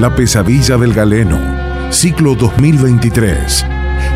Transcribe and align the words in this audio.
La 0.00 0.08
pesadilla 0.16 0.78
del 0.78 0.94
galeno, 0.94 1.38
ciclo 1.90 2.34
2023. 2.34 3.66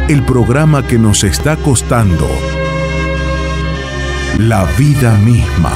El 0.08 0.22
programa 0.22 0.82
que 0.86 0.98
nos 0.98 1.24
está 1.24 1.58
costando 1.58 2.26
la 4.38 4.64
vida 4.78 5.14
misma. 5.18 5.74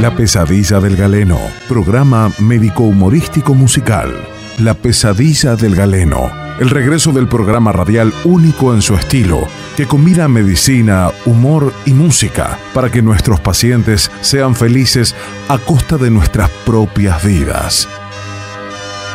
La 0.00 0.14
pesadilla 0.16 0.78
del 0.78 0.94
galeno, 0.94 1.40
programa 1.68 2.30
médico-humorístico 2.38 3.52
musical. 3.52 4.14
La 4.60 4.74
pesadilla 4.74 5.56
del 5.56 5.74
galeno, 5.74 6.30
el 6.58 6.70
regreso 6.70 7.12
del 7.12 7.26
programa 7.26 7.72
radial 7.72 8.12
único 8.24 8.74
en 8.74 8.82
su 8.82 8.94
estilo, 8.94 9.48
que 9.76 9.86
combina 9.86 10.28
medicina, 10.28 11.10
humor 11.26 11.72
y 11.84 11.92
música 11.92 12.58
para 12.72 12.90
que 12.90 13.02
nuestros 13.02 13.40
pacientes 13.40 14.10
sean 14.20 14.54
felices 14.54 15.14
a 15.48 15.58
costa 15.58 15.96
de 15.96 16.10
nuestras 16.10 16.50
propias 16.64 17.24
vidas. 17.24 17.88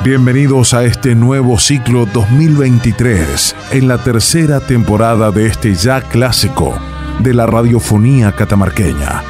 Bienvenidos 0.04 0.74
a 0.74 0.86
este 0.86 1.16
nuevo 1.16 1.60
ciclo 1.60 2.06
2023, 2.06 3.56
en 3.72 3.88
la 3.88 3.98
tercera 3.98 4.60
temporada 4.60 5.32
de 5.32 5.48
este 5.48 5.74
ya 5.76 6.02
clásico 6.02 6.78
de 7.20 7.34
la 7.34 7.46
radiofonía 7.46 8.34
catamarqueña, 8.34 9.24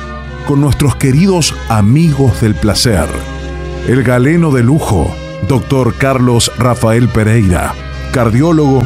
con 0.47 0.61
nuestros 0.61 0.95
queridos 0.95 1.55
amigos 1.69 2.41
del 2.41 2.55
placer, 2.55 3.07
el 3.87 4.03
galeno 4.03 4.51
de 4.51 4.63
lujo, 4.63 5.15
doctor 5.47 5.95
Carlos 5.95 6.51
Rafael 6.59 7.09
Pereira, 7.09 7.73
cardiólogo 8.11 8.83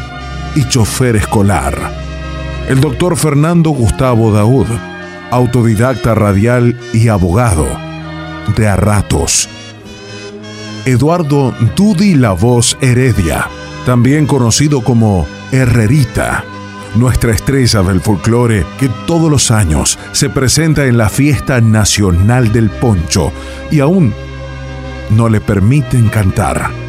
y 0.55 0.67
chofer 0.67 1.15
escolar, 1.15 1.75
el 2.69 2.79
doctor 2.79 3.17
Fernando 3.17 3.71
Gustavo 3.71 4.31
Daud, 4.31 4.67
autodidacta 5.31 6.15
radial 6.15 6.77
y 6.93 7.07
abogado, 7.07 7.67
de 8.55 8.67
a 8.67 8.75
ratos 8.75 9.49
Eduardo 10.85 11.53
Dudi 11.77 12.15
La 12.15 12.33
Voz 12.33 12.77
Heredia, 12.81 13.47
también 13.85 14.25
conocido 14.25 14.83
como 14.83 15.25
Herrerita, 15.53 16.43
nuestra 16.95 17.31
estrella 17.31 17.83
del 17.83 18.01
folclore 18.01 18.65
que 18.77 18.89
todos 19.07 19.31
los 19.31 19.49
años 19.49 19.97
se 20.11 20.29
presenta 20.29 20.85
en 20.85 20.97
la 20.97 21.07
fiesta 21.07 21.61
nacional 21.61 22.51
del 22.51 22.69
poncho 22.69 23.31
y 23.71 23.79
aún 23.79 24.13
no 25.11 25.29
le 25.29 25.39
permiten 25.39 26.09
cantar. 26.09 26.82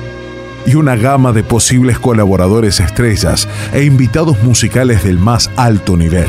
Y 0.66 0.74
una 0.76 0.96
gama 0.96 1.32
de 1.32 1.42
posibles 1.42 1.98
colaboradores 1.98 2.80
estrellas 2.80 3.48
e 3.72 3.84
invitados 3.84 4.42
musicales 4.42 5.04
del 5.04 5.18
más 5.18 5.50
alto 5.56 5.96
nivel. 5.96 6.28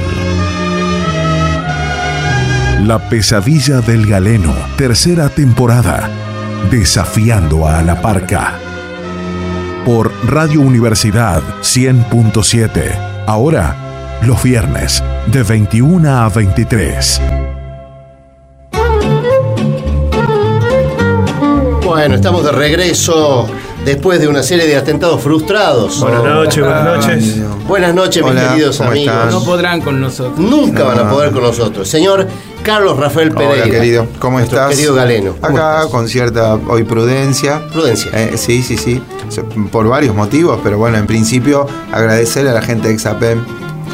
La 2.83 3.09
pesadilla 3.09 3.81
del 3.81 4.06
galeno, 4.06 4.53
tercera 4.78 5.30
temporada 5.30 6.09
Desafiando 6.69 7.67
a 7.67 7.83
la 7.83 8.02
Parca. 8.02 8.53
Por 9.86 10.11
Radio 10.25 10.61
Universidad 10.61 11.44
100.7. 11.61 13.23
Ahora, 13.28 14.19
los 14.23 14.41
viernes, 14.41 15.03
de 15.28 15.44
21 15.44 16.09
a 16.09 16.30
23. 16.30 17.22
Bueno, 21.83 22.16
estamos 22.16 22.44
de 22.44 22.52
regreso 22.52 23.47
después 23.86 24.19
de 24.19 24.28
una 24.28 24.44
serie 24.44 24.66
de 24.67 24.75
atentados 24.75 25.22
frustrados. 25.22 26.00
Buenas 26.02 26.23
noches, 26.23 26.64
buenas 26.64 26.83
noches. 26.83 27.36
Buenas 27.67 27.94
noches, 27.95 28.23
mis 28.23 28.31
Hola, 28.31 28.50
queridos 28.50 28.78
¿cómo 28.78 28.89
amigos. 28.91 29.14
están? 29.16 29.30
No 29.31 29.44
podrán 29.45 29.81
con 29.81 30.02
nosotros. 30.02 30.38
Nunca 30.39 30.80
No, 30.80 30.86
van 30.86 31.00
a 31.00 31.03
no. 31.03 31.09
poder 31.11 31.31
con 31.31 31.44
nosotros. 31.44 31.88
Señor 31.88 32.28
Carlos 32.63 32.97
Rafael 32.97 33.31
Pereira. 33.31 33.63
Hola, 33.63 33.72
querido. 33.72 34.08
¿Cómo 34.19 34.39
estás? 34.39 34.72
Querido 34.72 34.95
Galeno. 34.95 35.36
¿Cómo 35.39 35.58
Acá 35.58 35.75
estás? 35.78 35.91
con 35.91 36.08
cierta 36.08 36.56
hoy 36.56 36.83
prudencia. 36.83 37.61
Prudencia. 37.72 38.09
Eh, 38.13 38.33
sí, 38.38 38.63
sí, 38.63 38.78
sí. 38.78 39.02
Por 39.72 39.88
varios 39.88 40.16
motivos, 40.16 40.59
pero 40.63 40.78
bueno, 40.78 40.97
en 40.97 41.06
principio 41.06 41.68
agradecerle 41.91 42.50
a 42.50 42.53
la 42.53 42.62
gente 42.62 42.88
de 42.88 42.94
Exapem 42.95 43.44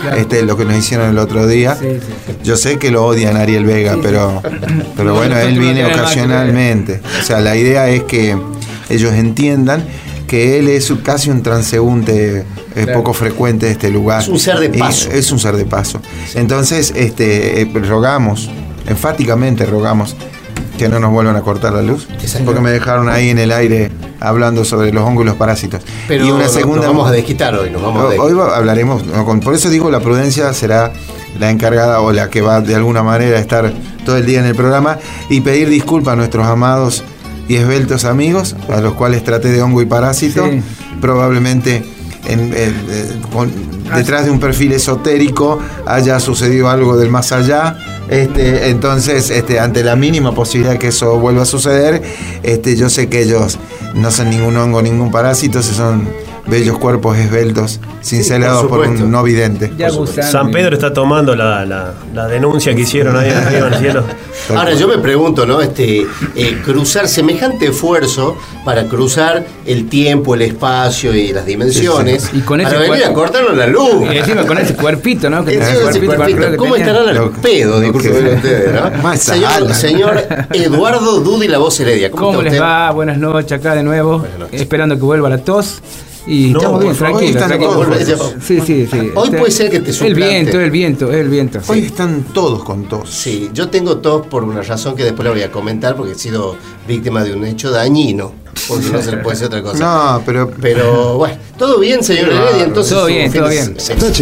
Claro. 0.01 0.17
este, 0.17 0.41
lo 0.41 0.57
que 0.57 0.65
nos 0.65 0.75
hicieron 0.77 1.09
el 1.09 1.19
otro 1.19 1.45
día. 1.45 1.75
Sí, 1.75 1.85
sí, 1.99 2.07
sí. 2.25 2.33
Yo 2.43 2.55
sé 2.57 2.79
que 2.79 2.89
lo 2.89 3.05
odian 3.05 3.37
a 3.37 3.41
Ariel 3.41 3.65
Vega, 3.65 3.97
pero, 4.01 4.41
pero 4.97 5.13
bueno, 5.13 5.37
él 5.37 5.59
viene 5.59 5.85
ocasionalmente. 5.85 7.01
O 7.19 7.23
sea, 7.23 7.39
la 7.39 7.55
idea 7.55 7.87
es 7.89 8.03
que 8.03 8.35
ellos 8.91 9.13
entiendan 9.13 9.83
que 10.27 10.59
él 10.59 10.69
es 10.69 10.93
casi 11.03 11.29
un 11.29 11.43
transeúnte 11.43 12.39
eh, 12.39 12.45
Claro. 12.73 12.99
poco 12.99 13.13
frecuente 13.13 13.65
de 13.65 13.73
este 13.73 13.89
lugar. 13.89 14.21
Es 14.21 14.29
un 14.29 14.39
ser 14.39 14.59
de 14.59 14.69
paso. 14.69 15.09
Es 15.11 15.31
un 15.31 15.39
ser 15.39 15.57
de 15.57 15.65
paso. 15.65 16.01
Entonces, 16.35 16.93
este, 16.95 17.61
eh, 17.61 17.71
rogamos, 17.73 18.49
enfáticamente 18.87 19.65
rogamos 19.65 20.15
que 20.77 20.87
no 20.87 20.99
nos 20.99 21.11
vuelvan 21.11 21.35
a 21.35 21.41
cortar 21.41 21.73
la 21.73 21.81
luz, 21.81 22.07
porque 22.45 22.61
me 22.61 22.71
dejaron 22.71 23.09
ahí 23.09 23.29
en 23.29 23.39
el 23.39 23.51
aire 23.51 23.91
hablando 24.19 24.63
sobre 24.63 24.93
los 24.93 25.03
hongos 25.03 25.25
y 25.25 25.27
los 25.27 25.35
parásitos. 25.35 25.81
Pero 26.07 26.25
y 26.25 26.31
una 26.31 26.47
segunda 26.47 26.77
nos 26.77 26.87
vamos 26.87 27.09
a 27.09 27.11
desquitar 27.11 27.53
hoy, 27.53 27.69
nos 27.69 27.81
vamos 27.81 28.01
a 28.01 28.21
Hoy 28.21 28.33
hablaremos, 28.53 29.03
por 29.43 29.53
eso 29.53 29.69
digo, 29.69 29.91
la 29.91 29.99
prudencia 29.99 30.53
será 30.53 30.93
la 31.39 31.51
encargada 31.51 32.01
o 32.01 32.11
la 32.11 32.29
que 32.29 32.41
va 32.41 32.61
de 32.61 32.73
alguna 32.75 33.03
manera 33.03 33.37
a 33.37 33.39
estar 33.41 33.71
todo 34.05 34.17
el 34.17 34.25
día 34.25 34.39
en 34.39 34.45
el 34.45 34.55
programa 34.55 34.97
y 35.29 35.41
pedir 35.41 35.69
disculpas 35.69 36.13
a 36.13 36.15
nuestros 36.15 36.47
amados 36.47 37.03
y 37.51 37.55
esbeltos 37.57 38.05
amigos, 38.05 38.55
a 38.69 38.79
los 38.79 38.93
cuales 38.93 39.23
traté 39.23 39.49
de 39.49 39.61
hongo 39.61 39.81
y 39.81 39.85
parásito, 39.85 40.45
Sí. 40.49 40.61
probablemente 41.01 41.83
en- 42.27 42.53
eh, 42.55 42.71
con- 43.33 43.51
detrás 43.93 44.23
de 44.25 44.31
un 44.31 44.39
perfil 44.39 44.71
esotérico 44.71 45.59
haya 45.85 46.19
sucedido 46.21 46.69
algo 46.69 46.95
del 46.97 47.09
más 47.09 47.31
allá. 47.33 47.77
Este, 48.09 48.69
entonces, 48.69 49.29
este, 49.31 49.59
ante 49.59 49.83
la 49.83 49.95
mínima 49.97 50.33
posibilidad 50.33 50.77
que 50.77 50.87
eso 50.87 51.17
vuelva 51.19 51.41
a 51.43 51.45
suceder, 51.45 52.01
este, 52.43 52.75
yo 52.77 52.89
sé 52.89 53.09
que 53.09 53.21
ellos 53.23 53.57
no 53.95 54.11
son 54.11 54.29
ningún 54.29 54.55
hongo, 54.55 54.81
ningún 54.81 55.11
parásito, 55.11 55.61
se 55.61 55.73
son 55.73 56.07
bellos 56.47 56.77
cuerpos 56.77 57.17
esbeltos, 57.17 57.79
cincelados 58.03 58.65
por, 58.65 58.81
supuesto. 58.83 59.05
un 59.05 59.11
no 59.11 59.23
vidente. 59.23 59.71
Ya. 59.77 59.89
San 60.23 60.51
Pedro 60.51 60.75
está 60.75 60.91
tomando 60.91 61.35
la, 61.35 61.65
la- 61.65 61.93
la 62.13 62.27
denuncia 62.27 62.73
que 62.75 62.81
hicieron 62.81 63.15
ahí 63.15 63.29
arriba 63.29 63.67
en 63.67 63.73
el 63.73 63.79
cielo. 63.79 64.03
Ahora 64.55 64.73
yo 64.73 64.87
me 64.87 64.97
pregunto, 64.97 65.45
¿no? 65.45 65.61
Este, 65.61 66.05
eh, 66.35 66.61
cruzar 66.65 67.07
semejante 67.07 67.67
esfuerzo 67.67 68.35
para 68.65 68.85
cruzar 68.87 69.45
el 69.65 69.87
tiempo, 69.87 70.33
el 70.35 70.41
espacio 70.41 71.13
y 71.15 71.31
las 71.31 71.45
dimensiones. 71.45 72.23
Sí, 72.23 72.29
sí. 72.33 72.37
Y 72.39 72.41
con 72.41 72.59
ese 72.59 72.69
para 72.71 72.81
venir 72.81 72.97
cuerpo- 73.03 73.11
a 73.11 73.13
cortarnos 73.13 73.57
la 73.57 73.67
luz. 73.67 74.11
Y 74.11 74.17
encima 74.17 74.45
con 74.45 74.57
ese 74.57 74.73
cuerpito, 74.75 75.29
¿no? 75.29 75.45
Que 75.45 75.53
Encima 75.55 75.89
ese 75.89 75.89
ese 75.99 76.05
cuerpito, 76.05 76.57
¿Cómo 76.57 76.75
estarán 76.75 77.07
al 77.07 77.15
Lo- 77.15 77.31
pedo? 77.31 77.79
Disculpen 77.79 78.11
que- 78.13 78.33
ustedes, 78.35 78.73
¿no? 78.73 78.91
Más 79.03 79.19
Señor, 79.21 79.73
señor 79.75 80.23
Eduardo 80.51 81.19
Dudi, 81.21 81.47
la 81.47 81.59
voz 81.59 81.79
heredia. 81.79 82.09
¿Cómo, 82.11 82.25
¿Cómo 82.27 82.41
les 82.41 82.53
usted? 82.53 82.61
va? 82.63 82.91
Buenas 82.91 83.17
noches 83.17 83.51
acá 83.53 83.75
de 83.75 83.83
nuevo. 83.83 84.25
Esperando 84.51 84.95
que 84.95 85.01
vuelva 85.03 85.29
la 85.29 85.37
tos. 85.37 85.81
Y 86.27 86.51
No, 86.51 86.59
estamos 86.59 86.81
bien, 86.81 86.95
favor, 86.95 87.19
tranquilos. 87.19 87.47
todos 87.59 87.87
buenos. 87.87 88.33
Sí, 88.43 88.59
sí, 88.65 88.87
sí. 88.91 89.11
Hoy 89.15 89.29
puede 89.31 89.51
ser 89.51 89.71
que 89.71 89.79
te 89.79 89.89
El 89.89 89.95
suplante. 89.95 90.19
viento, 90.29 90.59
el 90.61 90.71
viento, 90.71 91.11
el 91.11 91.29
viento. 91.29 91.59
Hoy 91.67 91.79
sí. 91.81 91.85
están 91.87 92.23
todos 92.33 92.63
con 92.63 92.83
tos. 92.87 93.09
Sí, 93.09 93.49
yo 93.53 93.69
tengo 93.69 93.97
tos 93.97 94.27
por 94.27 94.43
una 94.43 94.61
razón 94.61 94.95
que 94.95 95.03
después 95.03 95.25
la 95.25 95.31
voy 95.31 95.41
a 95.41 95.51
comentar 95.51 95.95
porque 95.95 96.11
he 96.13 96.15
sido 96.15 96.55
víctima 96.87 97.23
de 97.23 97.33
un 97.33 97.45
hecho 97.45 97.71
dañino. 97.71 98.33
Porque 98.67 98.89
no 98.89 99.01
se 99.01 99.11
le 99.11 99.17
puede 99.17 99.35
decir 99.35 99.47
otra 99.47 99.61
cosa. 99.63 99.79
No, 100.17 100.21
pero 100.25 100.51
Pero 100.61 101.17
bueno, 101.17 101.37
todo 101.57 101.79
bien, 101.79 102.03
señor 102.03 102.29
Heredia. 102.29 102.65
Entonces, 102.65 102.93
Todo 102.93 103.05
bien, 103.07 103.31
todo 103.31 103.49
bien. 103.49 103.75
sí. 103.79 103.93
Gracias 103.97 104.21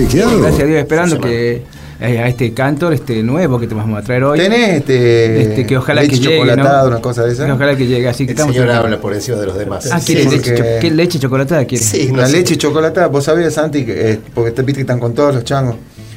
a 0.62 0.66
Dios, 0.66 0.80
esperando 0.80 1.20
que 1.20 1.64
eh, 2.02 2.20
a 2.20 2.28
este 2.28 2.54
cantor 2.54 2.94
este 2.94 3.22
nuevo 3.24 3.60
que 3.60 3.68
te 3.68 3.76
vamos 3.76 4.00
a 4.00 4.02
traer 4.02 4.24
hoy. 4.24 4.40
tenés 4.40 4.78
este, 4.78 5.42
Este, 5.42 5.66
que 5.66 5.78
ojalá 5.78 6.02
leche 6.02 6.16
que 6.16 6.20
llegue, 6.22 6.38
chocolatada, 6.40 6.82
¿no? 6.84 6.88
una 6.88 7.02
cosa 7.02 7.24
de 7.26 7.34
esa. 7.34 7.46
Que 7.46 7.52
ojalá 7.52 7.76
que 7.76 7.86
llegue, 7.88 8.08
así 8.08 8.26
que 8.26 8.32
El 8.32 8.38
estamos 8.38 8.56
señor 8.56 8.72
habla 8.72 8.98
por 9.02 9.14
encima 9.14 9.38
de 9.38 9.46
los 9.46 9.58
demás. 9.58 9.90
Ah, 9.92 10.00
Sí, 10.00 10.14
¿quiere 10.14 10.24
sí, 10.30 10.38
leche, 10.38 10.52
porque- 10.54 10.74
cho- 10.76 10.80
¿qué 10.82 10.92
leche 10.92 11.20
chocolatada 11.20 11.66
quiere? 11.66 11.84
Sí, 11.84 12.10
no 12.12 12.20
la 12.22 12.28
sé. 12.28 12.38
leche 12.38 12.58
chocolatada, 12.58 13.08
vos 13.08 13.24
sabías, 13.26 13.54
Santi, 13.54 13.86
que, 13.86 14.12
eh, 14.12 14.20
porque 14.34 14.52
te 14.52 14.62
viste 14.62 14.78
que 14.80 14.82
están 14.82 15.00
con 15.00 15.14
todos 15.14 15.36
los 15.36 15.44
changos. 15.44 15.76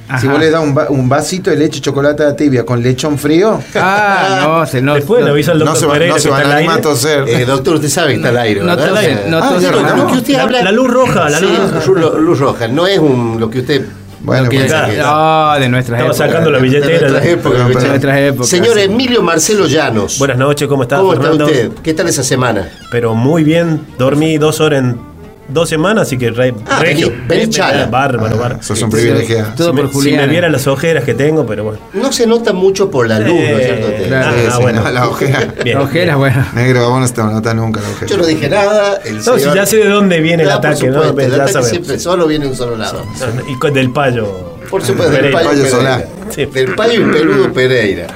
Ajá. 0.08 0.20
Si 0.20 0.26
vos 0.26 0.38
le 0.40 0.50
das 0.50 0.62
un, 0.62 0.76
va- 0.76 0.88
un 0.90 1.08
vasito 1.08 1.48
de 1.50 1.56
leche 1.56 1.80
chocolatada 1.80 2.36
tibia 2.36 2.64
con 2.66 2.82
lechón 2.82 3.16
frío, 3.18 3.58
Ah, 3.74 4.40
no, 4.60 4.66
se 4.70 4.82
no. 4.82 4.94
Después 4.94 5.24
le 5.24 5.30
avisa 5.30 5.52
al 5.52 5.58
no 5.60 5.64
doctor 5.64 5.80
se, 5.80 5.86
va- 5.86 5.92
Pereira 5.94 6.14
no 6.14 6.20
se 6.20 6.28
van 6.28 6.46
a 6.46 6.56
animar 6.58 6.78
a 6.78 6.82
toser. 6.82 7.28
Eh, 7.28 7.44
doctor, 7.46 7.76
usted 7.76 7.88
sabe 7.88 8.08
que 8.10 8.16
está 8.16 8.28
al 8.28 8.36
aire, 8.38 8.60
No 8.60 8.66
¿verdad? 8.66 8.86
no 9.28 9.38
Ah, 9.38 9.50
lo- 9.60 9.82
¿no? 9.82 9.96
Lo 10.04 10.06
que 10.12 10.18
usted 10.18 10.34
La- 10.34 10.42
habla. 10.42 10.62
la 10.62 10.72
luz 10.72 10.90
roja, 10.92 11.28
la 11.30 11.38
Sí, 11.38 11.44
luz- 11.46 11.86
luz, 11.96 12.14
luz 12.20 12.38
roja. 12.40 12.68
No 12.68 12.86
es 12.86 12.98
un, 12.98 13.40
lo 13.40 13.48
que 13.48 13.60
usted. 13.60 13.82
Bueno, 13.82 13.86
no 13.86 13.86
quiere 13.86 13.90
pues, 13.90 14.01
decir 14.24 14.48
que- 14.50 14.98
No, 15.02 15.54
de 15.58 15.68
nuestras 15.68 16.00
Estaba 16.00 16.10
épocas. 16.12 16.16
sacando 16.16 16.50
la 16.50 16.58
de 16.58 16.62
billetera. 16.64 17.00
nuestras 17.08 17.26
épocas, 17.26 17.68
De 17.68 17.88
nuestras 17.88 18.18
épocas. 18.18 18.48
Señor 18.48 18.78
Emilio 18.78 19.22
Marcelo 19.22 19.66
Llanos. 19.66 20.18
Buenas 20.18 20.38
noches, 20.38 20.68
¿cómo 20.68 20.82
está 20.82 20.96
¿Cómo 20.98 21.12
Fernando? 21.12 21.46
está 21.46 21.68
usted? 21.68 21.82
¿Qué 21.82 21.94
tal 21.94 22.08
esa 22.08 22.22
semana? 22.22 22.68
Pero 22.90 23.14
muy 23.14 23.42
bien, 23.44 23.80
dormí 23.98 24.38
dos 24.38 24.60
horas 24.60 24.80
en 24.80 25.11
dos 25.48 25.68
semanas, 25.68 26.06
así 26.06 26.16
que 26.18 26.30
re, 26.30 26.54
Ah, 26.66 26.80
regio. 26.80 27.08
vení- 27.10 27.26
vení 27.28 27.42
Eh, 27.42 27.48
chala. 27.50 27.86
Bárbaro, 27.86 28.36
bárbaro. 28.36 28.56
Ah, 28.60 28.62
sos 28.62 28.80
un 28.82 28.90
Sí, 28.90 28.96
privilegiado. 28.96 29.52
Todo 29.56 29.70
si, 29.70 29.76
por 29.76 29.84
me, 29.84 29.88
si 29.90 29.94
Julián. 29.94 30.20
me 30.20 30.26
viera 30.28 30.48
las 30.48 30.66
ojeras 30.66 31.04
que 31.04 31.14
tengo, 31.14 31.46
pero 31.46 31.64
bueno. 31.64 31.78
No 31.92 32.12
se 32.12 32.26
nota 32.26 32.52
mucho 32.52 32.90
por 32.90 33.06
la 33.08 33.18
luz, 33.18 33.28
¿no 33.34 33.58
es 33.58 33.64
cierto? 33.64 33.88
Eh, 33.88 34.04
Claro. 34.08 34.26
ah, 34.28 34.32
Sí, 34.44 34.50
sí, 34.56 34.62
bueno. 34.62 34.82
no, 34.82 34.90
la 34.90 35.08
ojera. 35.08 35.54
Bien, 35.64 35.78
Ojeras, 35.78 36.06
bien. 36.06 36.18
bueno. 36.18 36.46
Negro, 36.54 36.90
vos 36.90 37.00
no 37.00 37.08
te 37.14 37.22
notas 37.32 37.54
nunca 37.54 37.80
la 37.80 37.88
ojera. 37.90 38.06
Yo 38.10 38.16
no 38.16 38.26
dije 38.26 38.48
nada. 38.48 39.00
El 39.04 39.16
No, 39.16 39.22
si 39.34 39.40
señor- 39.40 39.54
ya 39.56 39.66
sé 39.66 39.76
de 39.78 39.88
dónde 39.88 40.20
viene 40.20 40.42
el 40.44 40.50
Ah, 40.50 40.60
por 40.60 40.70
ataque, 40.70 40.86
¿no? 40.86 40.92
supuesto, 40.94 41.14
Pero 41.16 41.26
el 41.26 41.30
ya 41.32 41.36
ataque 41.36 41.52
sabemos. 41.52 41.70
siempre 41.70 41.98
solo 41.98 42.26
viene 42.26 42.44
de 42.46 42.50
un 42.52 42.56
solo 42.56 42.76
lado. 42.76 43.04
Y 43.48 43.56
con 43.58 43.72
del 43.74 43.90
payo. 43.90 44.56
Por 44.70 44.80
supuesto, 44.82 45.12
del 45.12 45.20
Pereira. 45.30 45.38
payo, 45.38 45.48
Payo 45.62 45.62
Pereira. 45.78 46.06
Sí. 46.30 46.46
Del 46.46 46.74
payo 46.74 46.94
y 47.08 47.12
peludo 47.12 47.52
Pereira. 47.52 48.06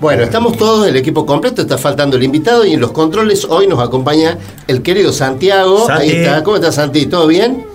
Bueno, 0.00 0.22
estamos 0.22 0.56
todos, 0.56 0.86
el 0.86 0.96
equipo 0.96 1.26
completo, 1.26 1.62
está 1.62 1.76
faltando 1.76 2.16
el 2.16 2.22
invitado 2.22 2.64
y 2.64 2.72
en 2.74 2.80
los 2.80 2.92
controles 2.92 3.44
hoy 3.44 3.66
nos 3.66 3.80
acompaña 3.80 4.38
el 4.68 4.82
querido 4.82 5.12
Santiago. 5.12 5.86
Santi. 5.86 6.02
Ahí 6.02 6.10
está. 6.10 6.44
¿Cómo 6.44 6.56
está 6.56 6.70
Santi? 6.70 7.06
¿Todo 7.06 7.26
bien? 7.26 7.66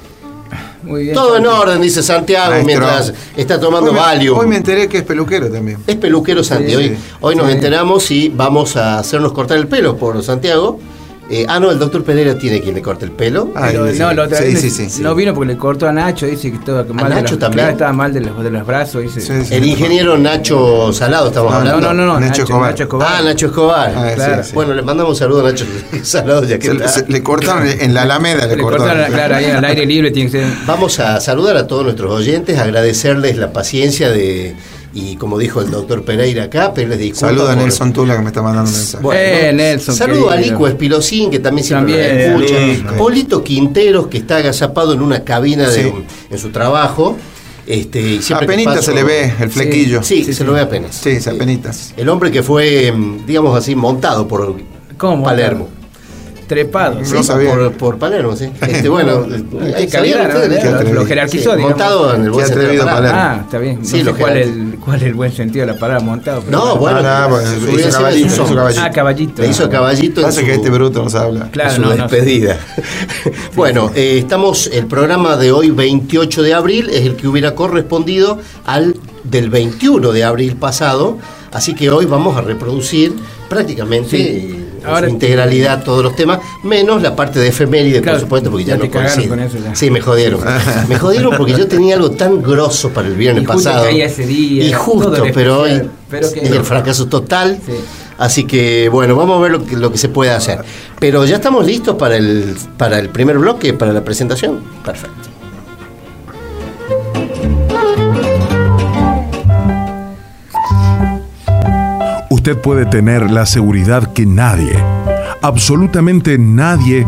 Muy 0.83 1.03
bien. 1.03 1.15
Todo 1.15 1.35
en 1.35 1.45
orden, 1.45 1.81
dice 1.81 2.01
Santiago, 2.01 2.51
Maestro. 2.51 2.65
mientras 2.65 3.13
está 3.35 3.59
tomando 3.59 3.89
hoy 3.89 3.95
me, 3.95 4.01
Valium. 4.01 4.37
hoy 4.37 4.47
me 4.47 4.55
enteré 4.57 4.87
que 4.87 4.99
es 4.99 5.03
peluquero 5.03 5.51
también. 5.51 5.79
Es 5.85 5.95
peluquero 5.97 6.43
Santi. 6.43 6.71
Sí, 6.71 6.75
hoy 6.75 6.89
sí. 6.89 6.97
hoy 7.19 7.35
nos 7.35 7.49
enteramos 7.49 8.09
y 8.11 8.29
vamos 8.29 8.77
a 8.77 8.99
hacernos 8.99 9.33
cortar 9.33 9.57
el 9.57 9.67
pelo 9.67 9.97
por 9.97 10.21
Santiago. 10.23 10.79
Eh, 11.35 11.45
ah, 11.49 11.59
no, 11.59 11.71
el 11.71 11.79
doctor 11.79 12.03
Pereira 12.03 12.37
tiene 12.37 12.61
quien 12.61 12.75
le 12.75 12.81
corte 12.81 13.05
el 13.05 13.11
pelo. 13.11 13.49
Ah, 13.55 13.67
Pero 13.71 13.91
sí, 13.91 13.97
no, 13.99 14.13
la 14.13 14.23
otra 14.23 14.37
sí, 14.37 14.43
vez 14.45 14.61
sí, 14.61 14.83
le- 14.83 14.89
sí. 14.89 15.01
no 15.01 15.15
vino 15.15 15.33
porque 15.33 15.53
le 15.53 15.57
cortó 15.57 15.87
a 15.87 15.91
Nacho, 15.91 16.25
dice 16.27 16.51
que 16.51 16.57
estaba 16.57 16.83
mal 16.83 17.09
de 17.09 17.15
Nacho 17.15 17.31
los, 17.31 17.39
también? 17.39 17.51
claro, 17.59 17.71
estaba 17.71 17.93
mal 17.93 18.13
de 18.13 18.21
los, 18.21 18.43
de 18.43 18.49
los 18.51 18.65
brazos, 18.67 19.01
dice. 19.01 19.21
Sí, 19.21 19.45
sí. 19.45 19.53
El 19.55 19.65
ingeniero 19.65 20.17
Nacho 20.17 20.93
Salado, 20.93 21.29
estamos 21.29 21.51
No, 21.51 21.57
hablando. 21.57 21.81
no, 21.81 21.93
no, 21.93 22.05
no, 22.05 22.19
Nacho 22.19 22.27
Nacho, 22.29 22.43
Escobar. 22.43 22.69
Nacho 22.71 22.83
Escobar. 22.83 23.07
Ah, 23.09 23.21
Nacho 23.23 23.45
Escobar. 23.47 23.93
Ah, 23.95 24.09
sí, 24.09 24.15
Claro. 24.15 24.43
sí. 24.43 24.51
Bueno, 24.53 24.73
le 24.73 24.81
mandamos 24.83 25.11
un 25.13 25.17
saludo 25.17 25.39
a 25.47 25.51
Nacho 25.51 25.65
Salado, 26.03 26.43
ya 26.45 26.59
que 26.59 26.67
Se- 26.67 26.73
está. 26.73 26.87
se- 26.89 27.05
le 27.07 27.23
cortaron 27.23 27.67
en 27.67 27.93
la 27.93 28.03
Alameda, 28.03 28.45
le, 28.45 28.55
le 28.55 28.61
cortaron. 28.61 28.87
cortaron, 28.87 29.11
claro, 29.13 29.35
ahí 29.35 29.45
al 29.45 29.65
aire 29.65 29.85
libre 29.85 30.11
tiene 30.11 30.29
que 30.29 30.39
ser. 30.41 30.47
Vamos 30.67 30.99
a 30.99 31.19
saludar 31.19 31.57
a 31.57 31.65
todos 31.67 31.83
nuestros 31.83 32.11
oyentes, 32.11 32.57
agradecerles 32.59 33.37
la 33.37 33.51
paciencia 33.51 34.09
de, 34.11 34.55
y 34.93 35.15
como 35.15 35.37
dijo 35.39 35.61
el 35.61 35.71
doctor 35.71 36.03
Pereira 36.05 36.43
acá, 36.43 36.73
pedirles 36.73 36.99
disculpas. 36.99 37.29
Saludo 37.31 37.49
a 37.49 37.53
por- 37.55 37.63
Nelson 37.63 37.93
Tula 37.93 38.15
que 38.15 38.21
me 38.21 38.27
está 38.27 38.41
mandando 38.41 38.69
un 38.69 38.75
mensaje. 38.77 39.03
Bueno, 39.03 39.21
Eh, 39.21 39.51
Nelson, 39.53 39.95
Saludo 39.95 40.29
a. 40.29 40.35
Lico 40.35 40.67
Espilosín, 40.67 41.31
que 41.31 41.39
también 41.39 41.65
siempre 41.65 41.93
También, 42.07 42.33
nos 42.33 42.41
escucha. 42.43 42.65
Lico. 42.65 42.95
Polito 42.95 43.43
Quinteros, 43.43 44.07
que 44.07 44.17
está 44.19 44.37
agazapado 44.37 44.93
en 44.93 45.01
una 45.01 45.23
cabina 45.23 45.69
de, 45.69 45.93
en 46.29 46.37
su 46.39 46.49
trabajo. 46.51 47.17
Este, 47.65 48.01
y 48.01 48.21
siempre 48.21 48.45
que 48.45 48.53
Apenita 48.53 48.71
paso- 48.75 48.83
se 48.83 48.93
le 48.93 49.03
ve 49.03 49.33
el 49.39 49.49
flequillo. 49.49 50.03
Sí, 50.03 50.23
se 50.33 50.43
lo 50.43 50.51
ve 50.53 50.59
apenas. 50.61 50.95
Sí, 50.95 51.19
sí, 51.21 51.29
apenitas. 51.29 51.93
El 51.95 52.09
hombre 52.09 52.29
que 52.29 52.43
fue, 52.43 52.91
mm, 52.91 53.25
digamos 53.25 53.57
así, 53.57 53.73
montado 53.73 54.27
por 54.27 54.57
¿Cómo? 54.97 55.23
Palermo. 55.23 55.69
Trepado. 56.47 56.99
No 56.99 57.05
Sí, 57.05 57.23
sabía. 57.23 57.49
Por, 57.51 57.71
por 57.73 57.97
Palermo, 57.97 58.35
sí. 58.35 58.49
Este, 58.61 58.89
bueno, 58.89 59.25
Qué 59.27 59.87
¿sabían 59.89 60.27
calidad, 60.27 60.83
¿no? 60.83 60.93
Lo- 60.93 61.05
jerarquizó, 61.05 61.51
Sí, 61.51 61.57
digamos. 61.57 61.69
montado 61.77 62.15
en 62.15 62.23
el 62.23 62.31
buen 62.31 62.45
sentido 62.47 62.69
de 62.71 62.77
la 62.77 62.85
palabra. 62.85 63.11
Palermo. 63.11 63.37
Ah, 63.39 63.41
está 63.45 63.57
bien. 63.59 63.79
No 63.79 63.85
Sí, 63.85 63.97
sé 63.97 64.03
lo 64.03 64.15
cuál 64.17 64.37
es, 64.37 64.47
el, 64.47 64.75
cuál 64.79 64.97
es 64.97 65.03
el 65.03 65.13
buen 65.13 65.31
sentido 65.31 65.65
de 65.65 65.73
la 65.73 65.79
palabra 65.79 66.03
montado. 66.03 66.41
pero 66.45 66.51
No, 66.57 66.75
bueno, 66.77 66.99
Ah, 67.03 67.27
bueno, 67.29 67.47
se 67.49 67.71
hizo 67.81 67.89
caballito, 67.97 68.27
hizo 68.27 68.55
caballito. 68.55 68.81
Ah, 68.83 68.91
caballito. 68.91 69.41
Le 69.41 69.47
hizo 69.47 69.69
caballito 69.69 70.21
Pasa 70.21 70.39
su, 70.41 70.45
que 70.45 70.53
este 70.55 70.69
bruto 70.69 71.03
no 71.03 71.09
se 71.09 71.17
habla. 71.17 71.49
Claro, 71.51 71.75
en 71.75 71.83
su 71.83 71.89
despedida. 71.89 72.57
bueno, 73.55 73.91
eh, 73.95 74.17
estamos, 74.19 74.67
el 74.71 74.87
programa 74.87 75.37
de 75.37 75.51
hoy, 75.51 75.71
28 75.71 76.41
de 76.43 76.53
abril, 76.53 76.89
es 76.89 77.05
el 77.05 77.15
que 77.15 77.27
hubiera 77.27 77.55
correspondido 77.55 78.39
al 78.65 78.95
del 79.23 79.49
21 79.49 80.11
de 80.11 80.23
abril 80.23 80.55
pasado, 80.57 81.17
así 81.51 81.73
que 81.75 81.89
hoy 81.89 82.05
vamos 82.05 82.35
a 82.37 82.41
reproducir 82.41 83.13
prácticamente 83.49 84.17
Sí. 84.17 84.62
Ahora- 84.85 85.07
su 85.07 85.13
integralidad 85.13 85.83
todos 85.83 86.03
los 86.03 86.15
temas, 86.15 86.39
menos 86.63 87.01
la 87.01 87.15
parte 87.15 87.39
de 87.39 87.47
efeméride, 87.49 88.01
Claro, 88.01 88.17
por 88.17 88.25
supuesto, 88.25 88.49
porque 88.51 88.65
ya, 88.65 88.77
no 88.77 88.89
coincide. 88.89 89.27
con 89.29 89.39
eso 89.39 89.57
ya. 89.57 89.75
Sí, 89.75 89.89
me 89.89 90.01
jodieron. 90.01 90.41
me 90.89 90.97
jodieron 90.97 91.35
porque 91.37 91.53
yo 91.53 91.67
tenía 91.67 91.95
algo 91.95 92.11
tan 92.11 92.41
grosso 92.41 92.89
para 92.89 93.07
el 93.07 93.15
viernes 93.15 93.43
Y 93.43 93.45
justo 93.45 93.63
pasado. 93.69 93.85
caía 93.85 94.05
ese 94.05 94.25
día, 94.25 94.63
y 94.65 94.73
justo, 94.73 95.23
pero 95.33 95.61
hoy 95.61 95.81
pero 96.09 96.27
es 96.27 96.33
el 96.35 96.63
fracaso 96.63 97.07
total. 97.07 97.59
Sí. 97.65 97.73
Así 98.17 98.43
que 98.45 98.89
bueno, 98.89 99.15
vamos 99.15 99.39
a 99.39 99.41
ver 99.41 99.51
lo 99.51 99.65
que, 99.65 99.75
lo 99.75 99.91
que 99.91 99.97
se 99.97 100.07
puede 100.07 100.29
hacer. 100.31 100.59
Pero 100.99 101.25
ya 101.25 101.35
estamos 101.37 101.65
listos 101.65 101.95
para 101.95 102.15
el, 102.15 102.55
para 102.77 102.99
el 102.99 103.09
primer 103.09 103.39
bloque, 103.39 103.73
para 103.73 103.91
la 103.91 104.03
presentación. 104.03 104.59
Perfecto. 104.85 105.29
Usted 112.43 112.59
puede 112.59 112.85
tener 112.85 113.31
la 113.31 113.45
seguridad 113.45 114.11
que 114.11 114.25
nadie, 114.25 114.73
absolutamente 115.41 116.37
nadie, 116.37 117.07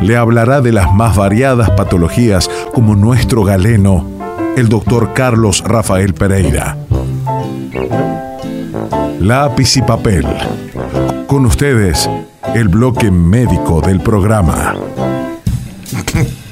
le 0.00 0.16
hablará 0.16 0.60
de 0.60 0.70
las 0.70 0.94
más 0.94 1.16
variadas 1.16 1.70
patologías 1.70 2.48
como 2.72 2.94
nuestro 2.94 3.42
galeno, 3.42 4.06
el 4.56 4.68
doctor 4.68 5.12
Carlos 5.12 5.60
Rafael 5.66 6.14
Pereira. 6.14 6.76
Lápiz 9.18 9.76
y 9.76 9.82
papel. 9.82 10.24
Con 11.26 11.46
ustedes, 11.46 12.08
el 12.54 12.68
bloque 12.68 13.10
médico 13.10 13.80
del 13.80 14.00
programa. 14.02 14.76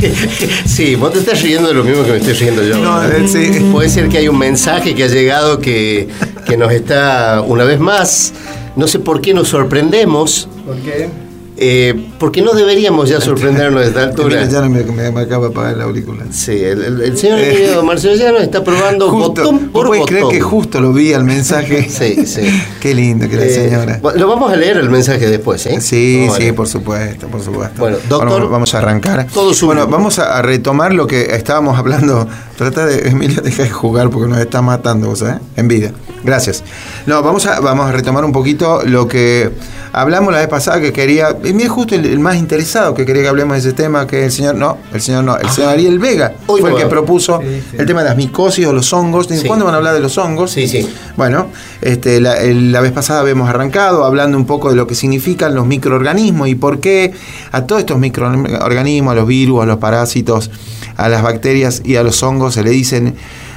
Sí, 0.66 0.94
vos 0.94 1.12
te 1.12 1.20
estás 1.20 1.42
riendo 1.42 1.68
de 1.68 1.74
lo 1.74 1.84
mismo 1.84 2.04
que 2.04 2.12
me 2.12 2.16
estoy 2.18 2.34
riendo 2.34 2.62
yo. 2.62 2.78
No, 2.78 3.02
eh, 3.02 3.26
sí. 3.26 3.60
Puede 3.72 3.88
ser 3.88 4.08
que 4.08 4.18
hay 4.18 4.28
un 4.28 4.38
mensaje 4.38 4.94
que 4.94 5.04
ha 5.04 5.08
llegado 5.08 5.58
que, 5.60 6.08
que 6.46 6.56
nos 6.56 6.72
está, 6.72 7.42
una 7.46 7.64
vez 7.64 7.80
más, 7.80 8.32
no 8.76 8.86
sé 8.86 8.98
por 8.98 9.20
qué 9.20 9.34
nos 9.34 9.48
sorprendemos, 9.48 10.48
¿Por 10.66 10.76
qué? 10.78 11.08
Eh, 11.58 11.94
porque 12.18 12.42
no 12.42 12.52
deberíamos 12.52 13.08
ya 13.08 13.20
sorprendernos 13.20 13.82
a 13.82 13.86
esta 13.86 14.02
altura. 14.04 14.28
Mira, 14.40 14.44
ya 14.50 14.60
no 14.60 14.68
me, 14.70 14.82
me- 14.84 15.10
me 15.10 15.20
acaba 15.20 15.46
de 15.46 15.52
apagar 15.52 15.76
la 15.76 15.84
auricular. 15.84 16.26
Sí, 16.30 16.52
el, 16.52 16.82
el- 16.82 17.00
el 17.00 17.16
señor 17.16 17.40
querido 17.40 17.82
Marcelo 17.82 18.14
Llano 18.14 18.38
está 18.38 18.62
probando 18.62 19.06
Eh. 19.06 19.10
Justo, 19.10 19.28
botón 19.42 19.58
¿vos 19.58 19.70
por 19.72 19.86
botón. 19.88 20.06
creer 20.06 20.24
que 20.30 20.40
justo 20.40 20.80
lo 20.80 20.92
vi 20.92 21.12
al 21.12 21.24
mensaje? 21.24 21.88
Sí, 21.96 22.26
sí. 22.26 22.42
Qué 22.80 22.94
lindo 22.94 23.28
que 23.28 23.36
la 23.36 23.44
Eh, 23.44 23.50
señora. 23.50 23.98
bueno, 24.02 24.18
lo 24.18 24.28
vamos 24.28 24.52
a 24.52 24.56
leer 24.56 24.76
el 24.76 24.90
mensaje 24.90 25.26
después, 25.28 25.64
¿eh? 25.66 25.80
Sí, 25.80 26.26
sí, 26.36 26.52
por 26.52 26.66
supuesto, 26.68 27.26
por 27.28 27.42
supuesto. 27.42 27.78
Bueno, 27.80 27.96
doctor, 28.08 28.28
Vamos, 28.30 28.50
vamos 28.50 28.74
a 28.74 28.78
arrancar. 28.78 29.26
todo 29.32 29.54
suyo. 29.54 29.66
Bueno, 29.68 29.86
vamos 29.88 30.18
a 30.18 30.42
retomar 30.42 30.92
lo 30.92 31.06
que 31.06 31.34
estábamos 31.34 31.78
hablando. 31.78 32.28
Trata 32.56 32.86
de, 32.86 33.08
Emilio, 33.10 33.42
deja 33.42 33.64
de 33.64 33.70
jugar 33.70 34.08
porque 34.10 34.28
nos 34.28 34.38
está 34.38 34.62
matando, 34.62 35.08
vos, 35.08 35.22
¿eh? 35.22 35.38
En 35.56 35.68
vida. 35.68 35.92
Gracias. 36.24 36.64
No, 37.06 37.22
vamos 37.22 37.46
a, 37.46 37.60
vamos 37.60 37.86
a 37.86 37.92
retomar 37.92 38.24
un 38.24 38.32
poquito 38.32 38.80
lo 38.84 39.06
que 39.06 39.50
hablamos 39.92 40.32
la 40.32 40.38
vez 40.40 40.48
pasada 40.48 40.80
que 40.80 40.92
quería. 40.92 41.36
Y 41.44 41.52
mira, 41.52 41.68
justo 41.68 41.94
el, 41.94 42.04
el 42.06 42.18
más 42.18 42.36
interesado 42.36 42.94
que 42.94 43.04
quería 43.04 43.22
que 43.22 43.28
hablemos 43.28 43.54
de 43.54 43.60
ese 43.60 43.72
tema, 43.74 44.06
que 44.06 44.24
el 44.24 44.32
señor, 44.32 44.54
no, 44.56 44.78
el 44.92 45.00
señor 45.02 45.22
no, 45.24 45.36
el 45.36 45.48
señor 45.50 45.70
Ariel 45.70 45.98
Vega 45.98 46.32
Hoy 46.46 46.60
fue 46.62 46.70
el 46.70 46.76
que 46.76 46.86
propuso 46.86 47.40
Sí, 47.42 47.62
sí. 47.70 47.76
el 47.78 47.86
tema 47.86 48.02
de 48.02 48.08
las 48.08 48.16
micosis 48.16 48.66
o 48.66 48.72
los 48.72 48.90
hongos. 48.92 49.26
Sí. 49.28 49.46
¿Cuándo 49.46 49.66
van 49.66 49.74
a 49.74 49.76
hablar 49.76 49.94
de 49.94 50.00
los 50.00 50.16
hongos? 50.18 50.50
Sí, 50.50 50.66
sí. 50.66 50.88
Bueno, 51.16 51.46
este, 51.82 52.20
la, 52.20 52.40
el- 52.40 52.72
la 52.72 52.80
vez 52.80 52.90
pasada 52.92 53.20
habíamos 53.20 53.48
arrancado 53.48 54.04
hablando 54.04 54.36
un 54.38 54.46
poco 54.46 54.70
de 54.70 54.76
lo 54.76 54.86
que 54.86 54.94
significan 54.94 55.54
los 55.54 55.66
microorganismos 55.66 56.48
y 56.48 56.54
por 56.54 56.80
qué 56.80 57.12
a 57.52 57.62
todos 57.66 57.80
estos 57.80 57.98
microorganismos, 57.98 59.12
a 59.12 59.14
los 59.14 59.26
virus, 59.26 59.62
a 59.62 59.66
los 59.66 59.76
parásitos, 59.76 60.50
a 60.96 61.08
las 61.08 61.22
bacterias 61.22 61.82
y 61.84 61.96
a 61.96 62.02
los 62.02 62.22
hongos 62.22 62.54
se 62.54 62.62
le 62.62 62.70
dicen 62.70 63.16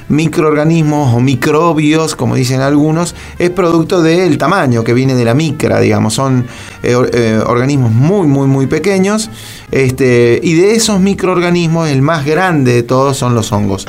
microorganismos 0.09 1.13
o 1.13 1.19
microbios, 1.19 2.15
como 2.15 2.35
dicen 2.35 2.61
algunos, 2.61 3.15
es 3.37 3.51
producto 3.51 4.01
del 4.01 4.37
tamaño 4.37 4.83
que 4.83 4.93
viene 4.93 5.15
de 5.15 5.23
la 5.23 5.35
micra, 5.35 5.79
digamos, 5.79 6.15
son 6.15 6.47
eh, 6.83 6.95
eh, 7.13 7.39
organismos 7.45 7.91
muy, 7.91 8.27
muy, 8.27 8.47
muy 8.47 8.67
pequeños, 8.67 9.29
este, 9.71 10.39
y 10.43 10.55
de 10.55 10.73
esos 10.73 10.99
microorganismos 10.99 11.89
el 11.89 12.01
más 12.01 12.25
grande 12.25 12.73
de 12.73 12.83
todos 12.83 13.17
son 13.17 13.35
los 13.35 13.51
hongos. 13.51 13.85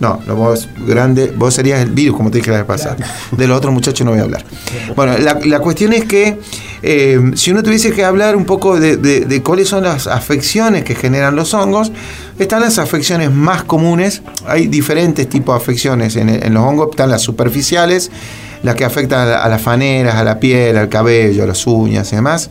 No, 0.00 0.20
lo 0.26 0.36
vos 0.36 0.68
grande, 0.86 1.32
vos 1.36 1.54
serías 1.54 1.80
el 1.80 1.90
virus, 1.90 2.16
como 2.16 2.30
te 2.30 2.38
dije 2.38 2.50
la 2.52 2.58
vez 2.58 2.66
pasada. 2.66 2.96
De 3.36 3.46
los 3.48 3.58
otros 3.58 3.74
muchachos 3.74 4.04
no 4.04 4.12
voy 4.12 4.20
a 4.20 4.22
hablar. 4.24 4.44
Bueno, 4.94 5.18
la, 5.18 5.38
la 5.44 5.58
cuestión 5.58 5.92
es 5.92 6.04
que 6.04 6.38
eh, 6.82 7.20
si 7.34 7.50
uno 7.50 7.64
tuviese 7.64 7.90
que 7.92 8.04
hablar 8.04 8.36
un 8.36 8.44
poco 8.44 8.78
de, 8.78 8.96
de- 8.96 9.20
de 9.22 9.42
cuáles 9.42 9.68
son 9.68 9.82
las 9.82 10.06
afecciones 10.06 10.84
que 10.84 10.94
generan 10.94 11.34
los 11.34 11.52
hongos, 11.52 11.90
están 12.38 12.60
las 12.60 12.78
afecciones 12.78 13.32
más 13.32 13.64
comunes. 13.64 14.22
Hay 14.46 14.68
diferentes 14.68 15.28
tipos 15.28 15.56
de 15.56 15.62
afecciones 15.62 16.14
en, 16.14 16.28
en 16.28 16.54
los 16.54 16.62
hongos. 16.62 16.90
Están 16.90 17.10
las 17.10 17.22
superficiales, 17.22 18.12
las 18.62 18.76
que 18.76 18.84
afectan 18.84 19.20
a, 19.22 19.24
la- 19.26 19.42
a 19.42 19.48
las 19.48 19.60
faneras, 19.60 20.14
a 20.14 20.22
la 20.22 20.38
piel, 20.38 20.76
al 20.76 20.88
cabello, 20.88 21.42
a 21.42 21.46
las 21.48 21.66
uñas 21.66 22.12
y 22.12 22.16
demás. 22.16 22.50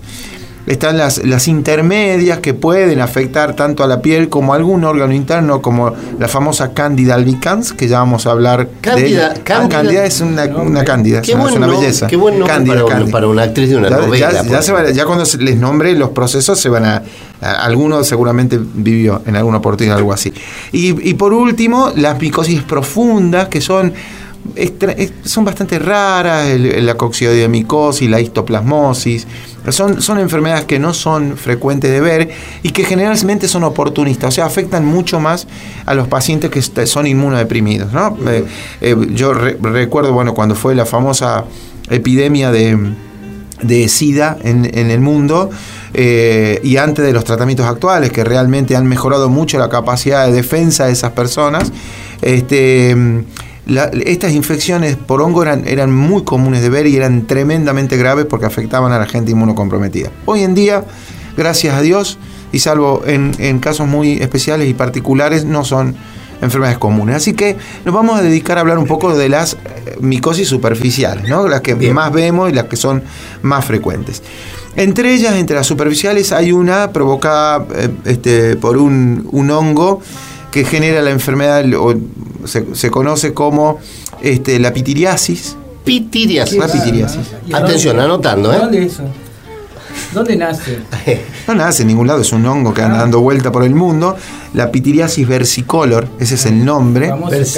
Están 0.67 0.97
las, 0.97 1.23
las 1.25 1.47
intermedias 1.47 2.39
que 2.39 2.53
pueden 2.53 2.99
afectar 2.99 3.55
tanto 3.55 3.83
a 3.83 3.87
la 3.87 4.01
piel 4.01 4.27
como 4.27 4.51
a 4.53 4.57
algún 4.57 4.83
órgano 4.83 5.13
interno, 5.13 5.61
como 5.61 5.93
la 6.19 6.27
famosa 6.27 6.73
Candida 6.73 7.15
albicans, 7.15 7.71
que 7.71 7.87
ya 7.87 7.99
vamos 7.99 8.27
a 8.27 8.31
hablar 8.31 8.67
Cándida, 8.81 9.05
de 9.05 9.07
ella. 9.13 9.33
Cándida. 9.45 9.65
Ah, 9.65 9.69
Cándida 9.69 10.05
es 10.05 10.19
una, 10.19 10.45
una 10.45 10.83
cándida, 10.83 11.21
Qué 11.21 11.31
es 11.31 11.35
una- 11.35 11.43
buen 11.43 11.53
es 11.53 11.57
una 11.57 11.67
belleza. 11.67 12.07
qué 12.07 12.17
buen 12.17 12.37
nombre 12.37 12.53
Cándida, 12.53 12.85
para, 12.85 13.03
un- 13.05 13.11
para 13.11 13.27
una 13.27 13.43
actriz 13.43 13.69
de 13.69 13.77
una 13.77 13.89
Ya, 13.89 13.95
novela. 13.97 14.31
ya- 14.31 14.43
ya 14.43 14.49
por 14.49 14.63
se 14.63 14.71
va- 14.73 14.91
ya 14.91 15.05
cuando 15.05 15.25
se 15.25 15.37
les 15.37 15.55
nombre 15.57 15.93
los 15.93 16.09
procesos 16.09 16.59
se 16.59 16.67
van 16.67 16.83
a, 16.85 17.01
a- 17.41 17.51
alguno 17.63 18.03
seguramente 18.03 18.59
vivió 18.61 19.21
en 19.25 19.37
alguna 19.37 19.59
oportunidad 19.59 19.97
algo 19.97 20.11
así 20.11 20.33
y, 20.73 21.09
y 21.09 21.13
por 21.13 21.31
último 21.31 21.93
las 21.95 22.19
micosis 22.19 22.61
profundas 22.63 23.47
que 23.47 23.61
son 23.61 23.93
son 25.23 25.45
bastante 25.45 25.79
raras 25.79 26.47
el- 26.47 26.85
la 26.85 26.95
coccidiomicosis 26.95 28.09
la 28.09 28.19
histoplasmosis 28.19 29.27
son, 29.69 30.01
son 30.01 30.17
enfermedades 30.19 30.63
que 30.65 30.79
no 30.79 30.93
son 30.93 31.35
frecuentes 31.35 31.91
de 31.91 31.99
ver 31.99 32.29
y 32.63 32.69
que 32.69 32.85
generalmente 32.85 33.49
son 33.49 33.63
oportunistas, 33.65 34.29
o 34.29 34.31
sea, 34.31 34.45
afectan 34.45 34.85
mucho 34.85 35.19
más 35.19 35.45
a 35.85 35.93
los 35.93 36.07
pacientes 36.07 36.49
que 36.49 36.61
son 36.87 37.05
inmunodeprimidos. 37.05 37.91
¿no? 37.91 38.17
Eh, 38.29 38.45
eh, 38.79 38.95
yo 39.13 39.33
re- 39.33 39.57
recuerdo, 39.61 40.13
bueno, 40.13 40.33
cuando 40.33 40.55
fue 40.55 40.73
la 40.73 40.85
famosa 40.85 41.43
epidemia 41.89 42.49
de, 42.51 42.77
de 43.61 43.89
SIDA 43.89 44.37
en, 44.41 44.65
en 44.73 44.89
el 44.89 45.01
mundo 45.01 45.49
eh, 45.93 46.61
y 46.63 46.77
antes 46.77 47.03
de 47.03 47.11
los 47.11 47.25
tratamientos 47.25 47.65
actuales 47.65 48.11
que 48.13 48.23
realmente 48.23 48.75
han 48.77 48.87
mejorado 48.87 49.27
mucho 49.27 49.57
la 49.59 49.67
capacidad 49.67 50.25
de 50.27 50.31
defensa 50.31 50.85
de 50.85 50.93
esas 50.93 51.11
personas, 51.11 51.73
este, 52.21 52.95
la- 53.67 53.91
estas 54.05 54.31
infecciones 54.33 54.95
por 54.95 55.21
hongo 55.21 55.43
eran, 55.43 55.67
eran 55.67 55.93
muy 55.93 56.23
comunes 56.23 56.61
de 56.61 56.69
ver 56.69 56.87
y 56.87 56.95
eran 56.95 57.27
tremendamente 57.27 57.97
graves 57.97 58.25
porque 58.25 58.45
afectaban 58.45 58.91
a 58.91 58.99
la 58.99 59.05
gente 59.05 59.31
inmunocomprometida. 59.31 60.09
Hoy 60.25 60.43
en 60.43 60.55
día, 60.55 60.83
gracias 61.37 61.75
a 61.75 61.81
Dios, 61.81 62.17
y 62.51 62.59
salvo 62.59 63.03
en, 63.05 63.31
en 63.39 63.59
casos 63.59 63.87
muy 63.87 64.13
especiales 64.13 64.69
y 64.69 64.73
particulares, 64.73 65.43
no 65.45 65.65
son 65.65 65.95
enfermedades 66.41 66.77
comunes. 66.77 67.15
Así 67.15 67.33
que 67.33 67.57
nos 67.83 67.93
vamos 67.93 68.17
a 68.19 68.21
dedicar 68.21 68.57
a 68.57 68.61
hablar 68.61 68.77
un 68.77 68.85
poco 68.85 69.15
de 69.17 69.27
las 69.27 69.53
eh, 69.55 69.97
micosis 69.99 70.47
superficiales, 70.47 71.27
¿no? 71.27 71.47
las 71.47 71.61
que 71.61 71.73
Bien. 71.73 71.93
más 71.93 72.11
vemos 72.13 72.49
y 72.49 72.53
las 72.53 72.65
que 72.65 72.75
son 72.77 73.03
más 73.41 73.65
frecuentes. 73.65 74.21
Entre 74.75 75.13
ellas, 75.13 75.33
entre 75.35 75.55
las 75.55 75.65
superficiales, 75.65 76.31
hay 76.31 76.51
una 76.51 76.91
provocada 76.93 77.65
eh, 77.75 77.89
este, 78.05 78.55
por 78.55 78.77
un, 78.77 79.27
un 79.31 79.49
hongo 79.51 79.99
que 80.57 80.65
genera 80.65 81.03
la 81.03 81.11
enfermedad, 81.11 81.63
o 81.75 81.93
se, 82.45 82.73
se 82.73 82.89
conoce 82.89 83.31
como 83.31 83.77
este, 84.21 84.57
la 84.57 84.73
pitiriasis. 84.73 85.55
Pitiriasis. 85.83 86.57
La 86.57 86.67
pitiriasis. 86.67 87.27
Atención, 87.53 87.99
anotando, 87.99 88.51
¿eh? 88.51 88.57
¿Dónde 88.57 88.83
es 88.83 88.93
eso? 88.93 89.03
¿Dónde 90.13 90.35
nace? 90.35 90.79
No 91.47 91.53
nace 91.53 91.83
en 91.83 91.89
ningún 91.89 92.07
lado, 92.07 92.21
es 92.21 92.31
un 92.31 92.43
hongo 92.47 92.73
que 92.73 92.81
anda 92.81 92.97
dando 92.97 93.21
vuelta 93.21 93.51
por 93.51 93.63
el 93.63 93.75
mundo. 93.75 94.17
La 94.53 94.71
pitiriasis 94.71 95.27
versicolor, 95.27 96.07
ese 96.19 96.35
es 96.35 96.45
el 96.45 96.63
nombre. 96.65 97.09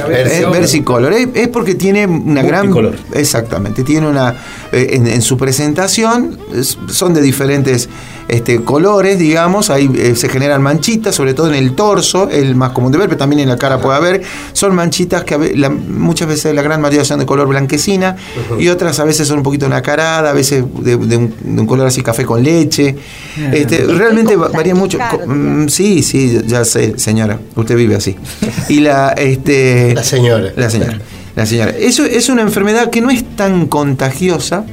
Vers- 0.09 0.51
versicolor. 0.51 1.13
Es, 1.13 1.27
es 1.33 1.47
porque 1.47 1.75
tiene 1.75 2.05
una 2.07 2.41
gran. 2.43 2.65
Exactamente. 3.13 3.83
Tiene 3.83 4.07
una. 4.07 4.35
eh, 4.71 4.89
en, 4.93 5.07
en 5.07 5.21
su 5.21 5.37
presentación 5.37 6.37
es- 6.53 6.77
son 6.89 7.13
de 7.13 7.21
diferentes 7.21 7.89
este, 8.27 8.63
colores, 8.63 9.17
digamos. 9.17 9.69
Ahí 9.71 9.89
eh, 9.95 10.15
se 10.15 10.29
generan 10.29 10.61
manchitas, 10.61 11.15
sobre 11.15 11.33
todo 11.33 11.47
en 11.49 11.55
el 11.55 11.73
torso, 11.75 12.29
el 12.29 12.53
más 12.55 12.71
común 12.71 12.91
de 12.91 12.97
ver, 12.99 13.07
pero 13.07 13.17
también 13.17 13.39
en 13.41 13.49
la 13.49 13.57
cara 13.57 13.79
puede 13.81 13.97
haber. 13.97 14.21
Son 14.53 14.75
manchitas 14.75 15.23
que 15.23 15.55
la- 15.55 15.69
muchas 15.69 16.27
veces, 16.27 16.53
la 16.53 16.61
gran 16.61 16.79
mayoría 16.81 17.05
son 17.05 17.19
de 17.19 17.25
color 17.25 17.47
blanquecina 17.47 18.15
y 18.59 18.67
otras 18.67 18.99
a 18.99 19.03
veces 19.03 19.27
son 19.27 19.37
un 19.39 19.43
poquito 19.43 19.67
nacaradas, 19.67 20.29
a 20.29 20.33
veces 20.33 20.63
de, 20.81 20.95
de 20.97 21.17
un, 21.17 21.33
de 21.41 21.61
un 21.61 21.65
color 21.67 21.87
así 21.87 22.01
café 22.03 22.23
con 22.25 22.43
leche. 22.43 22.95
Este, 23.51 23.85
realmente 23.85 24.35
va- 24.35 24.49
varía 24.49 24.75
mucho. 24.75 24.99
Mm, 25.25 25.67
sí, 25.67 26.03
sí, 26.03 26.39
ya 26.45 26.63
sé, 26.65 26.78
señora. 26.97 27.39
Usted 27.55 27.75
vive 27.75 27.95
así. 27.95 28.15
Y 28.69 28.79
la. 28.81 29.09
Este, 29.09 29.93
La 29.93 30.03
señora. 30.03 30.51
la 30.55 30.69
señora. 30.69 30.99
La 31.35 31.45
señora. 31.45 31.71
Eso 31.71 32.03
es 32.05 32.27
una 32.29 32.41
enfermedad 32.41 32.89
que 32.89 33.01
no 33.01 33.09
es 33.09 33.23
tan 33.35 33.67
contagiosa. 33.67 34.65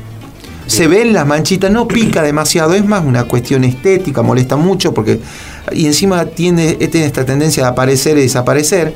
Se 0.66 0.88
ven 0.88 1.12
las 1.12 1.24
manchitas, 1.26 1.70
no 1.70 1.86
pica 1.86 2.22
demasiado, 2.22 2.74
es 2.74 2.84
más 2.84 3.04
una 3.04 3.24
cuestión 3.24 3.62
estética, 3.64 4.22
molesta 4.22 4.56
mucho 4.56 4.92
porque. 4.92 5.20
Y 5.72 5.86
encima 5.86 6.24
tiene, 6.26 6.74
tiene 6.74 7.06
esta 7.06 7.24
tendencia 7.24 7.62
de 7.64 7.68
aparecer 7.68 8.18
y 8.18 8.22
desaparecer. 8.22 8.94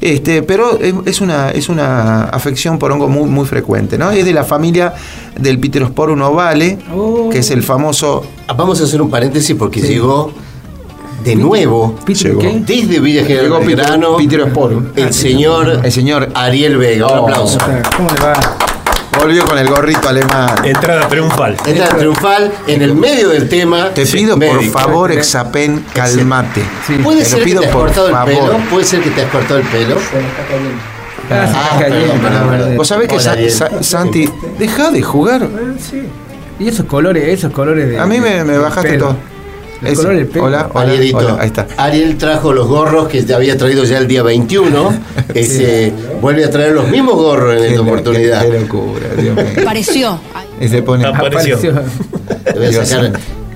Este, 0.00 0.42
pero 0.42 0.78
es- 1.06 1.20
una, 1.20 1.50
es 1.50 1.68
una 1.68 2.24
afección 2.24 2.78
por 2.78 2.92
hongo 2.92 3.08
muy, 3.08 3.28
muy 3.30 3.46
frecuente, 3.46 3.96
¿no? 3.96 4.10
Es 4.10 4.24
de 4.24 4.32
la 4.34 4.44
familia 4.44 4.92
del 5.38 5.58
Pterosporum 5.58 6.20
ovale, 6.22 6.78
Oh. 6.92 7.30
que 7.30 7.38
es 7.38 7.50
el 7.50 7.62
famoso. 7.62 8.22
Ah, 8.48 8.52
Vamos 8.54 8.80
a 8.80 8.84
hacer 8.84 9.00
un 9.00 9.08
paréntesis 9.10 9.56
porque 9.56 9.80
llegó 9.80 10.30
de 11.24 11.36
nuevo, 11.36 11.96
¿Peter 12.04 12.36
qué? 12.38 12.62
desde 12.66 13.00
Villa 13.00 13.22
General 13.22 13.44
Llegó 13.44 13.58
Peter- 13.60 13.76
Belgrano, 13.76 14.16
Pterosporum. 14.18 14.84
el 14.96 15.12
señor, 15.14 15.80
El 15.82 15.90
señor 15.92 16.28
Ariel 16.34 16.76
Vega. 16.76 17.06
Un 17.06 17.18
Oh. 17.18 17.22
aplauso. 17.24 17.58
¿Cómo 17.96 18.10
le 18.10 18.20
va? 18.22 18.34
volvió 19.18 19.44
con 19.46 19.56
el 19.58 19.68
gorrito 19.68 20.08
alemán. 20.08 20.50
Entrada 20.64 21.08
triunfal. 21.08 21.56
Entrada 21.66 21.96
triunfal 21.96 22.52
en 22.66 22.82
el 22.82 22.94
medio 22.94 23.28
del 23.30 23.48
tema. 23.48 23.90
Te 23.94 24.04
pido 24.06 24.38
por 24.38 24.62
favor, 24.64 25.12
Exapen, 25.12 25.84
calmate. 25.94 26.62
Sí. 26.86 26.94
¿Puede 27.02 27.18
Te 27.18 27.24
lo 27.24 27.30
ser 27.30 27.38
que 27.38 27.44
pido 27.44 27.60
te 27.62 27.66
has 27.68 27.72
por 27.72 27.82
cortado 27.86 28.10
favor. 28.10 28.30
el 28.30 28.38
pelo? 28.38 28.58
¿Puede 28.70 28.84
ser 28.84 29.00
que 29.00 29.10
te 29.10 29.22
has 29.22 29.30
cortado 29.30 29.60
el 29.60 29.66
pelo? 29.66 29.96
Ah, 29.96 30.00
se 31.28 31.34
Ah, 31.34 31.44
está 31.46 31.78
cayendo. 31.78 32.12
perdón, 32.12 32.20
perdón, 32.22 32.48
perdón. 32.50 32.76
Vos 32.76 32.88
sabés 32.88 33.08
que 33.08 33.14
Hola, 33.16 33.36
Sa- 33.50 33.82
Santi, 33.82 34.28
deja 34.58 34.90
de 34.90 35.00
jugar. 35.02 35.48
Sí. 35.78 36.02
Y 36.58 36.68
esos 36.68 36.84
colores, 36.86 37.24
esos 37.26 37.50
colores 37.52 37.88
de. 37.88 37.98
A 37.98 38.04
mí 38.06 38.20
me, 38.20 38.44
me 38.44 38.58
bajaste 38.58 38.98
todo. 38.98 39.16
Ese. 39.82 39.96
colores 39.96 40.18
del 40.18 40.26
pelo. 40.28 40.44
Hola, 40.46 40.70
hola, 40.72 40.90
Arielito, 40.90 41.16
hola, 41.18 41.36
ahí 41.40 41.46
está. 41.48 41.66
Ariel 41.76 42.16
trajo 42.16 42.52
los 42.52 42.66
gorros 42.68 43.08
que 43.08 43.22
te 43.22 43.34
había 43.34 43.56
traído 43.58 43.84
ya 43.84 43.98
el 43.98 44.06
día 44.06 44.22
21. 44.22 44.94
Ese, 45.34 45.92
vuelve 46.20 46.44
a 46.44 46.50
traer 46.50 46.72
los 46.72 46.88
mismos 46.88 47.14
gorros 47.16 47.56
en 47.56 47.64
esta 47.64 47.80
oportunidad. 47.80 48.42
Qué, 48.42 48.50
qué 48.50 48.60
locura, 48.60 49.08
Dios 49.16 49.36
mío. 49.36 49.64
Pareció. 49.64 50.18
Y 50.60 50.68
se 50.68 50.82
pone. 50.82 51.04
Apareció. 51.06 51.58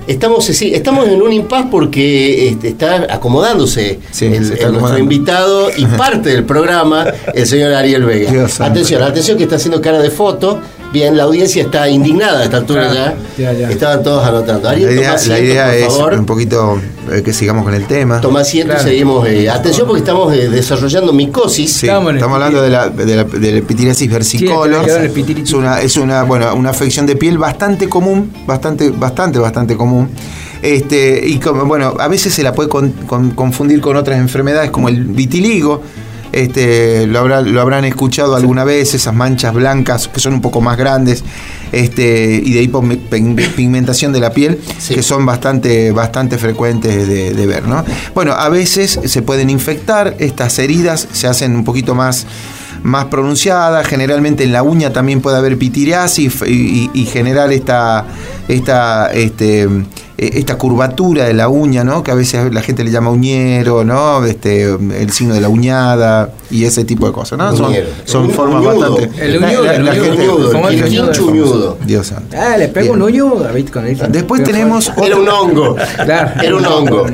Estamos, 0.07 0.43
sí, 0.43 0.73
estamos 0.73 1.07
en 1.07 1.21
un 1.21 1.31
impas 1.31 1.67
porque 1.69 2.47
este, 2.49 2.69
está 2.69 3.05
acomodándose 3.13 3.99
Sí, 4.09 4.25
el, 4.25 4.51
está 4.53 4.65
el- 4.65 4.73
nuestro 4.73 4.97
invitado 4.97 5.69
y 5.77 5.85
parte 5.97 6.29
del 6.29 6.45
programa, 6.45 7.05
el 7.35 7.45
señor 7.45 7.73
Ariel 7.75 8.05
Vega. 8.05 8.31
Dios 8.31 8.53
santo. 8.53 8.71
atención, 8.71 9.03
atención 9.03 9.37
que 9.37 9.43
está 9.43 9.57
haciendo 9.57 9.79
cara 9.81 9.99
de 10.01 10.09
foto. 10.09 10.59
Bien, 10.91 11.15
la 11.15 11.23
audiencia 11.23 11.61
está 11.61 11.87
indignada 11.87 12.39
a 12.39 12.43
esta 12.45 12.57
altura 12.57 12.89
Claro, 12.89 13.15
ya. 13.37 13.53
ya, 13.53 13.59
ya. 13.59 13.69
Estaban 13.69 14.01
todos 14.01 14.25
anotando. 14.25 14.71
La 14.71 14.79
idea, 14.79 14.89
toma 14.95 15.01
la 15.07 15.13
asiento, 15.13 15.43
idea 15.43 15.65
por 15.67 15.73
es 15.75 15.85
favor. 15.85 16.13
un 16.15 16.25
poquito 16.25 16.81
eh, 17.11 17.21
que 17.21 17.31
sigamos 17.31 17.63
con 17.63 17.75
el 17.75 17.85
tema. 17.85 18.19
Toma 18.21 18.39
asiento 18.39 18.73
Claro. 18.73 18.87
y 18.87 18.91
seguimos. 18.91 19.27
eh, 19.27 19.49
atención 19.51 19.85
porque 19.85 19.99
estamos 19.99 20.33
eh, 20.33 20.49
desarrollando 20.49 21.13
micosis. 21.13 21.71
Sí, 21.73 21.85
Estamos 21.87 22.15
hablando 22.33 22.61
de 22.63 22.69
la, 22.71 22.89
de 22.89 23.15
la, 23.17 23.23
de 23.23 23.51
la 23.51 23.61
versicolor. 24.09 24.23
Sí, 24.25 25.31
es 25.43 25.53
una, 25.53 25.79
es 25.81 25.95
una, 25.97 26.23
bueno, 26.23 26.55
una 26.55 26.71
afección 26.71 27.05
de 27.05 27.15
piel 27.15 27.37
bastante 27.37 27.87
común, 27.87 28.33
bastante, 28.47 28.89
bastante, 28.89 29.37
bastante 29.37 29.77
común. 29.77 30.09
Este, 30.63 31.21
y 31.25 31.37
como, 31.37 31.65
bueno, 31.65 31.93
a 31.99 32.07
veces 32.07 32.33
se 32.33 32.41
la 32.41 32.53
puede 32.53 32.67
con- 32.67 32.91
con- 33.05 33.31
confundir 33.31 33.79
con 33.79 33.95
otras 33.95 34.17
enfermedades 34.17 34.71
como 34.71 34.89
el 34.89 35.03
vitiligo. 35.05 35.81
Este, 36.31 37.07
lo, 37.07 37.19
habrá- 37.19 37.41
lo 37.41 37.59
habrán 37.61 37.85
escuchado 37.85 38.35
alguna 38.35 38.63
vez, 38.63 38.93
esas 38.93 39.13
manchas 39.15 39.53
blancas 39.53 40.07
que 40.07 40.19
son 40.19 40.33
un 40.33 40.41
poco 40.41 40.61
más 40.61 40.77
grandes 40.77 41.23
este, 41.71 42.41
y 42.43 42.53
de 42.53 42.61
hipopigmentación 42.63 44.11
de 44.13 44.19
la 44.19 44.31
piel, 44.31 44.59
Sí. 44.77 44.95
que 44.95 45.03
son 45.03 45.25
bastante, 45.25 45.91
bastante 45.91 46.37
frecuentes 46.37 47.07
de, 47.07 47.33
de 47.33 47.45
ver. 47.47 47.67
¿no? 47.67 47.83
Bueno, 48.13 48.33
a 48.33 48.49
veces 48.49 48.99
se 49.05 49.21
pueden 49.21 49.49
infectar, 49.49 50.15
estas 50.19 50.57
heridas 50.59 51.07
se 51.11 51.27
hacen 51.27 51.55
un 51.55 51.63
poquito 51.63 51.95
más, 51.95 52.25
más 52.83 53.05
pronunciadas, 53.05 53.85
generalmente 53.87 54.43
en 54.43 54.53
la 54.53 54.63
uña 54.63 54.91
también 54.93 55.21
puede 55.21 55.37
haber 55.37 55.57
pitiriasis 55.57 56.41
y, 56.47 56.51
y- 56.51 56.89
y 56.93 57.05
generar 57.05 57.51
esta, 57.51 58.05
esta, 58.47 59.11
este, 59.13 59.63
eh, 59.63 59.69
esta 60.17 60.57
curvatura 60.57 61.25
de 61.25 61.33
la 61.33 61.47
uña, 61.49 61.83
¿no? 61.83 62.03
que 62.03 62.11
a 62.11 62.15
veces 62.15 62.53
la 62.53 62.61
gente 62.61 62.83
le 62.83 62.91
llama 62.91 63.09
uñero, 63.09 63.83
¿no? 63.83 64.25
este, 64.25 64.63
el 64.73 65.11
signo 65.11 65.33
de 65.33 65.41
la 65.41 65.49
uñada 65.49 66.31
y 66.51 66.65
ese 66.65 66.83
tipo 66.83 67.05
de 67.07 67.13
cosas. 67.13 67.37
¿no? 67.37 67.55
Son, 67.55 67.67
Uñero. 67.67 67.87
son 68.05 68.25
Un- 68.25 68.31
formas 68.31 68.65
uñudo. 68.65 68.91
bastante... 68.97 69.25
El 69.25 69.43
uñudo, 69.43 69.63
la- 69.63 69.75
el 69.75 69.85
la 69.85 69.91
uñudo, 69.91 70.05
gente- 70.05 70.29
uñudo, 70.29 70.51
¿Cómo 70.51 70.67
el 70.69 70.75
es 70.75 70.81
el 70.81 70.89
quincho 70.89 71.25
uñudo. 71.27 71.77
Dios 71.85 72.07
santo. 72.07 72.35
Ah, 72.37 72.57
le 72.57 72.67
pego 72.69 72.93
Bien. 72.95 72.95
un 72.95 73.01
uño, 73.03 73.33
¿viste? 73.53 73.71
Con. 73.71 74.11
Después 74.11 74.41
Pero 74.41 74.51
tenemos 74.53 74.91
Era 75.03 75.15
un 75.17 75.29
hongo. 75.29 75.75
Claro. 76.05 76.41
Era 76.41 76.55
un 76.55 76.65
hongo. 76.65 77.05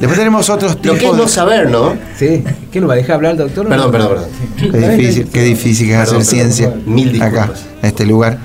Después 0.00 0.18
tenemos 0.18 0.48
otros 0.48 0.76
Lo 0.76 0.80
tipos 0.80 0.98
que 0.98 1.06
es 1.06 1.12
no 1.12 1.28
saber, 1.28 1.68
¿no? 1.70 1.94
Sí. 2.18 2.42
¿Qué 2.72 2.80
lo 2.80 2.88
va 2.88 2.94
a 2.94 2.96
dejar 2.96 3.16
hablar, 3.16 3.36
doctor? 3.36 3.68
Perdón, 3.68 3.92
perdón, 3.92 4.08
perdón. 4.08 4.72
Qué 4.72 4.88
difícil, 4.88 5.28
qué 5.28 5.42
difícil 5.42 5.86
que 5.88 5.92
es 5.92 5.98
hacer 5.98 6.18
Perdón, 6.18 6.24
ciencia. 6.26 6.74
Mil 6.86 7.22
acá, 7.22 7.52
en 7.82 7.88
este 7.88 8.06
lugar. 8.06 8.38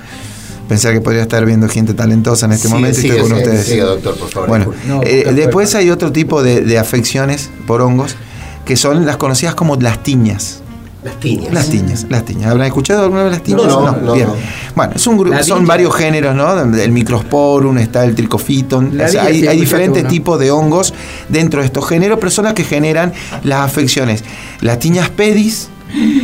Pensar 0.68 0.92
que 0.92 1.00
podría 1.00 1.22
estar 1.22 1.44
viendo 1.46 1.68
gente 1.68 1.94
talentosa 1.94 2.44
en 2.46 2.52
este 2.52 2.68
momento 2.68 3.00
y 3.00 3.06
estoy 3.06 3.20
con 3.22 3.32
ustedes. 3.32 3.64
sigue, 3.64 3.80
doctor, 3.82 4.16
por 4.18 4.28
favor. 4.28 4.48
Bueno. 4.48 4.72
No, 4.86 5.00
eh, 5.02 5.32
después 5.34 5.74
hay 5.74 5.90
otro 5.90 6.12
tipo 6.12 6.42
de, 6.42 6.60
de 6.60 6.78
afecciones 6.78 7.50
por 7.66 7.80
hongos 7.80 8.16
que 8.66 8.76
son 8.76 9.06
las 9.06 9.16
conocidas 9.16 9.54
como 9.54 9.76
las 9.76 10.02
tiñas. 10.02 10.62
Las 11.06 11.20
tiñas. 11.20 11.52
Las 11.54 11.68
tiñas, 11.70 12.06
las 12.10 12.24
tiñas. 12.24 12.50
¿Habrán 12.50 12.66
escuchado 12.66 13.04
alguna 13.04 13.22
vez 13.22 13.32
las 13.32 13.42
tiñas? 13.42 13.66
No, 13.66 13.80
no, 13.80 13.92
no, 13.96 14.12
Bien. 14.14 14.26
no. 14.26 14.34
Bueno, 14.74 14.92
es 14.96 15.06
un 15.06 15.16
gru- 15.18 15.30
La 15.30 15.42
son 15.44 15.64
varios 15.64 15.94
géneros, 15.94 16.34
¿no? 16.34 16.60
El 16.76 16.90
microsporum, 16.92 17.78
está 17.78 18.04
el 18.04 18.14
tricofiton. 18.14 19.00
O 19.00 19.08
sea, 19.08 19.22
hay, 19.24 19.56
diferentes 19.58 20.06
tipos 20.08 20.38
de 20.40 20.50
hongos 20.50 20.92
dentro 21.28 21.60
de 21.60 21.66
estos 21.66 21.88
géneros, 21.88 22.18
pero 22.18 22.30
son 22.30 22.44
las 22.46 22.54
que 22.54 22.64
generan 22.64 23.12
las 23.44 23.60
afecciones. 23.60 24.24
Las 24.60 24.78
tiñas 24.80 25.08
pedis 25.10 25.68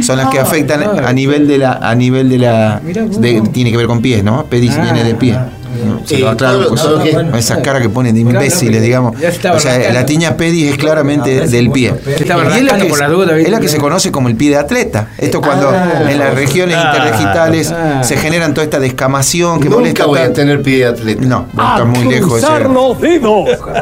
son 0.03 0.19
las 0.19 0.29
que 0.31 0.41
Ah, 0.41 0.43
afectan 0.43 0.81
claro. 0.83 1.07
a 1.07 1.13
nivel 1.13 1.47
de 1.47 1.57
la 1.59 1.75
a 1.75 1.95
nivel 1.95 2.29
de 2.29 2.39
la 2.39 2.81
de- 2.81 3.41
tiene 3.53 3.71
que 3.71 3.77
ver 3.77 3.87
con 3.87 4.03
pies, 4.03 4.25
¿no? 4.25 4.45
Pedis 4.47 4.73
Ah, 4.77 4.83
viene 4.83 5.05
de 5.05 5.15
pie. 5.15 5.35
ah, 5.35 5.49
¿no? 5.85 6.07
Se 6.07 6.17
Eh, 6.17 6.19
lo 6.21 6.37
pues, 6.69 7.45
esa 7.45 7.63
cara 7.63 7.81
que 7.81 7.89
ponen 7.89 8.15
de 8.15 8.21
imbéciles, 8.21 8.83
digamos. 8.83 9.17
O 9.17 9.19
sea, 9.19 9.53
rascando. 9.53 9.93
la 9.93 10.07
tiña 10.07 10.37
pedis 10.37 10.73
es 10.73 10.77
claramente 10.79 11.47
del 11.49 11.71
pie. 11.71 11.95
Y 12.07 12.23
es 12.23 12.63
la 12.65 12.77
que, 12.79 12.85
por 12.87 12.99
la 13.01 13.09
duda, 13.09 13.39
es 13.39 13.49
la 13.51 13.61
que 13.61 13.69
se 13.69 13.79
conoce 13.79 14.11
como 14.13 14.29
el 14.29 14.37
pie 14.37 14.51
de 14.51 14.57
atleta. 14.57 15.09
Esto 15.19 15.41
cuando 15.41 15.71
Ah. 15.71 16.11
en 16.11 16.19
las 16.19 16.35
regiones 16.35 16.77
Ah. 16.79 16.93
interdigitales 16.95 17.71
Ah. 17.73 18.03
se 18.05 18.17
generan 18.17 18.55
toda 18.55 18.65
esta 18.65 18.79
descamación 18.81 19.59
que 19.61 19.67
Nunca 19.69 19.79
molesta 19.81 20.07
voy 20.07 20.19
a 20.21 20.33
tener 20.33 20.63
pie 20.63 20.79
de 20.79 20.85
atleta. 20.87 21.23
No, 21.25 21.47
vos 21.53 21.65
estás 21.73 21.87
muy 21.87 22.13
lejos 22.13 22.41
de 22.41 22.47
ser. 22.47 22.67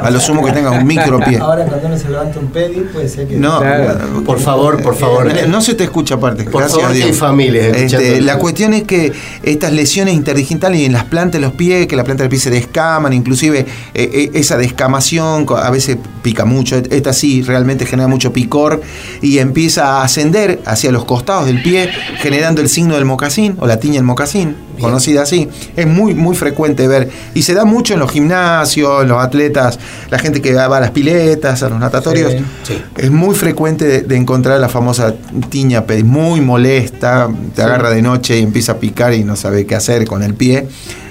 A 0.02 0.10
lo 0.10 0.20
sumo 0.20 0.44
que 0.44 0.52
tengas 0.52 0.74
un 0.80 0.86
micro 0.86 1.18
pie. 1.20 1.38
Ahora 1.38 1.64
cuando 1.64 1.86
uno 1.88 1.98
se 1.98 2.08
levanta 2.08 2.38
un 2.38 2.48
pedi 2.48 2.80
puede 2.92 3.08
ser 3.08 3.26
que... 3.26 3.36
No, 3.36 3.60
Claro. 3.60 4.22
Por 4.24 4.38
favor, 4.40 4.82
por 4.82 4.94
favor. 4.94 5.28
Eh, 5.30 5.46
No 5.48 5.60
se 5.60 5.74
te 5.74 5.84
escucha 5.84 6.14
aparte. 6.14 6.44
Por 6.44 6.62
gracias 6.62 6.72
favor, 6.80 6.90
a 6.90 6.92
que 6.92 6.96
Dios. 6.98 7.08
hay 7.10 7.14
familias 7.14 7.76
Este, 7.76 8.20
la 8.20 8.38
cuestión 8.38 8.72
es 8.74 8.84
que 8.84 9.12
estas 9.42 9.72
lesiones 9.72 10.14
interdigitales 10.14 10.80
y 10.80 10.84
en 10.84 10.92
las 10.92 11.04
plantas 11.04 11.40
de 11.40 11.46
los 11.46 11.52
pies 11.54 11.79
pie, 11.80 11.86
que 11.86 11.96
la 11.96 12.04
planta 12.04 12.22
del 12.22 12.30
pie 12.30 12.38
se 12.38 12.50
descaman, 12.50 13.12
inclusive 13.12 13.60
eh, 13.60 13.66
eh, 13.94 14.30
esa 14.34 14.56
descamación 14.56 15.46
a 15.56 15.70
veces 15.70 15.98
pica 16.22 16.44
mucho, 16.44 16.76
esta 16.76 17.12
sí 17.12 17.42
realmente 17.42 17.86
genera 17.86 18.08
mucho 18.08 18.32
picor 18.32 18.80
y 19.20 19.38
empieza 19.38 19.98
a 19.98 20.04
ascender 20.04 20.60
hacia 20.64 20.92
los 20.92 21.04
costados 21.04 21.46
del 21.46 21.62
pie, 21.62 21.90
generando 22.18 22.60
el 22.60 22.68
signo 22.68 22.94
del 22.94 23.04
mocasín 23.04 23.56
o 23.58 23.66
la 23.66 23.78
tiña 23.78 23.94
del 23.94 24.04
mocasín, 24.04 24.56
conocida 24.80 25.22
así. 25.22 25.48
Es 25.76 25.86
muy, 25.86 26.14
muy 26.14 26.34
frecuente 26.34 26.88
ver 26.88 27.10
y 27.34 27.42
se 27.42 27.54
da 27.54 27.64
mucho 27.64 27.94
en 27.94 28.00
los 28.00 28.10
gimnasios, 28.10 29.02
en 29.02 29.08
los 29.08 29.22
atletas, 29.22 29.78
la 30.10 30.18
gente 30.18 30.40
que 30.40 30.54
va 30.54 30.76
a 30.76 30.80
las 30.80 30.90
piletas, 30.90 31.62
a 31.62 31.68
los 31.68 31.78
natatorios. 31.78 32.32
Sí. 32.32 32.38
Sí. 32.62 32.82
Es 32.96 33.10
muy 33.10 33.34
frecuente 33.34 33.86
de, 33.86 34.02
de 34.02 34.16
encontrar 34.16 34.60
la 34.60 34.68
famosa 34.68 35.14
tiña 35.48 35.84
muy 36.04 36.40
molesta, 36.40 37.28
te 37.54 37.62
agarra 37.62 37.90
de 37.90 38.02
noche 38.02 38.38
y 38.38 38.42
empieza 38.42 38.72
a 38.72 38.78
picar 38.78 39.14
y 39.14 39.24
no 39.24 39.36
sabe 39.36 39.66
qué 39.66 39.74
hacer 39.74 40.06
con 40.06 40.22
el 40.22 40.34
pie. 40.34 40.66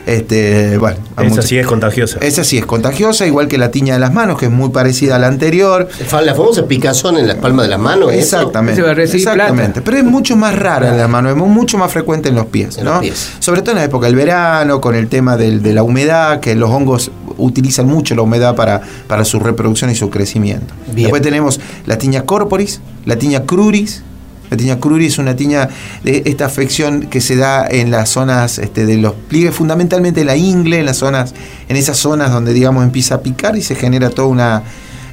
Este, 0.10 0.78
bueno, 0.78 0.98
Esa 1.22 1.42
sí 1.42 1.58
es 1.58 1.68
contagiosa. 1.68 2.18
esa 2.22 2.44
sí 2.44 2.58
es 2.58 2.66
contagiosa, 2.66 3.28
igual 3.28 3.48
que 3.48 3.58
la 3.58 3.70
tiña 3.72 3.94
de 3.94 4.00
las 4.00 4.12
manos, 4.13 4.39
que 4.39 4.46
es 4.46 4.51
muy 4.51 4.70
parecida 4.70 5.18
a 5.18 5.20
la 5.20 5.28
anterior. 5.28 5.88
La 6.24 6.34
famosa 6.36 6.66
picazón 6.68 7.18
en 7.18 7.28
la 7.28 7.36
palma 7.39 7.62
de 7.63 7.70
la 7.70 7.78
mano. 7.78 8.10
¿eso? 8.10 8.20
Exactamente. 8.20 8.82
Eso 8.82 8.89
Exactamente. 9.18 9.74
plata. 9.74 9.82
Pero 9.86 9.98
es 9.98 10.04
mucho 10.04 10.36
más 10.36 10.58
rara 10.58 10.89
en 10.89 10.98
las 10.98 11.10
manos, 11.10 11.32
es 11.32 11.38
mucho 11.38 11.78
más 11.78 11.92
frecuente 11.92 12.30
en 12.30 12.36
los 12.36 12.48
pies, 12.48 12.78
En 12.78 12.86
¿no? 12.86 12.92
los 12.94 13.01
pies. 13.01 13.30
Sobre 13.39 13.62
todo 13.62 13.72
en 13.72 13.78
la 13.78 13.84
época 13.84 14.08
del 14.08 14.16
verano, 14.16 14.82
con 14.82 14.96
el 14.96 15.08
tema 15.08 15.38
del- 15.38 15.62
de 15.62 15.74
la 15.74 15.84
humedad, 15.84 16.39
que 16.39 16.56
los 16.56 16.70
hongos 16.70 17.12
utilizan 17.38 17.88
mucho 17.88 18.16
la 18.16 18.22
humedad 18.24 18.56
para, 18.56 18.82
para 19.08 19.24
su 19.25 19.39
reproducción 19.39 19.89
y 19.92 19.96
su 19.96 20.10
crecimiento. 20.10 20.74
Bien. 20.88 21.04
Después 21.04 21.22
tenemos 21.22 21.60
la 21.86 21.98
tiña 21.98 22.24
corporis, 22.24 22.82
la 23.06 23.16
tiña 23.18 23.44
cruris. 23.44 24.04
La 24.50 24.58
tiña 24.58 24.79
cruris 24.79 25.13
es 25.13 25.20
una 25.20 25.36
tiña 25.36 25.70
de 26.03 26.24
esta 26.25 26.46
afección 26.46 27.08
que 27.08 27.22
se 27.22 27.36
da 27.36 27.68
en 27.68 27.91
las 27.91 28.10
zonas 28.10 28.58
este, 28.58 28.86
de 28.86 28.98
los 28.98 29.13
pliegues, 29.13 29.53
fundamentalmente 29.53 30.22
en 30.22 30.27
la 30.27 30.36
ingle, 30.36 30.79
en 30.79 30.86
las 30.86 30.98
zonas, 30.98 31.34
en 31.68 31.75
esas 31.75 31.98
zonas 31.98 32.32
donde 32.32 32.53
digamos 32.53 32.84
empieza 32.84 33.15
a 33.15 33.22
picar 33.22 33.56
y 33.56 33.62
se 33.62 33.75
genera 33.75 34.10
toda 34.10 34.27
una 34.27 34.63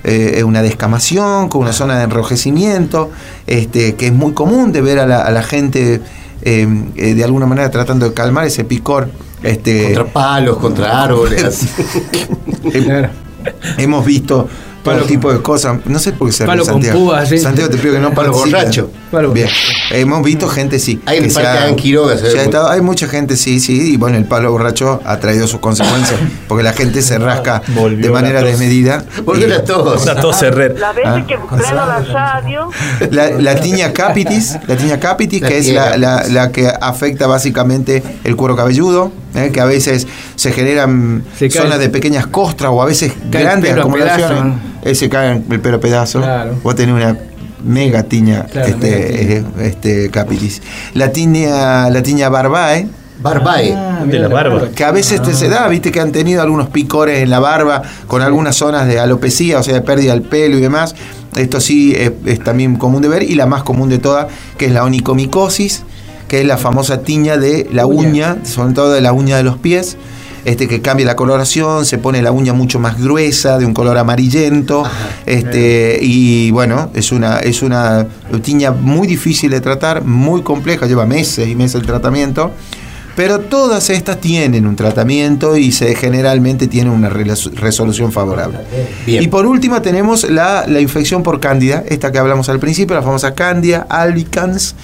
eh, 0.09 0.45
una 0.45 0.63
descamación, 0.63 1.49
con 1.49 1.63
una 1.63 1.73
zona 1.73 1.99
de 1.99 2.05
enrojecimiento, 2.05 3.11
este, 3.49 3.97
que 3.97 4.07
es 4.07 4.13
muy 4.13 4.35
común 4.35 4.71
de 4.71 4.81
ver 4.81 5.01
a 5.01 5.07
la, 5.07 5.23
a 5.23 5.33
la 5.33 5.43
gente 5.43 6.01
eh, 6.43 6.69
eh, 6.95 7.15
de 7.15 7.25
alguna 7.25 7.47
manera 7.47 7.69
tratando 7.73 8.09
de 8.09 8.15
calmar 8.15 8.47
ese 8.47 8.63
picor. 8.63 9.09
Este, 9.43 9.83
Contra 9.95 10.05
palos, 10.05 10.59
contra 10.59 11.03
árboles. 11.03 11.67
Hemos 13.79 14.07
visto 14.07 14.49
todo 14.87 14.95
Palo 14.97 15.07
tipo 15.07 15.33
de 15.33 15.41
cosas. 15.43 15.79
No 15.87 15.99
sé 15.99 16.13
por 16.13 16.29
qué 16.29 16.33
se 16.33 16.45
ríe 16.45 16.47
Palo 16.49 16.65
con 16.65 16.75
Santiago. 16.75 16.99
púas, 16.99 17.29
sí. 17.29 17.39
Santiago 17.39 17.71
te 17.71 17.77
pido 17.79 17.95
que 17.95 18.01
no 18.01 18.13
Palo 18.15 18.33
participe. 18.33 18.57
borracho. 18.59 18.91
Palo- 19.11 19.33
Bien. 19.33 19.49
Hemos 19.93 20.23
visto 20.25 20.49
gente, 20.49 20.79
sí. 20.79 21.01
Hay 21.07 21.17
en 21.19 21.23
que 21.23 21.29
el 21.29 21.35
se 21.35 21.41
Parque 21.41 21.59
ha- 21.59 21.63
Adán 21.63 21.77
Quiroga, 21.77 22.17
se 22.17 22.23
ve 22.25 22.31
se 22.31 22.37
ha 22.37 22.41
muy- 22.41 22.45
estado- 22.47 22.71
hay 22.71 22.81
mucha 22.81 23.07
gente, 23.09 23.37
sí, 23.37 23.61
sí. 23.61 23.93
Y 23.93 23.97
bueno, 23.97 24.17
el 24.19 24.25
palo 24.25 24.51
borracho 24.51 25.01
ha 25.05 25.19
traído 25.19 25.47
sus 25.47 25.61
consecuencias. 25.61 26.19
Porque 26.49 26.63
la 26.65 26.73
gente 26.73 27.03
se 27.03 27.19
rasca 27.19 27.63
Volvió 27.75 28.07
de 28.07 28.13
manera 28.13 28.41
tos. 28.41 28.49
desmedida. 28.51 29.05
Volvió 29.25 29.47
Y- 29.47 29.51
la 29.51 29.65
tos. 29.65 30.03
Una 30.03 30.17
tos 30.17 30.43
herrera. 30.43 30.75
La 30.79 30.93
vez 30.93 31.05
Ah. 31.07 31.25
que 31.27 31.37
la 31.73 32.01
radio, 32.13 32.71
La, 33.11 33.31
la 33.31 33.55
tiña 33.61 33.93
capitis, 33.93 34.57
la 34.67 34.77
tiña 34.77 34.99
capitis, 35.01 35.41
La 35.43 35.49
que 35.49 35.59
es 35.59 35.67
tiña 35.67 35.97
la- 35.97 36.25
la 36.29 36.51
que 36.53 36.69
afecta 36.81 37.27
básicamente 37.27 38.03
el 38.25 38.37
cuero 38.37 38.57
cabelludo, 38.57 39.13
¿eh? 39.37 39.51
que 39.53 39.61
a 39.61 39.65
veces 39.67 40.07
se 40.35 40.51
generan 40.53 41.23
Se 41.39 41.49
cae- 41.49 41.63
zonas 41.63 41.79
de 41.79 41.89
pequeñas 41.91 42.27
costras 42.27 42.71
o 42.73 42.83
a 42.83 42.87
veces 42.87 43.13
grandes 43.31 43.73
acumulaciones. 43.77 44.55
Eh, 44.83 44.95
se 44.95 45.09
cae 45.09 45.43
el 45.51 45.61
pelo 45.61 45.77
a 45.77 45.81
pedazos. 45.81 46.23
Claro. 46.25 46.59
Vos 46.63 46.75
tenés 46.75 46.95
una 46.95 47.17
mega 47.65 48.03
tiña, 48.05 48.45
Claro, 48.45 48.69
este, 48.69 48.91
mega 48.91 49.07
tiña. 49.09 49.21
eh, 49.63 49.67
este, 49.69 50.11
capitis. 50.11 50.63
La 50.95 51.11
tiña, 51.13 51.91
la 51.91 52.03
tiña 52.03 52.29
barbae, 52.29 52.87
Barbae. 53.19 53.73
Ah, 53.75 54.05
De 54.07 54.19
la 54.19 54.29
barba. 54.29 54.69
que 54.75 54.85
a 54.85 54.91
veces 54.91 55.23
te 55.23 55.33
se 55.33 55.49
da, 55.49 55.67
viste 55.69 55.91
que 55.91 56.01
han 56.01 56.13
tenido 56.13 56.43
algunos 56.43 56.69
picores 56.69 57.23
en 57.23 57.31
la 57.31 57.39
barba 57.41 57.81
con 58.07 58.21
algunas 58.21 58.55
zonas 58.57 58.87
de 58.87 59.01
alopecia, 59.01 59.59
o 59.59 59.63
sea, 59.63 59.73
de 59.73 59.81
pérdida 59.81 60.13
del 60.13 60.21
pelo 60.21 60.59
y 60.59 60.61
demás. 60.61 60.95
Esto 61.35 61.59
sí 61.61 61.95
es, 61.97 62.13
es 62.27 62.45
también 62.45 62.77
común 62.77 63.01
de 63.01 63.09
ver. 63.09 63.23
Y 63.23 63.35
la 63.35 63.47
más 63.47 63.63
común 63.63 63.89
de 63.89 63.99
todas, 63.99 64.27
que 64.59 64.67
es 64.67 64.73
la 64.73 64.85
onicomicosis, 64.85 65.83
que 66.29 66.41
es 66.41 66.47
la 66.47 66.57
famosa 66.57 67.03
tiña 67.03 67.37
de 67.37 67.69
la 67.73 67.87
Uña. 67.87 68.39
sobre 68.45 68.75
todo 68.75 68.93
de 68.93 69.01
la 69.01 69.13
uña 69.13 69.37
de 69.37 69.43
los 69.43 69.59
pies. 69.59 69.97
Este 70.45 70.69
que 70.69 70.81
cambia 70.81 71.05
la 71.05 71.17
coloración, 71.17 71.85
se 71.85 71.99
pone 71.99 72.23
la 72.23 72.31
uña 72.31 72.53
mucho 72.53 72.79
más 72.79 73.03
gruesa, 73.03 73.59
de 73.59 73.67
un 73.67 73.75
color 73.75 73.99
amarillento, 73.99 74.85
este 75.27 75.99
y 76.01 76.53
bueno, 76.53 76.89
es 76.95 77.11
una 77.11 77.39
es 77.41 77.63
una 77.63 78.07
tiña 78.43 78.71
muy 78.71 79.09
difícil 79.09 79.51
de 79.51 79.61
tratar, 79.61 80.05
muy 80.05 80.43
compleja, 80.43 80.87
lleva 80.87 81.05
meses 81.05 81.49
y 81.49 81.57
meses 81.57 81.81
el 81.81 81.87
tratamiento. 81.87 82.53
Pero 83.17 83.41
todas 83.41 83.91
estas 83.91 84.21
tienen 84.21 84.67
un 84.67 84.77
tratamiento 84.77 85.57
y 85.57 85.73
se 85.73 85.97
generalmente 85.97 86.69
tienen 86.69 86.93
una 86.93 87.09
resolución 87.09 88.13
favorable. 88.13 88.59
Bien. 89.07 89.25
Y 89.25 89.27
por 89.29 89.47
último 89.47 89.81
tenemos 89.83 90.31
la, 90.31 90.67
la 90.69 90.81
infección 90.81 91.23
por 91.25 91.41
cándida, 91.41 91.83
esta 91.89 92.13
que 92.13 92.19
hablamos 92.19 92.51
al 92.51 92.61
principio, 92.61 92.95
la 92.95 93.03
famosa 93.03 93.35
cándida 93.35 93.87
albicans, 93.89 94.77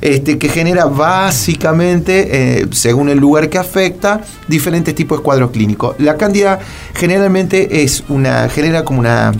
este, 0.00 0.38
que 0.38 0.48
genera 0.48 0.86
básicamente, 0.86 2.60
eh, 2.60 2.66
según 2.70 3.08
el 3.08 3.18
lugar 3.18 3.48
que 3.48 3.58
afecta, 3.58 4.22
diferentes 4.46 4.94
tipos 4.94 5.18
de 5.18 5.24
cuadros 5.24 5.50
clínicos. 5.50 5.96
La 5.98 6.16
cándida 6.16 6.60
generalmente 6.94 7.82
es 7.82 8.04
una, 8.08 8.48
genera 8.48 8.84
como 8.84 9.00
una, 9.00 9.32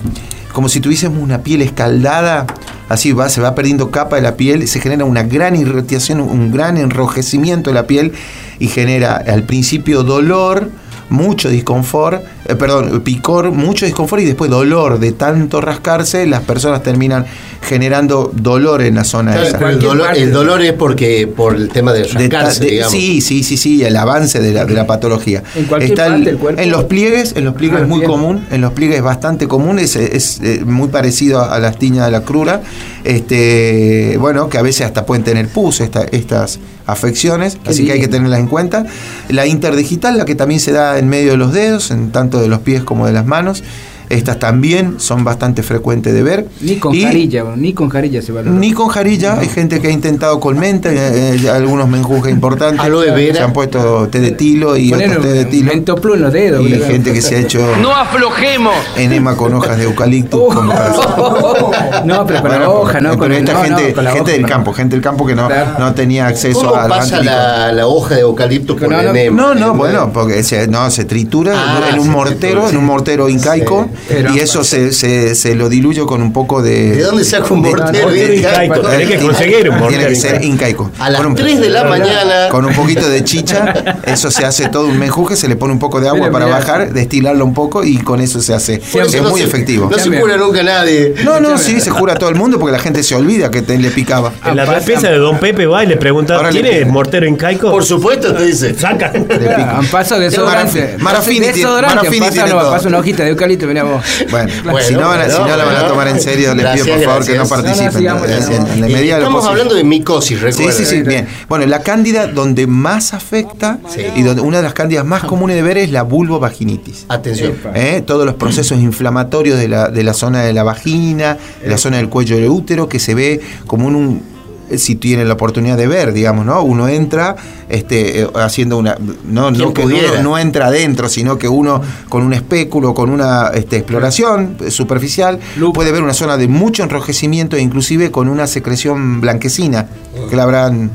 como 0.52 0.68
si 0.68 0.80
tuviésemos 0.80 1.22
una 1.22 1.42
piel 1.42 1.62
escaldada, 1.62 2.46
así 2.88 3.12
va, 3.12 3.28
se 3.28 3.40
va 3.40 3.54
perdiendo 3.54 3.90
capa 3.90 4.16
de 4.16 4.22
la 4.22 4.36
piel, 4.36 4.66
se 4.66 4.80
genera 4.80 5.04
una 5.04 5.22
gran 5.22 5.54
irritación, 5.54 6.20
un 6.20 6.50
gran 6.50 6.76
enrojecimiento 6.76 7.70
de 7.70 7.74
la 7.74 7.86
piel 7.86 8.12
y 8.58 8.68
genera 8.68 9.16
al 9.16 9.44
principio 9.44 10.02
dolor, 10.02 10.70
mucho 11.10 11.48
disconfort, 11.48 12.22
eh, 12.48 12.54
perdón, 12.56 13.00
picor, 13.02 13.52
mucho 13.52 13.84
disconfort 13.86 14.22
y 14.22 14.24
después 14.24 14.50
dolor 14.50 14.98
de 14.98 15.12
tanto 15.12 15.60
rascarse, 15.60 16.26
las 16.26 16.42
personas 16.42 16.82
terminan 16.82 17.26
generando 17.60 18.30
dolor 18.34 18.82
en 18.82 18.94
la 18.94 19.04
zona 19.04 19.32
Claro, 19.32 19.46
esa. 19.48 19.70
el, 19.70 19.78
dolor, 19.80 20.16
el 20.16 20.32
dolor 20.32 20.62
es 20.62 20.72
porque 20.72 21.26
por 21.26 21.54
el 21.56 21.68
tema 21.68 21.92
de 21.92 22.02
De 22.04 22.28
ta- 22.28 22.38
rascarse, 22.40 22.64
de- 22.64 22.70
digamos. 22.70 22.92
sí, 22.92 23.20
sí, 23.20 23.42
sí, 23.42 23.56
sí, 23.56 23.84
el 23.84 23.96
avance 23.96 24.40
de 24.40 24.52
la, 24.52 24.64
de 24.64 24.74
la 24.74 24.86
patología. 24.86 25.42
En 25.54 25.64
cualquier 25.64 25.90
Está 25.92 26.06
el- 26.06 26.12
parte 26.12 26.30
del 26.30 26.38
cuerpo. 26.38 26.60
En 26.62 26.70
los 26.70 26.84
pliegues, 26.84 27.34
en 27.36 27.44
los 27.44 27.54
pliegues 27.54 27.78
Ah, 27.80 27.82
es 27.82 27.88
muy 27.88 27.98
bien. 28.00 28.10
común, 28.10 28.46
en 28.50 28.60
los 28.60 28.72
pliegues 28.72 28.96
es 28.98 29.02
bastante 29.02 29.46
común, 29.48 29.78
es, 29.78 29.96
es, 29.96 30.40
eh, 30.42 30.62
muy 30.64 30.88
parecido 30.88 31.42
a 31.42 31.58
las 31.58 31.78
tiñas 31.78 32.06
de 32.06 32.12
la 32.12 32.22
crura. 32.22 32.62
Este, 33.04 34.16
bueno, 34.18 34.48
que 34.48 34.58
a 34.58 34.62
veces 34.62 34.86
hasta 34.86 35.04
pueden 35.04 35.24
tener 35.24 35.48
pus 35.48 35.80
esta- 35.80 36.04
estas 36.04 36.58
afecciones, 36.86 37.58
así 37.66 37.84
que 37.84 37.92
hay 37.92 38.00
que 38.00 38.08
tenerlas 38.08 38.38
en 38.40 38.46
cuenta. 38.46 38.86
La 39.28 39.46
interdigital, 39.46 40.16
la 40.16 40.24
que 40.24 40.34
también 40.34 40.60
se 40.60 40.72
da 40.72 40.98
en 40.98 41.08
medio 41.08 41.32
de 41.32 41.36
los 41.36 41.52
dedos, 41.52 41.90
en 41.90 42.10
tanto 42.12 42.37
de 42.40 42.48
los 42.48 42.60
pies 42.60 42.84
como 42.84 43.06
de 43.06 43.12
las 43.12 43.26
manos. 43.26 43.62
Estas 44.08 44.38
también 44.38 44.94
son 44.98 45.24
bastante 45.24 45.62
frecuentes 45.62 46.14
de 46.14 46.22
ver. 46.22 46.46
Ni 46.60 46.76
con 46.76 46.94
Y- 46.94 47.02
jarilla, 47.02 47.44
ni 47.56 47.72
con 47.74 47.88
jarilla 47.90 48.22
se 48.22 48.32
valora. 48.32 48.56
ni 48.56 48.72
con 48.72 48.88
jarilla, 48.88 49.38
hay 49.38 49.48
gente 49.48 49.80
que 49.80 49.88
ha 49.88 49.90
intentado 49.90 50.40
con 50.40 50.58
menta, 50.58 50.90
eh, 50.92 51.36
eh, 51.42 51.50
algunos 51.50 51.88
menjurjes 51.88 52.32
importantes. 52.32 52.80
Aloe 52.80 53.10
vera. 53.10 53.34
Se 53.36 53.42
han 53.42 53.52
puesto 53.52 54.08
té 54.08 54.20
de 54.20 54.30
tilo 54.32 54.76
y 54.76 54.90
Poner 54.90 55.10
otros 55.10 55.26
té 55.26 55.32
de 55.32 55.40
un 55.44 55.50
tilo. 55.50 55.72
mentoplu 55.72 56.14
en 56.14 56.20
los 56.22 56.32
dedos. 56.32 56.66
Y 56.66 56.70
gente 56.80 57.12
que 57.12 57.20
se 57.22 57.36
ha 57.36 57.38
hecho 57.40 57.60
¡No 57.82 57.94
aflojemos! 57.94 58.74
enema 58.96 59.36
con 59.36 59.52
hojas 59.54 59.76
de 59.78 59.84
eucalipto. 59.84 60.44
Oh. 60.44 60.54
como 60.54 60.72
para- 60.72 62.02
no, 62.04 62.26
pero 62.26 62.40
con 62.42 62.50
la 62.50 62.70
hoja, 62.70 63.00
¿no? 63.00 63.10
pero 63.10 63.20
Con 63.20 63.32
esta 63.32 63.52
no, 63.52 63.62
gente, 63.62 63.88
no, 63.88 63.94
con 63.94 64.04
la 64.04 64.10
gente 64.10 64.22
hoja, 64.22 64.32
del 64.32 64.42
no. 64.42 64.48
campo, 64.48 64.72
gente 64.72 64.96
del 64.96 65.02
campo 65.02 65.26
que 65.26 65.34
no, 65.34 65.46
Claro. 65.46 65.70
no 65.78 65.94
tenía 65.94 66.26
acceso 66.26 66.60
¿Cómo 66.60 66.74
al 66.76 66.88
pasa 66.88 67.22
la, 67.22 67.72
la 67.72 67.86
hoja 67.86 68.14
de 68.16 68.20
eucalipto 68.22 68.76
No, 68.78 68.88
no, 68.88 69.10
enema? 69.10 69.36
No, 69.42 69.54
no, 69.54 69.74
bueno, 69.74 70.10
porque 70.12 70.42
se, 70.42 70.66
no, 70.68 70.90
se 70.90 71.04
tritura 71.04 71.52
Ah, 71.56 71.80
en 71.92 71.98
un 71.98 72.04
se 72.06 72.10
mortero, 72.10 72.36
tritura. 72.38 72.70
en 72.70 72.76
un 72.76 72.84
mortero 72.84 73.28
incaico, 73.28 73.88
Sí, 73.92 73.97
pero- 74.06 74.34
y 74.34 74.38
eso 74.40 74.62
se, 74.64 74.92
se, 74.92 75.34
se 75.34 75.54
lo 75.54 75.68
diluye 75.68 76.00
con 76.06 76.22
un 76.22 76.32
poco 76.32 76.62
de. 76.62 76.96
¿De 76.96 77.02
dónde 77.02 77.24
saca 77.24 77.52
un 77.52 77.60
mortero 77.62 78.06
mortero 78.06 78.34
incaico? 78.34 78.80
Tenés 78.80 79.08
que 79.08 79.18
conseguir 79.18 79.56
un 79.56 79.62
Tiene 79.62 79.80
mortero 79.80 80.08
que 80.08 80.16
ser 80.16 80.44
incaico. 80.44 80.90
A 80.98 81.10
las 81.10 81.20
Con 81.20 81.30
un- 81.30 81.36
3 81.36 81.60
de 81.60 81.68
la 81.70 81.84
mañana. 81.84 82.48
Con 82.50 82.64
un 82.64 82.74
poquito 82.74 83.08
de 83.08 83.24
chicha, 83.24 83.98
eso 84.06 84.30
se 84.30 84.44
hace 84.44 84.68
todo 84.68 84.86
un 84.86 84.98
menjuje, 84.98 85.36
se 85.36 85.48
le 85.48 85.56
pone 85.56 85.72
un 85.72 85.78
poco 85.78 86.00
de 86.00 86.08
agua 86.08 86.20
Mira, 86.20 86.32
para 86.32 86.44
mira. 86.46 86.58
bajar, 86.58 86.92
destilarlo 86.92 87.44
un 87.44 87.54
poco 87.54 87.84
y 87.84 87.98
con 87.98 88.20
eso 88.20 88.40
se 88.40 88.54
hace. 88.54 88.74
Es 88.74 88.94
no 89.22 89.30
muy 89.30 89.40
se- 89.40 89.46
efectivo. 89.46 89.88
No 89.90 89.98
se 89.98 90.10
cura 90.20 90.36
nunca 90.36 90.62
nadie. 90.62 91.14
No, 91.24 91.40
no, 91.40 91.58
sí, 91.58 91.80
se 91.80 91.90
jura 91.90 92.14
a 92.14 92.16
todo 92.16 92.30
el 92.30 92.36
mundo 92.36 92.58
porque 92.58 92.72
la 92.72 92.78
gente 92.82 93.02
se 93.02 93.14
olvida 93.14 93.50
que 93.50 93.62
te, 93.62 93.78
le 93.78 93.90
picaba. 93.90 94.32
En 94.44 94.56
la 94.56 94.64
pasa- 94.64 94.76
despensa 94.78 95.08
de 95.10 95.16
Don 95.18 95.38
Pepe 95.38 95.66
va 95.66 95.84
y 95.84 95.86
le 95.86 95.96
pregunta, 95.96 96.48
¿tiene 96.50 96.84
mortero 96.84 97.26
incaico? 97.26 97.70
Por 97.70 97.84
supuesto, 97.84 98.34
te 98.34 98.44
dice. 98.44 98.74
Saca. 98.74 99.12
Le 99.12 99.20
pica. 99.24 99.80
Pasado 99.90 100.20
desodorante. 100.20 100.96
Marafini- 100.98 101.28
tiene- 101.38 101.52
Desodorante, 101.52 101.96
pasa, 102.18 102.30
tiene 102.30 102.50
pasa 102.52 102.88
una 102.88 102.98
hojita 102.98 103.22
de 103.24 103.30
eucalipto, 103.30 103.66
mirá 103.66 103.84
vos. 103.88 104.04
Bueno, 104.30 104.52
Bueno, 104.64 104.78
si 104.86 104.94
no, 104.94 105.00
si 105.00 105.06
bueno, 105.06 105.46
no 105.48 105.56
la 105.56 105.64
van 105.64 105.76
a 105.76 105.88
tomar 105.88 106.08
en 106.08 106.20
serio, 106.20 106.54
les 106.54 106.66
pido 106.66 106.84
por 106.86 106.98
Gracias, 107.00 107.04
favor 107.04 107.26
que 107.26 107.36
no 107.36 107.48
participen. 107.48 107.84
No, 107.86 107.92
no, 107.92 107.98
sigamos, 107.98 108.26
en- 108.28 108.32
en- 108.32 108.42
sigamos. 108.44 108.70
en 108.70 108.80
la 108.80 108.86
medida 108.86 109.00
de 109.14 109.20
lo 109.20 109.26
Estamos 109.28 109.46
hablando 109.46 109.74
de 109.74 109.84
micosis, 109.84 110.38
Sí, 110.38 110.44
recuerda. 110.44 110.72
sí, 110.72 110.84
sí, 110.84 111.02
bien. 111.02 111.26
Bueno, 111.48 111.66
la 111.66 111.80
cándida 111.82 112.26
donde 112.26 112.66
más 112.66 113.14
afecta 113.14 113.78
y 114.16 114.22
donde 114.22 114.42
una 114.42 114.58
de 114.58 114.62
las 114.64 114.74
cándidas 114.74 115.04
más 115.04 115.24
comunes 115.24 115.56
de 115.56 115.62
ver 115.62 115.78
es 115.78 115.90
la 115.90 116.02
vulvovaginitis. 116.02 117.06
Atención. 117.08 117.54
¿eh? 117.74 118.02
Todos 118.06 118.24
los 118.26 118.34
procesos 118.36 118.78
inflamatorios 118.78 119.58
de 119.58 119.68
la, 119.68 119.88
de 119.88 120.02
la 120.02 120.14
zona 120.14 120.42
de 120.42 120.52
la 120.52 120.62
vagina, 120.62 121.36
de 121.62 121.68
la 121.68 121.78
zona 121.78 121.96
del 121.98 122.08
cuello 122.08 122.36
del 122.36 122.48
útero, 122.48 122.88
que 122.88 122.98
se 122.98 123.14
ve 123.14 123.40
como 123.66 123.86
un, 123.86 123.94
un- 123.96 124.37
si 124.76 124.96
tienen 124.96 125.28
la 125.28 125.34
oportunidad 125.34 125.76
de 125.76 125.86
ver, 125.86 126.12
digamos, 126.12 126.44
¿no? 126.44 126.62
Uno 126.62 126.88
entra 126.88 127.36
este, 127.68 128.22
eh, 128.22 128.28
haciendo 128.34 128.76
una. 128.78 128.96
No, 129.24 129.48
¿Quién 129.48 129.58
no 129.68 129.72
que 129.74 129.82
uno 129.84 130.22
no 130.22 130.38
entra 130.38 130.66
adentro, 130.66 131.08
sino 131.08 131.38
que 131.38 131.48
uno 131.48 131.80
con 132.08 132.22
un 132.22 132.32
espéculo, 132.34 132.92
con 132.94 133.10
una 133.10 133.48
este, 133.54 133.76
exploración 133.76 134.56
superficial, 134.68 135.38
Lupa. 135.56 135.76
puede 135.76 135.92
ver 135.92 136.02
una 136.02 136.14
zona 136.14 136.36
de 136.36 136.48
mucho 136.48 136.82
enrojecimiento 136.82 137.56
e 137.56 137.60
inclusive 137.60 138.10
con 138.10 138.28
una 138.28 138.46
secreción 138.46 139.20
blanquecina, 139.20 139.86
que 140.28 140.36
la 140.36 140.42
habrán. 140.42 140.90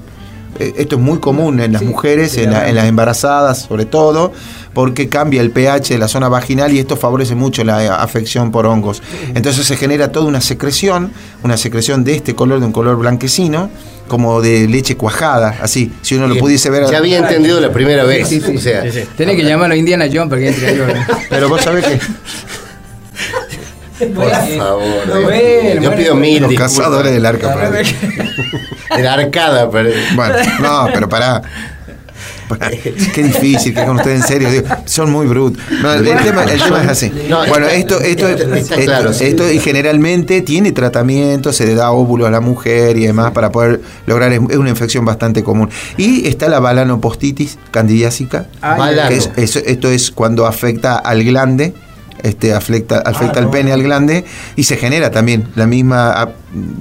eh, 0.60 0.74
Esto 0.78 0.96
es 0.98 1.02
muy 1.02 1.18
común 1.20 1.60
en 1.60 1.74
las 1.74 1.82
mujeres, 1.82 2.38
en, 2.38 2.52
la- 2.52 2.70
en 2.70 2.76
las 2.76 2.86
embarazadas 2.86 3.64
sobre 3.64 3.86
todo, 3.86 4.32
porque 4.74 5.10
cambia 5.10 5.42
el 5.42 5.52
pH 5.52 5.94
de 5.94 5.98
la 6.00 6.08
zona 6.08 6.30
vaginal 6.30 6.74
y 6.74 6.80
esto 6.80 6.96
favorece 6.98 7.36
mucho 7.36 7.64
la 7.64 7.84
eh, 7.84 7.90
afección 7.90 8.52
por 8.52 8.66
hongos. 8.66 9.02
Entonces 9.36 9.66
se 9.66 9.78
genera 9.78 10.12
toda 10.12 10.26
una 10.26 10.42
secreción, 10.42 11.12
una 11.44 11.58
secreción 11.58 12.04
de 12.04 12.16
este 12.16 12.36
color, 12.36 12.60
de 12.60 12.66
un 12.66 12.72
color 12.72 12.98
blanquecino, 12.98 13.70
como 14.08 14.42
de 14.42 14.68
leche 14.68 14.98
cuajada, 14.98 15.58
así. 15.62 15.92
Si 16.02 16.16
uno 16.16 16.28
lo 16.28 16.36
pudiese 16.38 16.70
ver. 16.70 16.90
Ya 16.90 16.98
había 16.98 17.20
entendido 17.20 17.60
la 17.62 17.72
primera 17.72 18.04
vez. 18.04 18.28
Sí, 18.28 18.42
sí, 18.42 18.48
sí. 18.52 18.58
O 18.58 18.60
sea, 18.62 18.84
Sí, 18.84 18.92
sí. 18.92 19.08
Tenés 19.16 19.36
que 19.36 19.44
llamarlo 19.44 19.74
a 19.76 19.78
Indiana 19.78 20.06
Jones 20.12 20.30
para 20.30 20.42
que 20.42 20.48
entre 20.50 20.68
ahí. 20.68 20.82
Pero 21.30 21.50
vos 21.50 21.62
sabés 21.62 21.86
que 21.86 22.00
por 24.08 24.30
favor. 24.30 24.84
No, 25.08 25.30
eh. 25.30 25.60
bueno, 25.76 25.82
Yo 25.82 25.96
pido 25.96 26.16
mil 26.16 26.42
los 26.42 26.50
disculpas. 26.50 26.78
cazadores 26.78 27.14
del 27.14 27.26
arca. 27.26 27.54
perdón. 27.54 27.86
De 28.96 29.04
la 29.04 29.14
arcada, 29.14 29.70
pero. 29.72 29.90
Bueno, 30.16 30.36
no, 30.62 30.88
pero 30.94 31.10
pará. 31.10 31.42
Qué 33.14 33.24
difícil, 33.24 33.74
que 33.74 33.84
con 33.86 33.98
ustedes 33.98 34.22
en 34.22 34.28
serio, 34.28 34.52
digo, 34.52 34.66
son 34.86 35.12
muy 35.12 35.26
brutos. 35.28 35.62
No, 35.82 35.94
el, 35.94 36.04
tema, 36.04 36.44
el 36.44 36.62
tema 36.62 36.82
es 36.84 36.90
así. 36.90 37.12
No, 37.30 37.46
bueno, 37.48 37.68
esto, 37.68 38.00
esto, 38.02 38.28
esto- 38.28 39.14
sí. 39.14 39.36
y 39.54 39.60
generalmente 39.60 40.42
tiene 40.42 40.72
tratamiento, 40.72 41.52
se 41.54 41.66
le 41.66 41.76
da 41.76 41.92
óvulo 41.92 42.26
a 42.26 42.32
la 42.32 42.40
mujer 42.42 42.98
y 42.98 43.06
demás 43.06 43.32
para 43.32 43.52
poder 43.52 43.82
lograr, 44.06 44.32
es 44.34 44.40
una 44.40 44.70
infección 44.70 45.06
bastante 45.06 45.44
común. 45.44 45.70
Y 45.98 46.28
está 46.28 46.48
la 46.50 46.60
balanopostitis 46.60 47.58
candidiásica, 47.72 48.48
Ay, 48.62 48.80
Balano. 48.80 49.10
que 49.10 49.16
es- 49.18 49.30
es- 49.36 49.56
esto 49.66 49.90
es 49.90 50.12
cuando 50.12 50.46
afecta 50.46 50.96
al 50.98 51.24
glande, 51.24 51.74
este 52.24 52.54
afecta, 52.54 53.00
afecta 53.00 53.40
al 53.40 53.50
pene, 53.50 53.72
al 53.74 53.84
glande, 53.84 54.26
y 54.56 54.64
se 54.64 54.78
genera 54.78 55.12
también 55.12 55.48
la 55.56 55.68
misma, 55.68 56.12
a- 56.12 56.30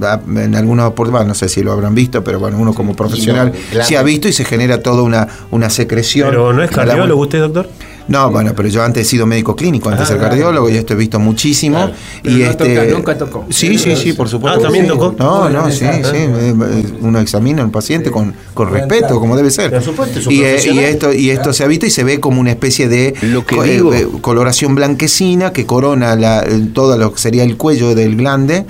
a- 0.02 0.20
en 0.36 0.54
algunos 0.54 0.86
oportunidades, 0.88 1.28
no 1.28 1.34
sé 1.34 1.48
si 1.48 1.62
lo 1.62 1.72
habrán 1.72 1.94
visto, 1.94 2.22
pero 2.24 2.38
bueno, 2.38 2.56
uno 2.58 2.72
como 2.74 2.94
profesional 2.96 3.50
glande. 3.50 3.84
sí 3.86 3.96
ha 3.96 4.02
visto 4.02 4.28
y 4.28 4.32
se 4.32 4.44
genera 4.44 4.80
toda 4.82 5.02
una, 5.02 5.28
una 5.50 5.68
secreción. 5.68 6.30
Pero 6.30 6.52
no 6.52 6.62
es 6.62 6.70
cardiólogo 6.70 7.20
usted, 7.22 7.40
doctor. 7.40 7.68
No, 8.08 8.30
bueno, 8.30 8.52
pero 8.56 8.68
yo 8.68 8.82
antes 8.82 9.06
he 9.06 9.10
sido 9.10 9.26
médico 9.26 9.54
clínico, 9.56 9.88
antes 9.88 10.08
de 10.08 10.14
ser 10.14 10.20
cardiólogo, 10.22 10.68
y 10.68 10.76
esto 10.76 10.92
he 10.94 10.96
visto 10.96 11.18
muchísimo. 11.20 11.76
Claro. 11.76 11.92
Pero 12.22 12.34
y 12.36 12.38
no 12.40 12.50
este, 12.50 12.74
toca, 12.76 12.86
nunca 12.98 13.18
tocó. 13.18 13.46
Sí, 13.50 13.78
sí, 13.78 13.94
sí, 13.96 14.12
por 14.12 14.28
supuesto. 14.28 14.58
Ah, 14.58 14.62
¿también 14.62 14.84
Sí. 14.86 14.90
tocó? 14.90 15.14
No, 15.18 15.48
no, 15.48 15.70
sí, 15.70 15.78
sí. 15.84 15.86
eh, 16.14 16.54
Uno 17.00 17.20
examina 17.20 17.62
a 17.62 17.64
un 17.64 17.70
paciente 17.70 18.10
con, 18.10 18.34
con 18.54 18.70
respeto, 18.72 19.18
como 19.20 19.36
debe 19.36 19.50
ser. 19.50 19.70
Por 19.70 19.82
supuesto, 19.82 20.18
es 20.18 20.26
un 20.26 20.32
y, 20.32 20.42
eh, 20.42 20.58
y 20.72 20.78
esto, 20.80 21.12
y 21.12 21.30
esto 21.30 21.52
se 21.52 21.64
ha 21.64 21.66
visto 21.66 21.86
y 21.86 21.90
se 21.90 22.04
ve 22.04 22.20
como 22.20 22.40
una 22.40 22.50
especie 22.50 22.88
de 22.88 23.14
Lo 23.22 23.46
que 23.46 23.56
co- 23.56 23.64
eh, 23.64 23.72
digo. 23.72 23.94
eh, 23.94 24.06
coloración 24.20 24.74
blanquecina 24.74 25.52
que 25.52 25.66
corona 25.66 26.16
la, 26.16 26.44
todo 26.74 26.96
lo 26.96 27.12
que 27.14 27.20
sería 27.20 27.44
el 27.44 27.56
cuello 27.56 27.94
del 27.94 28.16
glande. 28.16 28.64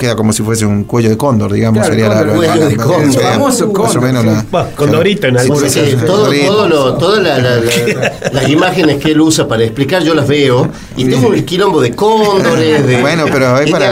Queda 0.00 0.16
como 0.16 0.32
si 0.32 0.42
fuese 0.42 0.64
un 0.64 0.84
cuello 0.84 1.10
de 1.10 1.18
cóndor, 1.18 1.52
digamos. 1.52 1.80
Claro, 1.80 1.92
sería 1.92 2.08
la, 2.08 2.20
cóndor, 2.20 2.36
cuello 2.36 2.68
de 2.68 2.76
cóndor. 2.76 3.12
sería 3.12 3.28
Famoso 3.32 3.66
más 3.66 3.70
o 3.70 3.72
cóndor, 3.74 4.00
menos 4.02 4.24
la- 4.24 4.46
Bah, 4.50 4.68
condorito 4.74 5.26
en 5.26 5.36
algún 5.38 5.68
Sí, 5.68 5.80
todo, 6.06 6.66
lo- 6.66 6.94
todas 6.94 7.22
la- 7.22 7.36
la- 7.38 7.56
la- 7.60 8.30
las 8.32 8.48
imágenes 8.48 8.96
que 8.96 9.10
él 9.10 9.20
usa 9.20 9.46
para 9.46 9.62
explicar, 9.62 10.02
yo 10.02 10.14
las 10.14 10.26
veo. 10.26 10.70
Y 10.96 11.04
tengo 11.04 11.28
un 11.28 11.42
quilombo 11.42 11.82
de 11.82 11.90
cóndores, 11.94 12.86
de. 12.86 12.98
Bueno, 13.02 13.26
pero 13.30 13.58
es 13.58 13.70
para-. 13.70 13.90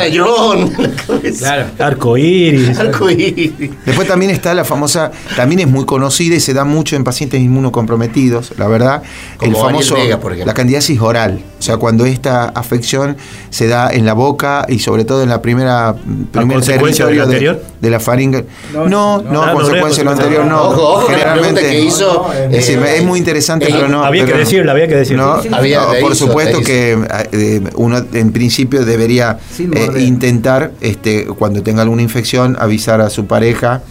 Claro. 1.39 1.67
Arco 1.79 2.17
iris. 2.17 2.79
Arcoíris. 2.79 3.53
Después 3.85 4.09
también 4.09 4.31
está 4.31 4.55
la 4.55 4.65
famosa, 4.65 5.11
también 5.37 5.61
es 5.61 5.69
muy 5.69 5.85
conocida 5.85 6.37
y 6.37 6.41
se 6.41 6.55
da 6.55 6.65
mucho 6.65 6.97
en 6.97 7.05
pacientes 7.05 7.39
inmunocomprometidos, 7.41 8.53
la 8.57 8.67
verdad, 8.67 9.03
el 9.43 9.55
famoso 9.55 9.95
Vega, 9.95 10.19
por 10.19 10.35
la 10.37 10.55
candidiasis 10.55 10.99
oral, 11.01 11.41
o 11.59 11.63
sea, 11.63 11.77
cuando 11.77 12.07
esta 12.07 12.45
afección 12.47 13.17
se 13.51 13.67
da 13.67 13.91
en 13.91 14.07
la 14.07 14.13
boca 14.15 14.65
y 14.69 14.79
sobre 14.79 15.05
todo 15.05 15.23
en 15.23 15.29
la 15.29 15.43
primera 15.43 15.95
primer 16.31 16.61
territorio 16.61 17.27
de, 17.27 17.33
anterior? 17.33 17.63
de 17.81 17.91
la 17.91 17.99
faringe. 18.01 18.45
No, 18.73 18.89
No, 18.89 19.23
no, 19.23 19.23
no, 19.23 19.47
no, 19.47 19.53
consecuencia 19.55 19.99
de 19.99 20.05
lo 20.05 20.11
anterior 20.13 20.45
no. 20.45 20.63
Ojo, 20.63 20.83
ojo, 20.83 21.07
con 21.07 21.15
la 21.55 21.61
que 21.61 21.81
hizo. 21.81 22.33
Es, 22.33 22.51
decir, 22.51 22.79
eh, 22.79 22.99
es 22.99 23.05
muy 23.05 23.19
interesante, 23.19 23.67
eh, 23.67 23.71
pero 23.73 23.89
no. 23.89 24.05
había 24.05 24.25
que 24.25 24.33
pero 24.33 24.45
decirlo, 24.45 24.71
había 24.71 24.87
que 24.87 24.97
decirlo. 24.97 25.43
Había- 25.53 25.87
por 26.01 26.13
hizo, 26.13 26.27
supuesto 26.27 26.61
que 26.61 26.99
eh, 27.33 27.63
uno 27.75 28.05
en 28.13 28.33
principio 28.33 28.85
debería 28.85 29.39
eh, 29.59 29.89
intentar, 30.01 30.73
este, 30.81 31.27
cuando 31.27 31.63
tenga 31.63 31.83
alguna 31.83 32.03
infección, 32.03 32.57
avisar 32.61 33.01
a 33.01 33.11
su 33.11 33.27
pareja 33.27 33.83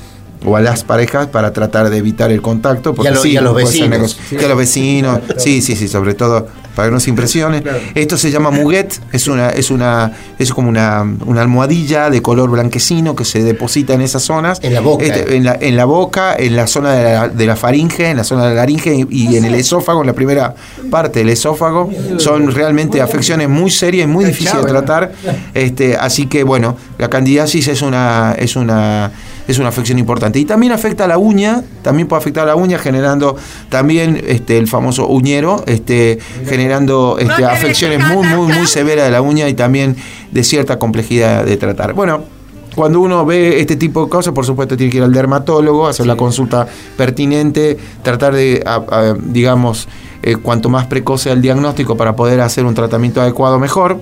o 0.45 0.56
a 0.56 0.62
las 0.62 0.84
parejas 0.84 1.28
para 1.28 1.52
tratar 1.54 1.89
de 1.89 1.97
evitar 1.97 2.32
el 2.32 2.41
contacto. 2.41 2.93
Porque 2.93 3.10
Y 3.10 3.12
a 3.12 3.15
lo- 3.15 3.21
sí, 3.21 3.32
y 3.32 3.38
a 3.38 3.41
los 3.41 3.56
vecinos. 3.56 4.00
cosa- 4.15 4.36
y 4.41 4.43
a 4.43 4.47
los 4.47 4.58
vecinos, 4.58 5.19
sí, 5.38 5.62
sí, 5.62 5.76
sí, 5.76 5.88
sobre 5.88 6.13
todo 6.13 6.47
para 6.76 6.89
que 6.89 6.93
no 6.93 7.00
se 7.00 7.10
impresionen. 7.10 7.63
Esto 7.95 8.17
se 8.19 8.30
llama 8.30 8.52
muguet, 8.52 9.02
es 9.12 9.28
una, 9.28 9.50
es 9.50 9.71
una, 9.71 10.12
es 10.38 10.54
como 10.54 10.69
una, 10.69 11.02
una 11.26 11.41
almohadilla 11.41 12.12
de 12.12 12.21
color 12.21 12.52
blanquecino 12.52 13.15
que 13.15 13.26
se 13.26 13.41
deposita 13.43 13.93
en 13.95 14.02
esas 14.02 14.21
zonas. 14.21 14.60
En 14.62 14.76
la 14.76 14.82
boca. 14.82 15.04
Este, 15.04 15.36
en, 15.38 15.43
la, 15.43 15.58
en 15.60 15.76
la 15.76 15.86
boca, 15.86 16.36
en 16.38 16.56
la 16.56 16.67
zona 16.67 16.93
de 16.93 17.04
la, 17.13 17.30
de 17.30 17.45
la 17.47 17.56
faringe, 17.56 18.12
en 18.12 18.17
la 18.17 18.23
zona 18.23 18.43
de 18.43 18.50
la 18.50 18.56
laringe 18.58 18.93
y, 18.93 19.08
y 19.10 19.38
en 19.38 19.45
el 19.45 19.56
esófago, 19.56 20.02
en 20.02 20.08
la 20.08 20.13
primera 20.13 20.54
parte 20.91 21.17
del 21.19 21.30
esófago. 21.30 21.89
Son 22.17 22.52
realmente 22.52 23.02
afecciones 23.02 23.50
muy 23.50 23.71
serias 23.71 24.08
y 24.08 24.12
muy 24.12 24.26
difíciles 24.26 24.63
de 24.63 24.69
tratar. 24.69 25.12
Este, 25.56 25.95
así 25.97 26.28
que 26.28 26.43
bueno, 26.43 26.78
la 27.00 27.10
candidiasis 27.10 27.69
es 27.69 27.82
una, 27.82 28.36
es 28.38 28.56
una, 28.56 29.12
es 29.47 29.60
una 29.60 29.69
afección 29.69 29.97
importante. 29.99 30.39
Y 30.39 30.45
también 30.45 30.71
afecta 30.73 31.05
a 31.05 31.07
la 31.07 31.17
uña, 31.17 31.63
también 31.81 32.07
puede 32.07 32.21
afectar 32.21 32.43
a 32.43 32.47
la 32.47 32.55
uña, 32.55 32.77
generando 32.77 33.36
también 33.69 34.21
este, 34.27 34.57
el 34.57 34.67
famoso 34.67 35.07
uñero, 35.07 35.63
este, 35.67 36.19
generando 36.45 37.17
este, 37.19 37.45
afecciones 37.45 38.05
muy, 38.07 38.27
muy, 38.27 38.53
muy 38.53 38.67
severas 38.67 39.05
de 39.05 39.12
la 39.12 39.21
uña 39.21 39.47
y 39.49 39.53
también 39.53 39.95
de 40.31 40.43
cierta 40.43 40.77
complejidad 40.79 41.45
de 41.45 41.57
tratar. 41.57 41.93
Bueno, 41.93 42.23
cuando 42.75 42.99
uno 42.99 43.25
ve 43.25 43.60
este 43.60 43.75
tipo 43.75 44.03
de 44.03 44.10
cosas, 44.10 44.33
por 44.33 44.45
supuesto, 44.45 44.77
tiene 44.77 44.91
que 44.91 44.97
ir 44.97 45.03
al 45.03 45.12
dermatólogo, 45.13 45.88
hacer 45.88 46.05
la 46.05 46.15
consulta 46.15 46.67
pertinente, 46.95 47.77
tratar 48.03 48.33
de, 48.36 48.62
a- 48.65 48.75
a, 48.89 49.13
digamos, 49.19 49.88
eh, 50.21 50.36
cuanto 50.36 50.69
más 50.69 50.86
precoz 50.88 51.21
sea 51.21 51.33
el 51.33 51.41
diagnóstico 51.41 51.95
para 51.95 52.15
poder 52.15 52.41
hacer 52.41 52.65
un 52.65 52.73
tratamiento 52.75 53.21
adecuado 53.21 53.57
mejor. 53.60 53.99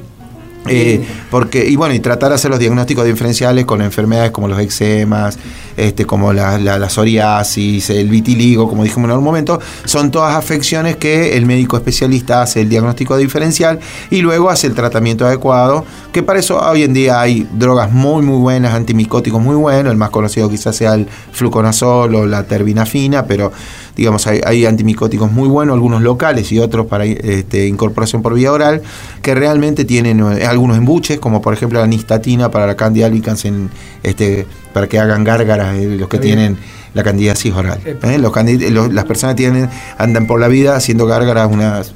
Eh, 0.67 1.05
porque 1.29 1.67
y 1.67 1.75
bueno 1.75 1.93
y 1.93 1.99
tratar 1.99 2.29
de 2.29 2.35
hacer 2.35 2.49
los 2.49 2.59
diagnósticos 2.59 3.05
diferenciales 3.05 3.65
con 3.65 3.81
enfermedades 3.81 4.31
como 4.31 4.47
los 4.47 4.59
eczemas 4.59 5.37
este 5.77 6.05
como 6.05 6.33
la, 6.33 6.57
la- 6.57 6.79
la 6.79 6.89
psoriasis 6.89 7.89
el 7.91 8.09
vitiligo 8.09 8.67
como 8.67 8.83
dijimos 8.83 9.05
en 9.05 9.11
algún 9.11 9.25
momento 9.25 9.59
son 9.85 10.09
todas 10.11 10.35
afecciones 10.35 10.95
que 10.95 11.37
el 11.37 11.45
médico 11.45 11.77
especialista 11.77 12.41
hace 12.41 12.61
el 12.61 12.69
diagnóstico 12.69 13.15
diferencial 13.17 13.79
y 14.09 14.21
luego 14.21 14.49
hace 14.49 14.67
el 14.67 14.73
tratamiento 14.73 15.25
adecuado 15.27 15.85
que 16.11 16.23
para 16.23 16.39
eso 16.39 16.59
hoy 16.59 16.83
en 16.83 16.93
día 16.93 17.21
hay 17.21 17.47
drogas 17.53 17.91
muy 17.91 18.23
muy 18.23 18.37
buenas 18.39 18.73
antimicóticos 18.73 19.41
muy 19.41 19.55
buenos 19.55 19.91
el 19.91 19.97
más 19.97 20.09
conocido 20.09 20.49
quizás 20.49 20.75
sea 20.75 20.95
el 20.95 21.07
fluconazol 21.31 22.15
o 22.15 22.25
la 22.25 22.43
terbinafina 22.43 23.25
pero 23.25 23.51
digamos, 23.95 24.27
hay, 24.27 24.41
hay 24.45 24.65
antimicóticos 24.65 25.31
muy 25.31 25.47
buenos, 25.47 25.73
algunos 25.73 26.01
locales 26.01 26.51
y 26.51 26.59
otros 26.59 26.85
para 26.87 27.05
este, 27.05 27.67
incorporación 27.67 28.21
por 28.21 28.33
vía 28.33 28.51
oral, 28.51 28.81
que 29.21 29.33
realmente 29.35 29.85
tienen 29.85 30.19
eh, 30.19 30.45
algunos 30.45 30.77
embuches, 30.77 31.19
como 31.19 31.41
por 31.41 31.53
ejemplo 31.53 31.79
la 31.79 31.87
nistatina 31.87 32.51
para 32.51 32.67
la 32.67 32.75
candida 32.75 33.05
albicans, 33.05 33.45
en, 33.45 33.69
este, 34.03 34.45
para 34.73 34.87
que 34.87 34.99
hagan 34.99 35.23
gárgaras 35.23 35.75
eh, 35.77 35.95
los 35.97 36.09
que 36.09 36.17
tienen 36.19 36.57
la 36.93 37.03
candidiasis 37.03 37.53
oral. 37.53 37.79
¿eh? 37.85 38.17
Los 38.17 38.31
los- 38.71 38.93
las 38.93 39.05
personas 39.05 39.35
tienen, 39.35 39.69
andan 39.97 40.27
por 40.27 40.39
la 40.39 40.47
vida 40.47 40.75
haciendo 40.75 41.05
gárgaras 41.05 41.49
unas 41.51 41.93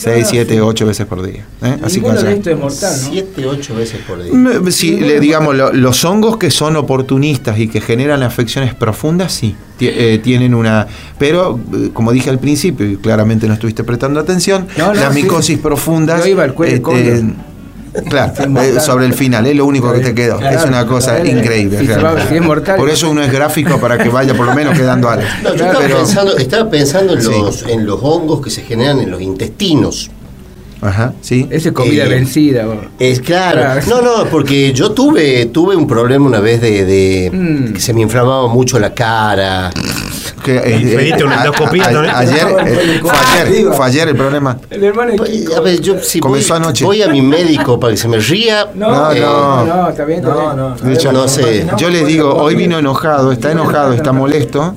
6, 0.00 0.26
7, 0.30 0.60
8 0.62 0.86
veces 0.86 1.06
por 1.06 1.22
día. 1.22 1.44
¿eh? 1.62 1.76
Así 1.82 2.00
que, 2.00 2.06
Ninguno 2.08 2.14
o 2.18 2.20
sea, 2.20 2.30
de 2.30 2.36
esto 2.36 2.50
es 2.50 2.58
mortal, 2.58 2.92
¿no? 3.02 3.08
Siete, 3.10 3.46
ocho 3.46 3.74
veces 3.74 4.00
por 4.06 4.22
día. 4.22 4.72
Sí, 4.72 4.98
le, 4.98 5.20
digamos, 5.20 5.54
lo- 5.54 5.72
los 5.72 6.04
hongos 6.04 6.38
que 6.38 6.50
son 6.50 6.76
oportunistas 6.76 7.58
y 7.58 7.68
que 7.68 7.80
generan 7.80 8.22
afecciones 8.22 8.74
profundas, 8.74 9.32
sí, 9.32 9.54
eh, 9.80 10.18
tienen 10.22 10.54
una... 10.54 10.86
Pero, 11.18 11.60
eh, 11.74 11.90
como 11.92 12.12
dije 12.12 12.30
al 12.30 12.38
principio, 12.38 12.88
y 12.90 12.96
claramente 12.96 13.46
no 13.46 13.54
estuviste 13.54 13.84
prestando 13.84 14.20
atención, 14.20 14.66
No, 14.78 14.88
no, 14.88 14.94
las 14.94 15.14
sí. 15.14 15.22
micosis 15.22 15.58
profundas... 15.58 16.20
Yo 16.24 16.30
iba 16.30 16.44
al 16.44 16.54
cuello 16.54 16.76
de 16.76 17.24
Claro, 18.08 18.32
mortal. 18.48 18.76
eh, 18.76 18.80
sobre 18.80 19.06
el 19.06 19.14
final, 19.14 19.46
es 19.46 19.56
lo 19.56 19.66
único 19.66 19.92
que 19.92 20.00
te 20.00 20.14
quedó. 20.14 20.38
Claro, 20.38 20.58
es 20.58 20.64
una 20.64 20.86
cosa 20.86 21.16
claro. 21.20 21.38
increíble. 21.38 21.78
Si 21.80 21.86
se 21.86 21.92
va- 21.94 21.98
realmente. 22.00 22.28
si 22.28 22.34
es 22.36 22.42
mortal- 22.42 22.76
Por 22.76 22.88
eso 22.90 23.10
uno 23.10 23.22
es 23.22 23.32
gráfico 23.32 23.78
para 23.80 23.98
que 23.98 24.08
vaya 24.08 24.34
por 24.34 24.46
lo 24.46 24.54
menos 24.54 24.76
quedando 24.78 25.08
algo. 25.10 25.24
No, 25.42 25.48
yo 25.54 25.64
estaba, 25.66 25.78
Pero- 25.80 25.96
pensando, 25.98 26.36
estaba 26.36 26.70
pensando 26.70 27.12
en, 27.14 27.22
Sí. 27.22 27.28
los, 27.30 27.62
en 27.62 27.86
los 27.86 27.98
hongos 28.02 28.40
que 28.40 28.50
se 28.50 28.62
generan 28.62 29.00
en 29.00 29.10
los 29.10 29.20
intestinos. 29.20 30.10
Ajá, 30.82 31.12
sí. 31.20 31.46
Esa 31.50 31.68
es 31.68 31.74
comida 31.74 32.04
Eh, 32.04 32.08
vencida. 32.08 32.64
Es 32.98 33.20
claro. 33.20 33.60
Claro. 33.60 33.80
No, 33.88 34.00
no, 34.24 34.30
porque 34.30 34.72
yo 34.72 34.92
tuve 34.92 35.44
tuve 35.46 35.76
un 35.76 35.86
problema 35.86 36.24
una 36.26 36.40
vez 36.40 36.62
de, 36.62 36.86
de 36.86 37.30
Mm. 37.30 37.72
que 37.74 37.80
se 37.80 37.92
me 37.92 38.00
inflamaba 38.00 38.48
mucho 38.48 38.78
la 38.78 38.94
cara. 38.94 39.70
Que, 40.42 40.56
eh, 40.56 40.94
pediste 40.96 41.24
una 41.24 41.40
a- 41.42 41.44
endoscopía. 41.44 41.86
Ayer, 42.16 42.46
eh, 42.66 43.00
fue 43.02 43.10
ayer, 43.12 43.72
fue 43.72 43.86
ayer 43.86 44.08
el 44.08 44.16
problema. 44.16 44.58
El 44.70 44.84
hermano 44.84 45.12
de 45.12 45.18
Kiko. 45.30 45.56
A 45.56 45.60
ver, 45.60 45.80
yo 45.80 45.98
si 46.00 46.20
voy, 46.20 46.30
Comenzó 46.30 46.54
anoche. 46.54 46.84
voy 46.84 47.02
a 47.02 47.08
mi 47.08 47.20
médico 47.22 47.78
para 47.78 47.92
que 47.92 47.96
se 47.96 48.08
me 48.08 48.18
ría. 48.18 48.68
No, 48.74 49.12
eh, 49.12 49.20
no. 49.20 49.64
No, 49.66 49.88
está 49.88 50.04
bien, 50.04 50.20
está 50.20 50.30
No, 50.34 50.40
bien. 50.40 50.56
no, 50.56 50.76
De 50.76 50.94
hecho, 50.94 51.12
No 51.12 51.28
sé. 51.28 51.66
Yo 51.76 51.90
les 51.90 52.06
digo, 52.06 52.34
hoy 52.34 52.54
vino 52.54 52.78
enojado, 52.78 53.32
está 53.32 53.52
enojado, 53.52 53.92
está 53.92 54.12
molesto, 54.12 54.74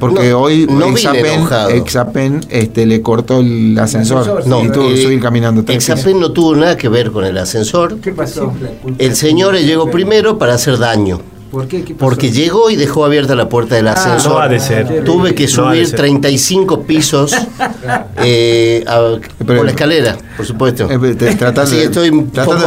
porque 0.00 0.30
No, 0.30 0.40
hoy 0.40 0.68
Exapen, 0.90 1.26
enojado. 1.26 1.68
Exapen, 1.70 2.40
este, 2.50 2.86
le 2.86 3.00
cortó 3.02 3.40
el 3.40 3.78
ascensor, 3.78 4.46
No, 4.46 4.62
y 4.64 4.70
tuvo 4.70 4.88
que 4.88 4.94
eh, 5.00 5.02
subir 5.02 5.20
caminando. 5.20 5.64
Exapen 5.70 6.20
no 6.20 6.32
tuvo 6.32 6.54
nada 6.56 6.76
que 6.76 6.88
ver 6.88 7.10
con 7.10 7.24
el 7.24 7.36
ascensor. 7.38 7.98
¿Qué 8.00 8.12
pasó? 8.12 8.52
El 8.98 9.16
señor 9.16 9.56
llegó 9.56 9.90
primero 9.90 10.38
para 10.38 10.54
hacer 10.54 10.78
daño. 10.78 11.20
¿Por 11.56 11.68
qué? 11.68 11.82
¿Qué 11.84 11.94
pasó? 11.94 12.04
Porque 12.04 12.30
llegó 12.30 12.68
y 12.68 12.76
dejó 12.76 13.06
abierta 13.06 13.34
la 13.34 13.48
puerta 13.48 13.76
del 13.76 13.88
ascensor. 13.88 14.32
no 14.32 14.38
ha 14.40 14.46
de 14.48 14.60
ser. 14.60 15.02
Tuve 15.04 15.34
que 15.34 15.44
No 15.44 15.48
subir 15.48 15.86
ser. 15.86 15.96
35 16.00 16.82
pisos 16.82 17.34
eh, 18.22 18.84
a- 18.86 19.16
Pero- 19.38 19.56
por 19.56 19.64
la 19.64 19.70
escalera, 19.70 20.18
por 20.36 20.44
supuesto. 20.44 20.86
Eh, 20.90 21.14
tratando, 21.14 21.66
Sí, 21.70 21.76
de- 21.76 21.84
estoy 21.84 22.10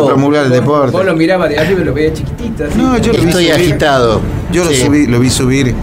promulgar 0.07 0.45
el 0.45 0.51
deporte. 0.51 0.91
Vos 0.91 1.05
lo 1.05 1.15
mirabas 1.15 1.49
de 1.49 1.59
arriba 1.59 1.81
y 1.81 1.83
lo 1.83 1.93
veías 1.93 2.13
chiquitito. 2.15 2.65
así. 2.65 2.77
No, 2.79 2.97
yo 2.97 3.13
lo 3.13 3.19
vi 3.19 3.25
Estoy 3.27 3.49
agitado. 3.51 4.21
Yo 4.51 4.63
lo, 4.63 4.71
Sí, 4.71 4.77
subí, 4.77 5.05
lo 5.05 5.19
vi 5.19 5.29
subir. 5.29 5.75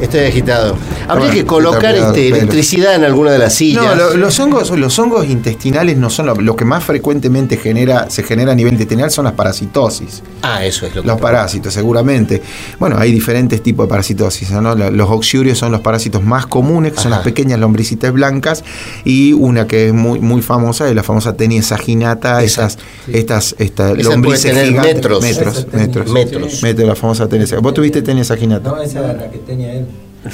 Estoy 0.00 0.20
agitado. 0.20 0.76
Habría 1.08 1.30
que 1.30 1.44
colocar 1.44 1.94
este, 1.94 2.28
electricidad 2.28 2.94
en 2.94 3.04
alguna 3.04 3.30
de 3.32 3.38
las 3.38 3.54
sillas. 3.54 3.84
No, 3.84 3.94
lo- 3.94 4.14
los 4.16 4.38
hongos, 4.40 4.70
los 4.70 4.98
hongos 4.98 5.26
intestinales 5.28 5.96
no 5.96 6.10
son 6.10 6.26
lo, 6.26 6.34
lo 6.34 6.56
que 6.56 6.64
más 6.64 6.82
frecuentemente 6.84 7.56
genera, 7.56 8.08
se 8.10 8.22
genera 8.22 8.52
a 8.52 8.54
nivel 8.54 8.72
intestinal 8.72 9.10
son 9.10 9.24
las 9.24 9.34
parasitosis. 9.34 10.22
Ah, 10.42 10.64
eso 10.64 10.86
es 10.86 10.94
lo 10.94 11.02
que. 11.02 11.08
Los 11.08 11.20
parásitos, 11.20 11.74
seguramente. 11.74 12.42
Bueno, 12.78 12.96
hay 12.98 13.12
diferentes 13.12 13.62
tipos 13.62 13.86
de 13.86 13.90
parasitosis. 13.90 14.50
¿no? 14.50 14.74
Los 14.74 15.10
oxiurios 15.10 15.58
son 15.58 15.72
los 15.72 15.80
parásitos 15.80 16.22
más 16.22 16.46
comunes, 16.46 16.92
que 16.92 16.98
son 17.00 17.12
Ajá. 17.12 17.16
las 17.20 17.24
pequeñas 17.24 17.58
lombricitas 17.60 18.12
blancas, 18.12 18.64
y 19.04 19.32
una 19.32 19.66
que 19.66 19.88
es 19.88 19.92
muy, 19.94 20.20
muy 20.20 20.42
famosa 20.42 20.88
es 20.88 20.94
la 20.94 21.02
famosa 21.02 21.34
tenia 21.34 21.62
saginata, 21.62 22.42
esas, 22.42 22.78
estas, 23.12 23.54
estas 23.58 23.98
Esa 23.98 24.10
lombrices 24.10 24.52
puede 24.52 24.54
tener 24.54 24.66
gigantes. 24.68 24.94
metros. 24.94 25.22
Metros, 25.22 25.66
metros. 25.72 26.12
Metros. 26.12 26.62
Metros, 26.62 26.88
la 26.88 26.94
famosa 26.96 27.28
tenia 27.28 27.46
saginata. 27.46 27.62
¿Vos 27.62 27.74
tuviste 27.74 28.02
tenia 28.02 28.24
saginata? 28.24 28.70
No, 28.70 28.82
esa 28.82 28.98
era 29.00 29.12
la 29.14 29.30
que 29.30 29.38
tenía 29.38 29.72
él. 29.74 29.86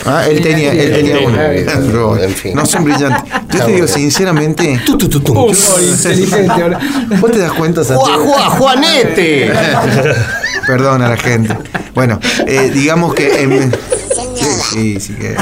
Ah, 0.07 0.24
él 0.29 0.40
tenía, 0.40 0.72
él 0.72 0.92
tenía 0.92 1.16
Pero, 1.87 2.16
en 2.22 2.31
fin. 2.31 2.55
No 2.55 2.64
son 2.64 2.85
brillantes. 2.85 3.22
Yo 3.53 3.59
te 3.64 3.72
digo 3.72 3.79
bueno. 3.79 3.87
sinceramente. 3.88 4.81
Oh, 4.88 5.81
inteligente 5.81 6.50
ahora. 6.62 6.79
¿Vos 7.20 7.31
te 7.33 7.38
das 7.38 7.53
cuenta, 7.53 7.83
¡Juan, 7.85 7.96
Santiago? 7.98 8.24
Juan, 8.24 8.50
Juanete! 8.50 9.53
Perdón 10.66 11.03
a 11.03 11.09
la 11.09 11.16
gente. 11.16 11.57
Bueno, 11.94 12.20
eh, 12.46 12.70
digamos 12.72 13.14
que. 13.14 13.42
en- 13.42 13.72
sí, 14.37 14.46
sí, 14.72 15.00
sí 15.00 15.14
que. 15.14 15.37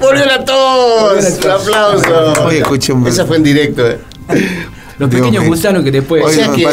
¡Volvió 0.00 0.24
la 0.24 0.44
tos! 0.44 1.38
¡Un 1.44 1.50
aplauso! 1.50 2.44
Oye, 2.44 2.58
escuché 2.58 2.92
un- 2.92 3.06
Esa 3.06 3.26
fue 3.26 3.36
en 3.36 3.42
directo. 3.42 3.86
eh. 3.90 3.98
Los 4.98 5.10
pequeños 5.10 5.42
que- 5.42 5.48
gusanos 5.48 5.82
que 5.82 5.90
después. 5.90 6.24
O 6.24 6.28
sea 6.28 6.50
que, 6.52 6.66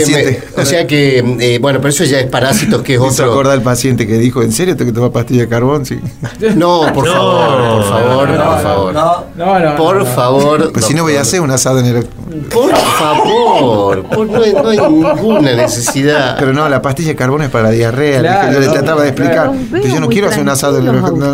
me- 0.55 0.61
o 0.61 0.65
sea 0.65 0.85
que 0.87 1.17
eh, 1.39 1.59
bueno, 1.59 1.79
pero 1.79 1.89
eso 1.89 2.03
ya 2.03 2.19
es 2.19 2.27
parásitos, 2.27 2.81
que 2.83 2.95
es 2.95 2.99
otro. 3.01 3.31
acordar 3.31 3.55
el 3.57 3.63
paciente 3.63 4.05
que 4.05 4.17
dijo, 4.17 4.41
¿en 4.43 4.51
serio 4.51 4.75
tengo 4.77 4.91
que 4.91 4.95
tomar 4.95 5.11
pastilla 5.11 5.41
de 5.41 5.47
carbón? 5.47 5.85
Sí. 5.85 5.99
No, 6.55 6.91
por 6.93 7.05
No, 7.05 7.13
favor, 7.13 7.75
por 7.75 7.83
favor, 7.89 8.29
no, 8.29 8.45
por 8.45 8.61
favor. 8.61 8.93
No, 8.93 9.25
No, 9.35 9.59
no. 9.59 9.75
Por 9.75 9.95
no, 9.97 10.03
no. 10.03 10.05
favor. 10.05 10.71
Pues 10.71 10.85
si 10.85 10.93
no 10.93 11.03
voy 11.03 11.15
a 11.15 11.21
hacer 11.21 11.41
un 11.41 11.51
asado 11.51 11.79
en 11.79 11.85
el... 11.87 12.03
Por 12.51 12.73
favor, 12.75 14.03
por- 14.03 14.27
no, 14.29 14.41
hay, 14.41 14.53
no 14.53 14.67
hay 14.69 14.77
ninguna 14.79 15.53
necesidad. 15.55 16.35
Pero 16.39 16.53
no, 16.53 16.67
la 16.69 16.81
pastilla 16.81 17.09
de 17.09 17.15
carbón 17.15 17.41
es 17.43 17.49
para 17.49 17.65
la 17.65 17.69
diarrea. 17.71 18.19
Claro, 18.19 18.53
yo 18.53 18.59
le 18.59 18.67
trataba 18.67 19.01
de 19.03 19.09
explicar. 19.09 19.51
Pero 19.71 19.87
yo 19.87 19.99
no 19.99 20.07
quiero 20.09 20.27
hacer 20.29 20.41
un 20.41 20.49
asado 20.49 20.77
en 20.79 20.87
el... 20.87 21.01
No, 21.01 21.09
no, 21.11 21.31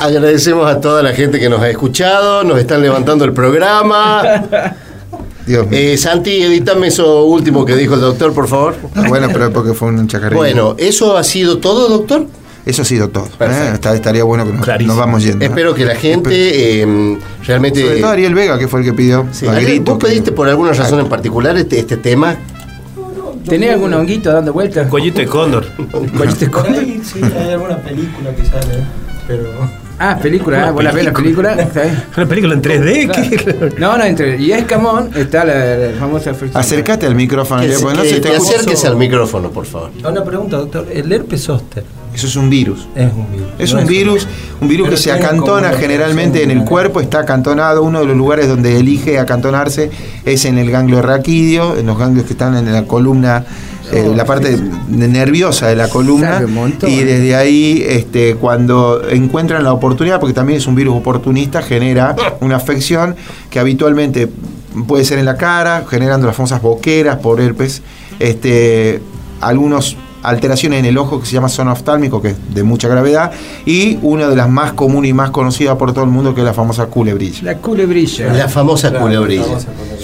Agradecemos 0.00 0.68
a 0.70 0.80
toda 0.80 1.02
la 1.02 1.12
gente 1.12 1.38
que 1.38 1.48
nos 1.48 1.60
ha 1.60 1.68
escuchado, 1.68 2.44
nos 2.44 2.58
están 2.58 2.82
levantando 2.82 3.24
el 3.24 3.32
programa. 3.32 4.22
Dios 5.46 5.66
mío. 5.68 5.78
Eh, 5.78 5.96
Santi, 5.96 6.42
edítame 6.42 6.88
eso 6.88 7.24
último 7.24 7.64
que 7.64 7.76
dijo 7.76 7.94
el 7.94 8.00
doctor, 8.00 8.32
por 8.32 8.48
favor. 8.48 8.74
Bueno, 9.08 9.28
pero 9.32 9.52
porque 9.52 9.72
fue 9.74 9.88
un 9.88 10.08
chacarrillo. 10.08 10.36
Bueno, 10.36 10.74
¿eso 10.78 11.16
ha 11.16 11.22
sido 11.24 11.58
todo, 11.58 11.88
doctor? 11.88 12.26
Eso 12.64 12.82
ha 12.82 12.84
sido 12.84 13.08
todo. 13.10 13.26
¿eh? 13.40 13.70
Está- 13.74 13.94
estaría 13.94 14.24
bueno 14.24 14.44
que 14.44 14.52
nos, 14.84 14.96
vamos 14.96 15.22
yendo. 15.22 15.44
¿eh? 15.44 15.48
Espero 15.48 15.72
que 15.72 15.84
la 15.84 15.94
gente 15.94 16.80
eh, 16.82 17.18
realmente... 17.46 17.80
Sobre 17.80 18.00
todo 18.00 18.10
Ariel 18.10 18.34
Vega, 18.34 18.58
que 18.58 18.66
fue 18.66 18.80
el 18.80 18.86
que 18.86 18.92
pidió. 18.92 19.24
Sí, 19.30 19.46
Ariel, 19.46 19.64
grito 19.66 19.92
¿Vos 19.92 20.00
que- 20.02 20.08
pediste 20.08 20.32
por 20.32 20.48
alguna 20.48 20.72
razón 20.72 20.98
en 20.98 21.08
particular 21.08 21.56
este, 21.56 21.78
este 21.78 21.96
tema? 21.96 22.36
¿Tenés 23.48 23.70
algún 23.70 23.94
honguito 23.94 24.32
dando 24.32 24.52
vueltas? 24.52 24.88
Collito 24.88 25.20
de 25.20 25.26
cóndor. 25.26 25.64
Por 25.92 26.50
con- 26.50 26.74
ahí 26.74 27.00
sí 27.04 27.20
hay 27.22 27.50
alguna 27.52 27.76
película 27.78 28.34
que 28.34 28.44
sale, 28.44 28.82
pero. 29.28 29.85
Ah, 29.98 30.18
película, 30.20 30.68
¿eh? 30.68 30.70
¿vos 30.72 30.84
la 30.84 30.92
ves 30.92 31.04
la 31.04 31.12
película? 31.12 31.56
¿Una 32.16 32.26
película 32.26 32.54
en 32.54 32.62
3D? 32.62 33.10
¿Qué? 33.10 33.74
No, 33.78 33.96
no, 33.96 34.04
entre 34.04 34.36
y 34.40 34.52
Escamón 34.52 35.10
está 35.14 35.44
la, 35.44 35.76
la 35.76 35.98
famosa. 35.98 36.32
Acércate 36.52 37.06
al 37.06 37.14
micrófono, 37.14 37.62
Que, 37.62 37.74
porque 37.80 37.96
no 37.96 38.04
se 38.04 38.20
te 38.20 38.36
acerques 38.36 38.84
al 38.84 38.96
micrófono, 38.96 39.50
por 39.50 39.64
favor. 39.64 39.90
Una 40.06 40.22
pregunta, 40.22 40.58
doctor. 40.58 40.86
El 40.92 41.10
herpes 41.10 41.44
zóster 41.44 41.84
Eso 42.14 42.26
es 42.26 42.36
un 42.36 42.50
virus. 42.50 42.86
es 42.94 43.10
un 43.12 43.30
virus. 43.32 43.48
Es 43.58 43.72
No 43.72 43.80
un 43.80 43.86
virus, 43.86 44.28
un 44.60 44.68
virus 44.68 44.86
Pero 44.86 44.96
que 44.96 45.02
se 45.02 45.12
acantona 45.12 45.72
generalmente 45.72 46.42
en 46.42 46.50
el 46.50 46.64
cuerpo, 46.64 47.00
está 47.00 47.20
acantonado. 47.20 47.82
Uno 47.82 48.00
de 48.00 48.06
los 48.06 48.16
lugares 48.16 48.48
donde 48.48 48.78
elige 48.78 49.18
acantonarse 49.18 49.90
es 50.24 50.44
en 50.44 50.58
el 50.58 50.70
ganglio 50.70 51.00
raquídeo, 51.00 51.76
en 51.76 51.86
los 51.86 51.98
ganglios 51.98 52.26
que 52.26 52.34
están 52.34 52.54
en 52.56 52.70
la 52.70 52.84
columna, 52.84 53.44
eh, 53.92 54.12
la 54.14 54.24
parte 54.24 54.58
nerviosa 54.88 55.68
de 55.68 55.76
la 55.76 55.88
columna. 55.88 56.42
Montón. 56.46 56.90
Y 56.90 57.02
desde 57.02 57.34
ahí, 57.34 57.84
este, 57.86 58.34
cuando 58.34 59.08
encuentran 59.08 59.62
la 59.62 59.72
oportunidad, 59.72 60.20
porque 60.20 60.34
también 60.34 60.58
es 60.58 60.66
un 60.66 60.74
virus 60.74 60.96
oportunista, 60.96 61.62
genera 61.62 62.16
una 62.40 62.56
afección 62.56 63.16
que 63.50 63.58
habitualmente 63.58 64.28
puede 64.86 65.04
ser 65.04 65.18
en 65.18 65.24
la 65.24 65.36
cara, 65.36 65.84
generando 65.88 66.26
las 66.26 66.36
famosas 66.36 66.60
boqueras 66.62 67.16
por 67.16 67.40
herpes. 67.40 67.82
Este, 68.18 69.00
algunos 69.40 69.96
alteraciones 70.26 70.80
en 70.80 70.84
el 70.86 70.98
ojo 70.98 71.20
que 71.20 71.26
se 71.26 71.32
llama 71.32 71.48
zona 71.48 71.72
oftálmico, 71.72 72.20
que 72.20 72.28
es 72.28 72.36
de 72.54 72.62
mucha 72.62 72.88
gravedad, 72.88 73.30
y 73.64 73.98
una 74.02 74.28
de 74.28 74.36
las 74.36 74.48
más 74.48 74.72
comunes 74.72 75.10
y 75.10 75.12
más 75.14 75.30
conocidas 75.30 75.76
por 75.76 75.92
todo 75.92 76.04
el 76.04 76.10
mundo, 76.10 76.34
que 76.34 76.40
es 76.40 76.44
la 76.44 76.52
famosa 76.54 76.86
culebrilla. 76.86 77.40
La 77.42 77.56
culebrilla. 77.58 78.32
La 78.32 78.48
famosa 78.48 78.92
culebrilla. 78.92 79.44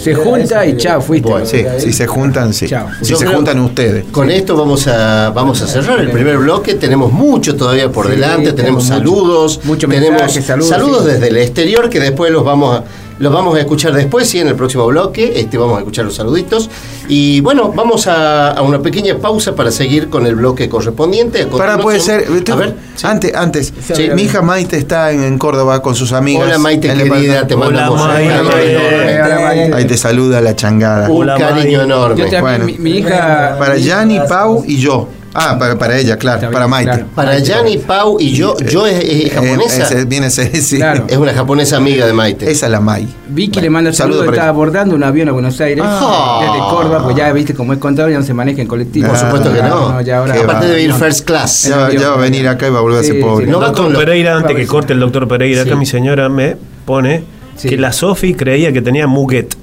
Se 0.00 0.14
junta 0.14 0.66
y 0.66 0.76
chao, 0.76 1.00
fuiste. 1.00 1.28
Bueno, 1.30 1.46
Sí, 1.46 1.64
si 1.78 1.92
se 1.92 2.06
juntan, 2.06 2.52
sí. 2.54 2.66
Chao. 2.68 2.88
Si 3.00 3.10
Yo 3.10 3.16
se 3.16 3.26
juntan 3.26 3.58
ustedes. 3.60 4.04
Con 4.10 4.30
esto 4.30 4.56
vamos 4.56 4.86
a, 4.88 5.30
vamos 5.30 5.60
a 5.62 5.66
cerrar 5.66 6.00
el 6.00 6.10
primer 6.10 6.38
bloque. 6.38 6.74
Tenemos 6.74 7.12
mucho 7.12 7.54
todavía 7.56 7.90
por 7.90 8.06
Sí, 8.06 8.12
delante. 8.12 8.52
Tenemos 8.52 8.56
tenemos 8.56 8.84
mucho. 8.84 8.94
saludos. 8.94 9.60
Mucho 9.64 9.88
tenemos 9.88 10.20
mensaje, 10.22 10.42
saludos, 10.62 11.04
sí. 11.04 11.10
desde 11.12 11.28
el 11.28 11.36
exterior 11.36 11.88
que 11.90 12.00
después 12.00 12.32
los 12.32 12.44
vamos 12.44 12.78
a, 12.78 12.84
los 13.22 13.32
vamos 13.32 13.56
a 13.56 13.60
escuchar 13.60 13.92
después, 13.92 14.28
sí, 14.28 14.40
en 14.40 14.48
el 14.48 14.56
próximo 14.56 14.84
bloque. 14.86 15.32
Este, 15.36 15.56
vamos 15.56 15.76
a 15.76 15.78
escuchar 15.78 16.04
los 16.04 16.14
saluditos. 16.16 16.68
Y 17.06 17.40
bueno, 17.40 17.72
vamos 17.72 18.08
a, 18.08 18.50
a 18.50 18.62
una 18.62 18.80
pequeña 18.82 19.16
pausa 19.18 19.54
para 19.54 19.70
seguir 19.70 20.08
con 20.10 20.26
el 20.26 20.34
bloque 20.34 20.68
correspondiente. 20.68 21.42
A 21.42 21.48
Para 21.48 21.78
puede 21.78 22.00
ser. 22.00 22.26
A 22.50 22.54
ver. 22.56 22.74
Antes, 23.04 23.32
antes. 23.34 23.72
Sí. 23.94 24.10
Mi 24.12 24.22
hija 24.22 24.42
Maite 24.42 24.76
está 24.76 25.12
en, 25.12 25.22
en 25.22 25.38
Córdoba 25.38 25.80
con 25.82 25.94
sus 25.94 26.12
amigas. 26.12 26.46
Hola 26.46 26.58
Maite 26.58 26.92
querida, 26.92 27.46
te 27.46 27.54
Hola, 27.54 27.64
mandamos 27.66 28.00
un 28.00 28.06
Maite. 28.08 28.40
Hola, 28.40 29.40
Maite. 29.40 29.74
Ahí 29.74 29.84
te 29.86 29.96
saluda 29.96 30.40
la 30.40 30.56
changada. 30.56 31.08
Un 31.08 31.22
Hola, 31.22 31.36
cariño 31.38 31.78
Maite. 31.78 31.84
enorme. 31.84 32.16
Yo 32.16 32.24
también, 32.24 32.42
Bueno. 32.42 32.64
mi, 32.64 32.78
mi 32.78 32.90
hija. 32.98 33.56
Para 33.56 33.76
Yani, 33.76 34.18
Pau 34.28 34.64
y 34.66 34.78
yo. 34.78 35.08
Ah, 35.34 35.56
para, 35.58 35.78
para 35.78 35.98
ella, 35.98 36.18
claro, 36.18 36.36
Está 36.36 36.48
bien, 36.48 36.52
para 36.52 36.68
Maite. 36.68 36.90
claro. 36.90 37.06
Para 37.14 37.38
Yanni, 37.38 37.78
Pau 37.78 38.18
y 38.20 38.32
yo, 38.32 38.54
yo 38.70 38.86
es, 38.86 39.02
es 39.02 39.04
Eh, 39.26 39.30
japonesa. 39.30 39.82
ese- 39.84 40.04
viene 40.04 40.26
ese- 40.26 40.54
sí. 40.62 40.76
Claro. 40.76 41.04
Es 41.08 41.16
una 41.16 41.32
japonesa 41.32 41.78
amiga 41.78 42.06
de 42.06 42.12
Maite. 42.12 42.50
Esa 42.50 42.66
es 42.66 42.72
la 42.72 42.80
Mai. 42.80 43.08
Vicky 43.28 43.60
le 43.62 43.70
manda 43.70 43.92
Saludos 43.94 44.20
para 44.26 44.32
está 44.32 44.42
ella. 44.42 44.50
abordando 44.50 44.94
un 44.94 45.02
avión 45.02 45.28
a 45.30 45.32
Buenos 45.32 45.58
Aires, 45.60 45.82
Ah. 45.86 46.38
desde 46.42 46.58
Córdoba, 46.58 47.02
pues 47.04 47.16
ya 47.16 47.32
viste 47.32 47.54
cómo 47.54 47.72
es 47.72 47.78
contador, 47.78 48.10
ya 48.10 48.18
no 48.18 48.24
se 48.24 48.34
maneja 48.34 48.60
en 48.60 48.68
colectivo. 48.68 49.08
Por 49.08 49.16
supuesto 49.16 49.52
que 49.52 49.62
no. 49.62 50.00
ya 50.02 50.18
ahora, 50.18 50.34
Aparte 50.34 50.66
va. 50.66 50.72
de 50.72 50.82
ir 50.82 50.90
no. 50.90 50.96
first 50.96 51.24
class. 51.24 51.62
Ya, 51.68 51.90
ya 51.90 52.10
va 52.10 52.14
a 52.16 52.18
venir 52.18 52.46
acá 52.48 52.66
y 52.68 52.70
va 52.70 52.78
a 52.80 52.82
volver 52.82 53.00
a 53.00 53.02
ser 53.02 53.14
Sí, 53.16 53.20
pobre. 53.22 53.46
sí, 53.46 53.50
No 53.50 53.58
va 53.58 53.66
doctor 53.68 53.86
con 53.86 53.94
Pereira, 53.94 54.36
antes 54.36 54.54
que 54.54 54.66
corte 54.66 54.92
el 54.92 55.00
doctor 55.00 55.26
Pereira, 55.28 55.62
Sí. 55.62 55.68
acá 55.70 55.78
mi 55.78 55.86
señora 55.86 56.28
me 56.28 56.56
pone 56.84 57.24
Sí. 57.56 57.70
que 57.70 57.78
la 57.78 57.92
Sofi 57.92 58.34
creía 58.34 58.70
que 58.72 58.82
tenía 58.82 59.06
muguet. 59.06 59.56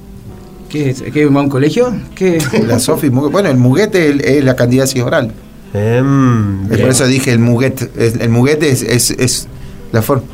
¿Qué 0.68 0.90
es? 0.90 1.02
¿Qué 1.02 1.26
va 1.26 1.40
a 1.40 1.42
un 1.44 1.48
colegio? 1.48 1.92
¿Qué? 2.14 2.38
La 2.66 2.78
Sofi, 2.80 3.08
bueno, 3.08 3.48
el 3.48 3.56
muguete 3.56 4.10
es, 4.10 4.20
es 4.38 4.44
la 4.44 4.54
candidacia 4.56 5.04
oral. 5.04 5.32
Em, 5.72 6.68
bien. 6.68 6.80
por 6.80 6.90
eso 6.90 7.06
dije 7.06 7.32
el 7.32 7.38
muguet. 7.38 7.90
El 8.20 8.28
muguete 8.30 8.70
es, 8.70 8.82
es, 8.82 9.10
es 9.12 9.48
la 9.92 10.02
forma. 10.02 10.24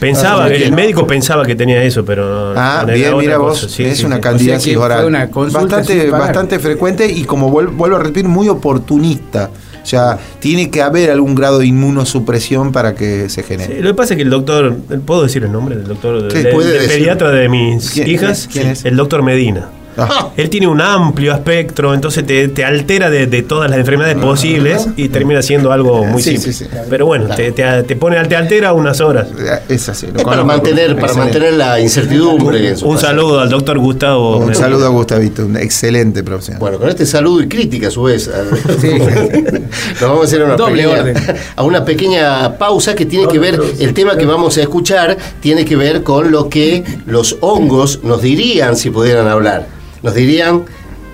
Pensaba, 0.00 0.46
Ah, 0.46 0.48
el 0.52 0.72
médico 0.72 1.06
pensaba 1.06 1.44
que 1.46 1.54
tenía 1.54 1.82
eso, 1.82 2.04
pero. 2.04 2.52
Ah, 2.58 2.84
bien, 2.84 3.16
mira 3.16 3.38
vos. 3.38 3.68
Sí, 3.70 3.84
es 3.84 3.98
sí, 3.98 4.04
una 4.04 4.16
sí. 4.16 4.22
candidacia 4.22 4.56
O 4.56 4.60
sea 4.60 4.72
que 4.72 4.76
oral. 4.78 4.98
fue 4.98 5.06
una 5.06 5.30
consulta 5.30 5.76
bastante, 5.76 6.10
bastante 6.10 6.58
frecuente 6.58 7.10
y 7.10 7.24
como 7.24 7.50
vuel- 7.50 7.70
vuelvo 7.74 7.96
a 7.96 8.00
repetir, 8.00 8.26
muy 8.28 8.48
oportunista. 8.48 9.50
O 9.82 9.86
sea, 9.86 10.18
tiene 10.40 10.70
que 10.70 10.80
haber 10.82 11.10
algún 11.10 11.34
grado 11.34 11.58
de 11.58 11.66
inmunosupresión 11.66 12.72
para 12.72 12.94
que 12.94 13.28
se 13.28 13.42
Sí, 13.42 13.48
genere. 13.48 13.80
lo 13.82 13.90
que 13.90 13.94
pasa 13.94 14.14
es 14.14 14.16
que 14.16 14.22
el 14.22 14.30
doctor, 14.30 14.74
¿puedo 15.06 15.22
decir 15.22 15.44
el 15.44 15.52
nombre 15.52 15.76
del 15.76 15.86
doctor? 15.86 16.26
Puede 16.52 16.70
del 16.70 16.80
decir. 16.82 16.88
pediatra 16.98 17.30
de 17.30 17.48
mis 17.50 17.90
¿Quién- 17.90 18.08
hijas? 18.08 18.48
quién 18.50 18.68
es? 18.68 18.84
El 18.86 18.96
doctor 18.96 19.22
Medina. 19.22 19.68
Ah. 19.96 20.28
Él 20.36 20.50
tiene 20.50 20.66
un 20.66 20.80
amplio 20.80 21.32
espectro, 21.32 21.94
entonces 21.94 22.26
te, 22.26 22.48
te 22.48 22.64
altera 22.64 23.10
de, 23.10 23.26
de 23.26 23.42
todas 23.42 23.70
las 23.70 23.78
enfermedades 23.78 24.16
posibles 24.16 24.88
y 24.96 25.08
termina 25.08 25.42
siendo 25.42 25.72
algo 25.72 26.04
muy 26.04 26.22
Sí, 26.22 26.32
simple. 26.36 26.52
sí, 26.52 26.64
sí. 26.64 26.70
Pero 26.90 27.06
bueno, 27.06 27.34
te, 27.34 27.52
te, 27.52 27.82
te 27.84 27.96
pone, 27.96 28.22
te 28.24 28.36
altera 28.36 28.72
unas 28.72 29.00
horas. 29.00 29.28
Es 29.68 29.88
así. 29.88 30.06
lo 30.08 30.18
Es 30.18 30.24
para 30.24 30.44
mantener, 30.44 30.94
para 30.96 31.06
Excelente. 31.08 31.18
mantener 31.38 31.52
la 31.54 31.80
incertidumbre. 31.80 32.74
Un 32.82 32.98
saludo 32.98 33.40
al 33.40 33.48
doctor 33.48 33.78
Gustavo. 33.78 34.38
Un 34.38 34.54
saludo 34.54 34.86
a 34.86 34.88
Gustavito, 34.88 35.46
un 35.46 35.56
excelente 35.56 36.22
profesional. 36.22 36.60
Bueno, 36.60 36.78
con 36.78 36.88
este 36.88 37.06
saludo 37.06 37.42
y 37.42 37.48
crítica 37.48 37.88
a 37.88 37.90
su 37.90 38.02
vez, 38.04 38.28
nos 39.08 40.00
vamos 40.00 40.20
a 40.20 40.24
hacer 40.24 40.42
una 40.42 40.56
Doble 40.56 40.82
pequeña, 40.84 41.00
orden. 41.00 41.16
a 41.56 41.62
una 41.62 41.84
pequeña 41.84 42.58
pausa 42.58 42.94
que 42.94 43.06
tiene 43.06 43.28
que 43.28 43.38
ver, 43.38 43.60
el 43.78 43.94
tema 43.94 44.16
que 44.16 44.26
vamos 44.26 44.56
a 44.56 44.62
escuchar 44.62 45.16
tiene 45.40 45.64
que 45.64 45.76
ver 45.76 46.02
con 46.02 46.30
lo 46.30 46.48
que 46.48 46.84
los 47.06 47.36
hongos 47.40 48.00
nos 48.02 48.22
dirían 48.22 48.76
si 48.76 48.90
pudieran 48.90 49.28
hablar. 49.28 49.66
Nos 50.04 50.14
dirían 50.14 50.66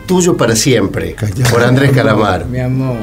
tuyo 0.05 0.37
para 0.37 0.57
siempre, 0.57 1.15
por 1.49 1.63
Andrés 1.63 1.93
Calamar. 1.93 2.47
Mi 2.51 2.59
amor. 2.59 2.99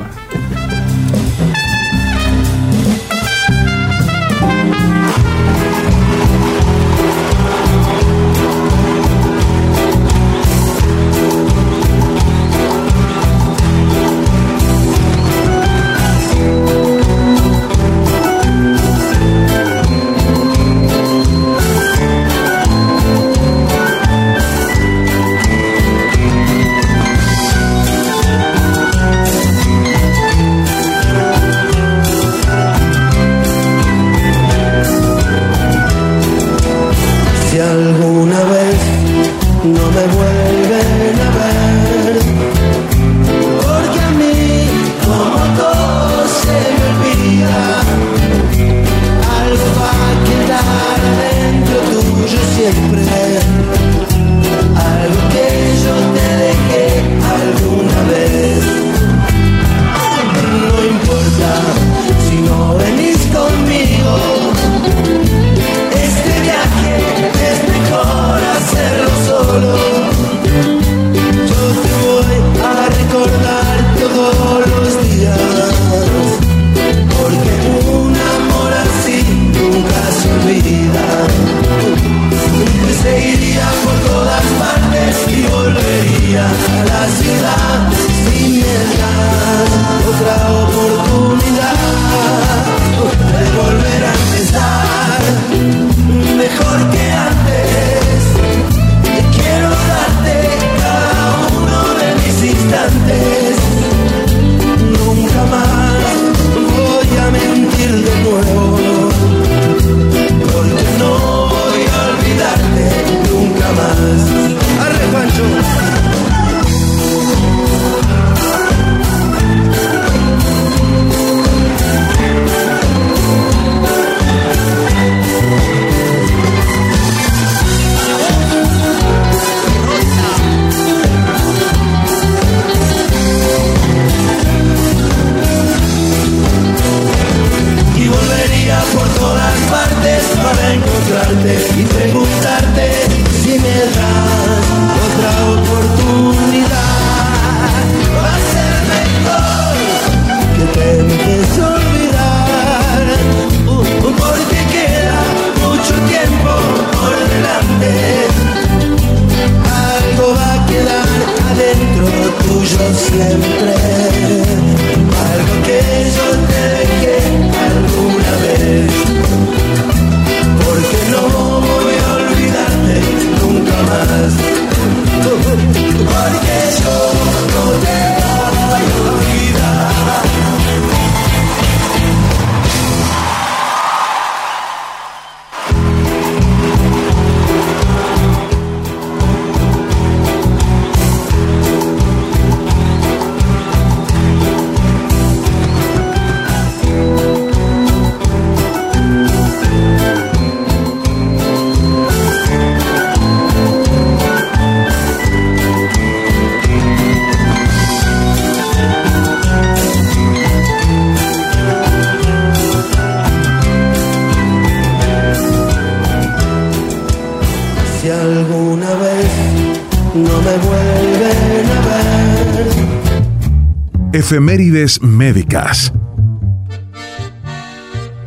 Efemérides 224.30 225.02
médicas. 225.02 225.94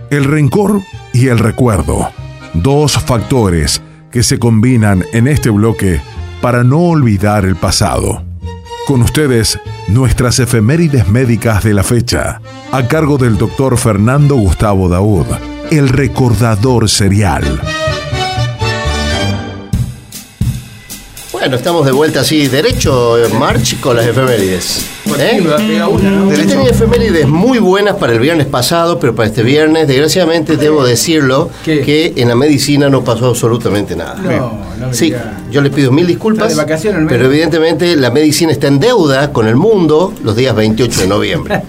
El 0.08 0.24
rencor 0.24 0.80
y 1.12 1.28
el 1.28 1.38
recuerdo. 1.38 2.08
Dos 2.54 2.94
factores 2.94 3.82
que 4.10 4.22
se 4.22 4.38
combinan 4.38 5.04
en 5.12 5.28
este 5.28 5.50
bloque 5.50 6.00
para 6.40 6.64
no 6.64 6.78
olvidar 6.78 7.44
el 7.44 7.54
pasado. 7.54 8.24
Con 8.86 9.02
ustedes, 9.02 9.58
nuestras 9.88 10.38
efemérides 10.38 11.06
médicas 11.06 11.62
de 11.64 11.74
la 11.74 11.82
fecha, 11.82 12.40
a 12.72 12.88
cargo 12.88 13.18
del 13.18 13.36
doctor 13.36 13.76
Fernando 13.76 14.36
Gustavo 14.36 14.88
Daud, 14.88 15.26
el 15.70 15.90
recordador 15.90 16.88
serial. 16.88 17.60
Bueno, 21.30 21.56
estamos 21.56 21.84
de 21.84 21.92
vuelta 21.92 22.20
así, 22.20 22.48
derecho, 22.48 23.22
eh, 23.22 23.28
March, 23.38 23.78
con 23.80 23.96
las 23.96 24.06
efemérides. 24.06 24.99
¿Eh? 25.20 26.46
tenía 26.48 26.70
efemérides 26.70 27.26
muy 27.28 27.58
buenas 27.58 27.96
para 27.96 28.12
el 28.12 28.20
viernes 28.20 28.46
pasado, 28.46 28.98
pero 28.98 29.14
para 29.14 29.28
este 29.28 29.42
viernes, 29.42 29.86
desgraciadamente, 29.88 30.56
debo 30.56 30.84
decirlo 30.84 31.50
¿Qué? 31.64 31.80
que 31.80 32.14
en 32.16 32.28
la 32.28 32.34
medicina 32.34 32.88
no 32.88 33.02
pasó 33.04 33.26
absolutamente 33.28 33.94
nada. 33.96 34.16
No, 34.16 34.52
no 34.78 34.88
me 34.88 34.94
Sí, 34.94 35.12
yo 35.50 35.60
le 35.60 35.70
pido 35.70 35.92
mil 35.92 36.06
disculpas, 36.06 36.54
pero 37.08 37.26
evidentemente 37.26 37.96
la 37.96 38.10
medicina 38.10 38.52
está 38.52 38.68
en 38.68 38.80
deuda 38.80 39.32
con 39.32 39.46
el 39.46 39.56
mundo 39.56 40.12
los 40.24 40.36
días 40.36 40.54
28 40.54 41.00
de 41.02 41.06
noviembre. 41.06 41.62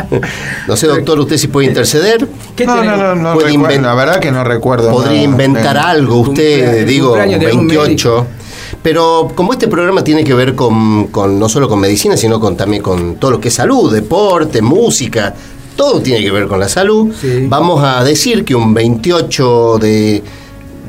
no 0.68 0.76
sé, 0.76 0.86
doctor, 0.86 1.18
usted 1.20 1.36
si 1.36 1.48
puede 1.48 1.68
interceder, 1.68 2.26
¿Qué 2.56 2.66
No, 2.66 2.82
no, 2.84 2.96
no, 2.96 3.14
no 3.14 3.34
Puede 3.34 3.48
recuerdo, 3.48 3.76
inven- 3.78 3.82
la 3.82 3.94
verdad 3.94 4.18
que 4.20 4.30
no 4.30 4.44
recuerdo. 4.44 4.90
podría 4.90 5.12
nada. 5.12 5.22
inventar 5.24 5.76
algo 5.78 6.20
usted, 6.20 6.86
digo, 6.86 7.08
cumpleaños 7.10 7.40
de 7.40 7.46
algún 7.46 7.66
28. 7.68 8.26
Pero 8.82 9.30
como 9.34 9.52
este 9.52 9.68
programa 9.68 10.02
tiene 10.02 10.24
que 10.24 10.32
ver 10.34 10.54
con, 10.54 11.08
con 11.08 11.38
no 11.38 11.48
solo 11.48 11.68
con 11.68 11.80
medicina, 11.80 12.16
sino 12.16 12.40
con 12.40 12.56
también 12.56 12.82
con 12.82 13.16
todo 13.16 13.32
lo 13.32 13.40
que 13.40 13.48
es 13.48 13.54
salud, 13.54 13.92
deporte, 13.92 14.62
música, 14.62 15.34
todo 15.76 16.00
tiene 16.00 16.22
que 16.22 16.30
ver 16.30 16.46
con 16.46 16.58
la 16.60 16.68
salud, 16.68 17.12
Sí. 17.20 17.46
vamos 17.48 17.82
a 17.84 18.02
decir 18.04 18.44
que 18.44 18.54
un 18.54 18.72
28 18.72 19.78
de, 19.78 20.22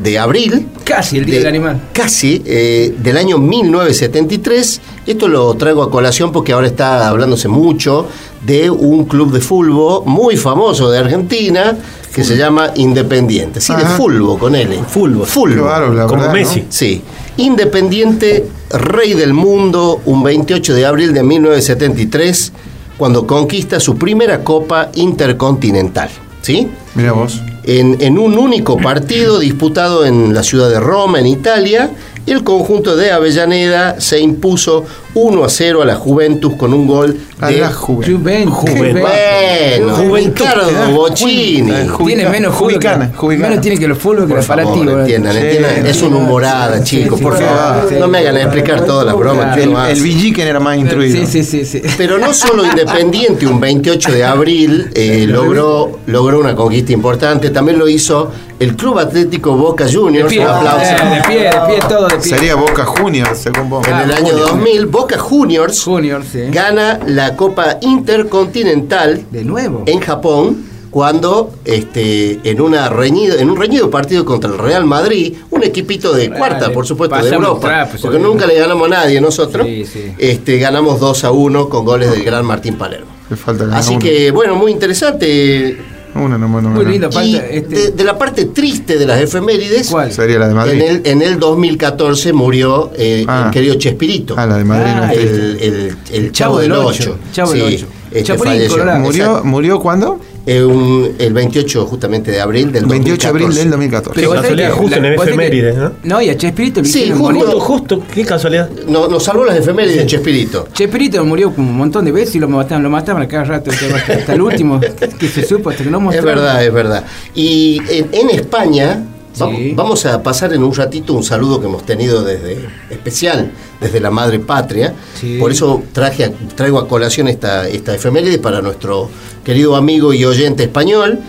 de 0.01 0.19
abril, 0.19 0.67
Casi 0.85 1.17
el 1.17 1.25
día 1.25 1.35
de- 1.35 1.39
del 1.39 1.47
animal. 1.49 1.81
Casi, 1.93 2.41
eh, 2.45 2.95
del 2.97 3.17
año 3.17 3.37
1973. 3.37 4.81
Esto 5.07 5.27
lo 5.27 5.53
traigo 5.55 5.83
a 5.83 5.91
colación 5.91 6.31
porque 6.31 6.53
ahora 6.53 6.67
está 6.67 7.07
hablándose 7.07 7.47
mucho 7.47 8.07
de 8.45 8.69
un 8.69 9.05
club 9.05 9.31
de 9.31 9.39
fútbol 9.41 10.03
muy 10.05 10.37
famoso 10.37 10.89
de 10.89 10.99
Argentina 10.99 11.77
que 12.13 12.23
se 12.23 12.35
llama 12.35 12.71
Independiente. 12.75 13.61
Sí, 13.61 13.73
de 13.73 13.85
fútbol 13.85 14.37
con 14.37 14.55
L. 14.55 14.79
Fútbol. 14.87 15.25
Fútbol. 15.25 15.59
Claro, 15.61 15.93
la 15.93 16.07
Como 16.07 16.21
verdad, 16.23 16.33
Messi. 16.33 16.59
¿no? 16.61 16.65
Sí. 16.69 17.01
Independiente, 17.41 18.47
rey 18.69 19.15
del 19.15 19.33
mundo, 19.33 19.99
un 20.05 20.21
28 20.21 20.75
de 20.75 20.85
abril 20.85 21.13
de 21.13 21.23
1973, 21.23 22.53
cuando 22.97 23.25
conquista 23.25 23.79
su 23.79 23.97
primera 23.97 24.43
Copa 24.43 24.91
Intercontinental. 24.93 26.09
¿Sí? 26.43 26.69
Mira 26.93 27.13
vos. 27.13 27.41
En, 27.63 27.97
en 27.99 28.19
un 28.19 28.37
único 28.37 28.77
partido 28.77 29.39
disputado 29.39 30.05
en 30.05 30.35
la 30.35 30.43
ciudad 30.43 30.69
de 30.69 30.79
Roma, 30.79 31.19
en 31.19 31.25
Italia, 31.25 31.89
el 32.27 32.43
conjunto 32.43 32.95
de 32.95 33.11
Avellaneda 33.11 33.99
se 33.99 34.19
impuso 34.19 34.85
1 35.14 35.43
a 35.43 35.49
0 35.49 35.82
a 35.82 35.86
la 35.86 35.95
Juventus 35.95 36.53
con 36.55 36.74
un 36.74 36.88
gol 36.88 37.18
A 37.39 37.47
de... 37.49 37.57
la 37.57 37.72
Juventus. 37.72 38.16
Juventus. 38.18 38.53
Juventus. 38.59 39.01
Bueno, 39.01 39.95
Juventud, 39.95 40.45
Ricardo. 40.45 40.91
Bocini. 40.95 41.74
Tiene 42.05 42.30
menos 42.30 42.55
jubicana. 42.55 43.12
Menos 43.22 43.62
tiene 43.62 43.78
que 43.78 43.88
los 43.88 43.97
fútbol 43.97 44.28
que 44.28 44.36
los 44.36 44.45
palativos. 44.45 44.99
entiendan, 45.01 45.36
entiendan. 45.36 45.86
Es 45.86 46.01
una 46.01 46.18
humorada, 46.18 46.78
sí, 46.80 47.01
chicos, 47.01 47.18
sí, 47.20 47.24
por 47.24 47.38
sí, 47.38 47.43
favor. 47.43 47.89
sí, 47.89 47.95
no 47.99 48.07
me 48.07 48.20
hagan 48.20 48.36
sí, 48.36 48.41
explicar 48.41 48.82
todas 48.86 49.05
las 49.05 49.16
bromas 49.16 49.57
El, 49.57 49.76
el 49.76 50.01
Villiquen 50.01 50.47
era 50.47 50.59
más 50.59 50.78
instruido. 50.78 51.18
Sí, 51.26 51.26
sí, 51.28 51.43
sí, 51.43 51.66
sí. 51.66 51.82
Pero 51.97 52.18
no 52.18 52.34
solo 52.34 52.66
Independiente, 52.66 53.45
un 53.47 53.59
28 53.59 54.12
de 54.12 54.24
abril 54.24 54.91
eh, 54.93 55.26
logró, 55.28 55.99
logró 56.05 56.39
una 56.39 56.55
conquista 56.55 56.91
importante, 56.93 57.49
también 57.49 57.78
lo 57.80 57.88
hizo 57.89 58.32
el 58.59 58.76
Club 58.76 58.99
Atlético 58.99 59.55
Boca 59.55 59.86
De 59.86 59.93
Juniors. 59.93 60.30
pie, 60.30 60.41
Un 60.41 60.47
aplauso. 60.47 60.82
de 60.86 61.22
pie, 61.28 61.39
de 61.43 61.49
pie, 61.49 61.80
todo 61.89 62.07
de 62.07 62.16
pie. 62.18 62.38
Sería 62.38 62.55
Boca 62.55 62.86
Juniors, 62.86 63.39
según 63.39 63.70
vos. 63.70 63.88
En 63.88 63.95
el 63.97 64.12
Ah, 64.12 64.18
año 64.18 64.28
Juniors. 64.30 64.51
2000, 64.51 64.86
Boca 64.86 65.01
Juniors 65.18 65.84
Junior, 65.84 66.24
sí. 66.24 66.41
gana 66.52 66.99
la 67.08 67.36
Copa 67.36 67.78
Intercontinental 67.82 69.26
De 69.32 69.43
nuevo. 69.43 69.84
en 69.86 69.99
Japón 69.99 70.72
cuando 70.91 71.54
este, 71.64 72.41
en, 72.43 72.60
una 72.60 72.89
reñido, 72.89 73.38
en 73.39 73.49
un 73.49 73.58
reñido 73.58 73.89
partido 73.89 74.26
contra 74.26 74.52
el 74.52 74.58
Real 74.58 74.84
Madrid, 74.86 75.36
un 75.49 75.64
equipito 75.64 76.12
de 76.12 76.30
cuarta, 76.30 76.60
Dale, 76.60 76.74
por 76.74 76.86
supuesto, 76.86 77.16
de 77.16 77.30
Europa, 77.30 77.60
trapo, 77.62 77.97
porque 78.02 78.20
nunca 78.20 78.45
le 78.45 78.56
ganamos 78.60 78.88
a 78.88 78.89
nadie 78.89 79.22
nosotros, 79.22 79.66
Sí, 79.66 79.86
sí. 79.86 80.14
Este, 80.18 80.58
ganamos 80.58 80.99
2 80.99 81.24
a 81.24 81.32
1 81.32 81.70
con 81.70 81.86
goles 81.86 82.12
del 82.12 82.24
gran 82.26 82.45
Martín 82.45 82.76
Palermo. 82.76 83.08
Falta 83.38 83.66
Así 83.78 83.91
uno. 83.91 83.99
que, 84.02 84.32
bueno, 84.32 84.56
muy 84.56 84.74
interesante. 84.74 85.78
Uno 86.14 86.38
nomás, 86.38 86.62
no 86.64 86.70
Muy 86.72 86.95
este- 86.95 87.62
de, 87.62 87.91
de 87.91 88.03
la 88.03 88.18
parte 88.18 88.45
triste 88.45 88.97
de 88.97 89.05
las 89.05 89.22
efemérides, 89.22 89.88
¿Cuál? 89.89 90.12
Sería 90.12 90.39
la 90.39 90.47
de 90.49 90.53
Madrid. 90.53 90.82
en 90.82 90.95
el, 90.95 91.01
en 91.05 91.22
el 91.22 91.39
2014 91.39 92.34
murió 92.34 92.91
eh, 92.97 93.24
Ah. 93.28 93.43
el 93.45 93.51
querido 93.51 93.76
Chespirito. 93.76 94.36
Ah, 94.38 94.45
la 94.45 94.57
de 94.57 94.64
Madrid 94.66 94.91
no 94.95 95.03
Ah, 95.03 95.14
el, 95.14 95.57
el- 95.62 95.97
el 96.12 96.32
chavo, 96.34 96.55
Chavo 96.55 96.59
del 96.59 96.70
del 96.72 96.80
8. 96.80 96.88
Ocho. 97.03 97.18
Chavo 97.32 97.51
del 97.53 97.62
Ocho. 97.76 97.86
Este 98.12 98.24
Chapulín 98.24 98.53
falleció. 98.53 98.72
Colorado. 98.74 98.99
¿Murió. 98.99 99.41
¿Murió 99.45 99.80
cuándo? 99.80 100.20
Eh, 100.45 100.63
un- 100.63 101.15
el 101.19 101.33
28 101.33 101.85
justamente 101.85 102.31
de 102.31 102.41
abril 102.41 102.71
del 102.71 102.85
28 102.87 103.21
de 103.21 103.29
abril 103.29 103.45
2014. 103.47 103.59
del 103.59 103.69
2014. 103.69 104.19
Qué 104.21 104.25
vos 104.27 104.35
sabés 104.35 104.41
casualidad, 104.49 104.69
que 104.69 104.79
justo 104.79 104.97
en 104.97 105.05
efemérides, 105.05 105.77
¿no? 105.77 105.91
No, 106.03 106.21
y 106.21 106.29
a 106.29 106.37
Chespirito 106.37 106.81
le 106.81 106.87
Sí, 106.87 107.11
justo. 107.15 107.59
Justo, 107.59 108.03
qué 108.13 108.25
casualidad. 108.25 108.69
No, 108.87 109.07
nos 109.07 109.23
salvó 109.23 109.45
las 109.45 109.57
efemérides 109.57 109.97
de 109.97 110.05
Chespirito. 110.07 110.67
Chespirito 110.73 111.23
murió 111.25 111.53
como 111.53 111.69
un 111.69 111.77
montón 111.77 112.05
de 112.05 112.11
veces 112.11 112.33
y 112.35 112.39
lo 112.39 112.47
mataban, 112.47 112.81
lo 112.81 112.89
mataban 112.89 113.21
a 113.21 113.27
cada 113.27 113.43
rato, 113.43 113.69
hasta 113.71 114.33
el 114.33 114.41
último 114.41 114.79
que 115.19 115.27
se 115.27 115.45
supo, 115.45 115.69
hasta 115.69 115.83
que 115.83 115.91
no 115.91 115.97
Es 115.99 116.03
mostraron. 116.05 116.35
verdad, 116.35 116.65
es 116.65 116.73
verdad. 116.73 117.05
Y 117.35 117.79
en, 117.89 118.09
en 118.11 118.29
España, 118.31 119.03
Sí. 119.34 119.73
vamos 119.75 120.05
a 120.05 120.21
pasar 120.21 120.53
en 120.53 120.61
un 120.63 120.73
ratito 120.75 121.13
un 121.13 121.23
saludo 121.23 121.59
que 121.61 121.67
hemos 121.67 121.86
tenido 121.86 122.23
desde 122.23 122.67
especial, 122.89 123.51
desde 123.79 123.99
la 123.99 124.11
madre 124.11 124.39
patria. 124.39 124.93
Sí. 125.19 125.38
Por 125.39 125.51
eso 125.51 125.84
traje 125.93 126.25
a- 126.25 126.32
traigo 126.55 126.79
a 126.79 126.88
colación 126.88 127.27
esta, 127.27 127.67
esta 127.67 127.95
efeméride 127.95 128.39
para 128.39 128.61
nuestro 128.61 129.09
querido 129.43 129.75
amigo 129.75 130.13
y 130.13 130.25
oyente 130.25 130.63
español. 130.63 131.19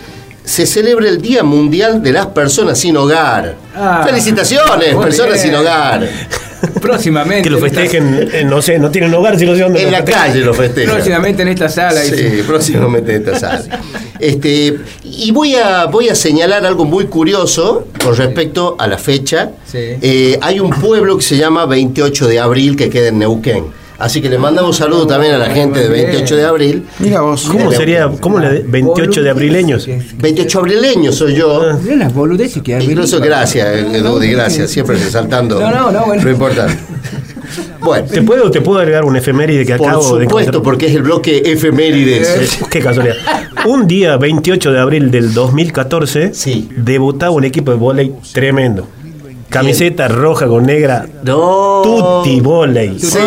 Se 0.44 0.66
celebra 0.66 1.08
el 1.08 1.22
Día 1.22 1.44
Mundial 1.44 2.02
de 2.02 2.10
las 2.12 2.26
Personas 2.26 2.78
Sin 2.78 2.96
Hogar. 2.96 3.54
Ah, 3.76 4.02
Felicitaciones, 4.04 4.96
personas 4.96 5.34
bien. 5.34 5.46
sin 5.46 5.54
hogar. 5.54 6.08
Próximamente. 6.80 7.44
Que 7.44 7.50
lo 7.50 7.58
festejen, 7.58 8.30
no 8.46 8.62
sé, 8.62 8.78
no 8.78 8.90
tienen 8.90 9.12
hogar, 9.14 9.38
si 9.38 9.46
no 9.46 9.54
sé 9.54 9.62
dónde. 9.62 9.80
En 9.80 9.86
lo 9.86 9.90
la 9.92 9.98
festejan. 9.98 10.28
calle 10.28 10.40
lo 10.40 10.54
festejan. 10.54 10.94
Próximamente 10.94 11.42
en 11.42 11.48
esta 11.48 11.68
sala. 11.68 12.00
Sí, 12.02 12.12
dice. 12.12 12.44
próximamente 12.44 13.14
en 13.14 13.22
esta 13.22 13.38
sala. 13.38 13.80
Este, 14.18 14.78
y 15.04 15.30
voy 15.32 15.56
a, 15.56 15.86
voy 15.86 16.08
a 16.08 16.14
señalar 16.14 16.64
algo 16.64 16.84
muy 16.84 17.06
curioso 17.06 17.88
con 18.02 18.16
respecto 18.16 18.76
a 18.78 18.86
la 18.86 18.98
fecha. 18.98 19.50
Sí. 19.66 19.78
Eh, 20.00 20.38
hay 20.40 20.60
un 20.60 20.70
pueblo 20.70 21.16
que 21.16 21.24
se 21.24 21.36
llama 21.36 21.66
28 21.66 22.28
de 22.28 22.38
abril 22.38 22.76
que 22.76 22.88
queda 22.88 23.08
en 23.08 23.18
Neuquén. 23.18 23.81
Así 24.02 24.20
que 24.20 24.28
le 24.28 24.36
mandamos 24.36 24.70
un 24.72 24.76
saludo 24.84 25.06
también 25.06 25.34
a 25.34 25.38
la 25.38 25.46
gente 25.50 25.78
de 25.78 25.88
28 25.88 26.34
de 26.36 26.44
abril. 26.44 26.82
Mira 26.98 27.20
vos. 27.20 27.44
¿Cómo 27.48 27.70
sería? 27.70 28.10
¿Cómo 28.20 28.40
le 28.40 28.58
28 28.62 29.22
de 29.22 29.30
abrileños? 29.30 29.88
28 30.18 30.58
abrileño 30.58 31.12
soy 31.12 31.36
yo. 31.36 31.62
Mirá 31.80 31.94
las 31.94 32.12
boludeces 32.12 32.60
que 32.64 32.74
hay. 32.74 32.84
Incluso 32.84 33.20
gracias, 33.20 33.64
eh, 33.76 34.00
Dudy, 34.00 34.32
gracias. 34.32 34.70
Siempre 34.72 34.96
resaltando 34.96 35.60
No, 35.60 35.70
no, 35.70 35.92
no, 35.92 36.04
bueno. 36.06 36.24
lo 36.24 36.30
importante. 36.30 36.74
Bueno, 37.80 38.06
¿Te 38.06 38.22
puedo, 38.22 38.50
¿Te 38.50 38.60
puedo 38.60 38.78
agregar 38.78 39.04
un 39.04 39.16
efeméride 39.16 39.66
que 39.66 39.74
por 39.76 39.88
acabo 39.88 40.16
de 40.16 40.24
supuesto, 40.24 40.62
porque 40.62 40.86
es 40.86 40.94
el 40.94 41.02
bloque 41.02 41.42
efemérides. 41.44 42.58
Qué 42.70 42.80
casualidad. 42.80 43.16
Un 43.66 43.86
día, 43.86 44.16
28 44.16 44.72
de 44.72 44.78
abril 44.80 45.10
del 45.10 45.34
2014, 45.34 46.32
Sí. 46.32 46.68
debutaba 46.76 47.32
un 47.32 47.44
equipo 47.44 47.72
de 47.72 47.76
volei 47.76 48.12
tremendo. 48.32 48.88
Camiseta 49.52 50.08
roja 50.08 50.46
con 50.46 50.64
negra. 50.64 51.06
No. 51.24 51.82
Tutti 51.82 52.40
Volei. 52.40 52.98
Sí. 52.98 53.18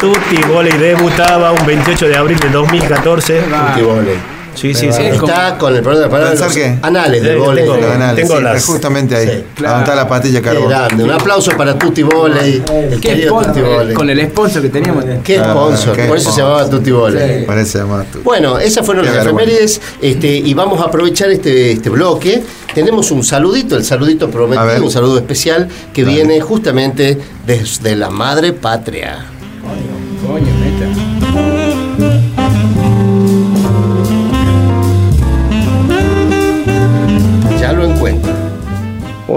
Tutti 0.00 0.42
Volei 0.48 0.76
debutaba 0.76 1.52
un 1.52 1.64
28 1.64 2.06
de 2.08 2.16
abril 2.16 2.38
del 2.38 2.50
2014. 2.50 3.42
Tutti 3.44 3.82
volei. 3.82 4.31
Sí, 4.54 4.74
sí, 4.74 4.92
sí. 4.92 5.02
Está 5.02 5.56
con 5.58 5.74
el 5.74 5.82
problema 5.82 6.04
de 6.06 6.10
palabras, 6.10 6.30
¿Pensar 6.40 6.48
los 6.48 6.56
qué? 6.56 6.78
anales 6.82 7.22
del 7.22 7.38
volei. 7.38 7.64
tengo- 7.64 7.76
Los 7.78 7.90
anales, 7.90 8.16
Tengo 8.24 8.36
sí, 8.38 8.42
las- 8.44 8.64
justamente 8.66 9.16
ahí. 9.16 9.26
Sí, 9.26 9.44
claro. 9.54 9.72
Levantar 9.74 9.96
la 9.96 10.08
patilla 10.08 10.40
Qué 10.40 10.44
carbón. 10.48 10.68
grande. 10.68 11.04
Un 11.04 11.10
aplauso 11.10 11.50
para 11.56 11.78
Tutti 11.78 12.02
Volei. 12.02 12.62
El 12.72 13.00
Qué 13.00 13.08
querido 13.08 13.42
sponsor, 13.42 13.92
con 13.94 14.10
el 14.10 14.28
sponsor 14.30 14.62
que 14.62 14.68
teníamos. 14.68 15.04
Qué 15.24 15.38
Ah, 15.38 15.50
sponsor. 15.50 15.96
qué 15.96 16.04
Por 16.04 16.16
eso 16.16 16.30
se 16.30 16.36
sponsor. 16.36 16.44
llamaba 16.58 16.70
Tutti 16.70 16.90
Volei. 16.90 17.46
Parece 17.46 17.82
más 17.84 18.06
tú. 18.10 18.20
Bueno, 18.22 18.58
esas 18.58 18.84
fueron 18.84 19.04
Qué 19.04 19.10
las 19.12 19.24
vergüenza. 19.24 19.50
efemérides 19.52 19.80
este, 20.00 20.28
y 20.28 20.54
vamos 20.54 20.80
a 20.80 20.84
aprovechar 20.84 21.30
este, 21.30 21.72
este 21.72 21.88
bloque. 21.90 22.42
Tenemos 22.74 23.10
un 23.10 23.22
saludito, 23.24 23.76
el 23.76 23.84
saludito 23.84 24.26
A 24.26 24.30
prometido, 24.30 24.66
ver. 24.66 24.82
un 24.82 24.90
saludo 24.90 25.18
especial 25.18 25.68
que 25.92 26.02
Dale. 26.04 26.14
viene 26.14 26.40
justamente 26.40 27.18
desde 27.46 27.96
la 27.96 28.08
madre 28.10 28.52
patria. 28.52 29.26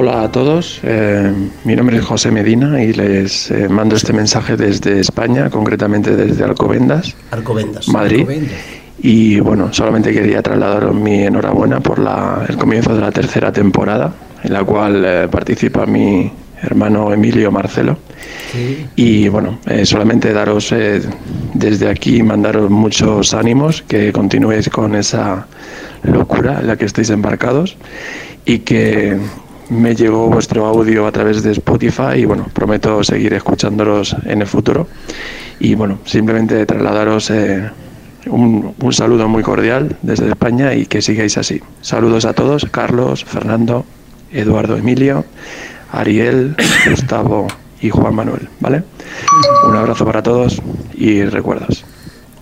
Hola 0.07 0.21
a 0.21 0.31
todos, 0.31 0.81
eh, 0.83 1.33
mi 1.63 1.75
nombre 1.75 1.97
es 1.97 2.05
José 2.05 2.29
Medina 2.29 2.79
y 2.83 2.93
les 2.93 3.49
eh, 3.49 3.67
mando 3.67 3.95
este 3.95 4.13
mensaje 4.13 4.55
desde 4.55 4.99
España, 4.99 5.49
concretamente 5.49 6.15
desde 6.15 6.43
Alcobendas, 6.43 7.15
Arcovendas. 7.31 7.87
Madrid. 7.87 8.23
Vende. 8.27 8.51
Y 9.01 9.39
bueno, 9.39 9.73
solamente 9.73 10.13
quería 10.13 10.43
trasladaros 10.43 10.93
mi 10.93 11.23
enhorabuena 11.23 11.79
por 11.79 11.97
la- 11.97 12.45
el 12.47 12.55
comienzo 12.55 12.93
de 12.93 13.01
la 13.01 13.11
tercera 13.11 13.51
temporada, 13.51 14.13
en 14.43 14.53
la 14.53 14.63
cual 14.63 15.03
eh, 15.03 15.27
participa 15.27 15.87
mi 15.87 16.31
hermano 16.61 17.11
Emilio 17.11 17.51
Marcelo. 17.51 17.97
Sí. 18.51 18.85
Y 18.95 19.27
bueno, 19.29 19.57
eh, 19.65 19.87
solamente 19.87 20.31
daros 20.33 20.71
eh, 20.71 21.01
desde 21.55 21.89
aquí, 21.89 22.21
mandaros 22.21 22.69
muchos 22.69 23.33
ánimos, 23.33 23.81
que 23.81 24.11
continuéis 24.11 24.69
con 24.69 24.93
esa 24.93 25.47
locura 26.03 26.59
en 26.59 26.67
la 26.67 26.75
que 26.75 26.85
estáis 26.85 27.09
embarcados 27.09 27.75
y 28.45 28.59
que 28.59 29.17
me 29.69 29.95
llegó 29.95 30.27
vuestro 30.27 30.65
audio 30.65 31.07
a 31.07 31.11
través 31.11 31.43
de 31.43 31.51
Spotify 31.51 32.17
y 32.17 32.25
bueno, 32.25 32.47
prometo 32.53 33.03
seguir 33.03 33.33
escuchándolos 33.33 34.15
en 34.25 34.41
el 34.41 34.47
futuro. 34.47 34.87
Y 35.59 35.75
bueno, 35.75 35.99
simplemente 36.05 36.65
trasladaros 36.65 37.29
eh, 37.31 37.69
un, 38.27 38.73
un 38.79 38.93
saludo 38.93 39.27
muy 39.27 39.43
cordial 39.43 39.95
desde 40.01 40.29
España 40.29 40.73
y 40.73 40.85
que 40.85 41.01
sigáis 41.01 41.37
así. 41.37 41.61
Saludos 41.81 42.25
a 42.25 42.33
todos, 42.33 42.65
Carlos, 42.71 43.23
Fernando, 43.23 43.85
Eduardo 44.31 44.77
Emilio, 44.77 45.25
Ariel, 45.91 46.55
Gustavo 46.89 47.47
y 47.81 47.89
Juan 47.89 48.15
Manuel, 48.15 48.49
¿vale? 48.59 48.83
Un 49.67 49.75
abrazo 49.75 50.05
para 50.05 50.21
todos 50.21 50.61
y 50.93 51.23
recuerdos. 51.23 51.85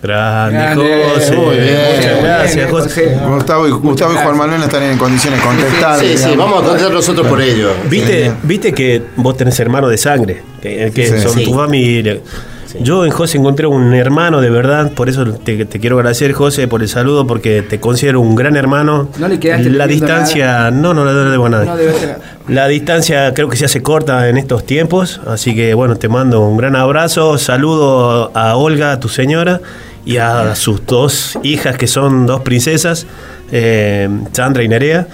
Grande, 0.04 0.58
Grande, 0.58 1.04
José. 1.14 1.36
muy 1.36 1.56
bien. 1.56 1.78
Muchas 1.96 2.22
gracias, 2.22 2.70
José. 2.70 3.18
Gustavo 3.26 3.66
y, 3.66 3.70
Gustavo 3.70 4.12
y 4.12 4.16
Juan 4.16 4.36
Manuel 4.36 4.58
no 4.60 4.66
están 4.66 4.82
en 4.82 4.98
condiciones 4.98 5.40
de 5.40 5.46
contestar. 5.46 5.98
Sí, 5.98 6.16
sí, 6.18 6.34
vamos 6.36 6.62
a 6.62 6.66
contestar 6.66 6.92
nosotros 6.92 7.26
por 7.26 7.40
ello. 7.40 7.70
¿Viste, 7.88 8.32
viste 8.42 8.72
que 8.74 9.02
vos 9.16 9.34
tenés 9.36 9.58
hermanos 9.60 9.90
de 9.90 9.96
sangre, 9.96 10.42
que, 10.60 10.92
que 10.94 11.06
Sí. 11.06 11.22
son 11.22 11.32
Sí. 11.32 11.44
tu 11.44 11.54
familia. 11.54 12.18
Yo 12.80 13.04
en 13.06 13.12
José 13.12 13.38
encontré 13.38 13.68
un 13.68 13.94
hermano 13.94 14.40
de 14.40 14.50
verdad, 14.50 14.90
por 14.92 15.08
eso 15.08 15.24
te, 15.32 15.64
te 15.64 15.78
quiero 15.78 15.96
agradecer, 15.96 16.32
José, 16.32 16.66
por 16.66 16.82
el 16.82 16.88
saludo, 16.88 17.24
porque 17.24 17.62
te 17.62 17.78
considero 17.78 18.20
un 18.20 18.34
gran 18.34 18.56
hermano. 18.56 19.08
No 19.16 19.28
le 19.28 19.38
quedaste 19.38 19.70
La 19.70 19.86
distancia, 19.86 20.72
no, 20.72 20.92
no 20.92 21.04
le 21.04 21.12
debo 21.30 21.48
nada. 21.48 21.64
No 21.66 21.76
debe 21.76 21.92
ser. 21.94 22.18
La 22.48 22.66
distancia 22.66 23.32
creo 23.32 23.48
que 23.48 23.56
se 23.56 23.64
hace 23.66 23.80
corta 23.80 24.28
en 24.28 24.36
estos 24.38 24.66
tiempos, 24.66 25.20
así 25.26 25.54
que 25.54 25.72
bueno, 25.74 25.94
te 25.96 26.08
mando 26.08 26.40
un 26.40 26.56
gran 26.56 26.74
abrazo, 26.74 27.38
saludo 27.38 28.32
a 28.34 28.56
Olga, 28.56 28.98
tu 28.98 29.08
señora, 29.08 29.60
y 30.04 30.18
a 30.18 30.54
sus 30.54 30.84
dos 30.86 31.38
hijas 31.42 31.76
que 31.76 31.86
son 31.86 32.26
dos 32.26 32.42
princesas, 32.42 33.06
eh, 33.52 34.08
Sandra 34.32 34.62
y 34.62 34.68
Nerea. 34.68 35.06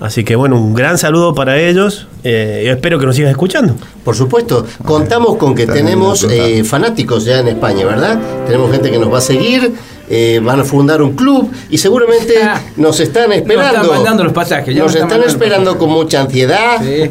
Así 0.00 0.24
que 0.24 0.34
bueno, 0.34 0.60
un 0.60 0.74
gran 0.74 0.98
saludo 0.98 1.32
para 1.32 1.60
ellos. 1.60 2.08
eh, 2.24 2.64
yo 2.66 2.72
espero 2.72 2.98
que 2.98 3.06
nos 3.06 3.14
sigas 3.14 3.30
escuchando. 3.30 3.76
Por 4.04 4.16
supuesto, 4.16 4.66
contamos 4.84 5.36
con 5.36 5.54
que 5.54 5.64
tenemos 5.66 6.24
eh, 6.24 6.64
fanáticos 6.64 7.24
ya 7.24 7.38
en 7.38 7.48
España, 7.48 7.86
¿verdad? 7.86 8.18
Tenemos 8.46 8.72
gente 8.72 8.90
que 8.90 8.98
nos 8.98 9.12
va 9.12 9.18
a 9.18 9.20
seguir, 9.20 9.74
eh, 10.08 10.40
van 10.42 10.60
a 10.60 10.64
fundar 10.64 11.00
un 11.02 11.12
club 11.14 11.50
y 11.70 11.78
seguramente 11.78 12.34
Ah. 12.42 12.60
nos 12.76 13.00
están 13.00 13.32
esperando. 13.32 13.76
están 13.82 13.86
mandando 13.88 14.24
los 14.24 14.32
pasajes, 14.32 14.74
ya 14.74 14.82
Nos 14.82 14.92
nos 14.92 15.02
están 15.02 15.20
están 15.20 15.30
esperando 15.30 15.78
con 15.78 15.90
mucha 15.90 16.20
ansiedad 16.20 16.78
Sí. 16.82 17.10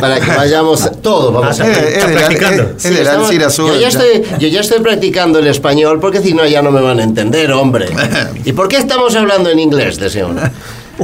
para 0.00 0.20
que 0.20 0.30
vayamos 0.32 0.90
todos. 1.00 1.32
Vamos 1.32 1.58
Ah, 1.60 1.64
a 1.64 1.70
es 1.70 2.06
de 2.06 2.14
la- 2.14 2.18
practicando. 2.20 2.68
Sí, 2.76 2.88
estamos- 2.88 3.30
Azul, 3.42 3.68
yo, 3.72 3.80
ya 3.80 3.88
estoy, 3.88 4.22
yo 4.38 4.48
ya 4.48 4.60
estoy 4.60 4.80
practicando 4.80 5.38
el 5.38 5.46
español 5.46 5.98
porque 6.00 6.20
si 6.20 6.34
no 6.34 6.46
ya 6.46 6.62
no 6.62 6.70
me 6.70 6.80
van 6.80 7.00
a 7.00 7.02
entender, 7.04 7.50
hombre. 7.52 7.86
¿Y 8.44 8.52
por 8.52 8.68
qué 8.68 8.76
estamos 8.76 9.14
hablando 9.16 9.48
en 9.50 9.58
inglés, 9.58 9.98
deseo? 9.98 10.30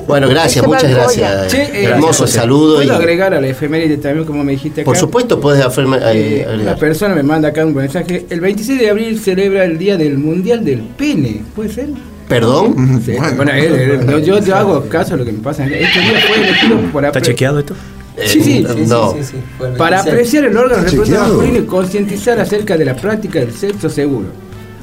Bueno, 0.07 0.29
gracias, 0.29 0.67
muchas 0.67 0.91
gracias. 0.91 1.55
Eh, 1.55 1.85
Hermoso 1.85 2.27
saludo. 2.27 2.77
¿Puedo 2.77 2.93
y- 2.93 2.97
agregar 2.97 3.35
a 3.35 3.41
la 3.41 3.49
efeméride 3.49 3.97
también, 3.97 4.27
como 4.27 4.45
me 4.45 4.53
dijiste 4.53 4.83
acá? 4.83 4.87
por 4.87 4.97
supuesto, 4.97 5.41
puedes 5.41 5.65
hacerme, 5.65 5.97
Eh, 5.99 6.01
eh, 6.03 6.43
una 6.45 6.53
agregar. 6.53 6.79
persona 6.79 7.15
me 7.15 7.23
manda 7.23 7.49
acá 7.49 7.65
un 7.65 7.75
mensaje. 7.75 8.27
El 8.29 8.41
26 8.41 8.79
de 8.79 8.91
abril 8.91 9.19
celebra 9.19 9.65
el 9.65 9.79
Día 9.79 9.97
del 9.97 10.19
Mundial 10.19 10.65
del 10.65 10.81
Pene. 10.81 11.43
¿Puede 11.57 11.71
ser? 11.73 11.89
¿Perdón? 12.29 13.03
Sí. 13.05 13.13
Bueno, 13.37 13.51
eh, 13.53 13.95
eh, 13.95 14.01
yo, 14.07 14.19
yo- 14.19 14.39
yo 14.45 14.57
hago 14.57 14.83
caso 14.89 15.15
a 15.15 15.17
lo 15.17 15.25
que 15.25 15.33
me 15.33 15.39
pasa. 15.43 15.65
Este 15.65 15.77
día 16.01 16.21
fue 16.27 16.37
elegido 16.37 16.79
por 16.93 17.05
¿Está 17.07 17.21
chequeado 17.23 17.59
esto? 17.61 17.75
Sí, 18.27 18.43
sí, 18.43 18.67
Eh, 18.69 18.85
no. 18.87 19.15
para 19.79 20.01
apreciar 20.01 20.45
el 20.45 20.57
órgano 20.57 20.83
reproductor 20.83 21.21
masculino 21.21 21.59
y 21.59 21.63
concientizar 21.67 22.39
acerca 22.41 22.77
de 22.77 22.85
la 22.85 22.95
práctica 22.97 23.39
del 23.39 23.53
sexo 23.53 23.89
seguro, 23.89 24.27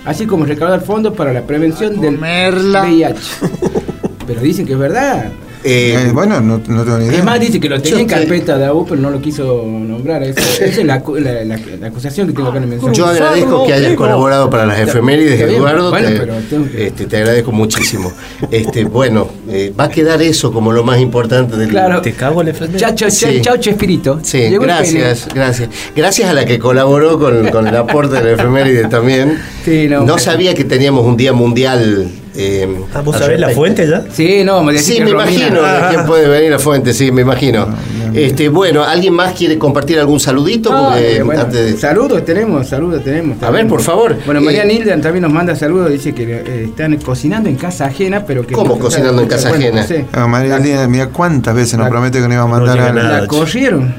así 0.06 0.26
como 0.26 0.45
recaudar 0.45 0.82
fondos 0.82 1.14
para 1.16 1.34
la 1.34 1.41
prevención 1.41 1.99
del 1.99 2.18
VIH. 2.18 3.20
Pero 4.28 4.41
dicen 4.41 4.65
que 4.65 4.73
es 4.73 4.80
verdad. 4.80 5.26
Eh, 5.67 5.95
Eh, 5.97 6.11
bueno, 6.13 6.39
no, 6.41 6.61
no 6.67 6.84
tengo 6.84 6.97
ni 6.99 7.05
idea. 7.05 7.17
Es 7.17 7.23
más, 7.23 7.39
dice 7.39 7.59
que 7.59 7.67
lo 7.67 7.82
tenía 7.82 8.01
en 8.01 8.07
Yo 8.07 8.13
te- 8.13 8.19
carpeta 8.21 8.55
de 8.59 8.65
AU, 8.65 8.86
pero 8.88 9.01
no 9.01 9.09
lo 9.09 9.19
quiso 9.19 9.63
nombrar. 9.65 10.21
Esa, 10.21 10.39
esa 10.63 10.65
es 10.65 10.86
la, 10.86 11.01
la- 11.07 11.43
la- 11.43 11.59
la 11.80 11.88
acusación 11.88 12.28
que 12.28 12.34
tengo 12.34 12.49
acá 12.49 12.57
en 12.57 12.63
el 12.65 12.69
mensaje. 12.69 12.93
Yo 12.93 13.07
agradezco 13.07 13.65
que 13.65 13.73
hayas 13.73 13.93
colaborado 13.95 14.47
para 14.51 14.67
las 14.67 14.80
efemérides, 14.80 15.39
Eduardo. 15.41 15.89
bueno, 15.89 16.07
te, 16.09 16.15
pero 16.19 16.34
tengo 16.47 16.69
que- 16.69 16.88
este, 16.88 17.05
te 17.07 17.17
agradezco 17.17 17.51
muchísimo. 17.51 18.11
Este, 18.51 18.84
bueno, 18.86 19.28
eh, 19.49 19.73
va 19.80 19.86
a 19.86 19.89
quedar 19.89 20.21
eso 20.21 20.51
como 20.53 20.71
lo 20.71 20.84
más 20.84 20.99
importante 20.99 21.57
del 21.57 21.69
Claro. 21.69 21.99
Te 22.01 22.13
cago 22.13 22.41
en 22.41 22.47
la. 22.49 22.53
Chao, 22.53 22.67
chao, 22.78 22.93
chao, 22.95 23.09
Sí. 23.09 23.41
chao, 23.41 23.57
Chespirito. 23.57 24.19
Sí, 24.21 24.38
Llegó 24.38 24.63
gracias, 24.65 25.28
gracias. 25.34 25.69
Gracias 25.95 26.30
a 26.30 26.34
la 26.34 26.45
que 26.45 26.59
colaboró 26.59 27.17
con, 27.17 27.47
con 27.49 27.67
el 27.67 27.76
aporte 27.76 28.15
de 28.17 28.23
la 28.23 28.32
efeméride 28.34 28.88
también. 28.88 29.39
Sí, 29.63 29.88
no, 29.89 30.03
no 30.03 30.19
sabía 30.19 30.53
que 30.53 30.63
teníamos 30.63 31.05
un 31.07 31.17
día 31.17 31.34
mundial. 31.34 32.11
Eh, 32.38 32.67
Ah, 32.93 33.01
¿Vos 33.01 33.17
sabés 33.17 33.39
la 33.39 33.49
fuente 33.49 33.88
ya? 33.88 34.03
Sí, 34.11 34.43
no, 34.43 34.63
me 34.63 34.77
Sí, 34.77 34.99
me 35.01 35.11
Romina- 35.11 35.23
imagino 35.23 35.59
quién 35.89 36.05
puede 36.07 36.27
venir 36.27 36.51
la 36.51 36.59
fuente, 36.59 36.93
sí, 36.93 37.11
me 37.11 37.21
imagino. 37.21 37.67
Este, 38.13 38.47
bueno, 38.49 38.83
¿alguien 38.83 39.13
más 39.13 39.33
quiere 39.33 39.57
compartir 39.57 39.99
algún 39.99 40.19
saludito? 40.19 40.71
No, 40.71 40.89
Porque 40.89 41.17
eh, 41.17 41.23
bueno, 41.23 41.41
antes 41.41 41.65
de- 41.73 41.77
Saludos 41.77 42.23
tenemos, 42.23 42.67
saludos 42.67 43.03
tenemos. 43.03 43.41
A 43.43 43.51
ver, 43.51 43.67
por 43.67 43.81
favor. 43.81 44.15
Bueno, 44.25 44.39
María 44.41 44.63
Eh, 44.63 44.67
Nildan 44.67 45.01
también 45.01 45.23
nos 45.23 45.33
manda 45.33 45.55
saludos, 45.55 45.91
dice 45.91 46.13
que 46.13 46.23
eh, 46.23 46.63
están 46.69 46.95
cocinando 46.97 47.49
en 47.49 47.55
casa 47.57 47.86
ajena, 47.88 48.25
pero 48.25 48.45
que... 48.47 48.53
¿Cómo 48.53 48.79
cocinando 48.79 49.21
en 49.21 49.27
casa 49.27 49.49
Bueno, 49.49 49.65
ajena? 49.65 49.81
no 49.81 49.88
sé. 49.88 50.05
Ah, 50.13 50.27
María 50.27 50.57
Elena, 50.57 50.88
mira 50.88 51.07
cuántas 51.07 51.53
veces 51.55 51.73
nos 51.77 51.86
La- 51.88 51.91
promete 51.91 52.19
que 52.19 52.23
nos 52.25 52.33
iba 52.33 52.43
a 52.43 52.47
mandar 52.47 52.79
algo. 52.79 52.99
nada. 53.01 53.21
La 53.21 53.27
corrieron. 53.27 53.95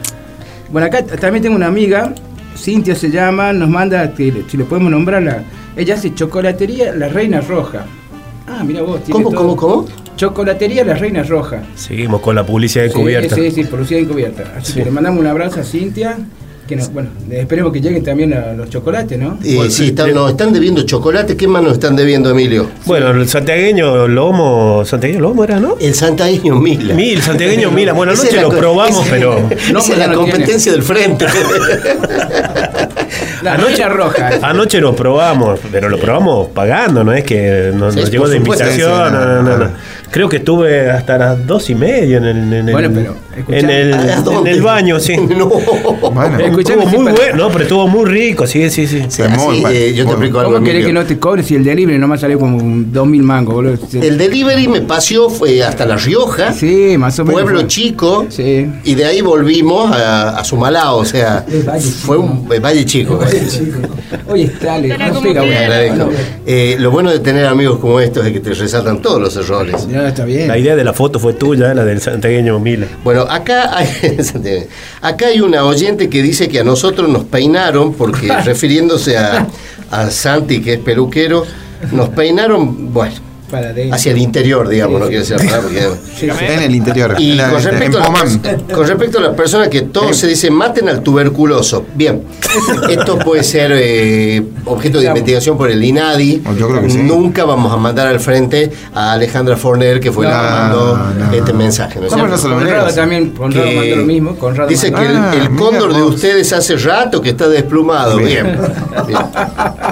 Bueno, 0.71 0.87
acá 0.87 1.05
también 1.05 1.43
tengo 1.43 1.57
una 1.57 1.67
amiga, 1.67 2.13
Cintia 2.57 2.95
se 2.95 3.11
llama, 3.11 3.53
nos 3.53 3.69
manda, 3.69 4.13
si 4.17 4.31
le 4.31 4.65
podemos 4.65 4.91
nombrar, 4.91 5.23
la, 5.23 5.43
ella 5.77 5.95
hace 5.95 6.15
chocolatería 6.15 6.93
La 6.95 7.09
Reina 7.09 7.41
Roja. 7.43 7.85
Ah, 8.59 8.65
mira 8.65 8.83
vos. 8.83 9.01
tiene 9.05 9.13
¿Cómo, 9.23 9.31
todo. 9.31 9.57
cómo, 9.57 9.57
cómo? 9.57 9.87
Chocolatería 10.17 10.85
La 10.85 10.95
Reina 10.95 11.23
Roja. 11.23 11.63
Seguimos 11.75 12.21
con 12.23 12.35
la 12.35 12.45
publicidad 12.47 12.85
Sí, 12.87 12.91
encubierta. 12.91 13.35
Sí, 13.35 13.51
sí, 13.51 13.65
producida 13.65 13.99
encubierta. 13.99 14.45
Así 14.57 14.73
Sí. 14.73 14.79
que 14.79 14.85
le 14.87 14.91
mandamos 14.91 15.21
un 15.21 15.27
abrazo 15.27 15.61
a 15.61 15.65
Cintia. 15.65 16.17
Que 16.67 16.75
nos, 16.75 16.93
bueno, 16.93 17.11
esperemos 17.31 17.73
que 17.73 17.81
lleguen 17.81 18.03
también 18.03 18.35
a 18.35 18.53
los 18.53 18.69
chocolates, 18.69 19.17
¿no? 19.17 19.39
Eh, 19.45 19.55
Bueno, 19.55 19.71
sí, 19.71 19.87
están, 19.87 20.13
nos 20.13 20.33
están 20.33 20.53
debiendo 20.53 20.83
chocolate. 20.83 21.37
¿Qué 21.37 21.47
más 21.47 21.63
nos 21.63 21.75
están 21.75 21.95
debiendo, 21.95 22.29
Emilio? 22.31 22.67
Bueno, 22.87 23.11
el 23.13 23.29
santiagueño 23.29 24.09
lomo, 24.09 24.85
santiagueño 24.85 25.21
lomo 25.21 25.45
era, 25.45 25.61
¿no? 25.61 25.77
El 25.81 25.95
santagueño 25.95 26.57
Mila. 26.57 26.93
Mil, 26.95 27.23
santiagueño 27.23 27.71
Mila. 27.71 27.93
Bueno, 27.93 28.11
anoche 28.13 28.41
lo 28.43 28.49
probamos, 28.49 29.01
esa- 29.07 29.11
pero 29.15 29.39
Esa 29.51 29.73
No, 29.73 29.79
es 29.79 29.97
la 29.97 30.07
no 30.09 30.15
competencia 30.19 30.73
del 30.73 30.83
frente. 30.83 31.27
La 33.47 33.57
noche 33.57 33.89
roja. 33.89 34.31
anoche 34.43 34.81
lo 34.81 34.95
probamos, 34.95 35.61
pero 35.71 35.89
lo 35.89 35.99
probamos 35.99 36.49
pagando, 36.49 37.05
no 37.05 37.13
es 37.13 37.25
que 37.25 37.71
nos, 37.75 37.95
Sí, 37.95 38.01
nos 38.01 38.11
llegó 38.11 38.29
de 38.29 38.37
invitación. 38.39 39.13
No, 39.13 39.25
no, 39.25 39.43
no. 39.43 39.59
no. 39.59 39.71
Creo 40.11 40.29
que 40.29 40.37
estuve 40.39 40.91
hasta 40.91 41.19
las 41.19 41.47
dos 41.47 41.69
y 41.69 41.75
media 41.75 42.19
en 42.19 42.25
el, 42.25 42.37
en 42.53 42.53
el, 42.69 42.73
Bueno, 42.73 42.91
pero, 42.95 43.15
escuchá, 43.37 43.59
en 43.59 43.71
el, 43.71 43.93
¿A 43.95 44.15
en 44.17 44.25
dónde? 44.25 44.51
el 44.53 44.63
baño, 44.63 44.99
sí. 45.01 45.17
No. 45.37 45.47
Bueno, 45.49 46.39
Estuvo 46.59 46.87
muy 46.87 47.05
para- 47.05 47.17
bueno, 47.17 47.37
no, 47.37 47.49
pero 47.51 47.63
estuvo 47.65 47.89
muy 47.89 48.05
rico, 48.07 48.47
sí, 48.47 48.71
sí, 48.71 48.87
sí. 48.87 49.01
Así, 49.01 49.21
eh, 49.71 49.93
yo 49.95 50.05
te 50.05 50.11
explico 50.13 50.39
algo. 50.41 50.53
¿Cómo 50.55 50.65
querés 50.65 50.87
que 50.87 50.93
no 50.93 51.05
te 51.05 51.19
cobre 51.19 51.43
si 51.43 51.55
el 51.57 51.65
delivery 51.65 51.99
nomás 51.99 52.21
salió 52.21 52.39
como 52.39 52.57
un 52.57 52.93
2.000 52.93 53.23
mangos, 53.23 53.55
boludo? 53.55 53.79
El 54.01 54.17
delivery 54.17 54.69
me 54.69 54.81
paseó 54.83 55.29
fue 55.29 55.63
hasta 55.63 55.85
La 55.85 55.97
Rioja, 55.97 56.53
Sí, 56.53 56.97
más 56.97 57.19
o 57.19 57.25
menos. 57.25 57.43
pueblo 57.43 57.61
fue. 57.61 57.69
chico, 57.69 58.27
Sí. 58.31 58.71
y 58.85 58.95
de 58.95 59.05
ahí 59.05 59.21
volvimos 59.21 59.91
a, 59.95 60.39
a 60.39 60.45
Sumalao, 60.45 60.99
o 60.99 61.05
sea, 61.05 61.45
Valle 61.67 61.81
fue 61.91 62.17
un 62.17 62.47
eh, 62.53 62.59
Valle 62.61 62.85
Chico. 62.87 63.19
Oye, 64.29 64.51
dale, 64.63 64.89
no 64.97 65.21
pega, 65.21 65.43
bueno. 65.43 66.05
No, 66.07 66.11
Eh, 66.47 66.77
lo 66.79 66.91
bueno 66.91 67.11
de 67.11 67.19
tener 67.21 67.47
amigos 67.47 67.79
como 67.79 68.01
estos 68.01 68.25
es 68.27 68.33
que 68.33 68.41
te 68.41 68.55
resaltan 68.55 69.03
todos 69.03 69.21
los 69.21 69.37
errores. 69.37 69.87
Ya 69.89 70.06
está 70.09 70.25
bien. 70.25 70.49
La 70.49 70.59
idea 70.59 70.77
de 70.77 70.85
la 70.85 70.93
foto 70.93 71.19
fue 71.19 71.35
tuya, 71.35 71.75
la 71.75 71.85
del 71.85 72.01
santiagueño 72.01 72.59
Mila. 72.59 72.87
Bueno, 73.05 73.23
acá 73.23 73.77
hay, 73.77 73.89
acá 75.03 75.27
hay 75.27 75.41
una 75.41 75.65
oyente 75.65 76.09
que 76.09 76.23
dice 76.23 76.49
que 76.49 76.61
a 76.61 76.65
nosotros 76.65 77.09
nos 77.09 77.25
peinaron, 77.25 77.95
porque 77.95 78.29
refiriéndose 78.45 79.17
a, 79.17 79.47
a 79.91 80.11
Santi, 80.11 80.61
que 80.61 80.75
es 80.75 80.81
peluquero, 80.81 81.45
nos 81.93 82.09
peinaron, 82.11 82.93
bueno, 82.93 83.15
Para 83.51 83.69
adentro. 83.71 83.95
hacia 83.95 84.13
el 84.13 84.19
interior, 84.19 84.69
digamos, 84.69 84.99
no 85.01 85.07
quiere 85.07 85.21
decir 85.25 85.37
nada, 85.45 85.61
porque... 85.61 85.81
Sí, 86.17 86.29
sí. 86.31 86.45
en 86.49 86.63
el 86.63 86.75
interior. 86.75 87.15
Y 87.19 87.31
en, 87.33 87.37
la- 87.37 87.51
con 87.51 87.59
en 87.61 87.65
respecto, 87.65 87.99
a 87.99 88.01
las 88.01 88.09
Pomán. 88.09 88.43
pers- 88.43 88.73
con 88.73 88.87
respecto 88.89 89.19
a 89.19 89.23
las 89.23 89.35
personas 89.35 89.69
que 89.69 89.83
todos 89.83 90.17
se 90.17 90.27
dicen 90.27 90.53
maten 90.53 90.89
al 90.89 91.03
tuberculoso. 91.03 91.85
Bien, 91.95 92.23
esto 92.91 93.19
puede 93.21 93.45
ser 93.45 93.71
eh, 93.75 94.43
objeto 94.65 94.95
de 94.99 95.03
Digamos. 95.03 95.19
investigación 95.21 95.57
por 95.57 95.71
el 95.71 95.83
INADI. 95.85 96.43
Yo 96.59 96.69
creo 96.69 96.83
que 96.83 96.91
sí. 96.91 96.99
Nunca 96.99 97.45
vamos 97.45 97.73
a 97.73 97.77
mandar 97.77 98.07
al 98.09 98.19
frente 98.21 98.71
a 98.95 99.13
Alejandra 99.13 99.57
Forner, 99.57 100.01
que 100.01 100.11
fue 100.11 100.27
la 100.27 100.31
que 100.31 100.37
No, 100.47 100.51
mandó 100.51 100.97
no. 101.27 101.33
este 101.33 101.53
mensaje. 101.53 102.01
¿no 102.01 102.07
no 102.27 102.37
Conrado 102.57 102.93
también, 102.95 103.31
Conrado 103.31 103.65
que 103.69 103.77
mandó 103.77 103.97
lo 103.97 104.05
mismo. 104.05 104.37
Conrado 104.37 104.69
dice 104.69 104.89
que 104.89 104.93
mandó- 104.97 105.11
el, 105.11 105.17
Ah, 105.17 105.35
el 105.35 105.51
cóndor 105.57 105.95
de 105.95 106.03
ustedes 106.03 106.53
hace 106.53 106.77
rato 106.77 107.21
que 107.23 107.31
está 107.31 107.49
desplumado. 107.49 108.17
Bien, 108.19 108.45
Bien. 108.45 108.59
bien. 109.07 109.19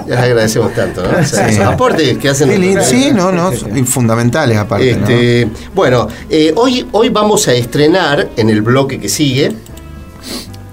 Ya 0.06 0.14
les 0.14 0.18
agradecemos 0.18 0.72
tanto, 0.74 1.02
¿no? 1.02 1.18
O 1.20 1.24
sea, 1.24 1.48
Sí. 1.48 1.54
esos 1.54 1.66
aportes 1.66 2.18
que 2.18 2.28
hacen. 2.28 2.50
Sí, 2.50 2.58
li- 2.58 2.76
Sí, 2.82 3.10
no, 3.50 3.56
son 3.56 3.86
fundamentales 3.86 4.58
aparte. 4.58 4.90
Este, 4.90 5.48
Bueno, 5.74 6.08
eh, 6.30 6.52
hoy, 6.56 6.86
hoy 6.92 7.08
vamos 7.08 7.48
a 7.48 7.54
estrenar, 7.54 8.30
en 8.36 8.50
el 8.50 8.62
bloque 8.62 9.00
que 9.00 9.08
sigue, 9.08 9.52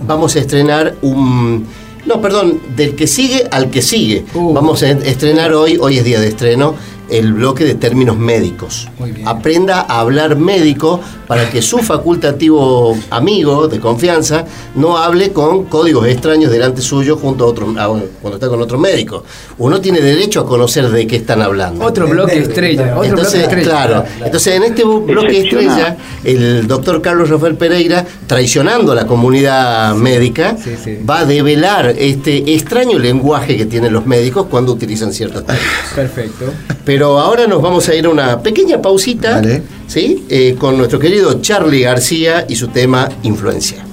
vamos 0.06 0.36
a 0.36 0.40
estrenar 0.40 0.96
un... 1.02 1.68
No, 2.06 2.20
perdón, 2.20 2.60
del 2.76 2.96
que 2.96 3.06
sigue 3.06 3.48
al 3.52 3.70
que 3.70 3.82
sigue. 3.82 4.26
Uh. 4.34 4.54
Vamos 4.54 4.82
a 4.82 4.90
estrenar 4.90 5.54
hoy, 5.54 5.78
hoy 5.80 6.00
es 6.00 6.04
día 6.04 6.20
de 6.20 6.30
estreno, 6.30 6.76
el 7.12 7.34
bloque 7.34 7.66
de 7.66 7.76
términos 7.76 8.18
médicos. 8.18 8.88
Muy 8.98 9.12
bien. 9.12 9.28
Aprenda 9.28 9.82
a 9.82 10.00
hablar 10.00 10.36
médico 10.38 11.00
para 11.28 11.50
que 11.50 11.62
su 11.62 11.78
facultativo 11.80 12.98
amigo 13.10 13.68
de 13.68 13.80
confianza 13.80 14.46
no 14.76 14.98
hable 14.98 15.32
con 15.32 15.66
códigos 15.66 16.08
extraños 16.08 16.52
delante 16.52 16.82
suyo 16.82 17.18
junto 17.18 17.46
a 17.46 17.48
otro, 17.48 17.68
a- 17.78 17.88
cuando 18.22 18.36
está 18.36 18.48
con 18.48 18.62
otro 18.62 18.78
médico. 18.78 19.24
Uno 19.58 19.82
tiene 19.82 20.00
derecho 20.02 20.42
a 20.42 20.46
conocer 20.46 20.90
de 20.90 21.08
qué 21.08 21.18
están 21.18 21.42
hablando. 21.42 21.84
Otro 21.86 22.08
bloque 22.08 22.38
estrella. 22.40 22.94
Otro 22.98 23.04
Entonces, 23.10 23.40
bloque 23.42 23.60
estrella. 23.62 23.70
claro, 23.86 24.04
entonces 24.26 24.56
en 24.56 24.64
este 24.64 24.84
bloque 24.84 25.42
estrella, 25.44 25.98
el 26.24 26.68
doctor 26.68 27.02
Carlos 27.02 27.30
Rafael 27.30 27.56
Pereira, 27.56 28.06
traicionando 28.28 28.92
a 28.92 28.96
la 28.96 29.08
comunidad 29.08 29.96
médica, 29.96 30.56
Sí, 30.62 30.72
sí. 30.82 30.98
va 31.10 31.20
a 31.20 31.26
develar 31.26 31.94
este 31.98 32.54
extraño 32.54 33.00
lenguaje 33.00 33.58
que 33.58 33.66
tienen 33.66 33.94
los 33.94 34.06
médicos 34.06 34.48
cuando 34.50 34.72
utilizan 34.74 35.12
ciertas 35.14 35.46
técnicas. 35.46 35.94
Perfecto. 35.96 36.46
Pero 36.86 37.01
ahora 37.06 37.48
nos 37.48 37.62
vamos 37.62 37.88
a 37.90 37.96
ir 37.96 38.06
a 38.06 38.10
una 38.10 38.42
pequeña 38.42 38.82
pausita, 38.82 39.36
Vale. 39.36 39.64
¿sí? 39.88 40.26
Eh, 40.30 40.56
con 40.58 40.78
nuestro 40.78 41.00
querido 41.00 41.42
Charlie 41.42 41.82
García 41.82 42.46
y 42.48 42.56
su 42.56 42.68
tema 42.68 43.10
Influencia. 43.24 43.84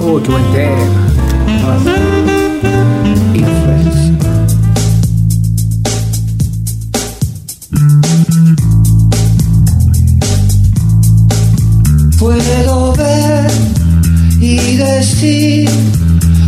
Uy, 0.00 0.22
qué 0.22 0.30
buen 0.30 0.52
tema. 0.52 1.98
Influence. 3.34 4.18
Puedo 12.18 12.92
ver 12.94 13.50
y 14.40 14.76
decir, 14.76 15.70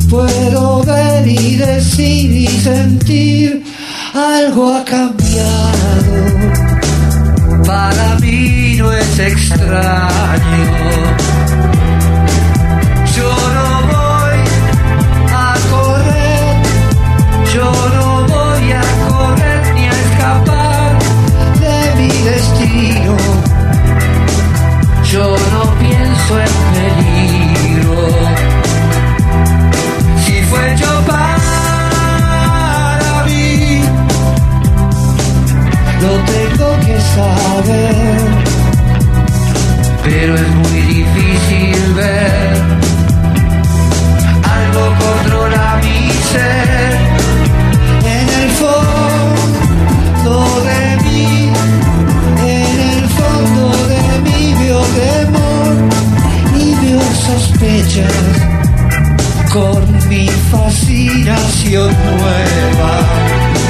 puedo 0.09 0.83
ver 0.85 1.27
y 1.29 1.57
decir 1.57 2.31
y 2.33 2.47
sentir, 2.49 3.63
algo 4.15 4.75
ha 4.75 4.85
cambiado. 4.85 6.13
Para 7.65 8.19
mí 8.21 8.77
no 8.79 8.93
es 8.93 9.19
extraño. 9.19 10.81
Yo 13.17 13.31
no 13.57 13.69
voy 13.93 14.41
a 15.33 15.55
correr, 15.71 16.57
yo 17.55 17.71
no 17.97 18.27
voy 18.27 18.73
a 18.73 18.85
correr 19.09 19.75
ni 19.75 19.85
a 19.87 19.93
escapar 20.07 20.99
de 21.61 21.95
mi 21.97 22.11
destino. 22.31 23.17
Yo 25.05 25.37
no 25.53 25.63
pienso 25.79 26.41
en 26.41 26.60
que 36.85 37.01
saber. 37.15 38.17
Pero 40.05 40.35
es 40.35 40.49
muy 40.63 40.81
difícil 40.97 41.95
ver. 41.95 42.53
Algo 44.57 44.85
controla 45.05 45.81
mi 45.83 46.11
ser. 46.33 46.91
En 48.17 48.29
el 48.43 48.51
fondo 48.63 50.35
de 50.69 50.97
mí 51.05 51.51
en 52.43 52.81
el 52.93 53.09
fondo 53.19 53.63
de 53.93 54.03
mí 54.25 54.55
veo 54.61 54.81
temor 54.81 55.75
y 56.59 56.75
veo 56.75 57.01
sospechas 57.27 58.13
con 59.53 60.09
mi 60.09 60.29
fascinación 60.51 61.95
nueva. 62.05 63.70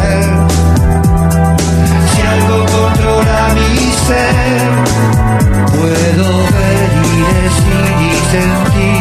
ser. 4.07 4.71
Puedo 5.67 6.27
ver 6.55 6.89
y 7.03 7.23
decir 7.33 7.85
y 7.99 8.13
sentir 8.31 9.00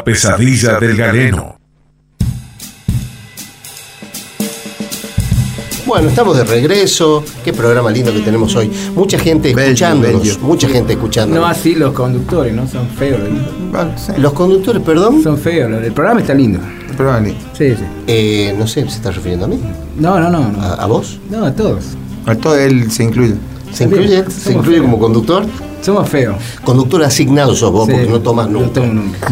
La 0.00 0.04
pesadilla 0.04 0.78
del 0.80 0.96
galeno. 0.96 1.58
Bueno, 5.84 6.08
estamos 6.08 6.38
de 6.38 6.44
regreso. 6.44 7.22
Qué 7.44 7.52
programa 7.52 7.90
lindo 7.90 8.10
que 8.10 8.20
tenemos 8.20 8.56
hoy. 8.56 8.70
Mucha 8.94 9.18
gente 9.18 9.50
escuchándonos. 9.50 10.22
bello. 10.22 10.38
Mucha 10.40 10.68
gente 10.70 10.94
escuchándonos. 10.94 11.42
No 11.44 11.46
así 11.46 11.74
los 11.74 11.92
conductores, 11.92 12.54
¿no? 12.54 12.66
Son 12.66 12.88
feos. 12.88 13.20
los- 13.20 14.18
Los 14.18 14.32
conductores, 14.32 14.80
perdón. 14.82 15.22
Son 15.22 15.36
feos. 15.36 15.70
El 15.70 15.92
programa 15.92 16.20
está 16.22 16.32
lindo. 16.32 16.60
Pero 16.96 17.10
vale. 17.10 17.34
Sí, 17.52 17.74
sí. 17.74 17.84
Eh, 18.06 18.54
no 18.58 18.66
sé, 18.66 18.80
¿se 18.88 18.96
está 18.96 19.10
refiriendo 19.10 19.44
a 19.44 19.48
mí? 19.48 19.60
No, 19.98 20.18
no, 20.18 20.30
no. 20.30 20.48
no. 20.50 20.62
¿A, 20.62 20.76
a 20.76 20.86
vos? 20.86 21.18
No, 21.28 21.44
a 21.44 21.52
todos. 21.52 21.84
A 22.24 22.34
todo 22.36 22.56
él 22.58 22.90
se 22.90 23.04
incluye. 23.04 23.34
¿Se 23.70 23.84
incluye, 23.84 24.16
Somos 24.20 24.32
¿se 24.32 24.52
incluye 24.54 24.78
feos. 24.78 24.84
como 24.90 24.98
conductor? 24.98 25.44
Somos 25.82 26.08
feos. 26.08 26.36
Conductor 26.64 27.02
asignado 27.04 27.54
sos 27.54 27.70
vos, 27.70 27.86
Sí, 27.86 27.92
porque 27.92 28.08
no 28.08 28.20
tomas 28.20 28.48
No 28.48 28.60
nunca. 28.60 28.72
tomo 28.80 28.92
nunca. 28.94 29.28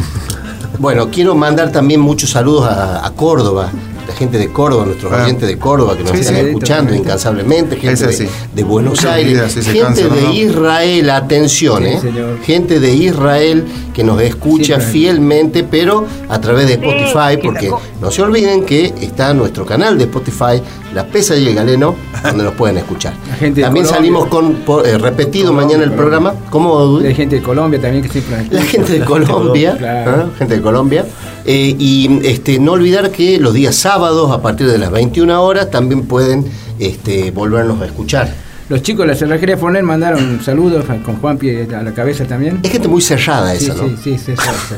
Bueno, 0.79 1.09
quiero 1.11 1.35
mandar 1.35 1.73
también 1.73 2.01
muchos 2.01 2.31
saludos 2.31 2.67
a, 2.69 3.05
a 3.05 3.11
Córdoba, 3.11 3.69
la 4.07 4.15
gente 4.15 4.39
de 4.39 4.49
Córdoba, 4.49 4.87
nuestros 4.87 5.13
Ah. 5.13 5.25
oyentes 5.25 5.49
de 5.49 5.59
Córdoba 5.59 5.97
que 5.97 6.03
nos 6.05 6.13
Sí, 6.13 6.19
están 6.21 6.37
sí. 6.37 6.41
escuchando 6.43 6.95
incansablemente, 6.95 7.77
gente 7.77 7.93
Es 7.95 8.01
de, 8.01 8.07
así. 8.27 8.29
de 8.55 8.63
Buenos 8.65 9.05
Aires, 9.05 9.55
gente 9.67 10.09
de 10.09 10.23
¿no? 10.23 10.33
Israel, 10.33 11.11
atención, 11.11 11.83
Sí, 11.83 11.89
¿eh? 11.89 12.37
gente 12.45 12.79
de 12.81 12.95
Israel 12.95 13.65
que 13.93 14.05
nos 14.05 14.21
escucha 14.23 14.79
fielmente, 14.79 15.65
pero 15.65 16.07
a 16.29 16.41
través 16.41 16.69
de 16.69 16.75
Spotify, 16.75 17.37
que 17.37 17.43
porque 17.43 17.71
no 18.01 18.11
se 18.13 18.23
olviden 18.23 18.65
que 18.65 18.95
está 19.01 19.35
nuestro 19.35 19.67
canal 19.67 19.99
de 19.99 20.05
Spotify, 20.05 20.63
La 20.95 21.05
Pesa 21.05 21.35
y 21.37 21.47
el 21.49 21.55
Galeno, 21.57 21.97
donde 22.23 22.45
nos 22.45 22.55
pueden 22.55 22.79
escuchar. 22.79 23.15
Gente 23.39 23.61
También 23.63 23.87
salimos 23.87 24.27
con 24.27 24.55
por- 24.57 24.87
eh, 24.87 24.99
repetido 24.99 25.47
Colombia, 25.49 25.67
mañana 25.67 25.85
el 25.85 25.91
Colombia. 25.97 26.21
programa. 26.21 26.51
¿Cómo? 26.51 26.99
Hay 26.99 27.15
gente 27.15 27.37
de 27.37 27.43
Colombia 27.43 27.81
también 27.81 28.03
que 28.03 28.09
siempre 28.11 28.47
La 28.51 28.63
gente 28.65 28.99
de 28.99 29.05
Colombia, 29.05 29.77
Claro. 29.79 30.31
gente 30.39 30.57
de 30.57 30.63
Colombia. 30.63 31.07
Eh, 31.45 31.75
y 31.79 32.21
este, 32.27 32.59
no 32.59 32.73
olvidar 32.73 33.11
que 33.11 33.39
los 33.39 33.55
días 33.55 33.75
sábados, 33.77 34.31
a 34.33 34.43
partir 34.43 34.67
de 34.71 34.79
las 34.79 34.91
21 34.91 35.41
horas, 35.43 35.71
también 35.71 36.03
pueden 36.03 36.45
este, 36.79 37.31
volvernos 37.31 37.81
a 37.81 37.87
escuchar. 37.87 38.29
Los 38.69 38.83
chicos 38.83 39.07
de 39.07 39.13
la 39.13 39.19
cerrajería 39.19 39.57
Fornel 39.57 39.83
mandaron 39.83 40.41
saludos 40.45 40.85
con 41.05 41.17
Juan 41.21 41.39
Pie 41.39 41.67
a 41.75 41.83
la 41.83 41.93
cabeza 41.95 42.27
también. 42.27 42.61
Es 42.63 42.71
gente 42.71 42.87
muy 42.89 43.01
cerrada 43.01 43.55
Sí, 43.55 43.65
esa, 43.67 43.75
¿no? 43.75 43.89
sí, 43.89 43.97
sí, 44.03 44.19
sí, 44.19 44.33
sí. 44.37 44.75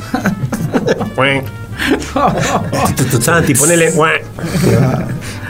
Santi, 3.20 3.54
ponele. 3.54 3.92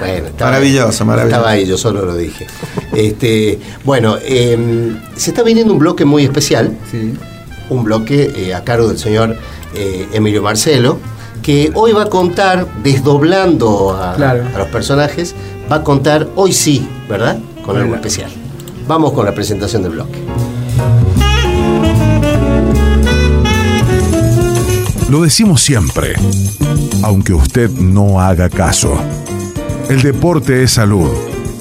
Bueno, 0.01 0.27
estaba- 0.29 0.51
Maravilloso, 0.53 1.05
maravilloso. 1.05 1.37
Estaba 1.37 1.51
ahí, 1.53 1.67
yo 1.67 1.79
solo 1.79 2.05
lo 2.05 2.17
dije. 2.17 2.47
Este, 2.93 3.59
bueno, 3.85 4.17
eh, 4.23 4.97
se 5.17 5.31
está 5.31 5.43
viniendo 5.43 5.73
un 5.73 5.79
bloque 5.79 6.05
muy 6.05 6.25
especial, 6.25 6.77
Sí. 6.91 7.15
un 7.69 7.85
bloque 7.85 8.33
eh, 8.37 8.55
a 8.55 8.65
cargo 8.65 8.89
del 8.89 8.99
señor 8.99 9.37
eh, 9.75 10.09
Emilio 10.13 10.43
Marcelo, 10.43 10.99
que 11.43 11.71
hoy 11.75 11.93
va 11.93 12.03
a 12.05 12.09
contar, 12.09 12.67
desdoblando 12.83 13.93
a, 13.93 14.15
Claro. 14.15 14.45
a 14.55 14.59
los 14.59 14.69
personajes, 14.69 15.35
va 15.71 15.77
a 15.77 15.85
contar 15.85 16.29
hoy 16.37 16.53
sí, 16.53 16.87
¿verdad? 17.09 17.39
Con 17.65 17.77
algo 17.77 17.95
especial. 17.95 18.31
Vamos 18.89 19.13
con 19.13 19.25
la 19.25 19.33
presentación 19.35 19.83
del 19.83 19.93
bloque. 19.93 20.19
Lo 25.09 25.23
decimos 25.23 25.61
siempre, 25.61 26.15
aunque 27.03 27.33
usted 27.35 27.69
no 27.71 28.21
haga 28.21 28.49
caso. 28.49 28.97
El 29.91 30.03
deporte 30.03 30.63
es 30.63 30.75
salud 30.75 31.11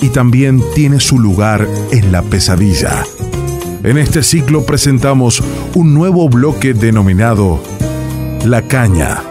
y 0.01 0.09
también 0.09 0.61
tiene 0.75 0.99
su 0.99 1.17
lugar 1.17 1.67
en 1.89 2.11
la 2.11 2.21
pesadilla. 2.21 3.03
En 3.81 3.97
este 3.97 4.21
ciclo 4.21 4.67
presentamos 4.67 5.41
un 5.73 5.95
nuevo 5.95 6.29
bloque 6.29 6.75
denominado 6.75 7.59
La 8.45 8.61
caña, 8.61 9.23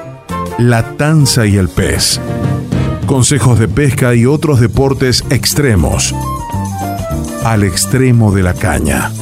la 0.59 0.97
tanza 0.97 1.47
y 1.47 1.59
el 1.59 1.69
pez. 1.69 2.21
Consejos 3.07 3.61
de 3.61 3.69
pesca 3.69 4.17
y 4.17 4.27
otros 4.27 4.59
deportes 4.59 5.25
extremos. 5.31 6.13
Al 7.45 7.63
extremo 7.63 8.33
de 8.33 8.43
la 8.43 8.55
caña. 8.55 9.13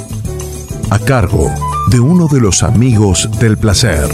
A 0.88 0.98
cargo 0.98 1.52
de 1.90 2.00
uno 2.00 2.28
de 2.28 2.40
los 2.40 2.62
amigos 2.62 3.28
del 3.40 3.58
placer. 3.58 4.08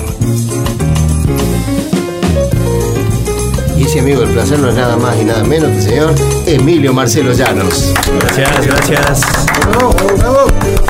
Y 3.82 3.86
ese 3.86 3.98
amigo 3.98 4.20
del 4.20 4.30
placer 4.30 4.60
no 4.60 4.68
es 4.68 4.76
nada 4.76 4.96
más 4.96 5.20
y 5.20 5.24
nada 5.24 5.42
menos 5.42 5.70
que 5.70 5.76
el 5.78 5.82
señor 5.82 6.14
Emilio 6.46 6.92
Marcelo 6.92 7.32
Llanos. 7.32 7.92
Gracias, 8.20 8.64
gracias. 8.64 9.22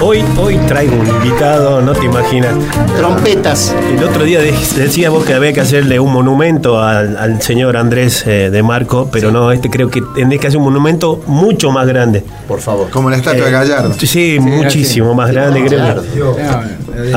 Hoy, 0.03 0.22
hoy 0.38 0.59
traigo 0.68 0.97
un 0.97 1.07
invitado, 1.07 1.80
no 1.80 1.95
te 1.95 2.05
imaginas. 2.05 2.55
Trompetas. 2.99 3.74
El 3.97 4.05
otro 4.05 4.24
día 4.24 4.40
de- 4.40 4.53
decías 4.76 5.11
vos 5.11 5.24
que 5.24 5.32
había 5.32 5.55
que 5.55 5.62
hacerle 5.62 6.01
un 6.01 6.12
monumento 6.12 6.82
al, 6.82 7.16
al 7.16 7.40
señor 7.40 7.78
Andrés 7.78 8.24
eh, 8.26 8.51
de 8.51 8.62
Marco, 8.62 9.09
pero 9.11 9.30
no, 9.30 9.51
este 9.53 9.70
creo 9.70 9.88
que 9.88 10.03
tenés 10.14 10.38
que 10.38 10.49
hacer 10.49 10.59
un 10.59 10.64
monumento 10.64 11.22
mucho 11.26 11.70
más 11.70 11.86
grande. 11.86 12.22
Por 12.47 12.61
favor. 12.61 12.90
Como 12.90 13.09
la 13.09 13.16
estatua 13.16 13.45
de 13.45 13.49
Eh, 13.49 13.53
Gallardo. 13.53 13.95
Sí, 13.95 14.36
muchísimo 14.38 15.14
más 15.14 15.30
grande, 15.30 15.64
creo. 15.64 15.80
Gallardo. 15.80 16.05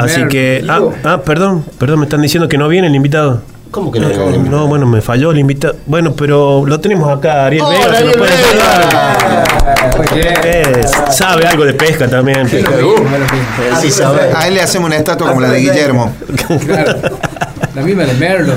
Así 0.01 0.25
que, 0.29 0.63
ah, 0.69 0.79
ah, 1.03 1.21
perdón, 1.25 1.65
perdón, 1.77 1.99
me 1.99 2.05
están 2.05 2.21
diciendo 2.21 2.47
que 2.47 2.57
no 2.57 2.69
viene 2.69 2.87
el 2.87 2.95
invitado. 2.95 3.41
¿Cómo 3.75 3.91
que 3.91 3.99
no? 3.99 4.07
No, 4.49 4.67
bueno, 4.67 4.85
me 4.85 5.01
falló 5.01 5.31
el 5.31 5.37
invitado. 5.39 5.75
Bueno, 5.85 6.13
pero 6.13 6.65
lo 6.65 6.79
tenemos 6.79 7.11
acá, 7.15 7.45
Ariel 7.45 7.61
Hola, 7.65 7.77
Vega, 7.77 7.83
se 7.83 7.89
lo 7.91 7.97
Ariel 7.97 8.17
puede 8.17 8.31
Vega. 10.13 10.79
Es- 10.79 10.91
Sabe 11.17 11.45
algo 11.45 11.65
de 11.65 11.73
pesca 11.73 12.07
también. 12.07 12.47
Sí, 13.81 13.91
sabe. 13.91 14.31
A 14.33 14.47
él 14.47 14.53
le 14.53 14.61
hacemos 14.61 14.87
una 14.87 14.95
estatua 14.95 15.27
como 15.27 15.41
la 15.41 15.49
de 15.51 15.59
Guillermo. 15.59 16.13
Claro. 16.65 16.95
La 17.75 17.81
misma 17.81 18.05
de 18.05 18.13
Merlo. 18.13 18.53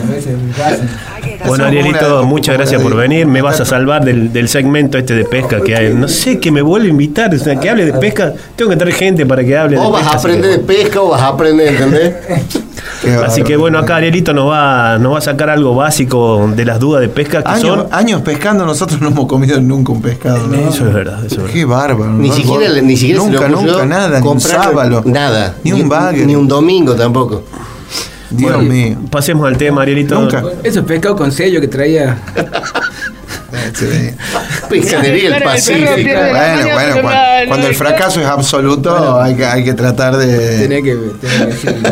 Bueno, 1.46 1.64
Arielito, 1.64 2.24
muchas 2.24 2.56
gracias 2.56 2.80
por 2.80 2.94
venir. 2.94 3.26
Me 3.26 3.42
vas 3.42 3.58
a 3.60 3.64
salvar 3.64 4.04
del, 4.04 4.32
del 4.32 4.48
segmento 4.48 4.98
este 4.98 5.14
de 5.14 5.24
pesca 5.24 5.60
que 5.60 5.74
hay. 5.74 5.92
No 5.94 6.06
sé, 6.06 6.38
que 6.38 6.52
me 6.52 6.62
vuelve 6.62 6.86
a 6.86 6.90
invitar. 6.90 7.34
O 7.34 7.38
sea, 7.38 7.56
que 7.58 7.68
hable 7.68 7.86
de 7.86 7.92
pesca. 7.94 8.32
Tengo 8.54 8.70
que 8.70 8.76
traer 8.76 8.94
gente 8.94 9.26
para 9.26 9.42
que 9.42 9.56
hable 9.58 9.76
de 9.76 9.82
O 9.82 9.90
vas 9.90 10.02
pesca. 10.02 10.16
a 10.16 10.18
aprender 10.20 10.50
de 10.52 10.58
pesca 10.60 11.00
o 11.02 11.08
vas 11.08 11.22
a 11.22 11.26
aprender, 11.28 11.68
¿entendés? 11.74 12.14
Así 12.98 13.12
bárbaro. 13.16 13.44
que 13.44 13.56
bueno, 13.56 13.78
acá 13.78 13.96
Arielito 13.96 14.32
nos 14.32 14.50
va, 14.50 14.98
nos 14.98 15.12
va 15.14 15.18
a 15.18 15.20
sacar 15.20 15.50
algo 15.50 15.74
básico 15.74 16.50
de 16.54 16.64
las 16.64 16.80
dudas 16.80 17.00
de 17.00 17.08
pesca 17.08 17.42
que 17.42 17.48
Años, 17.48 17.78
son. 17.78 17.86
años 17.92 18.22
pescando, 18.22 18.66
nosotros 18.66 19.00
no 19.00 19.08
hemos 19.08 19.26
comido 19.26 19.60
nunca 19.60 19.92
un 19.92 20.02
pescado. 20.02 20.46
¿no? 20.48 20.56
Eso 20.68 20.86
es 20.86 20.94
verdad, 20.94 21.24
eso 21.24 21.36
es 21.36 21.42
verdad. 21.42 21.52
Qué 21.54 21.64
bárbaro. 21.64 22.12
Ni 22.12 22.28
¿no? 22.28 22.34
siquiera, 22.34 22.80
ni 22.82 22.96
siquiera 22.96 23.22
se 23.22 23.30
Nunca, 23.30 23.48
nunca, 23.48 23.86
nada. 23.86 24.20
Ni 24.20 24.26
un 24.28 24.40
sábalo. 24.40 25.02
Nada. 25.04 25.54
Ni 25.62 25.72
un 25.72 25.88
bagre. 25.88 26.26
Ni 26.26 26.34
un 26.34 26.48
domingo 26.48 26.94
tampoco. 26.94 27.44
Dios 28.30 28.52
Bueno, 28.52 28.68
mío. 28.68 28.96
Pasemos 29.10 29.46
al 29.46 29.56
tema, 29.56 29.82
Arielito. 29.82 30.20
Nunca. 30.20 30.42
Esos 30.62 30.84
pescados 30.84 31.16
con 31.16 31.32
sello 31.32 31.60
que 31.60 31.68
traía. 31.68 32.18
Pescadería 34.68 35.30
del 35.30 35.42
Pacífico. 35.42 35.90
Bueno, 35.92 36.68
bueno, 36.74 37.02
cuando, 37.02 37.48
cuando 37.48 37.66
el 37.66 37.74
fracaso 37.74 38.20
es 38.20 38.26
absoluto, 38.26 39.20
hay, 39.20 39.34
que, 39.36 39.46
hay 39.46 39.64
que 39.64 39.74
tratar 39.74 40.16
de. 40.16 40.26
Que, 40.26 40.68
tenía 40.68 40.82
que 40.82 40.94
decirlo. 41.46 41.88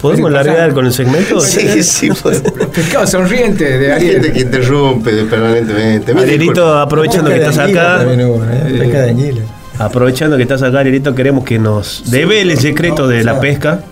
¿Podemos 0.00 0.30
largar 0.30 0.72
con 0.74 0.86
el 0.86 0.92
segmento? 0.92 1.40
Sí, 1.46 1.82
sí, 1.82 2.10
pues. 2.22 2.42
Los 2.56 2.68
pescados 2.68 3.10
sonrientes 3.10 3.80
de 3.80 3.92
Hay 3.92 4.00
gente 4.00 4.20
que 4.20 4.30
Ariel. 4.30 4.46
interrumpe 4.46 5.10
permanentemente. 5.24 6.12
Arielito, 6.12 6.52
disculpas. 6.52 6.86
aprovechando 6.86 7.30
que 7.30 7.36
estás 7.36 7.58
acá. 7.58 8.02
¿eh? 8.04 8.76
Pesca 8.78 9.00
de 9.02 9.10
anguila. 9.10 9.42
Aprovechando 9.78 10.36
que 10.36 10.42
estás 10.42 10.62
acá, 10.62 10.80
Arielito, 10.80 11.14
queremos 11.14 11.44
que 11.44 11.58
nos 11.58 12.10
devele 12.10 12.54
el 12.54 12.58
secreto 12.58 13.06
de 13.08 13.24
la 13.24 13.40
pesca. 13.40 13.82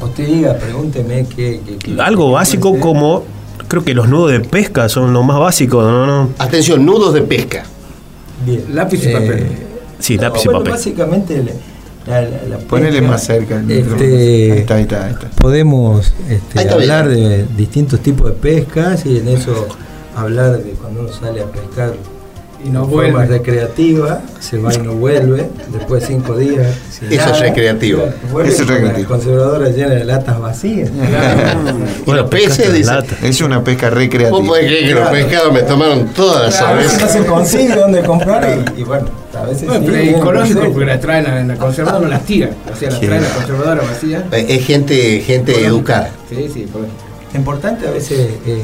Usted 0.00 0.26
diga, 0.26 0.54
pregúnteme 0.54 1.26
qué. 1.34 1.60
Algo 1.98 2.32
básico 2.32 2.78
como. 2.78 3.24
Creo 3.68 3.84
que 3.84 3.94
los 3.94 4.08
nudos 4.08 4.32
de 4.32 4.40
pesca 4.40 4.88
son 4.88 5.12
lo 5.12 5.22
más 5.22 5.38
básico, 5.38 5.82
¿no? 5.82 6.06
no. 6.06 6.30
Atención, 6.38 6.84
nudos 6.84 7.14
de 7.14 7.22
pesca. 7.22 7.62
Bien. 8.44 8.64
Lápiz 8.72 9.06
y 9.06 9.12
papel. 9.12 9.46
Sí, 9.98 10.16
no, 10.16 10.22
lápiz 10.22 10.40
y 10.40 10.44
bueno, 10.46 10.58
papel. 10.60 10.72
Básicamente, 10.72 11.42
la, 12.06 12.22
la, 12.22 12.42
la 12.48 12.58
Ponele 12.58 13.00
más 13.00 13.24
cerca 13.24 13.58
el 13.60 13.70
este, 13.70 14.52
Ahí 14.52 14.58
está, 14.58 14.74
ahí 14.76 14.82
está, 14.82 15.06
ahí 15.06 15.12
está. 15.12 15.28
Podemos 15.40 16.12
este, 16.28 16.58
Ahí 16.58 16.64
está 16.66 16.76
bien. 16.76 16.90
hablar 16.90 17.08
de 17.08 17.46
distintos 17.56 18.00
tipos 18.00 18.26
de 18.28 18.32
pescas 18.32 19.06
y 19.06 19.18
en 19.18 19.28
eso 19.28 19.68
hablar 20.16 20.58
de 20.62 20.72
cuando 20.72 21.00
uno 21.00 21.12
sale 21.12 21.40
a 21.42 21.46
pescar 21.46 21.94
Y 22.64 22.70
no 22.70 22.86
de 22.86 22.92
forma 22.92 23.10
vuelve. 23.18 23.38
recreativa, 23.38 24.20
se 24.38 24.56
va 24.58 24.72
y 24.72 24.78
no 24.78 24.92
vuelve, 24.92 25.48
después 25.72 26.02
de 26.02 26.06
cinco 26.14 26.36
días. 26.36 26.68
sin 26.96 27.12
Eso 27.12 27.30
es 27.30 27.40
recreativo. 27.40 28.04
Vuelve 28.30 28.50
Eso 28.50 28.62
es 28.62 28.66
con 28.68 28.76
recreativo. 28.76 29.02
La 29.02 29.08
conservadora 29.08 29.68
llena 29.70 29.94
de 29.94 30.04
latas 30.04 30.40
vacías. 30.40 30.90
Los 32.06 32.28
pescaste 32.30 32.62
peces 32.64 32.86
lata. 32.86 33.16
Es 33.22 33.40
una 33.40 33.64
pesca 33.64 33.88
Vos 33.90 33.98
recreativa. 33.98 34.46
podés 34.46 34.66
creer 34.66 34.88
que 34.88 34.94
los 34.94 35.08
pescados 35.08 35.52
me 35.52 35.62
tomaron 35.62 36.06
toda 36.08 36.48
la 36.48 36.58
A 36.68 36.72
veces 36.74 37.00
no 37.00 37.08
se 37.08 37.26
consigue 37.26 37.74
dónde 37.74 38.02
comprar 38.02 38.64
y, 38.76 38.80
y 38.80 38.84
bueno, 38.84 39.06
a 39.36 39.44
veces 39.44 39.66
Bueno, 39.66 39.80
sí, 39.84 39.90
pero 39.90 40.02
es 40.02 40.16
ecológico 40.16 40.60
porque 40.72 40.84
las 40.86 41.00
traen 41.00 41.26
en 41.26 41.48
la 41.48 41.56
conservadora, 41.56 42.04
no 42.04 42.08
las 42.10 42.24
tiran. 42.24 42.50
O 42.72 42.76
sea, 42.76 42.90
las 42.90 43.00
Sí. 43.00 43.06
traen 43.06 43.22
en 43.24 43.28
la 43.28 43.34
conservadora 43.34 43.82
vacía. 43.82 44.24
Eh, 44.32 44.46
Es 44.48 44.66
gente, 44.66 45.20
gente 45.20 45.64
educada. 45.64 46.10
Sí, 46.28 46.48
sí, 46.52 46.68
por 46.72 46.82
Es 46.82 47.34
importante 47.34 47.88
a 47.88 47.90
veces 47.90 48.18
eh, 48.46 48.62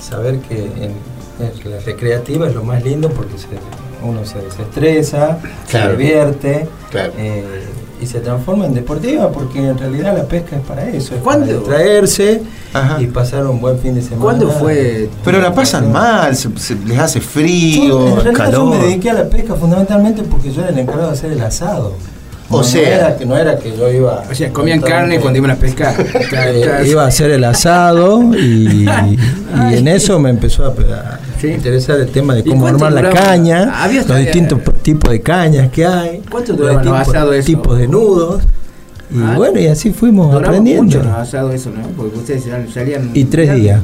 saber 0.00 0.38
que 0.40 0.56
en 0.64 0.92
la 1.38 1.80
recreativa 1.84 2.48
es 2.48 2.54
lo 2.54 2.64
más 2.64 2.82
lindo 2.84 3.08
porque 3.10 3.38
se- 3.38 3.46
uno 4.06 4.24
se 4.24 4.38
desestresa, 4.40 5.38
Claro. 5.68 5.90
se 5.92 5.96
divierte 5.96 6.68
Claro. 6.90 7.12
eh, 7.18 7.44
y 8.00 8.06
se 8.06 8.20
transforma 8.20 8.64
en 8.66 8.74
deportiva 8.74 9.28
porque 9.32 9.58
en 9.58 9.76
realidad 9.76 10.16
la 10.16 10.24
pesca 10.24 10.54
es 10.56 10.62
para 10.62 10.88
eso, 10.88 11.16
es 11.16 11.20
¿Cuándo? 11.20 11.46
para 11.46 11.58
distraerse 11.58 12.42
Ajá. 12.72 13.02
y 13.02 13.06
pasar 13.08 13.44
un 13.46 13.60
buen 13.60 13.76
fin 13.80 13.94
de 13.96 14.02
semana. 14.02 14.22
¿Cuándo 14.22 14.50
fue? 14.50 15.10
Pero 15.24 15.40
la 15.40 15.52
pasan 15.52 15.90
mal, 15.90 16.36
se- 16.36 16.56
se- 16.58 16.76
les 16.86 16.96
hace 16.98 17.18
Yo, 17.18 17.24
frío. 17.26 18.06
en 18.08 18.14
realidad 18.14 18.32
calor. 18.34 18.52
yo 18.52 18.66
me 18.66 18.78
dediqué 18.78 19.10
a 19.10 19.14
la 19.14 19.24
pesca 19.28 19.54
fundamentalmente 19.56 20.22
porque 20.22 20.52
yo 20.52 20.60
era 20.62 20.70
el 20.70 20.78
encargado 20.78 21.08
de 21.08 21.14
hacer 21.14 21.32
el 21.32 21.40
asado. 21.40 21.94
O 22.50 22.58
No, 22.58 22.64
sea- 22.64 22.80
no 22.80 22.96
era, 22.96 23.16
que, 23.18 23.26
no 23.26 23.36
era 23.36 23.58
que 23.58 23.76
yo 23.76 23.88
iba. 23.92 24.22
O 24.30 24.34
sea, 24.34 24.50
comían 24.52 24.80
carne 24.80 25.20
cuando 25.20 25.38
iban 25.38 25.50
a 25.50 25.56
pescar. 25.56 25.94
Eh, 26.32 26.84
iba 26.86 27.04
a 27.04 27.08
hacer 27.08 27.30
el 27.30 27.44
asado 27.44 28.22
y, 28.34 28.86
y 28.86 29.74
en 29.74 29.88
eso 29.88 30.18
me 30.18 30.30
empezó 30.30 30.64
a, 30.64 30.68
a 30.68 31.18
Sí. 31.40 31.48
interesar 31.48 32.00
el 32.00 32.08
tema 32.08 32.34
de 32.34 32.40
¿Y 32.40 32.44
cómo 32.44 32.66
armar 32.66 32.92
la 32.92 33.02
duraba? 33.02 33.20
caña, 33.20 33.82
Había 33.84 34.02
los 34.02 34.16
distintos 34.18 34.60
tipos 34.82 35.10
de 35.10 35.20
cañas 35.20 35.70
que 35.70 35.84
hay, 35.86 36.22
¿Cuánto 36.30 36.54
los 36.54 37.30
eso? 37.36 37.46
tipos 37.46 37.78
de 37.78 37.86
nudos. 37.88 38.42
Y 39.10 39.22
Ah. 39.22 39.34
bueno, 39.36 39.58
y 39.60 39.66
así 39.66 39.90
fuimos 39.92 40.34
aprendiendo. 40.34 40.84
mucho 40.84 41.02
los 41.02 41.16
asados 41.18 41.54
eso, 41.54 41.70
¿no? 41.70 41.86
Porque 41.96 42.16
ustedes 42.18 42.44
salían- 42.44 42.68
salían... 42.72 43.10
Y 43.14 43.24
tres 43.24 43.54
días. 43.54 43.80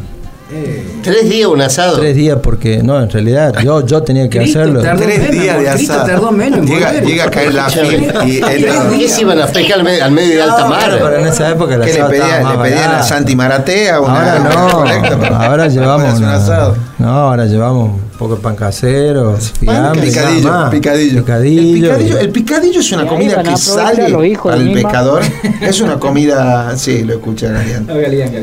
Eh, 0.53 0.87
¿Tres 1.03 1.29
días 1.31 1.49
un 1.49 1.61
asado? 1.63 1.99
Tres 1.99 2.15
días 2.15 2.39
porque, 2.43 2.83
no, 2.83 3.03
en 3.03 3.09
realidad 3.11 3.55
yo, 3.63 3.85
yo 3.87 4.03
tenía 4.03 4.29
que 4.29 4.39
Cristo 4.41 4.61
hacerlo. 4.61 4.83
Tres 4.83 4.95
menos, 5.19 5.31
días 5.31 5.59
de 5.59 5.71
Cristo 5.73 5.93
asado. 5.95 6.07
tardó 6.07 6.33
menos 6.33 6.59
en 6.61 6.67
Llega, 6.67 7.25
a 7.25 7.31
caer 7.31 7.55
la 7.55 7.69
fiesta. 7.71 8.25
Y 8.27 8.41
¿Qué, 8.41 8.57
él- 8.57 8.67
qué 8.99 9.09
se 9.09 9.23
iban 9.23 9.41
a 9.41 9.47
pescar 9.47 9.79
al 9.79 9.85
medio, 9.85 10.05
al 10.05 10.11
medio 10.13 10.35
de 10.37 10.43
alta 10.43 10.67
mar? 10.67 10.81
Claro, 10.85 10.99
pero 11.03 11.19
en 11.19 11.27
esa 11.29 11.51
época 11.51 11.75
el 11.77 11.81
¿Qué 11.81 11.95
le 11.95 12.05
pedían? 12.05 12.49
¿Le 12.53 12.59
pedían 12.63 12.91
a. 12.95 13.03
Santi 13.03 13.35
Maratea? 13.35 14.01
Una, 14.01 14.35
Ahora 14.35 14.41
una 14.79 15.29
no, 15.31 15.37
ahora 15.43 15.69
llevamos 15.69 16.13
un 16.19 16.25
una- 16.25 16.35
asado? 16.37 16.77
No, 16.99 17.09
ahora 17.09 17.47
llevamos 17.47 17.91
un 17.91 18.19
poco 18.19 18.37
de 18.37 18.43
pan 18.43 18.55
casero, 18.55 19.37
fiambre, 19.37 20.03
picadillo, 20.03 20.49
nada 20.49 20.61
más. 20.63 20.71
picadillo. 20.71 21.21
Picadillo. 21.25 21.61
El 21.61 21.73
picadillo, 21.75 22.19
el 22.19 22.31
picadillo 22.31 22.81
es 22.81 22.93
una 22.93 23.07
comida 23.07 23.43
que 23.43 23.57
sale 23.57 24.09
Mima. 24.09 24.75
pescador. 24.75 25.23
Es 25.61 25.81
una 25.81 25.99
comida, 25.99 26.77
sí, 26.77 27.03
lo 27.03 27.15
escucha 27.15 27.49
Galeán. 27.51 27.89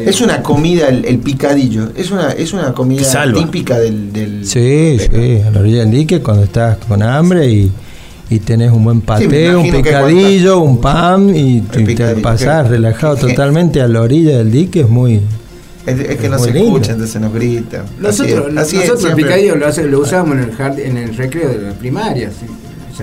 Es 0.06 0.20
una 0.22 0.42
comida, 0.42 0.90
el, 0.90 1.06
el 1.06 1.20
picadillo, 1.20 1.92
es 1.96 2.12
una, 2.12 2.32
es 2.32 2.52
una 2.52 2.74
comida 2.74 3.24
típica 3.34 3.80
del, 3.80 4.12
del 4.12 4.46
Sí, 4.46 4.98
sí, 5.00 5.42
a 5.46 5.52
la 5.52 5.60
orilla 5.60 5.80
del 5.80 5.92
dique 5.92 6.22
cuando 6.22 6.44
estás 6.44 6.78
con 6.88 7.02
hambre 7.04 7.48
y, 7.48 7.72
y 8.30 8.40
tenés 8.40 8.72
un 8.72 8.84
buen 8.84 8.98
Sí, 8.98 9.06
me 9.08 9.26
pateo, 9.26 9.62
un 9.62 9.72
picadillo, 9.72 10.60
un 10.60 10.82
pan 10.82 11.36
y, 11.36 11.62
te 11.62 12.16
pasás 12.18 12.68
relajado 12.68 13.16
totalmente 13.16 13.82
a 13.82 13.88
la 13.88 14.02
orilla 14.02 14.38
del 14.38 14.52
dique, 14.52 14.82
es 14.82 14.90
muy... 14.90 15.22
Es, 15.86 16.00
es 16.00 16.18
que 16.18 16.26
Es 16.26 16.32
no 16.32 16.38
lindo. 16.46 16.60
escucha, 16.60 16.92
entonces 16.92 17.22
nos 17.22 17.34
grita. 17.34 17.86
Nosotros, 18.00 18.48
así 18.58 18.78
es, 18.78 18.88
nosotros 18.90 19.14
picadillo 19.16 19.56
lo, 19.56 19.68
hace- 19.68 19.84
lo 19.84 20.00
usábamos 20.00 20.38
en 20.38 20.44
el, 20.44 20.52
jardín, 20.56 20.86
en 20.86 20.98
el 20.98 21.16
recreo 21.18 21.50
de 21.50 21.58
la 21.60 21.72
primaria. 21.74 22.30
sí. 22.30 22.46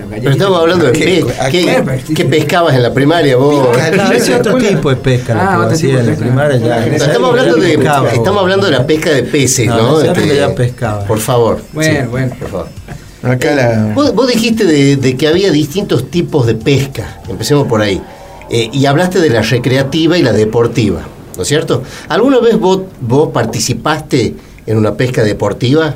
Pero 0.09 0.31
estamos 0.31 0.59
hablando 0.61 0.85
de 0.85 0.91
qué, 0.93 1.25
¿a 1.41 1.49
qué, 1.49 1.83
qué? 2.07 2.13
qué 2.13 2.25
pescabas 2.25 2.73
en 2.75 2.83
la 2.83 2.93
primaria 2.93 3.35
vos. 3.35 3.67
Claro, 3.75 4.13
es 4.13 4.29
otro 4.29 4.57
tipo 4.57 4.89
de 4.91 4.95
pesca 4.95 5.33
la 5.33 5.41
Ah, 5.43 5.55
que 5.57 5.61
otro 5.63 5.75
hacía 5.75 5.89
tipo 5.89 5.97
de 5.97 5.99
en 5.99 6.05
la 6.05 6.11
pesca. 6.11 6.25
primaria 6.25 6.57
ya. 6.57 6.85
Estamos 6.95 7.29
hablando, 7.31 7.55
de, 7.57 7.73
estamos 8.13 8.41
hablando 8.41 8.65
de 8.67 8.71
la 8.71 8.87
pesca 8.87 9.09
de 9.09 9.23
peces, 9.23 9.67
No, 9.67 9.77
¿no? 9.77 10.01
Este, 10.01 10.35
ya 10.37 10.55
pescaba. 10.55 11.03
Por 11.05 11.19
favor. 11.19 11.59
Bueno, 11.73 12.01
sí, 12.01 12.07
bueno. 12.09 12.33
Por 12.39 12.47
favor. 12.49 12.67
Acá 13.23 13.55
la. 13.55 13.91
Vos, 13.93 14.15
vos 14.15 14.27
dijiste 14.31 14.63
de, 14.63 14.95
de 14.95 15.17
que 15.17 15.27
había 15.27 15.51
distintos 15.51 16.09
tipos 16.09 16.45
de 16.45 16.53
pesca, 16.55 17.19
empecemos 17.27 17.67
por 17.67 17.81
ahí, 17.81 18.01
Eh, 18.49 18.69
y 18.71 18.85
hablaste 18.85 19.19
de 19.19 19.29
la 19.31 19.41
recreativa 19.41 20.17
y 20.17 20.21
la 20.23 20.31
deportiva, 20.31 21.01
¿no 21.39 21.43
es 21.43 21.47
cierto? 21.47 21.81
¿Alguna 22.09 22.39
vez 22.41 22.59
vos, 22.59 22.81
vos 22.99 23.29
participaste 23.31 24.35
en 24.65 24.77
una 24.77 24.93
pesca 24.95 25.23
deportiva? 25.23 25.95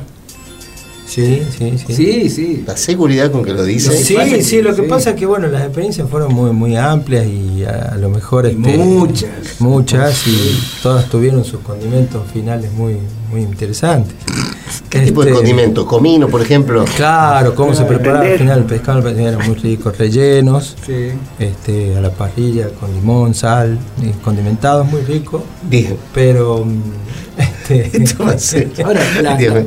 Sí, 1.06 1.42
sí, 1.56 1.74
sí. 1.86 1.94
Sí, 1.94 2.30
sí. 2.30 2.64
La 2.66 2.78
seguridad 2.78 3.30
con 3.30 3.44
que 3.44 3.52
lo 3.52 3.62
dices. 3.62 4.06
Sí, 4.06 4.16
que- 4.16 4.42
sí, 4.42 4.62
lo 4.62 4.74
que 4.74 4.82
sí. 4.84 4.88
pasa 4.88 5.10
es 5.10 5.16
que 5.16 5.26
bueno, 5.26 5.48
las 5.48 5.62
experiencias 5.62 6.08
fueron 6.08 6.32
muy 6.32 6.50
muy 6.52 6.76
amplias 6.76 7.26
y 7.26 7.62
a, 7.62 7.90
a 7.92 7.96
lo 7.98 8.08
mejor 8.08 8.46
este, 8.46 8.56
muchas. 8.78 9.30
muchas 9.60 10.26
y 10.26 10.58
todas 10.82 11.04
tuvieron 11.10 11.44
sus 11.44 11.60
condimentos 11.60 12.22
finales 12.32 12.72
muy 12.72 12.96
muy 13.30 13.42
interesantes. 13.42 14.14
¿Qué 14.88 15.00
tipo 15.00 15.22
de 15.24 15.30
Este, 15.30 15.40
condimento? 15.42 15.86
¿Comino, 15.86 16.28
por 16.28 16.40
ejemplo? 16.42 16.84
Claro, 16.96 17.54
cómo 17.54 17.74
se 17.74 17.84
preparaba 17.84 18.24
al 18.24 18.38
final 18.38 18.58
el 18.60 18.64
pescado, 18.64 19.02
pescado 19.02 19.28
era 19.28 19.38
muy 19.38 19.54
rico, 19.56 19.90
rellenos, 19.96 20.76
Sí. 20.86 21.10
este, 21.38 21.96
a 21.96 22.00
la 22.00 22.10
parrilla 22.10 22.68
con 22.80 22.92
limón, 22.94 23.34
sal, 23.34 23.78
condimentados, 24.22 24.86
muy 24.86 25.02
rico, 25.02 25.44
Dije. 25.68 25.96
pero 26.14 26.64
mm, 26.64 26.82
este, 27.38 27.90
Entonces, 27.96 28.66
Ahora, 28.84 29.00
la, 29.22 29.38
la- 29.40 29.64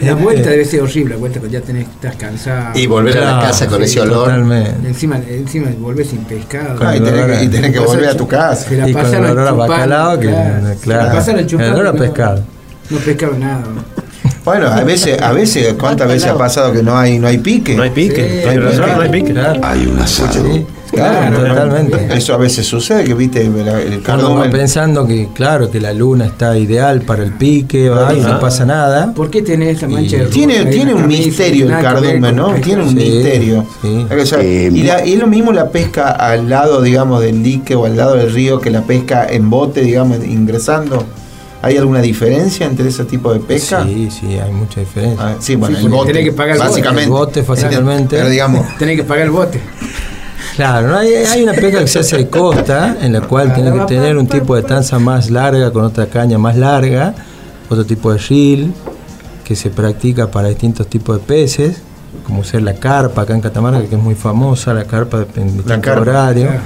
la 0.00 0.14
vuelta 0.14 0.50
debe 0.50 0.64
ser 0.64 0.82
horrible, 0.82 1.14
la 1.14 1.20
vuelta 1.20 1.40
cuando 1.40 1.58
ya 1.58 1.64
tenés, 1.64 1.88
estás 1.88 2.14
cansado. 2.16 2.78
Y 2.78 2.86
volver 2.86 3.18
a 3.18 3.34
la 3.36 3.40
casa 3.40 3.66
con 3.66 3.78
sí, 3.78 3.84
ese 3.86 4.00
olor. 4.02 4.24
Totalmente. 4.26 4.86
Encima, 4.88 5.16
encima 5.28 5.68
volvés 5.80 6.08
sin 6.08 6.20
pescado. 6.20 6.78
Ah, 6.86 6.96
y 6.96 7.00
tenés 7.00 7.38
que, 7.38 7.44
y 7.44 7.48
tenés 7.48 7.72
que 7.72 7.78
volver 7.80 8.08
a 8.10 8.16
tu 8.16 8.28
casa. 8.28 8.68
Se 8.68 8.76
la 8.76 8.88
Y 8.88 8.92
con 8.92 9.06
el 9.14 9.24
olor 9.24 9.48
a 9.48 9.52
bacalao, 9.52 10.18
que, 10.20 10.26
claro. 10.28 10.74
claro, 10.80 10.80
Se 10.80 10.88
la 10.88 11.12
pasaron 11.12 11.60
el 11.60 11.72
olor 11.72 11.86
a 11.88 11.92
no- 11.92 11.98
pescado. 11.98 12.44
No 12.90 12.98
pescaron 12.98 13.40
nada. 13.40 13.64
Bueno, 14.48 14.66
a 14.68 14.82
veces, 14.84 15.20
a 15.20 15.32
veces, 15.32 15.74
¿cuántas 15.78 16.08
veces 16.08 16.28
ha 16.28 16.36
pasado 16.38 16.72
que 16.72 16.82
no 16.82 16.96
hay, 16.96 17.18
no 17.18 17.26
hay 17.28 17.38
pique? 17.38 17.74
No 17.76 17.82
hay 17.82 17.90
pique. 17.90 18.40
Sí, 18.40 18.44
no 18.44 18.50
hay 18.50 18.56
razón, 18.58 18.84
pique. 18.84 18.94
no 18.96 19.02
hay 19.02 19.08
pique. 19.10 19.32
Claro. 19.32 19.60
Hay 19.62 19.86
un 19.86 19.98
asado. 19.98 20.32
Sí, 20.32 20.66
Claro, 20.90 21.36
claro, 21.36 21.48
totalmente. 21.54 22.08
Eso 22.16 22.32
a 22.32 22.38
veces 22.38 22.66
sucede, 22.66 23.04
que 23.04 23.12
viste 23.12 23.42
el, 23.42 24.02
cardumen. 24.02 24.50
pensando 24.50 25.06
que, 25.06 25.28
claro, 25.34 25.70
que 25.70 25.82
la 25.82 25.92
luna 25.92 26.24
está 26.24 26.56
ideal 26.56 27.02
para 27.02 27.22
el 27.24 27.32
pique, 27.34 27.90
va, 27.90 28.14
y 28.14 28.20
no 28.20 28.40
pasa 28.40 28.64
nada. 28.64 29.12
¿Por 29.12 29.28
qué 29.28 29.42
tenés 29.42 29.76
esa 29.76 29.86
mancha 29.86 30.16
Y- 30.16 30.20
de 30.20 30.26
Tiene, 30.26 30.64
tiene 30.64 30.94
un 30.94 31.02
camisa? 31.02 31.22
misterio 31.24 31.66
el 31.66 31.82
cardumen, 31.82 32.34
¿no? 32.34 32.54
Tiene 32.54 32.84
un 32.84 32.88
Sí, 32.88 32.94
misterio. 32.96 33.66
sí. 33.82 34.06
O 34.18 34.24
sea, 34.26 34.38
Eh, 34.40 34.70
y, 34.72 34.82
la- 34.82 35.04
y 35.06 35.12
es 35.12 35.18
lo 35.20 35.26
mismo 35.26 35.52
la 35.52 35.68
pesca 35.68 36.08
al 36.10 36.48
lado, 36.48 36.80
digamos, 36.80 37.20
del 37.20 37.42
dique 37.42 37.74
o 37.74 37.84
al 37.84 37.94
lado 37.94 38.14
del 38.14 38.32
río 38.32 38.58
que 38.58 38.70
la 38.70 38.80
pesca 38.80 39.26
en 39.28 39.50
bote, 39.50 39.82
digamos, 39.82 40.24
ingresando. 40.24 41.04
¿Hay 41.60 41.76
alguna 41.76 42.00
diferencia 42.00 42.66
entre 42.66 42.88
ese 42.88 43.04
tipo 43.04 43.32
de 43.32 43.40
pesca? 43.40 43.82
Sí, 43.84 44.08
sí, 44.10 44.38
hay 44.38 44.50
mucha 44.52 44.80
diferencia. 44.80 45.26
Ah, 45.26 45.36
sí, 45.40 45.56
bueno, 45.56 45.76
Sí, 45.76 45.84
el 45.86 45.90
bote. 45.90 46.12
tenés 46.12 46.24
que 46.24 46.32
pagar 46.32 46.52
el 46.54 46.58
bote. 46.58 46.68
básicamente. 46.70 47.04
El 47.04 47.10
bote, 47.10 47.42
fácilmente. 47.42 48.16
Pero 48.16 48.28
digamos, 48.28 48.66
Tenés 48.78 48.96
que 48.96 49.04
pagar 49.04 49.24
el 49.24 49.30
bote. 49.32 49.60
Claro, 50.54 50.88
¿no? 50.88 50.96
hay, 50.96 51.14
hay 51.14 51.42
una 51.42 51.52
pesca 51.52 51.80
que 51.80 51.86
se 51.88 51.98
hace 52.00 52.16
de 52.16 52.28
costa, 52.28 52.96
en 53.00 53.12
la 53.12 53.20
cual 53.22 53.54
tiene 53.54 53.72
que 53.72 53.80
tener 53.86 54.16
un 54.16 54.26
tipo 54.26 54.54
de 54.56 54.62
tanza 54.62 54.98
más 54.98 55.30
larga 55.30 55.70
con 55.72 55.84
otra 55.84 56.06
caña 56.06 56.38
más 56.38 56.56
larga, 56.56 57.14
otro 57.68 57.84
tipo 57.84 58.12
de 58.12 58.18
reel, 58.18 58.72
que 59.44 59.54
se 59.56 59.70
practica 59.70 60.30
para 60.30 60.48
distintos 60.48 60.86
tipos 60.88 61.16
de 61.20 61.24
peces, 61.24 61.76
como 62.26 62.42
ser 62.44 62.62
la 62.62 62.74
carpa 62.74 63.22
acá 63.22 63.34
en 63.34 63.40
Catamarca, 63.40 63.82
que 63.88 63.94
es 63.96 64.02
muy 64.02 64.14
famosa, 64.14 64.74
la 64.74 64.84
carpa 64.84 65.26
en 65.36 65.44
distintos 65.56 65.78
carpa, 65.80 66.00
horarios. 66.00 66.48
claro. 66.50 66.62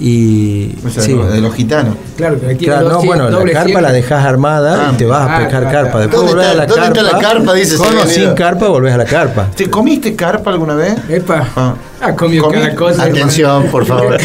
Y 0.00 0.74
o 0.84 0.90
sea, 0.90 1.02
sí, 1.02 1.12
de 1.14 1.40
los 1.40 1.54
gitanos. 1.54 1.94
Claro, 2.16 2.36
pero 2.40 2.56
tiene 2.56 2.72
Claro, 2.74 2.88
no, 2.88 3.00
cien- 3.02 3.06
bueno, 3.06 3.30
la 3.30 3.52
carpa 3.52 3.64
cien. 3.68 3.82
la 3.82 3.92
dejas 3.92 4.24
armada 4.24 4.86
Ah, 4.88 4.90
y 4.92 4.96
te 4.96 5.04
vas 5.06 5.20
a 5.28 5.36
ah, 5.36 5.38
pescar 5.38 5.64
ah, 5.66 5.70
carpa. 5.70 6.00
Después 6.00 6.16
¿Dónde 6.16 6.32
volvés 6.32 6.46
a 6.46 6.50
está- 6.50 6.60
la 6.60 6.66
dónde 6.66 6.82
carpa. 6.82 7.00
está 7.00 7.16
la 7.16 7.22
carpa? 7.34 7.54
Dice 7.54 7.76
Con 7.76 7.96
o 7.98 8.06
sin 8.06 8.34
carpa 8.34 8.68
volvés 8.68 8.94
a 8.94 8.96
la 8.96 9.04
carpa. 9.04 9.46
¿Te 9.54 9.70
comiste 9.70 10.16
carpa 10.16 10.50
alguna 10.50 10.74
vez? 10.74 10.94
Epa. 11.08 11.46
Ah. 11.54 11.74
Ah, 12.00 12.16
comió 12.16 12.42
Comí- 12.42 12.54
cada 12.62 12.74
cosa. 12.74 13.04
Atención, 13.04 13.66
por 13.68 13.86
favor. 13.86 14.16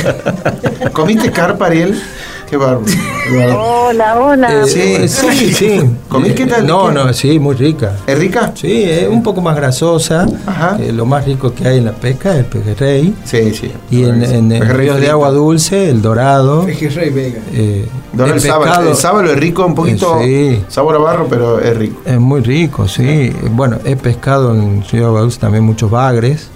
¿Comiste 0.93 1.31
carpa, 1.31 1.67
Ariel? 1.67 2.01
Qué 2.49 2.55
bárbaro. 2.55 2.81
Hola, 3.89 4.19
hola. 4.21 4.63
Eh, 4.65 5.07
sí, 5.09 5.53
sí. 5.53 5.81
¿Comí 6.07 6.29
qué 6.31 6.45
tal? 6.45 6.65
No, 6.65 6.91
no, 6.91 7.11
sí, 7.11 7.39
muy 7.39 7.55
rica. 7.55 7.97
¿Es 8.07 8.17
rica? 8.17 8.53
Sí, 8.55 8.83
es 8.83 9.07
un 9.09 9.21
poco 9.21 9.41
más 9.41 9.55
grasosa. 9.57 10.25
Ajá. 10.45 10.77
lo 10.93 11.05
más 11.05 11.25
rico 11.25 11.53
que 11.53 11.67
hay 11.67 11.77
en 11.79 11.85
la 11.85 11.91
pesca 11.91 12.31
es 12.31 12.37
el 12.39 12.45
pejerrey. 12.45 13.13
Sí, 13.25 13.53
sí. 13.53 13.71
Y 13.91 14.03
en, 14.05 14.23
en, 14.23 14.51
en 14.53 14.69
ríos 14.69 15.01
de 15.01 15.09
agua 15.09 15.31
dulce, 15.31 15.89
el 15.89 16.01
dorado. 16.01 16.65
Pejerrey 16.65 17.09
Vega. 17.09 17.39
eh, 17.53 17.85
Dora, 18.13 18.33
el, 18.33 18.39
sábalo. 18.39 18.91
El 18.91 18.95
sábalo 18.95 19.31
es 19.31 19.37
rico, 19.39 19.65
un 19.65 19.75
poquito 19.75 20.19
Sí. 20.23 20.63
sabor 20.69 20.95
a 20.95 20.99
barro, 20.99 21.27
pero 21.29 21.59
es 21.59 21.75
rico. 21.77 22.01
es 22.05 22.19
muy 22.19 22.39
rico, 22.41 22.87
sí. 22.87 23.33
Bueno, 23.51 23.77
he 23.83 23.97
pescado 23.97 24.53
en 24.53 24.83
río 24.89 25.01
de 25.01 25.07
agua 25.07 25.21
dulce 25.21 25.39
también 25.39 25.65
muchos 25.65 25.91
bagres. 25.91 26.49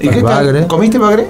¿Y 0.00 0.08
qué 0.08 0.22
bagre. 0.22 0.60
tal? 0.60 0.68
¿Comiste 0.68 0.96
bagre? 0.96 1.26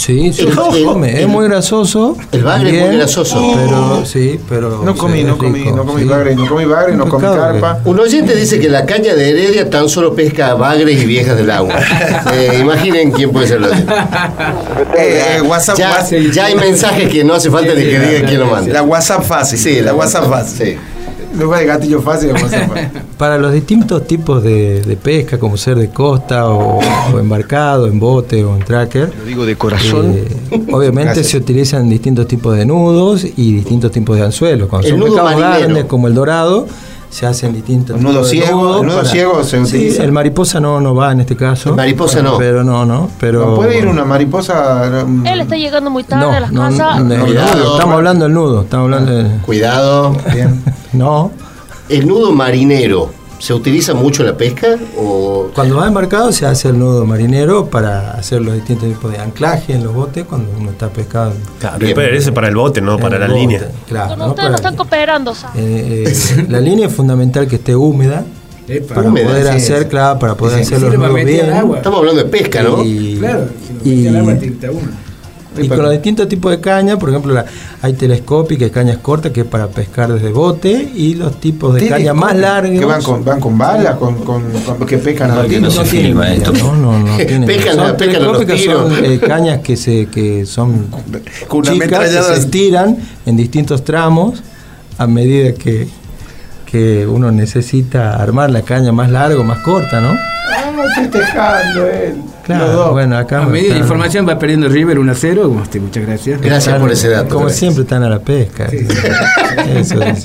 Sí, 0.00 0.32
sí, 0.32 0.42
El- 0.42 0.48
el- 0.48 0.84
come. 0.84 1.10
el- 1.12 1.18
es 1.18 1.28
muy 1.28 1.46
grasoso. 1.46 2.16
el 2.32 2.42
bagre 2.42 2.70
es 2.80 2.86
muy 2.86 2.96
grasoso. 2.96 3.38
Pero, 3.54 4.04
sí, 4.06 4.40
pero. 4.48 4.82
No 4.82 4.94
comí, 4.96 5.24
no 5.24 5.36
comí, 5.36 5.58
rico, 5.64 5.76
no 5.76 5.84
comí 5.84 6.02
sí. 6.02 6.08
bagre, 6.08 6.34
no 6.34 6.46
comí 6.48 6.64
bagre, 6.64 6.96
no 6.96 7.04
Un 7.04 7.10
comí 7.10 7.26
carpa. 7.26 7.80
Un 7.84 8.00
oyente 8.00 8.34
dice 8.34 8.58
que 8.58 8.68
la 8.70 8.86
caña 8.86 9.14
de 9.14 9.30
Heredia 9.30 9.68
tan 9.68 9.88
solo 9.90 10.14
pesca 10.14 10.54
bagres 10.54 11.02
y 11.02 11.06
viejas 11.06 11.36
del 11.36 11.50
agua. 11.50 11.74
Eh, 12.32 12.58
imaginen 12.60 13.10
quién 13.12 13.30
puede 13.30 13.46
ser 13.48 13.58
el 13.58 13.64
oyente. 13.64 13.92
Eh, 14.96 15.36
eh, 15.38 15.42
WhatsApp, 15.42 15.76
Ya, 15.78 15.90
WhatsApp- 15.90 16.30
ya 16.32 16.44
hay 16.46 16.54
mensajes 16.54 17.08
que 17.10 17.24
no 17.24 17.34
hace 17.34 17.50
falta 17.50 17.74
ni 17.74 17.82
que 17.82 17.98
diga 17.98 18.26
quién 18.26 18.40
lo 18.40 18.46
manda. 18.46 18.72
la 18.72 18.82
WhatsApp 18.82 19.22
fácil. 19.24 19.58
Sí, 19.58 19.80
la 19.82 19.92
WhatsApp 19.94 20.28
fácil. 20.30 20.66
Sí. 20.68 20.76
Luego 21.36 21.54
de 21.56 21.64
gatillo 21.64 22.00
fácil. 22.02 22.30
Para 23.18 23.38
los 23.38 23.52
distintos 23.52 24.06
tipos 24.06 24.42
de, 24.42 24.80
de 24.82 24.96
pesca, 24.96 25.38
como 25.38 25.56
ser 25.56 25.76
de 25.78 25.90
costa 25.90 26.48
o, 26.48 26.80
o 27.14 27.18
embarcado, 27.18 27.86
en 27.86 28.00
bote 28.00 28.44
o 28.44 28.54
en 28.56 28.62
tracker, 28.64 29.12
Lo 29.18 29.24
digo 29.24 29.46
de 29.46 29.56
corazón. 29.56 30.12
eh, 30.16 30.26
obviamente 30.72 31.06
Gracias. 31.14 31.28
se 31.28 31.36
utilizan 31.38 31.88
distintos 31.88 32.26
tipos 32.26 32.56
de 32.56 32.64
nudos 32.66 33.24
y 33.36 33.52
distintos 33.54 33.90
tipos 33.92 34.16
de 34.16 34.24
anzuelos. 34.24 34.68
Cuando 34.68 34.88
El 34.88 34.92
son 34.94 35.00
nudo 35.00 35.24
pescados 35.24 35.58
grandes 35.60 35.84
como 35.84 36.08
el 36.08 36.14
dorado, 36.14 36.66
se 37.10 37.26
hacen 37.26 37.52
distintos 37.52 37.96
Un 37.96 38.04
nudo 38.04 38.24
ciego, 38.24 38.62
nudos 38.62 38.80
el 38.82 38.86
nudo 38.86 38.96
para- 38.98 39.08
ciego 39.10 39.44
se 39.44 39.66
Sí, 39.66 39.96
el 39.98 40.12
mariposa 40.12 40.60
no, 40.60 40.80
no 40.80 40.94
va 40.94 41.10
en 41.12 41.20
este 41.20 41.36
caso. 41.36 41.70
El 41.70 41.76
mariposa 41.76 42.22
no. 42.22 42.38
Pero 42.38 42.62
no, 42.64 42.86
no. 42.86 43.10
Pero, 43.18 43.44
¿No 43.46 43.56
puede 43.56 43.78
ir 43.78 43.86
una 43.88 44.04
mariposa? 44.04 45.02
Él 45.24 45.40
está 45.40 45.56
llegando 45.56 45.90
muy 45.90 46.04
tarde 46.04 46.24
No, 46.26 46.32
a 46.32 46.40
las 46.40 46.52
no, 46.52 46.60
casas. 46.62 47.02
Cuidado. 47.02 47.72
estamos 47.74 47.94
hablando 47.96 48.24
del 48.26 48.34
nudo. 48.34 48.62
Estamos 48.62 48.84
hablando 48.84 49.12
del- 49.12 49.30
Cuidado. 49.42 50.16
Bien. 50.32 50.62
No. 50.92 51.30
¿El 51.88 52.06
nudo 52.08 52.32
marinero 52.32 53.10
se 53.40 53.52
utiliza 53.54 53.94
mucho 53.94 54.22
en 54.22 54.28
la 54.28 54.36
pesca? 54.36 54.76
O... 54.96 55.50
Cuando 55.54 55.76
va 55.78 55.88
embarcado 55.88 56.30
se 56.30 56.46
hace 56.46 56.68
el 56.68 56.78
nudo 56.78 57.04
marinero 57.04 57.66
para 57.66 58.12
hacer 58.12 58.40
los 58.42 58.54
distintos 58.54 58.88
tipos 58.88 59.10
de 59.10 59.18
anclaje 59.18 59.72
en 59.72 59.82
los 59.82 59.92
botes 59.92 60.24
cuando 60.26 60.50
uno 60.56 60.70
está 60.70 60.88
pescado. 60.90 61.32
Claro, 61.58 61.78
Bien. 61.78 61.94
pero 61.94 62.14
ese 62.16 62.28
es 62.28 62.34
para 62.34 62.48
el 62.48 62.54
bote, 62.54 62.80
no 62.80 62.98
para 62.98 63.16
el 63.16 63.22
la 63.22 63.26
bote. 63.28 63.40
línea. 63.40 63.68
Claro, 63.88 64.10
Con 64.10 64.18
no 64.20 64.26
ustedes 64.28 64.50
no 64.50 64.56
están 64.56 64.76
cooperando, 64.76 65.34
¿sabes? 65.34 65.56
Eh, 65.60 66.04
eh, 66.06 66.46
la 66.48 66.60
línea 66.60 66.86
es 66.86 66.92
fundamental 66.94 67.48
que 67.48 67.56
esté 67.56 67.74
húmeda 67.74 68.24
Epa. 68.68 68.94
para 68.94 69.08
Húmeda, 69.08 69.26
poder 69.28 69.46
sí, 69.46 69.56
hacer, 69.56 69.88
claro, 69.88 70.18
para 70.18 70.34
poder 70.36 70.60
hacer 70.60 70.80
los 70.80 70.94
nudos 70.94 71.14
bien. 71.24 71.50
agua. 71.52 71.78
Estamos 71.78 71.98
hablando 71.98 72.22
de 72.22 72.28
pesca, 72.30 72.62
¿no? 72.62 72.84
Y, 72.84 73.16
Claro, 73.18 73.46
si 73.82 73.88
lo 73.90 73.94
y- 74.02 74.06
al 74.06 74.16
agua, 74.18 74.36
quita 74.38 74.70
uno. 74.70 75.09
Y 75.64 75.68
con 75.68 75.82
los 75.82 75.90
distintos 75.92 76.28
tipos 76.28 76.50
de 76.50 76.60
caña, 76.60 76.98
por 76.98 77.08
ejemplo, 77.10 77.32
la- 77.34 77.44
hay 77.82 77.92
telescópicas, 77.94 78.70
cañas 78.70 78.98
cortas 78.98 79.32
que 79.32 79.40
es 79.40 79.46
para 79.46 79.68
pescar 79.68 80.12
desde 80.12 80.30
bote 80.30 80.90
y 80.94 81.14
los 81.14 81.38
tipos 81.40 81.74
de 81.74 81.88
caña 81.88 82.12
más 82.14 82.36
largas. 82.36 82.78
Que 82.78 82.84
van 82.84 83.02
con, 83.02 83.24
van 83.24 83.40
con 83.40 83.56
balas, 83.58 83.96
con, 83.96 84.16
con, 84.24 84.42
con- 84.50 84.86
que 84.86 84.98
pescan 84.98 85.30
a 85.30 85.34
No, 85.36 85.42
tiro. 85.44 85.60
no 85.68 85.82
tienen 85.82 86.14
guía, 86.20 86.50
no, 86.62 86.74
no, 86.76 86.98
no 86.98 87.16
tienen. 87.26 87.46
Pescan 87.46 87.80
a- 87.80 87.86
son 87.88 87.96
pescan 87.96 88.22
los 88.24 88.38
telescópicas, 88.46 88.74
son 88.74 88.94
tiros. 88.94 89.08
eh, 89.10 89.20
cañas 89.20 89.60
que 89.60 89.76
se 89.76 90.06
que 90.06 90.46
son 90.46 90.86
Con 91.48 91.60
una 91.60 91.72
chicas 91.72 92.00
que 92.10 92.22
se 92.22 92.34
estiran 92.34 92.96
en 93.26 93.36
distintos 93.36 93.84
tramos 93.84 94.42
a 94.98 95.06
medida 95.06 95.52
que 95.54 95.88
que 96.66 97.04
uno 97.04 97.32
necesita 97.32 98.14
armar 98.22 98.48
la 98.50 98.62
caña 98.62 98.92
más 98.92 99.10
larga 99.10 99.40
o 99.40 99.42
más 99.42 99.58
corta, 99.58 100.00
¿no? 100.00 100.10
Ah, 100.10 100.72
estoy 101.02 101.20
tejando 101.20 101.86
él. 101.86 102.14
Claro, 102.58 102.92
bueno, 102.92 103.16
acá 103.16 103.42
A 103.42 103.46
medida 103.46 103.74
de 103.74 103.80
información 103.80 104.28
va 104.28 104.38
perdiendo 104.38 104.68
River 104.68 104.98
1 104.98 105.12
a 105.12 105.14
0. 105.14 105.42
como 105.44 105.62
usted, 105.62 105.80
Muchas 105.80 106.06
gracias. 106.06 106.40
Gracias 106.40 106.66
están- 106.66 106.80
por 106.80 106.90
ese 106.92 107.08
dato. 107.08 107.34
Como 107.36 107.48
siempre 107.50 107.82
están 107.82 108.02
a 108.02 108.08
la 108.08 108.18
pesca. 108.20 108.66
Eso 108.66 110.00
es. 110.02 110.24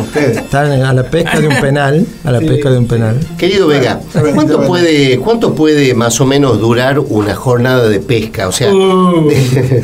Ustedes. 0.00 0.36
Están 0.38 0.72
a 0.82 0.92
la 0.92 1.02
pesca 1.04 1.38
de 1.40 1.48
un 1.48 1.60
penal, 1.60 2.06
a 2.24 2.30
la 2.32 2.40
pesca 2.40 2.70
de 2.70 2.78
un 2.78 2.86
penal. 2.88 3.18
Querido 3.38 3.66
Vega, 3.68 4.00
¿cuánto 4.34 4.62
puede, 4.62 5.18
¿cuánto 5.18 5.54
puede 5.54 5.94
más 5.94 6.20
o 6.20 6.26
menos 6.26 6.58
durar 6.60 6.98
una 6.98 7.34
jornada 7.34 7.88
de 7.88 8.00
pesca? 8.00 8.48
O 8.48 8.52
sea, 8.52 8.72
Uh. 8.72 9.28
de- 9.28 9.82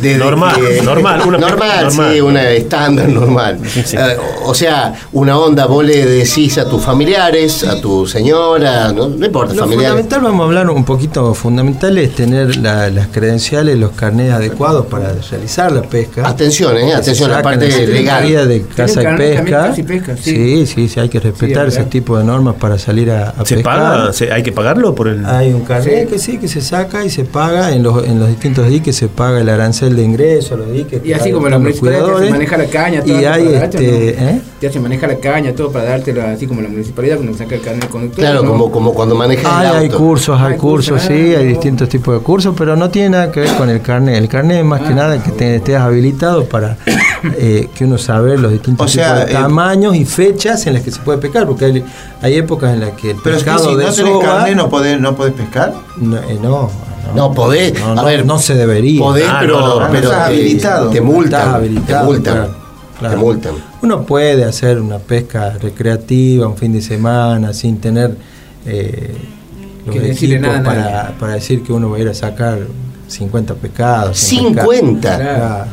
de- 0.00 0.18
Normal, 0.18 0.60
de- 0.60 0.82
normal, 0.82 1.22
una 1.26 1.38
pesca 1.38 1.50
normal, 1.56 1.84
normal. 1.86 2.12
sí, 2.14 2.20
una 2.20 2.50
estándar 2.50 3.08
normal. 3.08 3.58
sí. 3.84 3.96
Eh, 3.96 4.16
o 4.44 4.54
sea, 4.54 4.94
una 5.12 5.38
onda, 5.38 5.66
vos 5.66 5.84
le 5.84 6.04
decís 6.06 6.58
a 6.58 6.68
tus 6.68 6.82
familiares, 6.82 7.64
a 7.64 7.80
tu 7.80 8.06
señora, 8.06 8.92
no, 8.92 9.08
no 9.08 9.26
importa, 9.26 9.54
Lo 9.54 9.60
familiares. 9.60 9.90
fundamental, 9.90 10.20
vamos 10.20 10.40
a 10.40 10.44
hablar 10.44 10.70
un 10.70 10.84
poquito, 10.94 11.34
fundamental 11.34 11.96
es 11.98 12.14
tener 12.14 12.56
la- 12.56 12.88
las 12.90 13.08
credenciales, 13.08 13.76
los 13.78 13.92
carnés 13.92 14.32
adecuados 14.32 14.86
para 14.86 15.12
realizar 15.30 15.72
la 15.72 15.82
pesca. 15.82 16.26
Atención, 16.28 16.76
eh, 16.76 16.92
atención, 16.94 17.28
se 17.30 17.34
la 17.36 17.42
parte 17.42 17.68
legal. 17.86 18.48
De 18.48 18.62
Casa 18.76 19.02
y 19.02 19.16
Pesca. 19.16 19.44
Casa 19.44 19.80
y 19.80 19.82
Pesca, 19.82 20.16
sí. 20.16 20.22
sí, 20.22 20.66
sí, 20.66 20.88
sí, 20.88 21.00
hay 21.00 21.08
que 21.08 21.20
respetar 21.20 21.68
ese 21.68 21.84
tipo 21.84 22.16
de 22.18 22.24
normas 22.24 22.54
para 22.54 22.78
salir 22.78 23.10
a, 23.10 23.30
a 23.30 23.44
¿Se 23.44 23.56
pescar. 23.56 23.78
paga? 23.78 24.12
¿Se- 24.12 24.32
¿Hay 24.32 24.42
que 24.42 24.52
pagarlo 24.52 24.94
por 24.94 25.08
el.? 25.08 25.24
Hay 25.26 25.52
un 25.52 25.62
carnet 25.62 26.04
Sí. 26.08 26.12
que 26.12 26.18
sí, 26.18 26.38
que 26.38 26.48
se 26.48 26.60
saca 26.60 27.04
y 27.04 27.10
se 27.10 27.24
paga 27.24 27.72
en 27.74 27.82
los, 27.82 28.04
en 28.06 28.18
los 28.18 28.28
distintos 28.28 28.68
diques, 28.68 28.94
se 28.96 29.08
paga 29.08 29.40
el 29.40 29.48
arancel 29.48 29.96
de 29.96 30.02
ingreso 30.02 30.54
a 30.54 30.58
los 30.58 30.70
diques. 30.72 31.00
Y 31.04 31.12
así 31.12 31.30
como 31.32 31.48
la 31.48 31.58
municipalidad 31.58 31.98
te 31.98 32.02
hace 32.04 32.10
cuidadores. 32.12 32.30
manejar 32.32 32.58
la 32.60 32.66
caña, 32.66 33.02
todo 33.02 33.20
Y 33.20 33.24
hay 33.24 33.52
darte, 33.52 34.08
este. 34.10 34.24
¿eh? 34.24 34.40
Te 34.60 34.68
hace 34.68 34.80
manejar 34.80 35.10
la 35.10 35.16
caña, 35.18 35.52
todo 35.54 35.70
para 35.70 35.84
dártelo, 35.86 36.22
así 36.22 36.46
como 36.46 36.60
la 36.62 36.68
municipalidad 36.68 37.16
cuando 37.16 37.36
saca 37.36 37.54
el 37.56 37.60
carnet 37.60 37.82
de 37.84 37.88
conductor. 37.88 38.20
Claro, 38.24 38.42
¿no? 38.42 38.50
como, 38.50 38.70
como 38.70 38.94
cuando 38.94 39.14
manejas 39.14 39.46
Hay, 39.52 39.66
el 39.68 39.76
hay 39.76 39.86
auto. 39.86 39.98
cursos, 39.98 40.40
hay 40.40 40.52
Hay 40.54 40.58
cursos, 40.58 40.83
cursos, 40.92 41.02
sí, 41.08 41.34
ah, 41.34 41.38
hay 41.38 41.46
distintos 41.46 41.88
tipos 41.88 42.14
de 42.14 42.20
cursos, 42.20 42.54
pero 42.56 42.76
no 42.76 42.90
tiene 42.90 43.10
nada 43.10 43.32
que 43.32 43.40
ver 43.40 43.54
con 43.56 43.68
el 43.70 43.80
carnet. 43.82 44.16
El 44.16 44.28
carnet 44.28 44.58
es 44.58 44.64
más 44.64 44.80
que 44.82 44.94
nada 44.94 45.22
que 45.22 45.30
te, 45.32 45.56
estés 45.56 45.76
habilitado 45.76 46.44
para 46.44 46.76
eh, 47.38 47.68
que 47.74 47.84
uno 47.84 47.98
sabe 47.98 48.36
los 48.38 48.52
distintos 48.52 48.86
O 48.86 48.88
sea, 48.88 49.14
tipos 49.14 49.26
de 49.26 49.32
eh, 49.32 49.34
tamaños 49.36 49.96
y 49.96 50.04
fechas 50.04 50.66
en 50.66 50.74
las 50.74 50.82
que 50.82 50.90
se 50.90 51.00
puede 51.00 51.18
pescar, 51.18 51.46
porque 51.46 51.64
hay, 51.66 51.84
hay 52.22 52.34
épocas 52.36 52.72
en 52.74 52.80
las 52.80 52.90
que 52.92 53.10
el 53.12 53.16
Pero 53.22 53.36
es 53.36 53.42
que 53.44 53.50
pescado 53.50 53.70
si 53.70 53.76
de 53.76 53.84
no 53.84 53.92
tenés 53.92 54.12
soga- 54.12 54.26
carnet 54.36 54.56
no 54.56 54.68
podés, 54.68 55.00
no 55.00 55.16
podés 55.16 55.32
pescar. 55.34 55.74
no, 55.96 56.16
eh, 56.18 56.38
no, 56.42 56.70
No, 57.14 57.32
podés. 57.32 57.78
no, 57.80 57.92
a 57.92 57.94
no, 57.96 58.04
ver, 58.04 58.24
no 58.26 58.38
se 58.38 58.54
debería. 58.54 59.00
Podés, 59.00 59.26
Ah, 59.28 59.38
pero, 59.40 59.60
no, 59.60 59.80
no, 59.80 59.86
pero 59.90 60.08
estás 60.10 60.28
te- 60.28 60.34
habilitado. 60.34 60.90
te 60.90 61.00
multan. 61.00 61.54
Habilitado, 61.54 62.00
te 62.08 62.12
multan. 62.14 62.34
claro, 62.34 62.54
claro. 62.98 63.14
Te 63.14 63.20
multan. 63.20 63.52
Uno 63.82 64.02
puede 64.06 64.44
hacer 64.44 64.80
una 64.80 64.98
pesca 64.98 65.50
recreativa 65.60 66.46
un 66.48 66.56
fin 66.56 66.72
de 66.72 66.80
semana 66.80 67.52
sin 67.52 67.78
tener 67.78 68.16
eh, 68.66 69.14
los 69.86 69.94
Que 69.94 70.00
decirle 70.00 70.38
nada 70.40 70.58
a 70.58 70.62
para, 70.62 71.14
para 71.18 71.34
decir 71.34 71.62
que 71.62 71.72
uno 71.72 71.90
va 71.90 71.96
a 71.96 72.00
ir 72.00 72.08
a 72.08 72.14
sacar 72.14 72.58
50 73.08 73.54
pescados. 73.54 74.18
sin 74.18 74.54
pescar. 74.54 74.64
50. 74.76 75.16
Claro. 75.16 75.64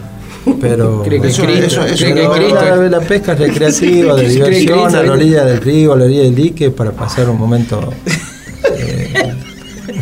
Pero 0.59 1.03
Cree 1.05 1.21
que 1.21 1.27
Eso- 1.27 1.43
Cristo, 1.43 1.65
eso- 1.65 1.85
eso 1.85 2.05
cree 2.05 2.13
que 2.15 2.29
Cristo 2.29 2.55
la, 2.55 2.85
es- 2.85 2.91
la 2.91 2.99
pesca 3.01 3.35
recreativa, 3.35 4.15
de 4.15 4.27
diversión, 4.29 4.79
a 4.79 4.89
la 4.99 5.03
es- 5.03 5.09
orilla 5.09 5.45
del 5.45 5.61
río, 5.61 5.93
a 5.93 5.97
la 5.97 6.05
orilla 6.05 6.21
del 6.23 6.35
dique, 6.35 6.71
para 6.71 6.91
pasar 6.91 7.29
un 7.29 7.37
momento 7.37 7.93
eh, 8.77 9.33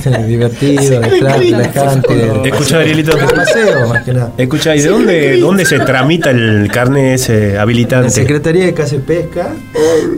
divertido, 0.27 1.01
relajante. 1.01 2.31
Escucha, 2.45 2.79
Arielito. 2.79 3.15
de 3.17 3.23
paseo, 3.27 3.87
más 3.89 4.03
que 4.03 4.13
nada. 4.13 4.31
Escucha, 4.37 4.75
¿y 4.75 4.81
de 4.81 4.89
dónde, 4.89 5.39
dónde 5.39 5.65
se 5.65 5.79
tramita 5.79 6.31
el 6.31 6.69
carnet 6.71 7.15
ese 7.15 7.53
La 7.53 7.61
habilitante? 7.63 8.09
Secretaría 8.09 8.65
de 8.65 8.73
Casa 8.73 8.95
y 8.95 8.99
Pesca, 8.99 9.49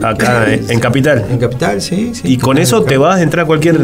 Acá, 0.02 0.52
en 0.52 0.70
en 0.70 0.80
Capital. 0.80 1.24
en 1.30 1.38
Capital, 1.38 1.80
sí. 1.80 2.12
sí 2.14 2.22
Y 2.24 2.38
con 2.38 2.58
eso 2.58 2.82
te 2.82 2.96
vas 2.96 3.18
a 3.18 3.22
entrar 3.22 3.44
a 3.44 3.46
cualquier. 3.46 3.78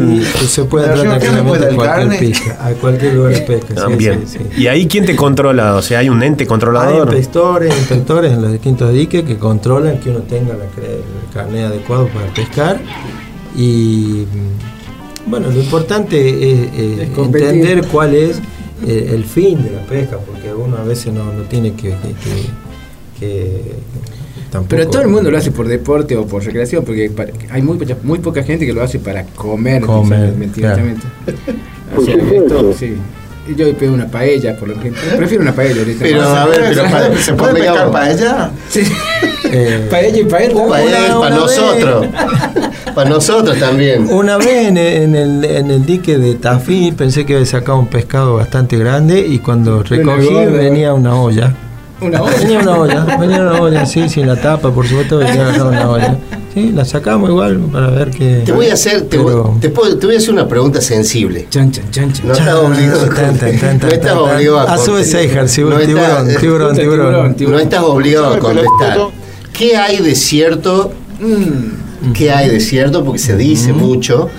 Se 0.47 0.63
puede 0.65 0.87
entrar 0.87 1.19
tranquilamente 1.19 1.65
a 1.65 1.69
el 1.69 1.75
cualquier 1.75 2.07
carne. 2.09 2.17
pesca, 2.19 2.57
a 2.65 2.69
cualquier 2.71 3.13
lugar 3.13 3.33
de 3.33 3.41
pesca. 3.41 3.67
sí, 3.69 3.75
También. 3.75 4.23
sí, 4.27 4.37
sí. 4.39 4.61
¿Y 4.61 4.67
ahí 4.67 4.87
quién 4.87 5.05
te 5.05 5.15
controla? 5.15 5.75
O 5.75 5.81
sea, 5.81 5.99
hay 5.99 6.09
un 6.09 6.21
ente 6.23 6.43
Hay 6.43 6.47
controlador. 6.47 7.07
inspectores, 7.13 7.75
inspectores 7.77 8.31
en 8.33 8.41
los 8.41 8.51
distintos 8.51 8.93
diques 8.93 9.23
que 9.23 9.37
controlan 9.37 9.99
que 9.99 10.09
uno 10.09 10.19
tenga 10.19 10.53
la 10.55 10.65
el 10.65 11.33
carnet 11.33 11.65
adecuado 11.65 12.07
para 12.07 12.25
pescar. 12.33 12.79
Y 13.55 14.25
bueno, 15.25 15.49
lo 15.51 15.59
importante 15.59 16.17
es, 16.29 16.59
eh, 16.77 16.97
Es 17.03 17.09
competir. 17.09 17.49
entender 17.49 17.85
cuál 17.87 18.15
es 18.15 18.39
eh, 18.87 19.11
el 19.13 19.23
fin 19.25 19.61
de 19.63 19.71
la 19.71 19.81
pesca, 19.85 20.17
porque 20.17 20.53
uno 20.53 20.77
a 20.77 20.83
veces 20.83 21.13
no, 21.13 21.25
no 21.33 21.41
tiene 21.43 21.73
que, 21.73 21.89
que- 21.89 21.95
que- 22.23 23.19
que 23.19 23.61
tampoco- 24.49 24.69
Pero 24.69 24.87
todo 24.89 25.01
el 25.01 25.09
mundo 25.09 25.29
lo 25.29 25.37
hace 25.37 25.51
por 25.51 25.67
deporte 25.67 26.15
o 26.15 26.25
por 26.25 26.43
recreación, 26.43 26.85
porque 26.85 27.11
hay 27.49 27.61
muy, 27.61 27.77
poca- 27.77 27.97
muy 28.03 28.19
poca 28.19 28.43
gente 28.43 28.65
que 28.65 28.73
lo 28.73 28.81
hace 28.81 28.97
para 28.99 29.23
comer, 29.25 29.81
Comer, 29.83 30.33
mentirosamente. 30.35 31.05
O 31.97 32.01
sea, 32.01 32.15
es 32.15 32.47
todo, 32.47 32.73
sí. 32.73 32.93
Yo 33.55 33.73
pego 33.75 33.93
una 33.93 34.05
paella, 34.07 34.55
por 34.55 34.69
lo 34.69 34.79
que 34.79 34.91
prefiero 35.17 35.41
una 35.43 35.53
paella 35.53 35.79
ahorita. 35.79 35.99
Pero, 36.03 36.21
a 36.23 36.45
ver, 36.45 36.61
pero 36.69 36.83
pa- 36.83 36.89
¿Se 37.21 37.33
puede 37.33 37.53
pescar 37.53 37.85
convengamos. 37.87 37.91
para 37.91 38.11
ella? 38.11 38.51
Sí. 38.69 38.83
Eh, 39.51 39.87
paella 39.89 40.17
y 40.19 40.23
paella. 40.25 40.45
Él, 40.45 41.11
para 41.13 41.17
una 41.17 41.29
nosotros. 41.29 42.05
Para 42.95 43.09
nosotros 43.11 43.57
también. 43.59 44.07
Una 44.11 44.37
vez 44.37 44.67
en 44.67 44.75
el, 44.77 45.03
en 45.03 45.15
el, 45.15 45.45
en 45.45 45.71
el 45.71 45.85
dique 45.85 46.17
de 46.17 46.35
Tafí 46.35 46.91
pensé 46.91 47.23
que 47.25 47.35
había 47.35 47.45
sacado 47.45 47.77
un 47.79 47.87
pescado 47.87 48.35
bastante 48.35 48.77
grande 48.77 49.19
y 49.25 49.39
cuando 49.39 49.83
recogí 49.83 50.33
venía 50.51 50.93
una 50.93 51.15
olla. 51.15 51.53
Una 52.01 52.21
Venía 52.21 52.59
una 52.59 52.77
olla, 52.77 53.17
venía 53.19 53.41
una 53.41 53.61
olla, 53.61 53.85
sí, 53.85 54.07
sin 54.09 54.25
la 54.27 54.35
tapa, 54.35 54.71
por 54.71 54.87
supuesto, 54.87 55.17
venía 55.17 55.49
una 55.63 55.89
olla. 55.89 56.17
Sí, 56.53 56.71
la 56.73 56.83
sacamos 56.85 57.29
igual 57.29 57.57
para 57.71 57.89
ver 57.91 58.09
que. 58.11 58.41
Te 58.45 58.51
voy 58.51 58.67
a 58.69 58.73
hacer, 58.73 59.01
te, 59.03 59.17
voy- 59.17 59.59
te 59.59 59.69
puedo- 59.69 59.97
te 59.97 60.05
voy 60.07 60.15
a 60.15 60.17
hacer 60.17 60.31
una 60.31 60.47
pregunta 60.47 60.81
sensible. 60.81 61.47
Chan, 61.49 61.71
chan, 61.71 61.85
chan, 61.91 62.11
chan. 62.13 62.27
No 62.27 62.33
estás 62.33 62.55
obligado 62.55 63.01
a 63.05 63.09
Tan, 63.09 63.37
tan, 63.37 63.59
tan, 63.59 63.77
no 63.79 63.87
estás 63.87 64.13
obligado 64.13 64.59
a 64.59 64.65
tan. 64.65 64.73
A 64.75 64.77
su 64.77 64.93
vez, 64.93 65.11
contestar. 65.13 65.21
Seijar, 65.21 65.49
sí, 65.49 65.55
tiburón, 65.87 66.27
tiburón, 66.39 66.75
tiburón. 67.35 67.35
No 67.51 67.59
estás 67.59 67.83
obligado 67.83 68.33
a 68.33 68.39
contestar. 68.39 68.97
¿Qué 69.53 69.75
hay 69.77 69.97
de 69.97 70.15
cierto? 70.15 70.91
Mm. 71.19 72.13
¿Qué 72.13 72.31
hay 72.31 72.49
de 72.49 72.59
cierto? 72.61 73.03
Porque 73.03 73.19
se 73.19 73.35
dice 73.35 73.73
mucho 73.73 74.29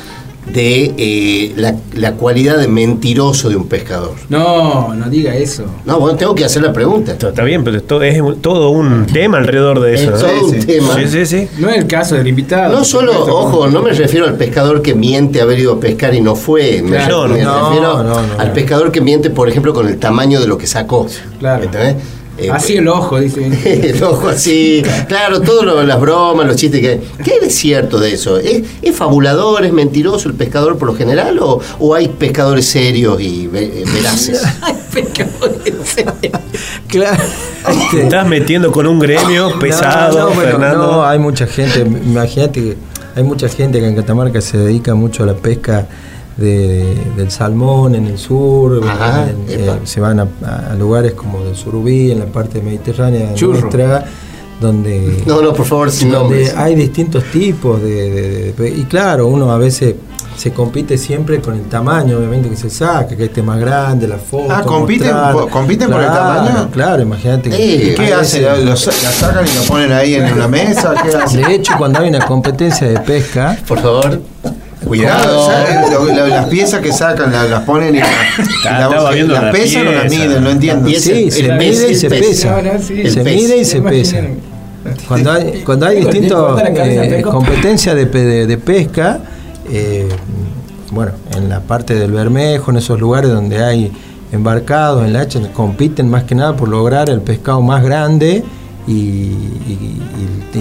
de 0.53 0.95
eh, 0.97 1.53
la, 1.57 1.75
la 1.95 2.13
cualidad 2.13 2.59
de 2.59 2.69
mentiroso 2.69 3.49
de 3.49 3.57
un 3.57 3.67
pescador. 3.69 4.13
No, 4.29 4.95
no 4.95 5.09
diga 5.09 5.35
eso. 5.37 5.65
No, 5.85 5.99
bueno, 6.01 6.17
tengo 6.19 6.35
que 6.35 6.45
hacer 6.45 6.63
la 6.63 6.73
pregunta. 6.73 7.13
Está 7.13 7.29
está 7.31 7.43
bien, 7.45 7.63
pero 7.65 7.77
esto 7.77 8.03
es 8.03 8.21
todo 8.41 8.71
un 8.71 9.07
tema 9.07 9.39
alrededor 9.39 9.81
de 9.81 9.95
Es 9.95 10.01
eso. 10.03 10.13
todo 10.13 10.33
¿no? 10.33 10.45
un 10.47 10.61
sí. 10.61 10.67
tema. 10.67 10.95
Sí, 10.97 11.07
sí, 11.09 11.27
sí. 11.27 11.49
No 11.59 11.69
es 11.69 11.77
el 11.79 11.87
caso 11.87 12.15
del 12.17 12.27
invitado. 12.29 12.75
No 12.77 12.85
solo, 12.85 13.13
supuesto. 13.13 13.37
ojo, 13.39 13.69
no 13.69 13.83
me 13.83 13.93
refiero 13.93 14.27
al 14.27 14.37
pescador 14.37 14.83
que 14.83 14.95
miente 14.95 15.41
haber 15.41 15.59
ido 15.59 15.75
a 15.75 15.81
pescar 15.81 16.15
y 16.15 16.21
no 16.21 16.35
fue. 16.35 16.83
Me, 16.83 16.91
Claro, 16.97 17.29
me 17.29 17.43
no, 17.43 17.69
refiero 17.71 18.03
no, 18.03 18.23
no, 18.23 18.39
al 18.39 18.53
pescador 18.53 18.91
que 18.93 19.01
miente, 19.01 19.31
por 19.31 19.49
ejemplo, 19.49 19.73
con 19.73 19.87
el 19.89 19.99
tamaño 19.99 20.41
de 20.41 20.47
lo 20.47 20.59
que 20.59 20.67
sacó. 20.67 21.07
Claro. 21.39 21.65
¿Entendés? 21.65 21.97
Eh, 22.41 22.51
Así 22.51 22.77
el 22.77 22.89
ojo, 22.89 23.19
dice. 23.21 23.47
el 23.91 24.03
ojo 24.03 24.29
así, 24.29 24.83
claro, 25.09 25.41
todas 25.41 25.87
las 25.87 26.01
bromas, 26.01 26.47
los 26.47 26.57
chistes 26.57 26.81
que. 26.81 27.01
¿Qué 27.23 27.33
hay 27.35 27.41
de 27.41 27.51
cierto 27.51 27.99
de 27.99 28.15
eso? 28.15 28.39
¿Es, 28.39 28.63
es 28.81 28.97
fabulador, 28.97 29.65
es 29.65 29.73
mentiroso 29.73 30.29
el 30.29 30.35
pescador 30.35 30.79
por 30.79 30.89
lo 30.89 30.95
general 30.95 31.39
o, 31.41 31.61
o 31.79 31.95
hay 31.95 32.09
pescadores 32.09 32.67
serios 32.67 33.21
y 33.21 33.47
ve- 33.47 33.83
eh, 33.83 33.85
veraces? 33.93 34.43
Claro. 36.89 37.23
Te 37.91 38.03
estás 38.03 38.27
metiendo 38.27 38.73
con 38.73 38.87
un 38.87 38.99
gremio 38.99 39.59
pesado, 39.59 40.19
No, 40.19 40.29
no, 40.31 40.35
bueno, 40.35 40.51
Fernando. 40.53 40.87
no, 40.87 41.05
hay 41.07 41.19
mucha 41.19 41.47
gente, 41.47 41.81
imagínate 41.81 42.61
que 42.61 42.77
hay 43.15 43.23
mucha 43.23 43.49
gente 43.49 43.81
que 43.81 43.87
en 43.87 43.97
Catamarca 43.97 44.41
se 44.41 44.57
dedica 44.59 44.95
mucho 44.95 45.23
a 45.23 45.27
la 45.27 45.35
pesca 45.35 45.87
de- 46.41 46.97
del 47.17 47.31
salmón 47.31 47.95
en 47.95 48.07
el 48.07 48.19
sur, 48.19 48.81
Ajá, 48.89 49.27
en- 49.31 49.61
epa. 49.63 49.75
eh, 49.75 49.81
se 49.85 50.01
van 50.01 50.21
a, 50.21 50.27
a 50.71 50.75
lugares 50.75 51.13
como 51.13 51.45
del 51.45 51.55
Surubí, 51.55 52.11
en 52.11 52.19
la 52.21 52.27
parte 52.27 52.61
mediterránea 52.63 53.35
Churro. 53.35 53.61
nuestra, 53.61 54.05
donde, 54.61 55.23
No, 55.27 55.41
no, 55.43 55.53
por 55.53 55.67
favor, 55.67 55.91
sin 55.91 56.11
donde 56.11 56.51
hay 56.57 56.75
distintos 56.75 57.25
tipos 57.25 57.81
de, 57.83 58.53
de- 58.57 58.69
Y 58.71 58.85
claro, 58.85 59.27
uno 59.27 59.53
a 59.53 59.59
veces 59.59 59.95
se 60.37 60.53
compite 60.53 60.97
siempre 60.97 61.39
con 61.43 61.53
el 61.55 61.65
tamaño, 61.65 62.17
obviamente, 62.17 62.49
que 62.49 62.57
se 62.57 62.71
saca, 62.71 63.15
que 63.15 63.25
este 63.27 63.41
es 63.41 63.47
más 63.47 63.61
grande, 63.61 64.09
la 64.09 64.17
foto. 64.17 64.47
Ah, 64.51 64.63
¿compiten 64.63 65.13
po- 65.33 65.49
compiten 65.49 65.91
por 65.91 66.01
el 66.01 66.07
tamaño? 66.07 66.71
Claro, 66.73 67.03
imagínate. 67.03 67.51
que- 67.51 67.57
Eh, 67.57 67.93
¿Y 67.93 67.95
qué 67.95 68.15
hacen? 68.15 68.45
veces- 68.45 68.65
¿Lo, 68.65 68.77
sa- 68.77 68.93
¿La 69.03 69.13
sacan 69.13 69.45
y 69.47 69.55
lo 69.55 69.63
ponen 69.65 69.93
ahí 69.93 70.15
en 70.15 70.33
una 70.33 70.49
mesa? 70.49 70.95
¿Qué 71.03 71.15
hacen? 71.17 71.43
de 71.43 71.55
hecho, 71.57 71.75
cuando 71.77 71.99
hay 71.99 72.09
una 72.09 72.25
competencia 72.27 72.89
de 72.89 73.01
pesca, 73.01 73.59
Por 73.69 73.81
favor, 73.81 74.19
cuidado. 74.85 75.47
sacan 75.47 75.93
lo- 75.93 76.05
lo- 76.07 76.27
las 76.27 76.47
piezas 76.47 76.81
que 76.81 76.93
sacan 76.93 77.33
la- 77.33 77.45
las 77.45 77.63
ponen 77.63 77.95
y, 77.97 77.99
la- 77.99 78.07
las 78.89 79.29
la 79.29 79.51
pesan 79.53 79.87
o 79.89 79.93
las 79.93 80.11
miden, 80.11 80.43
no 80.45 80.51
entiendo. 80.51 80.89
Sí, 80.89 81.31
se 81.31 81.53
mide 81.53 81.91
y 81.93 81.95
se 81.95 82.09
pesa. 82.09 82.61
Se 82.81 83.23
mide 83.25 83.57
y 83.59 83.65
se 83.65 83.81
pesa. 83.83 84.19
Cuando 85.07 85.33
hay, 85.33 85.63
cuando 85.65 85.87
hay 85.87 85.99
distintas 86.01 86.39
Peco. 86.63 87.31
competencias 87.31 87.95
de, 87.95 88.07
pe- 88.07 88.25
de- 88.25 88.47
de 88.47 88.57
pesca, 88.59 89.21
eh, 89.71 90.09
bueno, 90.91 91.13
en 91.37 91.49
la 91.51 91.61
parte 91.61 91.95
del 91.95 92.13
Bermejo, 92.13 92.71
en 92.71 92.79
esos 92.79 92.99
lugares 92.99 93.31
donde 93.31 93.63
hay 93.63 93.93
embarcados 94.33 95.05
en 95.05 95.13
la 95.13 95.21
hacha, 95.21 95.41
compiten 95.53 96.09
más 96.09 96.25
que 96.25 96.35
nada 96.35 96.57
por 96.57 96.69
lograr 96.69 97.11
el 97.11 97.21
pescado 97.21 97.61
más 97.61 97.85
grande 97.85 98.43
y, 98.87 98.93
y- 98.93 100.01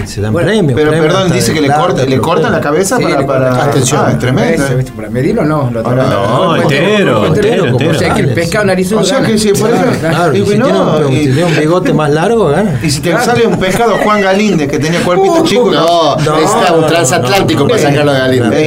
se 0.06 0.20
dan 0.20 0.32
Bueno, 0.32 0.48
premios. 0.48 0.74
Pero 0.76 0.90
premios 0.90 1.12
perdón, 1.14 1.32
dice 1.32 1.52
que 1.52 1.60
le, 1.60 1.68
corta, 1.72 2.04
le 2.04 2.18
cortan 2.18 2.52
la 2.52 2.60
cabeza 2.60 2.96
Sí, 2.96 3.04
para. 3.26 3.64
Atención. 3.64 4.02
Ah, 4.06 4.10
es 4.12 4.18
tremendo. 4.18 4.64
Ese, 4.64 4.72
eh. 4.72 4.76
¿viste? 4.76 4.92
Para 4.92 5.10
medirlo 5.10 5.44
no. 5.44 5.70
Lo 5.70 5.80
Ahora, 5.86 6.04
No, 6.06 6.56
entero, 6.56 7.26
entero, 7.26 7.62
como 7.64 7.72
entero. 7.72 7.90
O 7.90 7.94
sea 7.98 8.14
que 8.14 8.20
el 8.22 8.32
pescado 8.32 8.64
narizudo 8.66 9.00
O 9.00 9.04
sea 9.04 9.20
que 9.20 9.36
si 9.36 9.52
por 9.52 9.70
eso- 9.70 9.84
Claro, 10.00 10.34
y 10.34 10.46
si 10.46 10.56
no, 10.58 10.64
tiene, 10.64 10.80
un, 10.80 11.12
y- 11.12 11.16
si 11.18 11.32
tiene 11.32 11.44
un 11.44 11.56
bigote 11.58 11.92
más 11.92 12.10
largo, 12.10 12.48
gana. 12.48 12.78
Y 12.82 12.90
si 12.90 13.00
te 13.00 13.12
sale 13.18 13.46
un 13.46 13.58
pescado 13.58 13.96
Juan 13.98 14.20
Galíndez 14.22 14.68
que 14.70 14.78
tenía 14.78 15.00
cuerpito 15.02 15.44
chico, 15.44 15.70
No, 15.70 16.16
No, 16.16 16.36
necesita 16.36 16.72
un 16.72 16.86
transatlántico 16.86 17.62
no, 17.64 17.68
para 17.68 17.82
sacarlo 17.82 18.12
de 18.12 18.18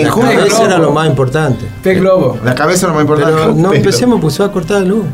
cabeza 0.04 0.46
Globo. 0.46 0.66
era 0.66 0.78
lo 0.78 0.92
más 0.92 1.08
importante. 1.08 1.66
Pez 1.82 2.00
globo. 2.00 2.38
La 2.44 2.54
cabeza 2.56 2.88
es 2.88 2.90
lo 2.90 2.94
más 2.94 3.02
importante. 3.02 3.62
No 3.62 3.74
empecemos 3.74 4.20
porque 4.22 4.36
se 4.36 4.44
va 4.44 4.50
a 4.50 4.52
cortar 4.52 4.82
la 4.82 4.88
luz. 4.88 5.06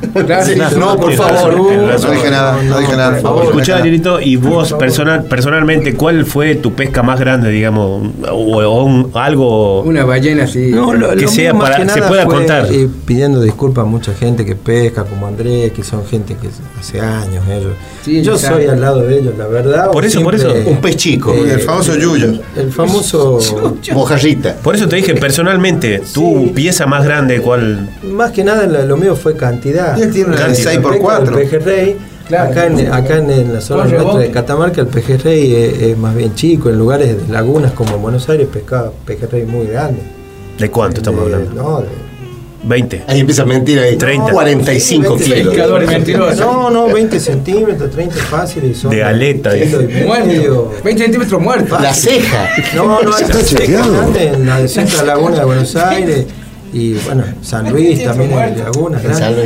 No, 0.78 0.98
por 0.98 1.14
favor. 1.14 1.56
No 1.56 2.12
dije 2.12 2.30
nada, 2.32 2.58
no 2.64 2.78
dije 2.80 2.96
nada. 2.98 3.12
por 3.14 3.22
favor. 3.22 3.44
Escuchá, 3.46 3.80
Lirito, 3.80 4.20
y 4.32 4.36
vos 4.36 4.74
personal, 4.74 5.24
personalmente, 5.26 5.94
¿cuál 5.96 6.26
fue 6.26 6.56
tu 6.56 6.74
pesca 6.74 7.04
más 7.04 7.20
grande, 7.20 7.50
digamos? 7.50 8.10
O, 8.32 8.58
o 8.62 8.84
un- 8.84 9.12
algo... 9.14 9.82
Una 9.82 10.06
ballena 10.06 10.44
así. 10.44 10.72
No, 10.72 10.94
lo- 10.94 11.10
Que 11.16 11.22
lo 11.24 11.28
sea 11.28 11.54
para- 11.54 11.78
que 11.78 11.90
se 11.90 12.02
pueda 12.04 12.26
fue, 12.26 12.36
contar. 12.36 12.68
eh, 12.72 12.88
pidiendo 13.06 13.42
disculpas 13.42 13.84
a 13.84 13.88
mucha 13.88 14.14
gente 14.14 14.46
que 14.46 14.56
pesca, 14.56 15.04
como 15.06 15.28
Andrés, 15.28 15.72
que 15.72 15.84
son 15.84 16.06
gente 16.06 16.36
que 16.36 16.48
hace 16.80 17.00
años 17.02 17.44
ellos. 17.50 17.74
Sí, 18.04 18.22
Yo 18.22 18.34
exacto. 18.36 18.58
soy 18.58 18.68
al 18.68 18.82
lado 18.82 19.02
de 19.02 19.20
ellos, 19.20 19.34
la 19.38 19.48
verdad. 19.48 19.92
Por 19.92 20.06
eso, 20.06 20.22
por 20.22 20.38
siempre, 20.38 20.62
eso. 20.62 20.70
Un 20.70 20.78
pez 20.78 20.96
chico. 20.98 21.34
eh, 21.34 21.54
El 21.54 21.60
famoso 21.60 21.96
Yuyo. 21.98 22.34
El 22.56 22.72
famoso. 22.72 23.40
Mojarrita. 23.94 24.56
Por 24.56 24.76
eso 24.76 24.88
te 24.88 24.96
dije, 24.98 25.16
personalmente, 25.16 26.02
tu 26.14 26.54
pieza 26.54 26.86
más 26.86 27.04
grande, 27.04 27.42
¿cuál? 27.42 27.90
Más 28.04 28.32
que 28.32 28.44
nada 28.44 28.66
lo 28.68 28.98
mío 28.98 29.16
fue 29.16 29.36
cantidad. 29.36 30.00
Él 30.02 30.12
tiene 30.12 30.30
una 30.30 30.38
de 30.38 30.44
Cantidad. 30.44 30.74
6x4. 30.74 31.96
Claro. 32.30 32.52
acá, 32.52 32.66
en, 32.68 32.94
acá 32.94 33.18
en, 33.18 33.30
en 33.32 33.54
la 33.54 33.60
zona 33.60 33.86
nuestra 33.86 34.14
de. 34.20 34.32
Catamarca, 34.32 34.82
el 34.82 34.88
pejerrey 34.88 35.54
es, 35.56 35.82
es 35.82 35.98
más 35.98 36.16
bien 36.16 36.34
chico. 36.36 36.70
En 36.70 36.78
lugares 36.78 37.28
de 37.28 37.34
lagunas 37.34 37.72
como 37.74 37.96
en 37.96 38.02
Buenos 38.02 38.30
Aires, 38.30 38.48
pescaba 38.54 38.92
pejerrey 39.06 39.44
muy 39.46 39.66
grande. 39.68 40.00
¿De 40.58 40.70
cuánto 40.70 40.98
estamos 41.02 41.28
De- 41.28 41.34
hablando? 41.36 41.62
No, 41.62 41.82
de 41.82 41.88
20. 42.62 43.04
Ahí 43.08 43.22
empieza 43.22 43.44
a 43.44 43.46
mentir 43.46 43.80
ahí. 43.80 43.96
30. 43.98 44.32
45 44.34 45.18
Sí, 45.18 45.32
kilos. 45.32 46.38
No, 46.38 46.70
no, 46.70 46.88
20 46.88 47.20
centímetros, 47.20 47.90
30 47.90 48.16
fáciles. 48.18 48.78
Son 48.78 48.92
De 48.92 49.02
aleta, 49.04 49.52
Muerto. 50.06 50.26
medio. 50.28 50.72
20 50.84 51.04
centímetros 51.04 51.42
muerto. 51.42 51.80
La 51.80 51.94
ceja. 51.94 52.50
No, 52.76 53.02
no, 53.02 53.16
hay 53.16 53.24
secas 53.26 53.54
grandes 53.70 54.34
en 54.34 54.46
la 54.46 54.60
de 54.60 54.68
Centro 54.68 55.06
Laguna 55.06 55.40
de 55.40 55.46
Buenos 55.46 55.76
Aires. 55.78 56.26
Y 56.72 56.94
bueno, 57.06 57.24
San 57.42 57.72
Luis 57.72 58.04
también 58.04 58.34
hay 58.34 58.56
lagunas. 58.56 59.02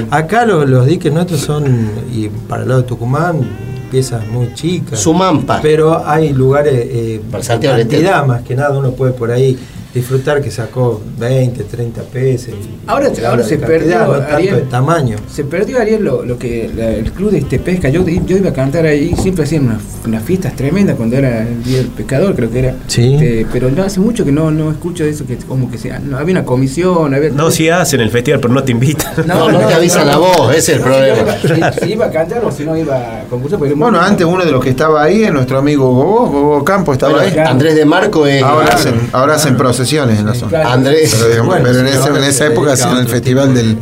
Acá 0.10 0.46
los, 0.46 0.70
los 0.70 0.86
diques 0.86 1.12
nuestros 1.12 1.40
son, 1.42 1.90
y 2.14 2.28
para 2.28 2.64
el 2.64 2.70
lado 2.70 2.82
de 2.82 2.88
Tucumán, 2.88 3.42
piezas 3.90 4.28
muy 4.28 4.54
chicas. 4.54 5.00
Sumampa. 5.00 5.60
Pero 5.62 6.06
hay 6.06 6.34
lugares, 6.34 6.74
eh, 6.76 7.22
Para 7.32 7.44
Santiago 7.44 7.78
de 7.78 7.86
del 7.86 7.92
cantidad 7.92 8.26
más 8.26 8.42
que 8.42 8.56
nada, 8.56 8.78
uno 8.78 8.92
puede 8.92 9.14
por 9.14 9.32
ahí 9.32 9.58
disfrutar 9.94 10.42
que 10.42 10.50
sacó 10.50 11.02
20, 11.20 11.64
30 11.66 12.02
peces. 12.04 12.50
y- 12.56 12.90
Ahora- 12.90 13.10
y 13.14 13.18
ahora 13.18 13.30
habla 13.32 13.44
se 13.44 13.58
perdió, 13.58 14.00
no 14.00 14.12
tanto 14.14 14.36
Ariel. 14.36 14.56
de 14.56 14.62
tamaño. 14.64 15.18
Se 15.32 15.44
perdió 15.44 15.80
Ariel 15.80 16.04
lo, 16.04 16.26
lo 16.26 16.38
que 16.38 16.70
la- 16.76 16.90
el 16.92 17.12
club 17.12 17.32
de 17.32 17.38
este 17.40 17.60
pesca. 17.60 17.90
Yo, 17.90 18.04
yo 18.08 18.38
iba 18.38 18.50
a 18.50 18.54
cantar 18.54 18.86
ahí, 18.86 19.16
siempre 19.22 19.44
hacían 19.44 19.66
unas, 19.68 19.82
unas 20.06 20.24
fiestas 20.24 20.56
tremendas 20.56 20.96
cuando 20.96 21.16
era 21.18 21.44
el 21.44 21.64
día 21.64 21.78
del 21.78 21.88
pescador, 21.88 22.36
creo 22.36 22.50
que 22.52 22.60
era. 22.60 22.76
Sí. 22.88 23.14
Este, 23.14 23.46
pero 23.54 23.70
no 23.70 23.84
hace 23.84 24.00
mucho 24.00 24.26
que 24.26 24.32
no, 24.32 24.50
no 24.52 24.72
escucho 24.72 25.04
de 25.04 25.12
eso, 25.12 25.26
que 25.28 25.38
como 25.38 25.70
que 25.70 25.78
sea, 25.78 26.00
no, 26.00 26.18
había 26.18 26.34
una 26.34 26.46
comisión, 26.46 27.14
había. 27.14 27.30
No, 27.30 27.52
sí 27.52 27.70
hacen 27.70 28.02
el 28.02 28.10
festival, 28.10 28.40
pero 28.40 28.54
no 28.54 28.64
te 28.64 28.72
invitan. 28.72 29.14
No, 29.28 29.52
no 29.52 29.60
te 29.60 29.74
avisan 29.76 30.08
la 30.08 30.18
voz, 30.18 30.50
ese 30.56 30.74
es 30.74 30.78
el 30.78 30.84
problema. 30.84 31.36
Si, 31.42 31.54
iba- 31.54 31.72
si 31.74 31.92
iba 31.94 32.06
a 32.08 32.12
cantar 32.12 32.44
o 32.44 32.52
si 32.52 32.64
no 32.66 32.76
iba 32.76 32.96
a 32.96 33.24
concursar. 33.30 33.60
Bueno, 33.60 34.00
antes 34.00 34.26
uno 34.26 34.44
de 34.44 34.52
los 34.52 34.64
que 34.64 34.72
estaba 34.72 35.04
ahí 35.04 35.24
es 35.24 35.32
nuestro 35.32 35.60
amigo 35.60 35.94
Gogo, 35.94 36.28
Gogo 36.30 36.64
Campo 36.64 36.94
estaba 36.94 37.14
Bueno, 37.22 37.42
ahí. 37.42 37.48
Andrés 37.48 37.76
de 37.76 37.86
Marco 37.86 38.26
es. 38.26 38.42
Ahora 38.42 38.74
hacen, 38.74 38.96
ahora 39.12 39.36
hacen 39.36 39.56
procesiones 39.84 40.20
en 40.20 40.26
la 40.26 40.34
zona. 40.34 40.50
Claro. 40.50 40.70
Andrés. 40.70 41.12
Pero, 41.16 41.30
digamos, 41.30 41.48
Bueno, 41.48 41.66
pero 41.66 41.80
en, 41.80 41.88
ese- 41.88 42.30
esa 42.30 42.46
época 42.48 42.74
hacían 42.74 42.98
el 42.98 43.08
festival 43.08 43.54
del. 43.54 43.78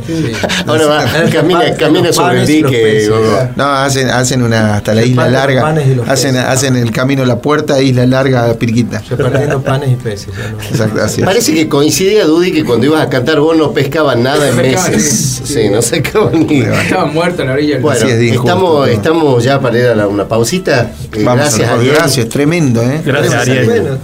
Ahora 0.66 0.86
va, 0.86 1.04
El 1.22 1.30
camina, 1.32 1.74
camina 1.76 2.12
sobre 2.12 2.40
el 2.40 2.46
dique. 2.46 3.10
No, 3.56 3.64
hacen, 3.64 4.08
hacen 4.10 4.42
una 4.42 4.76
hasta 4.76 4.94
la 4.94 5.02
isla 5.04 5.28
larga. 5.28 5.74
Hacen, 6.08 6.36
hacen 6.36 6.76
el 6.76 6.90
camino 6.90 7.24
La 7.24 7.38
Puerta, 7.38 7.80
Isla 7.80 8.06
Larga, 8.06 8.52
Pirquita. 8.54 9.02
Repartiendo 9.10 9.60
panes 9.62 9.90
y 9.92 9.96
peces. 9.96 10.28
ya 10.36 10.50
no- 10.50 10.60
Exacto, 10.62 11.02
así 11.02 11.20
es. 11.20 11.26
Parece 11.26 11.54
que 11.54 11.68
coincidía, 11.68 12.24
Dudy, 12.24 12.52
que 12.52 12.64
cuando 12.64 12.86
ibas 12.86 13.02
a 13.02 13.08
cantar 13.08 13.40
vos 13.40 13.56
no 13.56 13.72
pescabas 13.72 14.16
nada 14.16 14.48
en 14.48 14.56
meses. 14.56 15.40
sí, 15.44 15.68
no 15.70 15.82
sacaban 15.82 16.46
ni. 16.46 16.60
Estaba 16.82 17.06
muerto 17.06 17.42
en 17.42 17.48
la 17.48 17.54
orilla 17.54 17.74
del 17.74 17.82
Bueno, 17.82 18.06
estamos, 18.06 18.88
estamos 18.88 19.44
ya 19.44 19.60
para 19.60 19.78
ir 19.78 19.86
a 19.86 19.94
la- 19.94 20.06
una 20.08 20.26
pausita. 20.26 20.92
Eh, 21.12 21.22
Vamos 21.24 21.40
gracias, 21.44 21.68
a 21.68 21.74
Ariel. 21.74 21.94
Gracias, 21.94 22.28
tremendo, 22.28 22.82
¿eh? 22.82 23.00
Gracias, 23.04 23.34
Ariel. 23.34 23.98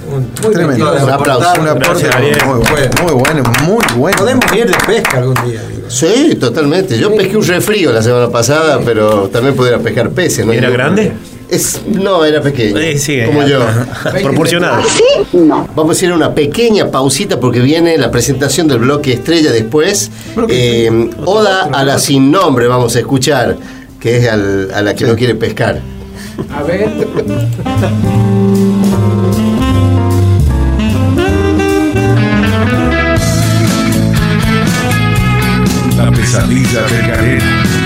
Tremendo. 0.53 0.93
Un 1.05 1.11
aplauso. 1.11 1.49
Gracias, 1.91 2.15
Ariel. 2.15 2.39
muy 2.47 2.59
bueno, 2.71 2.91
muy 3.03 3.13
bueno, 3.13 3.43
muy 3.65 3.85
bueno. 3.97 4.19
Podemos 4.19 4.45
ir 4.57 4.67
de 4.67 4.77
pesca 4.87 5.19
algún 5.19 5.35
día. 5.47 5.63
digo. 5.69 5.89
Sí, 5.89 6.35
totalmente. 6.39 6.99
Yo 6.99 7.15
pesqué 7.15 7.37
un 7.37 7.47
refrío 7.47 7.93
la 7.93 8.03
semana 8.03 8.29
pasada, 8.31 8.81
pero 8.85 9.29
también 9.33 9.55
pudiera 9.55 9.79
pescar 9.79 10.11
peces. 10.11 10.45
¿no? 10.47 10.53
¿Era 10.53 10.71
grande? 10.71 11.13
Es, 11.49 11.81
no, 11.87 12.27
era 12.27 12.43
pequeño. 12.43 12.77
Sí, 12.79 12.99
sí, 12.99 13.19
como 13.25 13.43
yo. 13.47 13.61
Proporcionado. 14.23 14.83
Vamos 15.75 16.01
a 16.01 16.05
ir 16.05 16.11
a 16.13 16.15
una 16.15 16.35
pequeña 16.35 16.91
pausita 16.91 17.41
porque 17.41 17.61
viene 17.61 17.97
la 17.97 18.11
presentación 18.11 18.69
del 18.69 18.81
bloque 18.81 19.15
estrella 19.15 19.51
después. 19.51 20.11
Eh, 20.51 21.11
Oda 21.25 21.71
a 21.73 21.85
la 21.85 21.99
sin 21.99 22.31
nombre 22.31 22.67
vamos 22.67 22.95
a 22.97 22.99
escuchar, 22.99 23.57
que 23.99 24.19
es 24.19 24.29
al- 24.29 24.71
a 24.75 24.83
la 24.83 24.95
que 24.95 25.07
no 25.07 25.17
quiere 25.17 25.35
pescar. 25.37 25.81
A 26.55 26.63
ver. 26.65 26.87
Pesadilla 36.29 36.83
del 36.83 37.07
galeno. 37.07 37.78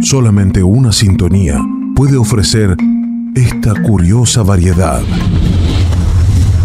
Solamente 0.00 0.62
una 0.62 0.92
sintonía 0.92 1.60
puede 1.94 2.16
ofrecer 2.16 2.76
esta 3.34 3.80
curiosa 3.82 4.42
variedad. 4.42 5.02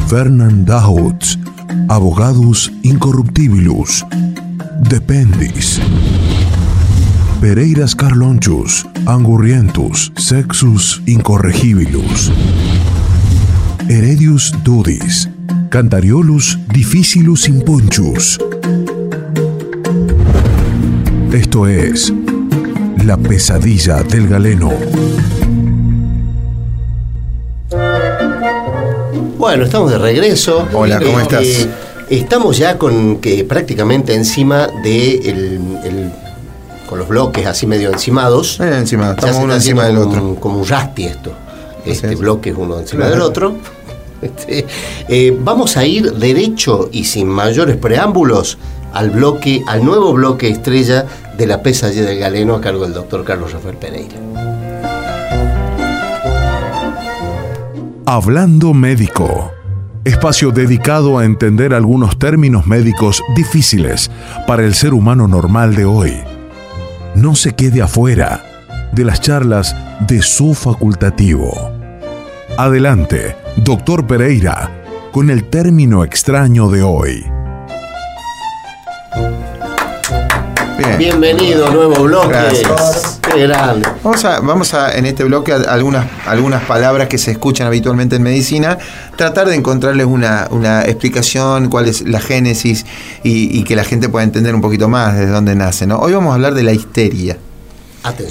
Fernand 0.07 0.67
Dahutz, 0.67 1.37
Abogadus 1.89 2.71
Incorruptibilus, 2.83 4.05
Dependis. 4.89 5.79
Pereiras 7.39 7.95
Carlonchus, 7.95 8.87
Angurrientus, 9.05 10.11
Sexus 10.17 11.01
Incorregibilus. 11.05 12.31
Heredius 13.89 14.53
Dudis, 14.63 15.29
Cantariolus 15.69 16.57
Difficilus 16.73 17.47
Impunchus. 17.47 18.39
Esto 21.31 21.67
es 21.67 22.13
La 23.05 23.17
pesadilla 23.17 24.03
del 24.03 24.27
galeno. 24.27 24.71
Bueno, 29.37 29.63
estamos 29.65 29.91
de 29.91 29.97
regreso. 29.97 30.67
Hola, 30.73 30.99
¿cómo 30.99 31.19
estás? 31.19 31.67
estamos 32.09 32.57
ya 32.57 32.77
con 32.77 33.17
que 33.17 33.43
prácticamente 33.43 34.13
encima 34.13 34.67
de 34.83 35.15
el, 35.17 35.77
el- 35.83 36.11
con 36.89 36.99
los 36.99 37.07
bloques 37.09 37.45
así 37.45 37.67
medio 37.67 37.91
encimados. 37.91 38.59
Eh, 38.61 38.77
encima, 38.77 39.11
estamos 39.11 39.43
uno 39.43 39.53
encima 39.55 39.85
del 39.85 39.97
otro. 39.97 40.19
como 40.19 40.29
un- 40.29 40.35
Como 40.37 40.59
un 40.59 40.67
rasti 40.67 41.05
esto. 41.05 41.31
Este 41.85 42.13
es. 42.13 42.19
bloque 42.19 42.49
es 42.51 42.55
uno 42.57 42.79
encima 42.79 43.01
Claro. 43.05 43.15
del 43.15 43.21
otro. 43.23 43.55
Este, 44.19 44.65
eh, 45.09 45.37
vamos 45.39 45.77
a 45.77 45.85
ir 45.85 46.11
derecho 46.13 46.89
y 46.91 47.03
sin 47.03 47.27
mayores 47.27 47.75
preámbulos 47.75 48.57
al 48.97 49.11
bloque, 49.11 49.63
al 49.67 49.85
nuevo 49.85 50.11
bloque 50.13 50.49
estrella 50.49 51.05
de 51.37 51.45
la 51.45 51.61
pesadilla 51.61 52.03
del 52.03 52.17
galeno 52.17 52.55
a 52.55 52.61
cargo 52.61 52.83
del 52.83 52.93
doctor 52.93 53.23
Carlos 53.23 53.53
Rafael 53.53 53.77
Pereira. 53.77 54.15
Hablando 58.07 58.73
Médico. 58.73 59.51
Espacio 60.03 60.51
dedicado 60.51 61.19
a 61.19 61.25
entender 61.25 61.75
algunos 61.75 62.17
términos 62.17 62.65
médicos 62.65 63.21
difíciles 63.35 64.09
para 64.47 64.63
el 64.63 64.73
ser 64.73 64.95
humano 64.95 65.27
normal 65.27 65.75
de 65.75 65.85
hoy. 65.85 66.13
No 67.13 67.35
se 67.35 67.53
quede 67.53 67.83
afuera 67.83 68.43
de 68.93 69.03
las 69.03 69.21
charlas 69.21 69.75
de 70.07 70.23
su 70.23 70.55
facultativo. 70.55 71.53
Adelante, 72.57 73.35
doctor 73.57 74.07
Pereira, 74.07 74.71
con 75.11 75.29
el 75.29 75.43
término 75.43 76.03
extraño 76.03 76.69
de 76.69 76.81
hoy. 76.81 77.36
Bien. 80.77 80.97
Bienvenido, 80.97 81.69
nuevo 81.71 82.03
bloque. 82.03 82.29
Gracias. 82.29 83.19
Qué 83.21 83.47
grande. 83.47 83.87
Vamos 84.03 84.23
a, 84.25 84.39
vamos 84.39 84.73
a, 84.73 84.95
en 84.95 85.05
este 85.05 85.23
bloque, 85.23 85.51
a- 85.51 85.55
algunas, 85.73 86.05
algunas 86.25 86.63
palabras 86.63 87.07
que 87.07 87.17
se 87.17 87.31
escuchan 87.31 87.67
habitualmente 87.67 88.15
en 88.17 88.23
medicina, 88.23 88.77
tratar 89.15 89.47
de 89.47 89.55
encontrarles 89.55 90.05
una, 90.05 90.47
una 90.51 90.83
explicación, 90.83 91.69
cuál 91.69 91.87
es 91.87 92.01
la 92.01 92.19
génesis 92.19 92.85
y, 93.23 93.57
y 93.57 93.63
que 93.63 93.75
la 93.75 93.83
gente 93.83 94.07
pueda 94.09 94.23
entender 94.23 94.53
un 94.55 94.61
poquito 94.61 94.87
más 94.87 95.15
de 95.17 95.27
dónde 95.27 95.55
nace. 95.55 95.87
¿no? 95.87 95.97
Hoy 95.99 96.13
vamos 96.13 96.31
a 96.31 96.35
hablar 96.35 96.53
de 96.53 96.63
la 96.63 96.73
histeria. 96.73 97.37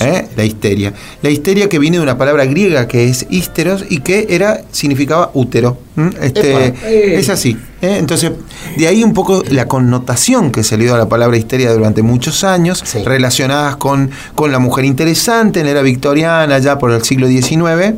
¿Eh? 0.01 0.29
La 0.37 0.45
histeria. 0.45 0.93
La 1.23 1.31
histeria 1.31 1.69
que 1.69 1.79
viene 1.79 1.97
de 1.99 2.03
una 2.03 2.19
palabra 2.19 2.45
griega 2.45 2.87
que 2.89 3.09
es 3.09 3.27
histeros 3.31 3.85
y 3.89 3.99
que 4.01 4.27
era 4.31 4.63
significaba 4.73 5.31
útero. 5.35 5.79
¿m? 5.97 6.11
Este, 6.21 6.67
Epa. 6.67 6.89
Eh. 6.89 7.17
es 7.19 7.29
así. 7.29 7.57
¿eh? 7.83 7.97
Entonces, 7.99 8.33
de 8.77 8.87
ahí 8.89 9.03
un 9.05 9.13
poco 9.13 9.43
la 9.51 9.67
connotación 9.67 10.51
que 10.53 10.63
se 10.63 10.77
le 10.77 10.85
dio 10.85 10.95
a 10.95 10.99
la 10.99 11.09
palabra 11.09 11.37
histeria 11.37 11.73
durante 11.73 12.03
muchos 12.03 12.45
años, 12.45 12.83
Sí. 12.85 13.03
relacionadas 13.05 13.77
con, 13.77 14.11
con 14.35 14.53
la 14.53 14.59
mujer 14.59 14.85
interesante 14.85 15.61
en 15.61 15.67
la 15.67 15.73
era 15.73 15.83
victoriana, 15.83 16.59
ya 16.59 16.79
por 16.79 16.91
el 16.93 17.03
siglo 17.03 17.27
XIX. 17.29 17.95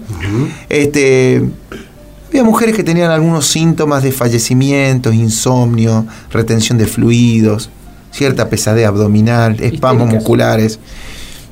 este, 0.69 1.43
había 2.29 2.45
mujeres 2.45 2.77
que 2.77 2.85
tenían 2.85 3.11
algunos 3.11 3.47
síntomas 3.47 4.03
de 4.03 4.13
fallecimientos, 4.13 5.15
insomnio, 5.15 6.07
retención 6.31 6.77
de 6.79 6.87
fluidos, 6.87 7.71
cierta 8.11 8.49
pesadez 8.49 8.87
abdominal, 8.87 9.57
espasmos 9.61 10.09
musculares, 10.09 10.79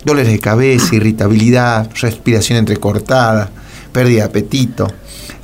dolores 0.07 0.29
de 0.29 0.39
cabeza, 0.39 0.95
irritabilidad, 0.95 1.91
respiración 2.01 2.59
entrecortada, 2.59 3.51
pérdida 3.91 4.19
de 4.23 4.29
apetito, 4.29 4.87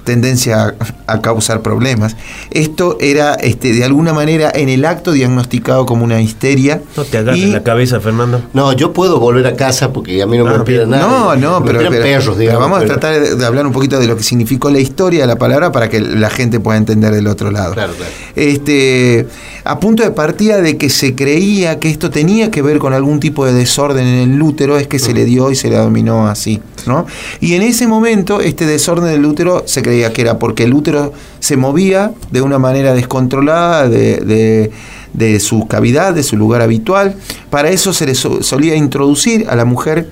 tendencia 0.04 0.74
a, 1.06 1.12
a 1.14 1.20
causar 1.20 1.62
problemas. 1.62 2.16
Esto 2.52 2.96
era 3.00 3.34
este, 3.34 3.72
de 3.72 3.82
alguna 3.84 4.12
manera 4.12 4.52
en 4.54 4.68
el 4.68 4.84
acto 4.84 5.10
diagnosticado 5.12 5.84
como 5.84 6.04
una 6.04 6.20
histeria. 6.20 6.80
No 6.96 7.02
te 7.04 7.18
agarres 7.18 7.40
y- 7.42 7.46
la 7.50 7.64
cabeza, 7.64 7.98
Fernando. 8.00 8.40
No, 8.52 8.72
yo 8.72 8.92
puedo 8.92 9.18
volver 9.18 9.46
a 9.48 9.56
casa 9.56 9.92
porque 9.92 10.22
a 10.22 10.26
mí 10.26 10.38
no 10.38 10.44
me 10.44 10.50
Ah, 10.52 10.56
impide 10.58 10.78
bien. 10.78 10.90
nada. 10.90 11.02
No, 11.08 11.34
no, 11.36 11.60
Me 11.60 11.66
pero, 11.72 11.90
perros, 11.90 12.24
pero 12.26 12.36
digamos. 12.38 12.60
vamos 12.60 12.78
pero- 12.82 12.92
a 12.94 12.98
tratar 13.00 13.20
de, 13.20 13.34
de 13.36 13.44
hablar 13.46 13.66
un 13.66 13.72
poquito 13.72 13.98
de 13.98 14.06
lo 14.06 14.16
que 14.16 14.22
significó 14.22 14.70
la 14.70 14.78
historia 14.78 15.22
de 15.22 15.26
la 15.26 15.36
palabra 15.36 15.72
para 15.72 15.88
que 15.88 16.00
la 16.00 16.30
gente 16.30 16.60
pueda 16.60 16.78
entender 16.78 17.12
del 17.12 17.26
otro 17.26 17.50
lado. 17.50 17.74
Claro, 17.74 17.94
claro. 17.94 18.12
Este, 18.36 19.26
a 19.64 19.78
punto 19.80 20.02
de 20.02 20.10
partida 20.10 20.60
de 20.60 20.76
que 20.76 20.90
se 20.90 21.14
creía 21.14 21.78
que 21.78 21.88
esto 21.90 22.10
tenía 22.10 22.50
que 22.50 22.62
ver 22.62 22.78
con 22.78 22.92
algún 22.94 23.20
tipo 23.20 23.44
de 23.46 23.52
desorden 23.52 24.06
en 24.06 24.32
el 24.32 24.42
útero, 24.42 24.76
es 24.78 24.86
que 24.88 24.98
se 24.98 25.12
le 25.14 25.24
dio 25.24 25.50
y 25.50 25.56
se 25.56 25.68
le 25.70 25.76
dominó 25.76 26.26
así, 26.28 26.60
¿no? 26.86 27.06
Y 27.40 27.54
en 27.54 27.62
ese 27.62 27.86
momento, 27.86 28.40
este 28.40 28.66
desorden 28.66 29.04
del 29.06 29.24
útero 29.24 29.62
se 29.66 29.82
creía 29.82 30.12
que 30.12 30.22
era 30.22 30.38
porque 30.38 30.64
el 30.64 30.74
útero 30.74 31.12
se 31.40 31.56
movía 31.56 32.12
de 32.30 32.42
una 32.42 32.58
manera 32.58 32.94
descontrolada 32.94 33.88
de, 33.88 34.16
de- 34.16 34.70
de 35.12 35.40
su 35.40 35.66
cavidad, 35.66 36.14
de 36.14 36.22
su 36.22 36.38
lugar 36.38 36.62
habitual. 36.62 37.16
Para 37.50 37.68
eso 37.68 37.92
se 37.92 38.06
le 38.06 38.14
so- 38.14 38.42
solía 38.42 38.74
introducir 38.76 39.46
a 39.50 39.54
la 39.56 39.66
mujer 39.66 40.08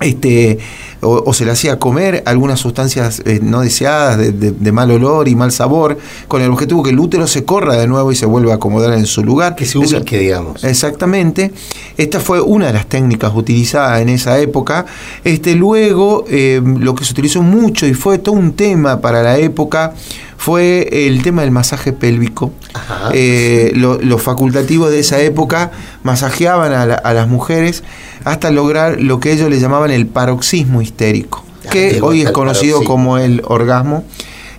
este, 0.00 0.58
o, 1.02 1.22
o 1.26 1.32
se 1.34 1.44
le 1.44 1.50
hacía 1.52 1.78
comer 1.78 2.22
algunas 2.26 2.60
sustancias 2.60 3.22
eh, 3.24 3.40
no 3.42 3.60
deseadas 3.60 4.18
de, 4.18 4.32
de- 4.32 4.52
de 4.52 4.72
mal 4.72 4.90
olor 4.90 5.28
y 5.28 5.34
mal 5.34 5.52
sabor, 5.52 5.98
con 6.28 6.42
el 6.42 6.50
objetivo 6.50 6.82
que 6.82 6.90
el 6.90 6.98
útero 6.98 7.26
se 7.26 7.44
corra 7.44 7.76
de 7.76 7.86
nuevo 7.86 8.10
y 8.12 8.16
se 8.16 8.26
vuelva 8.26 8.52
a 8.52 8.56
acomodar 8.56 8.92
en 8.94 9.06
su 9.06 9.22
lugar. 9.24 9.54
Que 9.56 9.66
se 9.66 9.78
ubique, 9.78 10.18
digamos. 10.18 10.64
Exactamente. 10.64 11.52
Esta 11.96 12.20
fue 12.20 12.40
una 12.40 12.66
de 12.68 12.72
las 12.74 12.86
técnicas 12.86 13.32
utilizadas 13.34 14.00
en 14.00 14.08
esa 14.08 14.38
época. 14.38 14.86
Este, 15.24 15.54
luego, 15.54 16.24
eh, 16.28 16.60
lo 16.64 16.94
que 16.94 17.04
se 17.04 17.12
utilizó 17.12 17.42
mucho 17.42 17.86
y 17.86 17.94
fue 17.94 18.18
todo 18.18 18.34
un 18.34 18.52
tema 18.52 19.00
para 19.00 19.22
la 19.22 19.38
época 19.38 19.92
fue 20.36 21.06
el 21.06 21.22
tema 21.22 21.42
del 21.42 21.50
masaje 21.50 21.92
pélvico. 21.92 22.50
Ajá. 22.72 23.10
Eh, 23.12 23.72
lo- 23.74 24.00
los 24.00 24.22
facultativos 24.22 24.90
de 24.90 25.00
esa 25.00 25.20
época 25.20 25.70
masajeaban 26.02 26.72
a, 26.72 26.86
la- 26.86 26.94
a 26.94 27.12
las 27.12 27.28
mujeres 27.28 27.82
hasta 28.24 28.50
lograr 28.50 29.00
lo 29.00 29.20
que 29.20 29.32
ellos 29.32 29.48
le 29.50 29.58
llamaban 29.60 29.90
el 29.90 30.06
paroxismo 30.06 30.82
histérico, 30.82 31.44
Ah, 31.66 31.70
que 31.70 32.00
hoy 32.02 32.22
es 32.22 32.30
conocido 32.30 32.76
paroxismo. 32.78 32.94
como 32.94 33.18
el 33.18 33.42
orgasmo. 33.46 34.04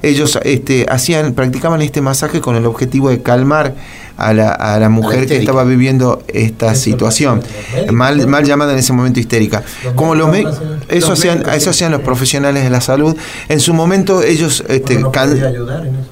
Ellos 0.03 0.39
este, 0.43 0.85
hacían, 0.89 1.33
practicaban 1.33 1.81
este 1.81 2.01
masaje 2.01 2.41
con 2.41 2.55
el 2.55 2.65
objetivo 2.65 3.09
de 3.09 3.21
calmar 3.21 3.75
a 4.27 4.33
la, 4.33 4.49
a 4.51 4.79
la 4.79 4.89
mujer 4.89 5.19
que 5.19 5.23
histérica. 5.25 5.41
estaba 5.51 5.63
viviendo 5.63 6.23
esta 6.27 6.75
situación, 6.75 7.41
mal, 7.91 8.27
mal 8.27 8.43
llamada 8.45 8.73
en 8.73 8.79
ese 8.79 8.93
momento 8.93 9.19
histérica. 9.19 9.63
Como 9.95 10.15
los 10.15 10.29
me- 10.29 10.45
eso 10.89 11.13
hacían, 11.13 11.43
eso 11.53 11.69
hacían 11.69 11.91
los 11.91 12.01
profesionales 12.01 12.63
de 12.63 12.69
la 12.69 12.81
salud. 12.81 13.15
En 13.49 13.59
su 13.59 13.73
momento 13.73 14.21
ellos 14.23 14.63
este, 14.67 15.01
can- 15.11 15.39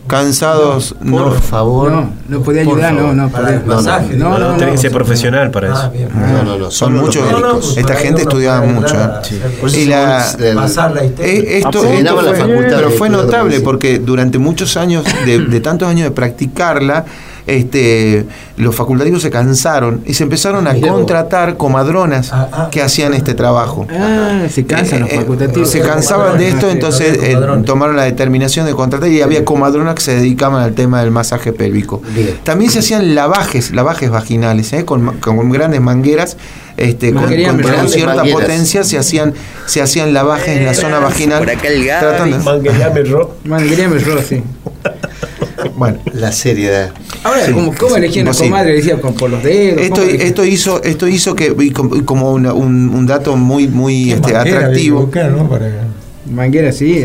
cansados, 0.07 0.95
no, 1.01 1.17
Por 1.25 1.41
favor. 1.41 1.91
No, 1.91 2.09
no 2.27 2.41
podía 2.41 2.61
ayudar, 2.61 2.93
no, 2.93 3.13
no 3.13 3.29
Para 3.29 3.61
masaje, 3.65 4.15
no, 4.15 4.29
No, 4.29 4.39
no, 4.39 4.51
no, 4.51 4.57
tenés 4.57 4.73
que 4.75 4.77
ser 4.81 4.91
no. 4.91 4.97
profesional 4.97 5.51
para 5.51 5.67
eso. 5.67 5.77
Ah, 5.83 5.89
bien. 5.89 6.09
No, 6.13 6.43
no, 6.43 6.57
no. 6.57 6.71
son 6.71 6.93
los 6.95 7.03
muchos. 7.03 7.23
médicos. 7.31 7.77
Esta 7.77 7.95
gente 7.95 8.21
estudiaba 8.23 8.61
mucho. 8.65 8.95
Por 9.59 9.69
eso 9.69 9.79
Y 9.79 9.85
la- 9.85 10.25
la. 10.39 10.65
Eh, 11.19 11.57
esto, 11.57 11.83
esto 11.85 12.21
la 12.21 12.33
facultad 12.33 12.75
pero 12.77 12.91
fue 12.91 13.09
notable 13.09 13.59
porque 13.61 13.99
durante 13.99 14.37
muchos 14.39 14.77
años, 14.77 15.03
de, 15.25 15.39
de 15.39 15.59
tantos 15.59 15.87
años 15.87 16.05
de 16.05 16.11
practicarla, 16.11 17.05
este, 17.49 18.25
los 18.57 18.75
facultativos 18.75 19.21
se 19.21 19.29
cansaron 19.29 20.01
y 20.05 20.13
se 20.13 20.23
empezaron 20.23 20.67
a 20.67 20.75
contratar 20.79 21.57
comadronas 21.57 22.31
Ah, 22.31 22.47
ah. 22.51 22.67
que 22.71 22.81
hacían 22.81 23.13
este 23.13 23.33
trabajo. 23.33 23.87
Ah, 23.91 24.43
se 24.49 24.65
cansan 24.65 25.01
los 25.01 25.09
Eh, 25.09 25.15
eh, 25.15 25.17
facultativos. 25.19 25.69
se 25.69 25.81
cansaban 25.81 26.37
de 26.37 26.47
esto, 26.49 26.69
entonces 26.69 27.17
eh, 27.21 27.37
tomaron 27.65 27.95
la 27.95 28.03
determinación 28.03 28.65
de 28.65 28.73
contratar 28.73 29.09
y 29.09 29.21
había 29.21 29.43
comadronas 29.45 29.95
que 29.95 30.01
se 30.01 30.15
dedicaban 30.15 30.61
al 30.63 30.73
tema 30.73 31.01
del 31.01 31.11
masaje 31.11 31.53
pélvico. 31.53 32.01
También 32.43 32.71
se 32.71 32.79
hacían 32.79 33.15
lavajes, 33.15 33.71
lavajes 33.71 34.09
vaginales, 34.09 34.71
¿eh? 34.73 34.85
con, 34.85 35.17
con 35.19 35.49
grandes 35.49 35.81
mangueras, 35.81 36.37
este, 36.77 37.13
con, 37.13 37.23
con- 37.23 37.61
con 37.61 37.89
cierta 37.89 38.15
mangueras. 38.15 38.41
potencia, 38.41 38.83
se 38.83 38.97
hacían, 38.97 39.33
se 39.65 39.81
hacían 39.81 40.13
lavajes 40.13 40.57
en 40.57 40.65
la 40.65 40.73
zona 40.73 40.99
vaginal. 40.99 41.39
tratando- 41.99 42.37
Manguería 43.45 43.87
me 43.89 43.97
erró, 44.01 44.21
sí. 44.21 44.43
bueno, 45.75 45.99
La 46.13 46.31
seriedad. 46.31 46.91
Ahora, 47.23 47.45
¿cómo, 47.53 47.73
cómo 47.77 47.95
elegían 47.97 48.27
a 48.27 48.31
comadre? 48.49 48.73
Decía 48.73 48.99
con, 49.01 49.13
por 49.13 49.29
los 49.29 49.43
dedos. 49.43 49.81
esto, 49.81 50.01
esto 50.03 50.45
hizo, 50.45 50.83
esto 50.83 51.07
hizo 51.07 51.35
que, 51.35 51.55
como 52.05 52.31
una- 52.33 52.53
un, 52.53 52.89
un 52.89 53.05
dato 53.05 53.35
muy, 53.35 53.67
muy 53.67 54.11
este, 54.11 54.35
atractivo. 54.35 55.09
Manguera, 56.31 56.71
sí. 56.71 57.03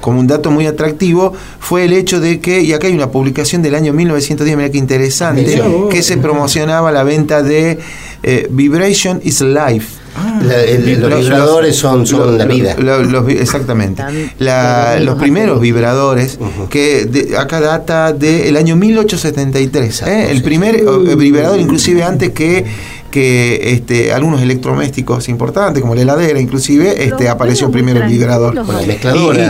como 0.00 0.20
un 0.20 0.26
dato 0.26 0.50
muy 0.50 0.66
atractivo 0.66 1.32
fue 1.58 1.84
el 1.84 1.92
hecho 1.92 2.20
de 2.20 2.40
que, 2.40 2.60
y 2.62 2.72
acá 2.72 2.86
hay 2.86 2.94
una 2.94 3.10
publicación 3.10 3.62
del 3.62 3.74
año 3.74 3.92
1910, 3.92 4.56
mira 4.56 4.70
qué 4.70 4.78
interesante, 4.78 5.60
que 5.90 6.02
se 6.02 6.16
promocionaba 6.18 6.92
la 6.92 7.02
venta 7.02 7.42
de 7.42 7.78
eh, 8.22 8.46
Vibration 8.50 9.20
is 9.24 9.40
Life. 9.40 9.98
La- 10.44 10.60
el- 10.64 11.00
los 11.00 11.20
vibradores 11.20 11.76
son, 11.76 12.04
son 12.06 12.18
Lo- 12.18 12.32
la 12.38 12.44
vida. 12.44 12.74
lo- 12.78 13.28
exactamente. 13.28 14.02
La- 14.38 14.98
los 15.00 15.14
primeros 15.16 15.60
vibradores, 15.60 16.38
que 16.68 17.04
de- 17.06 17.36
acá 17.38 17.60
data 17.60 18.12
del 18.12 18.56
año 18.56 18.74
1873. 18.76 19.84
Exacto, 19.86 20.12
¿eh? 20.12 20.30
El 20.30 20.42
primer 20.42 20.76
eh, 20.76 21.14
vibrador, 21.16 21.60
inclusive 21.60 22.02
antes 22.02 22.30
que, 22.30 22.64
que 23.10 23.72
este, 23.72 24.12
algunos 24.12 24.40
electrodomésticos 24.40 25.28
importantes, 25.28 25.82
como 25.82 25.94
la 25.94 26.02
heladera, 26.02 26.38
inclusive, 26.40 27.04
este, 27.04 27.28
apareció 27.28 27.70
primero 27.70 28.02
el 28.02 28.08
vibrador. 28.08 28.54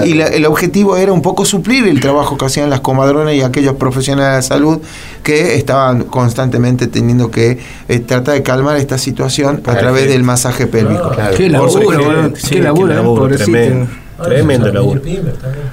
Y, 0.05 0.11
y 0.11 0.15
la- 0.15 0.27
el 0.29 0.47
objetivo 0.47 0.97
era 0.97 1.13
un 1.13 1.23
poco 1.23 1.45
suplir 1.45 1.87
el 1.87 2.01
trabajo 2.01 2.37
que 2.39 2.47
hacían 2.47 2.71
las 2.71 2.81
comadronas 2.81 3.35
y 3.35 3.43
aquellos 3.43 3.75
profesionales 3.75 4.31
de 4.31 4.37
la 4.37 4.43
salud 4.43 4.79
que 5.23 5.57
estaban 5.57 6.05
constantemente 6.05 6.87
teniendo 6.87 7.31
que 7.31 7.59
eh, 7.89 7.99
tratar 8.01 8.35
de 8.35 8.43
calmar 8.43 8.77
esta 8.77 8.97
situación 8.99 9.61
a 9.67 9.77
través 9.77 10.09
del 10.09 10.23
masaje 10.23 10.67
pélvico. 10.67 11.11
Claro. 11.11 11.37
Qué 11.37 11.51
Por 11.51 11.71
laburo, 11.95 12.33
sí, 12.37 12.51
Qué 12.57 12.61
laburo, 12.63 12.93
eh, 12.95 13.03
pobrecito. 13.05 14.00
Tremendo, 14.23 14.71
tremendo 14.71 14.73
laburo. 14.73 15.01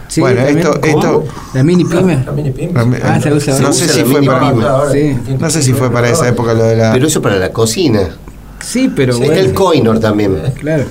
Sí, 0.08 0.22
Bueno, 0.22 0.44
también. 0.44 0.58
esto- 0.68 0.80
esto- 0.84 1.24
La 1.54 1.64
mini 1.64 1.84
pyme. 1.86 2.24
Ah, 3.04 3.20
se 3.22 3.34
usa. 3.34 3.60
No 3.60 3.74
sé 3.74 3.88
si 3.88 4.04
fue 4.04 4.22
para, 4.24 4.40
pyme. 4.52 5.38
No 5.40 5.50
sé 5.50 5.62
si 5.62 5.74
fue 5.74 5.92
para 5.92 6.10
esa 6.10 6.28
época 6.28 6.54
lo 6.54 6.64
de 6.64 6.76
la. 6.76 6.94
Pero 6.94 7.08
eso 7.08 7.22
para 7.22 7.38
la 7.38 7.52
cocina. 7.52 8.02
Sí, 8.60 8.92
pero 8.96 9.14
Está 9.16 9.36
el 9.36 9.54
coinor 9.54 10.00
también. 10.00 10.42
Claro. 10.60 10.86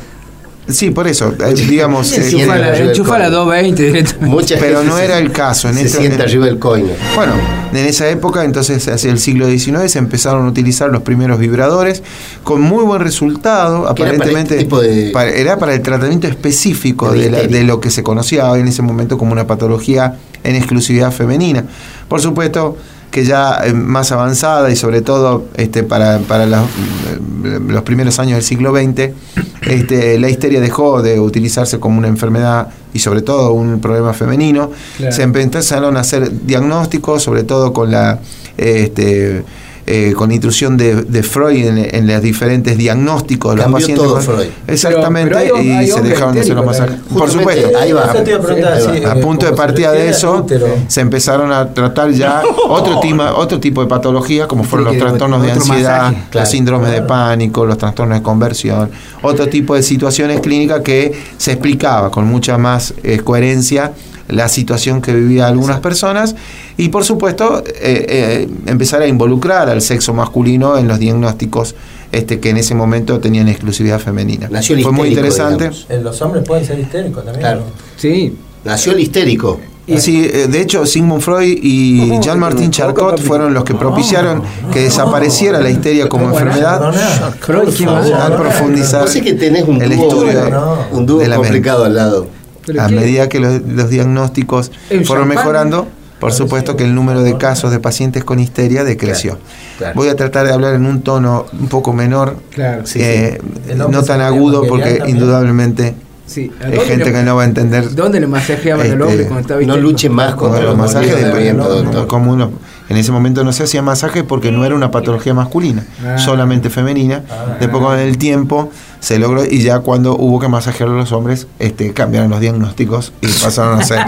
Sí, 0.69 0.91
por 0.91 1.07
eso, 1.07 1.33
eh, 1.39 1.55
digamos. 1.55 2.09
Se 2.09 2.21
eh, 2.21 2.25
siente 2.25 2.43
Enchufa 2.43 2.59
la, 2.59 2.67
arriba 2.67 2.79
del 2.81 2.89
enchufa 2.89 3.19
la 3.19 3.25
coinor. 3.27 3.45
220 3.47 3.83
directamente. 3.85 4.27
Mucha 4.27 4.57
Pero 4.59 4.83
no 4.83 4.99
era 4.99 5.19
el 5.19 5.31
caso, 5.31 5.69
en 5.69 5.75
se 5.77 5.83
esto- 5.87 5.99
sienta 5.99 6.17
en- 6.25 6.29
arriba 6.29 6.47
del 6.47 6.59
coinor. 6.59 6.97
Bueno, 7.15 7.33
en 7.73 7.87
esa 7.87 8.09
época, 8.09 8.43
entonces 8.45 8.89
hacia 8.89 9.11
el 9.13 9.19
siglo 9.21 9.47
XIX, 9.49 9.89
se 9.91 9.99
empezaron 9.99 10.45
a 10.47 10.49
utilizar 10.49 10.91
los 10.91 11.03
primeros 11.03 11.39
vibradores 11.39 12.03
con 12.43 12.61
muy 12.63 12.83
buen 12.85 13.01
resultado. 13.01 13.83
Que 13.95 14.03
era 14.03 14.11
para 14.13 14.17
Aparentemente 14.17 14.55
este 14.55 14.65
tipo 14.65 14.81
de- 14.81 15.11
para- 15.13 15.31
era 15.31 15.57
para 15.59 15.73
el 15.75 15.83
tratamiento 15.83 16.27
específico 16.27 17.13
De 17.13 17.21
de, 17.25 17.31
la- 17.31 17.43
de 17.45 17.63
lo 17.65 17.81
que 17.81 17.91
se 17.91 18.03
conocía 18.03 18.53
en 18.57 18.67
ese 18.67 18.83
momento 18.83 19.19
como 19.19 19.33
una 19.33 19.47
patología 19.47 20.17
en 20.43 20.57
exclusividad 20.57 21.13
femenina. 21.13 21.65
Por 22.09 22.21
supuesto 22.21 22.77
que 23.17 23.25
ya 23.25 23.63
eh, 23.65 23.73
más 23.73 24.13
avanzada 24.13 24.71
y 24.71 24.77
sobre 24.77 25.01
todo 25.01 25.47
este, 25.55 25.83
para, 25.83 26.19
para 26.19 26.45
los, 26.45 26.61
eh, 26.61 27.61
los 27.67 27.83
primeros 27.83 28.19
años 28.19 28.35
del 28.35 28.43
siglo 28.43 28.77
XX, 28.77 29.15
este, 29.63 30.19
la 30.19 30.29
histeria 30.29 30.61
dejó 30.61 31.01
de 31.01 31.19
utilizarse 31.19 31.81
como 31.81 31.97
una 31.97 32.09
enfermedad 32.09 32.69
y 32.93 32.99
sobre 32.99 33.23
todo 33.23 33.55
un 33.55 33.81
problema 33.81 34.13
femenino. 34.13 34.71
Claro. 34.99 35.17
Se 35.17 35.23
empezaron 35.23 35.97
a 35.97 36.01
hacer 36.01 36.31
diagnósticos, 36.45 37.23
sobre 37.23 37.45
todo 37.45 37.73
con 37.73 37.91
la 37.91 38.21
este, 38.59 39.45
eh, 39.89 40.15
con 40.17 40.33
intrusión 40.33 40.77
de, 40.77 41.03
de 41.03 41.23
Freud 41.23 41.65
en, 41.67 41.79
en 41.95 42.07
los 42.07 42.21
diferentes 42.21 42.77
diagnósticos 42.77 43.53
de 43.53 43.57
los 43.57 43.65
Cambió 43.65 43.79
pacientes. 43.81 44.05
todo 44.07 44.21
Freud. 44.21 44.47
Exactamente, 44.67 45.31
Pero- 45.31 45.45
pero 45.45 45.57
hay- 45.57 45.67
y 45.69 45.71
hay 45.71 45.87
se 45.87 46.03
dejaron 46.03 46.35
de 46.35 46.41
hacer 46.41 46.57
los 46.57 46.67
masajes. 46.67 46.97
Por 47.17 47.31
supuesto. 47.31 47.69
ahí 47.79 47.93
va. 47.93 48.05
A 48.05 48.13
preguntar, 48.13 48.73
Ahí 48.73 48.85
va. 48.87 48.95
sí, 48.95 49.05
A 49.05 49.13
eh, 49.17 49.23
punto 49.23 49.47
de 49.47 49.53
partida 49.53 49.93
de 49.93 50.09
eso, 50.09 50.45
se 50.89 51.01
empezaron 51.01 51.53
a 51.53 51.73
tratar 51.73 52.11
ya 52.11 52.43
otro, 52.69 53.01
tima- 53.01 53.33
otro 53.37 53.61
tipo 53.61 53.81
de 53.81 53.87
patología, 53.87 54.49
como 54.49 54.65
fueron 54.65 54.87
los 54.89 54.99
trastornos 54.99 55.43
de 55.43 55.53
ansiedad, 55.53 55.99
masaje, 56.03 56.17
claro. 56.31 56.45
los 56.45 56.49
síndromes 56.51 56.91
de 56.91 57.03
pánico, 57.03 57.65
los 57.65 57.79
trastornos 57.79 58.19
de 58.19 58.23
conversión, 58.23 58.91
otro 59.23 59.47
tipo 59.49 59.75
de 59.77 59.83
situaciones 59.85 60.41
clínicas 60.41 60.81
que 60.81 61.13
se 61.37 61.53
explicaba 61.53 62.11
con 62.11 62.27
mucha 62.27 62.59
más 62.59 62.93
eh, 63.03 63.21
coherencia 63.23 63.93
la 64.29 64.49
situación 64.49 65.01
que 65.01 65.13
vivían 65.15 65.49
algunas 65.49 65.81
personas 65.81 66.35
y 66.77 66.89
por 66.89 67.05
supuesto 67.05 67.63
eh, 67.67 67.73
eh, 67.81 68.49
empezar 68.67 69.03
a 69.03 69.07
involucrar 69.07 69.69
al 69.69 69.83
sexo 69.83 70.13
masculino 70.15 70.79
en 70.79 70.89
los 70.89 70.99
diagnósticos 70.99 71.75
este, 72.13 72.41
que 72.41 72.51
en 72.51 72.57
ese 72.57 72.75
momento 72.75 73.19
tenían 73.21 73.49
exclusividad 73.49 73.99
femenina. 73.99 74.49
Nació 74.51 74.79
Fue 74.81 74.93
muy 74.93 75.09
interesante. 75.09 75.71
digamos. 75.71 75.87
Los 76.03 76.23
hombres 76.23 76.45
pueden 76.45 76.65
ser 76.65 76.79
histéricos 76.79 77.25
también. 77.25 77.41
Claro. 77.41 77.61
¿no? 77.61 77.67
Sí. 77.97 78.37
Nació 78.65 78.93
el 78.93 79.01
histérico. 79.01 79.61
Y 79.89 79.99
sí, 79.99 80.29
eh, 80.33 80.49
de 80.49 80.61
hecho, 80.61 80.85
Sigmund 80.85 81.23
Freud 81.23 81.59
y 81.63 82.19
Jean-Martin 82.21 82.73
Charcot 82.73 83.21
fueron 83.21 83.55
los 83.55 83.63
que 83.63 83.75
propiciaron 83.75 84.43
que 84.73 84.81
desapareciera 84.81 85.61
la 85.61 85.71
histeria 85.71 86.09
como 86.09 86.29
enfermedad 86.29 86.93
Freud, 87.41 87.69
al 88.15 88.37
profundizar 88.37 89.09
sé 89.09 89.23
que 89.23 89.35
tenés 89.35 89.69
un 89.69 89.81
el 89.81 89.93
estudio 89.93 90.85
un 90.91 91.07
dúo 91.07 91.21
de 91.21 91.29
la 91.29 91.37
mente. 91.37 91.49
complicado 91.49 91.85
al 91.85 91.95
lado. 91.95 92.27
¿Pero 92.67 92.83
A 92.83 92.89
qué? 92.89 92.95
medida 92.97 93.29
que 93.29 93.41
los, 93.41 93.63
los 93.63 93.89
diagnósticos 93.91 94.73
¿El 94.91 95.07
fueron 95.07 95.29
champán? 95.29 95.45
mejorando, 95.45 95.89
por 96.21 96.33
supuesto 96.33 96.77
que 96.77 96.85
el 96.85 96.95
número 96.95 97.23
de 97.23 97.37
casos 97.39 97.71
de 97.71 97.79
pacientes 97.79 98.25
con 98.25 98.39
histeria 98.41 98.85
decreció. 98.85 99.39
claro. 99.79 99.95
Voy 99.95 100.09
a 100.09 100.17
tratar 100.17 100.47
de 100.47 100.53
hablar 100.53 100.75
en 100.75 100.87
un 100.87 101.03
tono 101.03 101.47
un 101.59 101.69
poco 101.69 101.93
menor, 101.93 102.37
Claro. 102.51 102.87
Sí, 102.87 102.99
eh, 103.03 103.41
El 103.69 103.79
no 103.79 104.03
tan 104.03 104.21
agudo, 104.21 104.65
porque 104.67 104.95
también. 104.97 105.17
indudablemente 105.17 105.95
Sí. 106.27 106.51
¿A 106.61 106.67
hay 106.67 106.81
gente 106.81 107.05
le- 107.05 107.13
que 107.13 107.23
no 107.23 107.37
va 107.37 107.43
a 107.43 107.45
entender 107.45 107.95
¿Dónde 107.95 108.19
le 108.19 108.27
masajeaban 108.27 108.85
al 108.85 108.93
Este, 108.95 109.03
hombre 109.05 109.25
cuando 109.27 109.41
estaba 109.43 109.61
No 109.61 109.77
luche 109.77 110.09
más 110.09 110.31
con 110.35 110.49
contra 110.49 110.63
los 110.65 110.71
los 110.71 110.79
masajes 110.79 111.15
de 111.17 111.25
de 111.33 111.41
viento, 111.41 111.69
doctor. 111.69 112.09
como 112.09 112.33
uno- 112.33 112.51
en 112.89 112.97
ese 112.97 113.13
momento 113.13 113.45
no 113.45 113.53
se 113.53 113.63
hacía 113.63 113.81
masaje 113.81 114.25
porque 114.25 114.51
no 114.51 114.65
era 114.65 114.75
una 114.75 114.91
patología 114.91 115.35
masculina, 115.35 115.85
Ah. 116.05 116.19
solamente 116.19 116.69
femenina. 116.69 117.23
Después 117.61 117.81
con 117.81 117.97
el 117.97 118.19
tiempo 118.19 118.71
se 119.07 119.21
logró 119.21 119.45
y 119.45 119.63
ya 119.63 119.79
cuando 119.79 120.17
hubo 120.17 120.41
que 120.41 120.49
masajear 120.49 120.89
a 120.89 120.93
los 120.93 121.13
hombres, 121.13 121.47
este, 121.61 121.93
cambiaron 121.93 122.29
los 122.29 122.41
diagnósticos 122.41 123.13
y 123.21 123.29
pasaron 123.43 123.79
a 123.79 123.83
hacer 123.83 124.01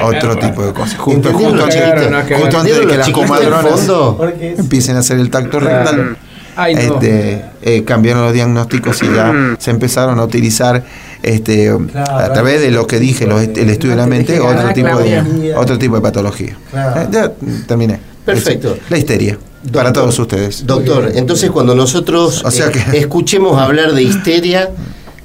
otro 0.00 0.38
tipo 0.38 0.64
de 0.64 0.72
cosas. 0.72 0.96
Justo, 0.96 1.30
¿Entendieron 1.30 1.58
justo 1.58 1.64
antes? 1.64 2.10
No, 2.10 2.20
justo 2.20 2.58
antes 2.58 2.76
de 2.76 2.82
¿Entendieron 2.82 2.88
que 2.88 2.96
las 2.98 3.10
comadronas 3.10 3.62
fondo? 3.80 4.32
empiecen 4.40 4.94
a 4.94 5.00
hacer 5.00 5.18
el 5.18 5.28
tacto 5.28 5.58
rectal. 5.58 6.16
Ay, 6.54 6.76
no. 6.76 6.80
Este, 6.80 7.44
eh, 7.62 7.82
cambiaron 7.82 8.22
los 8.22 8.32
diagnósticos 8.32 9.02
y 9.02 9.12
ya 9.12 9.56
se 9.58 9.72
empezaron 9.72 10.20
a 10.20 10.22
utilizar 10.22 10.84
este, 11.24 11.76
a 11.96 12.32
través 12.32 12.60
de 12.60 12.70
lo 12.70 12.86
que 12.86 13.00
dije, 13.00 13.26
los 13.26 13.42
el 13.42 13.70
estudio 13.70 13.96
de 13.96 14.02
la 14.02 14.06
mente, 14.06 14.38
Ah, 14.38 14.44
otro 14.44 14.72
tipo 14.72 14.98
de, 14.98 15.52
otro 15.56 15.78
tipo 15.80 15.96
de 15.96 16.00
patología. 16.00 16.56
Claro. 16.70 17.00
Eh, 17.00 17.08
ya 17.10 17.32
terminé. 17.66 17.98
Perfecto. 18.24 18.76
La 18.88 18.98
histeria, 18.98 19.36
para 19.72 19.92
todos 19.92 20.18
ustedes. 20.18 20.66
Doctor, 20.66 21.12
entonces 21.14 21.50
cuando 21.50 21.74
nosotros 21.74 22.42
O 22.44 22.50
sea 22.50 22.68
eh, 22.68 22.84
escuchemos 22.94 23.60
hablar 23.60 23.92
de 23.92 24.02
histeria, 24.02 24.70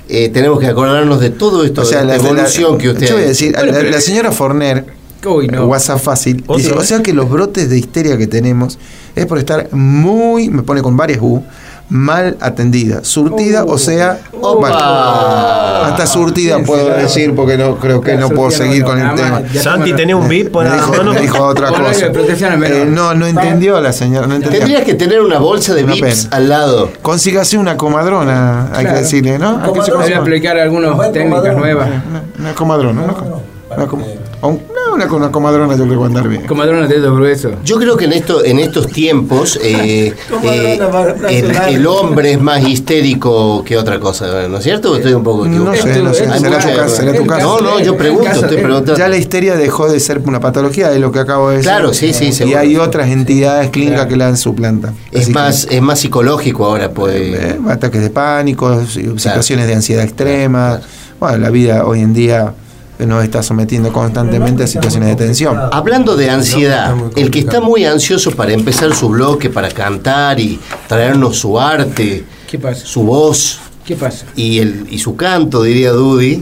eh, 0.10 0.30
tenemos 0.30 0.60
que 0.60 0.68
acordarnos 0.68 1.20
de 1.20 1.30
todo 1.32 1.64
esto, 1.64 1.82
O 1.82 1.86
sea, 1.86 2.02
de 2.02 2.06
la, 2.08 2.16
evolución 2.16 2.74
la- 2.74 2.78
que 2.78 2.90
usted 2.90 3.08
yo 3.08 3.16
voy 3.16 3.24
a 3.24 3.28
decir, 3.28 3.54
la, 3.54 3.64
la 3.84 4.02
señora 4.02 4.32
Forner, 4.32 4.86
Uy, 5.26 5.48
no. 5.48 5.66
WhatsApp 5.66 6.00
fácil, 6.00 6.44
¿Vos 6.46 6.58
dice, 6.58 6.72
o 6.74 6.84
sea 6.84 7.02
que 7.02 7.12
los 7.14 7.30
brotes 7.30 7.70
de 7.70 7.78
histeria 7.78 8.18
que 8.18 8.28
tenemos 8.28 8.78
es 9.16 9.26
por 9.26 9.40
estar 9.40 9.68
muy, 9.74 10.50
me 10.50 10.62
pone 10.64 10.82
con 10.82 10.96
varias 10.96 11.20
U, 11.22 11.44
mal 11.90 12.36
atendida, 12.42 13.02
surtida, 13.04 13.64
o 13.64 13.78
sea, 13.78 14.20
Opa. 14.42 14.60
bueno, 14.60 14.76
hasta 14.76 16.06
surtida 16.06 16.58
Sí, 16.58 16.64
puedo 16.66 16.86
sí, 16.96 17.02
decir 17.02 17.36
porque 17.36 17.58
no 17.58 17.78
creo 17.78 18.02
que 18.02 18.16
no 18.18 18.30
puedo 18.30 18.52
seguir 18.52 18.84
con 18.84 19.00
el 19.00 19.16
tema. 19.16 19.42
Santi, 19.54 19.94
¿tenés 19.94 20.16
un 20.16 20.28
VIP 20.28 20.52
por 20.52 20.66
Me 20.66 20.74
dijo, 20.76 20.92
mano? 20.92 21.14
me 21.14 21.22
dijo 21.22 21.44
otra 21.46 21.70
Horario 21.70 21.88
cosa. 21.88 22.06
de 22.06 22.12
protección 22.12 22.52
al 22.52 22.58
menor. 22.60 22.78
Eh, 22.80 22.86
no, 22.86 23.14
no 23.14 23.26
entendió 23.26 23.80
la 23.80 23.94
señora, 23.94 24.28
no 24.28 24.36
entendió. 24.36 24.60
Tendrías 24.60 24.84
que 24.84 24.96
tener 24.96 25.22
una 25.22 25.40
bolsa 25.40 25.74
de 25.74 25.84
VIPs 25.84 26.28
al 26.32 26.50
lado. 26.50 26.90
Consígase 27.02 27.58
una 27.58 27.78
comadrona, 27.78 28.66
hay 28.74 28.82
Claro. 28.84 28.90
que 28.98 29.02
decirle, 29.04 29.40
¿no? 29.40 29.62
Hay 29.64 30.08
que 30.08 30.14
aplicar 30.16 30.58
algunas 30.58 31.12
técnicas 31.14 31.56
nuevas. 31.56 31.90
una, 32.38 32.54
comadrona, 32.54 33.02
una, 33.04 33.14
co- 33.14 33.42
no, 34.42 34.94
una, 34.94 35.06
una 35.14 35.32
comadrona 35.32 35.76
yo 35.76 35.84
creo 35.86 35.90
que 35.90 35.96
va 35.98 36.04
a 36.04 36.08
andar 36.08 36.28
bien. 36.28 36.46
Comadrones 36.46 36.90
de 36.90 37.00
dedos 37.00 37.16
gruesos. 37.18 37.54
Yo 37.64 37.78
creo 37.78 37.98
que 37.98 38.06
en, 38.06 38.14
esto, 38.14 38.44
en 38.46 38.60
estos 38.60 38.88
tiempos 38.88 39.60
eh, 39.62 40.14
¿Cómo 40.30 40.50
eh, 40.52 40.80
el, 41.70 41.88
hombre 41.88 42.32
es 42.34 42.42
más 42.42 42.64
histérico 42.68 43.64
que 43.64 43.78
otra 43.78 44.00
cosa, 44.00 44.48
¿no 44.48 44.58
es 44.58 44.64
cierto? 44.64 44.92
¿O 44.92 44.96
Estoy 44.96 45.14
un 45.14 45.24
poco 45.24 45.46
No 45.46 45.74
equivocado. 45.74 45.94
sé, 45.94 46.02
no 46.04 46.14
sé, 46.14 46.28
Hay 46.28 46.40
será 46.40 46.56
mucha- 46.58 46.72
tu 46.72 46.78
caso, 46.78 46.96
será 46.96 47.14
tu 47.14 47.22
el 47.24 47.28
caso. 47.28 47.62
No, 47.62 47.72
no, 47.72 47.80
yo 47.80 47.98
pregunto, 47.98 48.26
caso 48.26 48.42
estoy 48.42 48.58
preguntando. 48.58 48.98
Ya 48.98 49.08
la 49.08 49.18
histeria 49.18 49.56
dejó 49.56 49.90
de 49.92 50.00
ser 50.00 50.20
una 50.26 50.40
patología, 50.40 50.92
es 50.92 51.00
lo 51.00 51.12
que 51.12 51.20
acabo 51.20 51.50
de 51.50 51.58
decir. 51.58 51.72
Claro, 51.72 51.94
sí, 51.94 52.14
sí, 52.14 52.26
Y 52.28 52.32
seguro. 52.32 52.60
hay 52.60 52.78
otras 52.78 53.10
entidades 53.10 53.70
clínicas 53.70 54.06
que 54.08 54.16
la 54.16 54.36
suplantan. 54.36 54.96
Es 55.12 55.24
Así 55.24 55.28
que, 55.28 55.40
más, 55.40 55.68
es 55.70 55.82
más 55.82 56.00
psicológico 56.00 56.66
ahora, 56.66 56.90
pues. 56.92 57.16
eh, 57.16 57.60
ataques 57.70 58.02
de 58.02 58.10
pánico, 58.10 58.86
situaciones 58.86 59.68
de 59.68 59.76
ansiedad 59.76 60.04
extrema. 60.04 60.80
Bueno, 61.20 61.38
la 61.40 61.50
vida 61.50 61.86
hoy 61.86 62.02
en 62.02 62.14
día 62.14 62.54
nos 63.00 63.24
está 63.24 63.44
sometiendo 63.44 63.92
constantemente 63.94 64.64
a 64.64 64.68
situaciones 64.68 65.10
de 65.10 65.16
tensión. 65.16 65.58
Hablando 65.72 66.16
de 66.16 66.30
ansiedad, 66.30 66.96
el 67.16 67.30
que 67.30 67.40
está 67.40 67.62
muy 67.62 67.86
ansioso 67.86 68.32
para 68.32 68.54
empezar 68.54 68.94
su 68.96 69.10
bloque, 69.10 69.50
para 69.50 69.70
cantar 69.70 70.40
y 70.40 70.60
traernos 70.88 71.38
su 71.38 71.60
arte, 71.60 72.24
¿Qué 72.50 72.58
pasa? 72.58 72.86
su 72.86 73.04
voz 73.04 73.60
¿Qué 73.86 73.96
pasa? 73.96 74.26
y, 74.36 74.60
el, 74.60 74.88
y 74.90 75.00
su 75.00 75.16
canto, 75.16 75.62
diría 75.64 75.92
Dudy, 75.92 76.42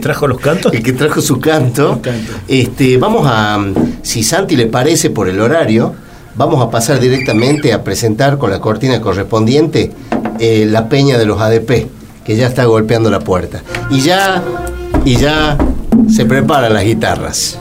¿Trajo 0.00 0.26
los 0.28 0.38
cantos? 0.38 0.72
el 0.72 0.82
que 0.82 0.92
trajo 0.92 1.20
su 1.20 1.40
canto, 1.40 2.00
canto. 2.02 2.32
este, 2.46 2.96
vamos 2.98 3.26
a, 3.26 3.58
si 4.02 4.22
Santi 4.22 4.56
le 4.56 4.66
parece 4.66 5.10
por 5.10 5.28
el 5.28 5.40
horario, 5.40 5.94
vamos 6.36 6.62
a 6.62 6.70
pasar 6.70 7.00
directamente 7.00 7.72
a 7.72 7.82
presentar 7.82 8.38
con 8.38 8.50
la 8.50 8.60
cortina 8.60 9.00
correspondiente 9.00 9.92
eh, 10.38 10.66
la 10.68 10.88
peña 10.88 11.16
de 11.18 11.26
los 11.26 11.40
ADP, 11.40 11.86
que 12.24 12.36
ya 12.36 12.46
está 12.46 12.64
golpeando 12.66 13.10
la 13.10 13.20
puerta. 13.20 13.62
Y 13.90 14.00
ya, 14.00 14.42
y 15.04 15.16
ya 15.16 15.56
se 16.08 16.24
preparan 16.24 16.72
las 16.72 16.84
guitarras. 16.84 17.58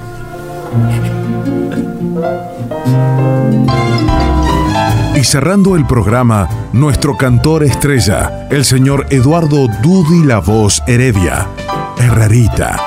Y 5.15 5.23
cerrando 5.23 5.75
el 5.75 5.85
programa, 5.85 6.49
nuestro 6.73 7.15
cantor 7.15 7.63
estrella, 7.63 8.47
el 8.49 8.65
señor 8.65 9.05
Eduardo 9.09 9.67
Dudy 9.81 10.25
La 10.25 10.39
Voz 10.39 10.81
Heredia, 10.87 11.47
Herrerita, 11.97 12.79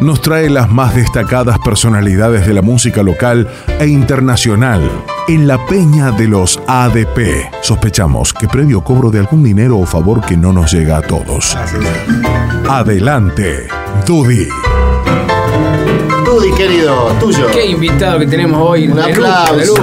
nos 0.00 0.20
trae 0.20 0.50
las 0.50 0.70
más 0.70 0.94
destacadas 0.94 1.58
personalidades 1.58 2.46
de 2.46 2.54
la 2.54 2.62
música 2.62 3.02
local 3.02 3.48
e 3.78 3.86
internacional 3.86 4.90
en 5.28 5.46
la 5.46 5.64
peña 5.66 6.10
de 6.10 6.26
los 6.26 6.60
ADP. 6.66 7.52
Sospechamos 7.62 8.32
que 8.32 8.48
previo 8.48 8.82
cobro 8.82 9.10
de 9.10 9.20
algún 9.20 9.42
dinero 9.42 9.78
o 9.78 9.86
favor 9.86 10.20
que 10.24 10.36
no 10.36 10.52
nos 10.52 10.72
llega 10.72 10.98
a 10.98 11.02
todos. 11.02 11.56
Adelante, 12.68 13.68
Dudy. 14.06 14.46
Dudy, 16.26 16.52
querido, 16.56 17.08
tuyo. 17.20 17.46
Qué 17.52 17.66
invitado 17.70 18.18
que 18.18 18.26
tenemos 18.26 18.60
hoy. 18.62 18.88
Un 18.88 18.98
aplauso. 19.00 19.74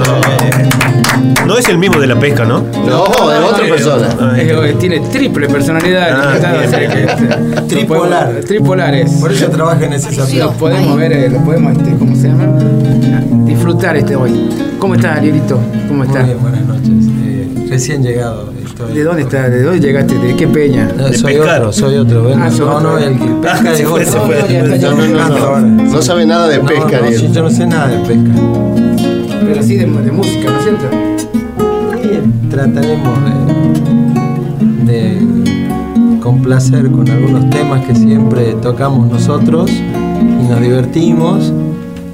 No 1.47 1.57
es 1.57 1.67
el 1.69 1.77
mismo 1.79 1.99
de 1.99 2.05
la 2.07 2.19
pesca, 2.19 2.45
¿no? 2.45 2.59
No, 2.85 3.05
de 3.29 3.39
otra 3.39 3.67
persona. 3.67 4.35
tiene 4.79 4.99
triple 5.11 5.47
personalidad. 5.47 6.09
Ah, 6.21 6.29
invitado, 6.35 6.57
bien, 6.59 6.67
o 6.67 6.69
sea 6.69 6.79
bien, 6.79 6.91
que, 6.91 7.03
este, 7.03 7.61
Tripolar. 7.75 8.25
podemos- 8.25 8.45
Tripolares. 8.45 9.11
Por 9.13 9.31
eso 9.31 9.47
trabaja 9.49 9.85
en 9.85 9.93
ese 9.93 10.09
desafío. 10.09 10.51
podemos 10.53 10.97
ver, 10.97 11.11
eh, 11.13 11.29
lo 11.29 11.39
podemos, 11.39 11.73
este, 11.77 11.97
¿cómo 11.97 12.15
se 12.15 12.27
llama? 12.27 12.45
Disfrutar 13.45 13.97
este 13.97 14.15
hoy. 14.15 14.49
¿Cómo 14.77 14.95
estás, 14.95 15.17
Arielito? 15.17 15.59
¿Cómo 15.88 15.99
Muy 16.03 16.07
estás? 16.07 16.25
bien, 16.25 16.39
buenas 16.41 16.61
noches. 16.61 17.20
Recién 17.72 18.03
llegado. 18.03 18.52
Estoy... 18.65 18.93
¿De 18.93 19.03
dónde 19.06 19.22
estás? 19.23 19.49
¿De 19.49 19.64
dónde 19.64 19.80
llegaste? 19.80 20.15
¿De 20.19 20.35
qué 20.35 20.45
peña? 20.48 20.91
No, 20.98 21.06
De 21.07 21.14
soy 21.18 21.35
pescar. 21.35 21.60
otro, 21.61 21.72
soy 21.72 21.95
otro. 21.95 22.30
Ah, 22.35 22.49
no, 22.49 22.65
otro. 22.65 22.81
no, 22.81 22.98
el 22.98 23.18
que 23.18 23.26
pesca 23.41 23.61
Ah, 23.65 23.72
es 23.72 23.77
se 23.77 23.85
fue, 23.85 24.06
otro. 24.06 24.27
No, 24.27 24.31
ya 24.49 24.60
está, 24.60 24.76
ya 24.76 24.89
No, 24.89 24.95
no, 24.98 25.07
no, 25.07 25.22
ahora. 25.45 25.61
no. 25.61 25.84
No 25.84 26.02
sabe 26.02 26.26
nada 26.26 26.48
de 26.49 26.57
No, 26.57 26.65
pesca, 26.65 26.99
no, 27.02 27.11
sí, 27.18 27.30
yo 27.34 27.43
no 27.43 27.49
sé 27.49 27.65
nada 27.65 27.88
de 27.88 27.98
pesca. 27.99 28.31
Pero 29.45 29.64
sí 29.64 29.76
de, 29.77 29.85
de 29.85 30.11
música, 30.11 30.49
¿no 30.52 30.57
es 30.57 30.64
cierto? 30.64 30.85
Y 32.03 32.49
trataremos 32.49 33.18
de, 34.85 34.91
de 34.91 36.19
complacer 36.19 36.91
con 36.91 37.10
algunos 37.10 37.49
temas 37.49 37.85
que 37.85 37.95
siempre 37.95 38.53
tocamos 38.61 39.10
nosotros 39.10 39.72
y 39.72 40.48
nos 40.49 40.60
divertimos 40.61 41.53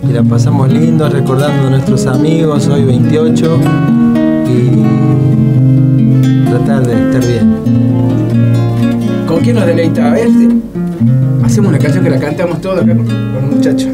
y 0.07 0.13
la 0.13 0.21
pasamos 0.23 0.71
lindo 0.71 1.09
recordando 1.09 1.67
a 1.67 1.69
nuestros 1.71 2.05
amigos, 2.05 2.67
hoy 2.67 2.83
28, 2.83 3.59
y 4.06 4.06
tratar 6.49 6.85
de 6.85 6.93
estar 6.93 7.25
bien. 7.25 7.55
¿Con 9.27 9.39
quién 9.41 9.55
nos 9.55 9.65
deleita? 9.65 10.13
A 10.13 10.15
hacemos 11.45 11.69
una 11.69 11.79
canción 11.79 12.03
que 12.03 12.09
la 12.09 12.19
cantamos 12.19 12.61
todos 12.61 12.81
acá 12.81 12.95
con 12.95 13.07
un 13.07 13.55
muchacho. 13.55 13.87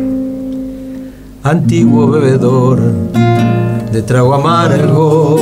antiguo 1.44 2.08
bebedor 2.08 2.80
de 3.92 4.02
trago 4.02 4.34
amargo. 4.34 5.40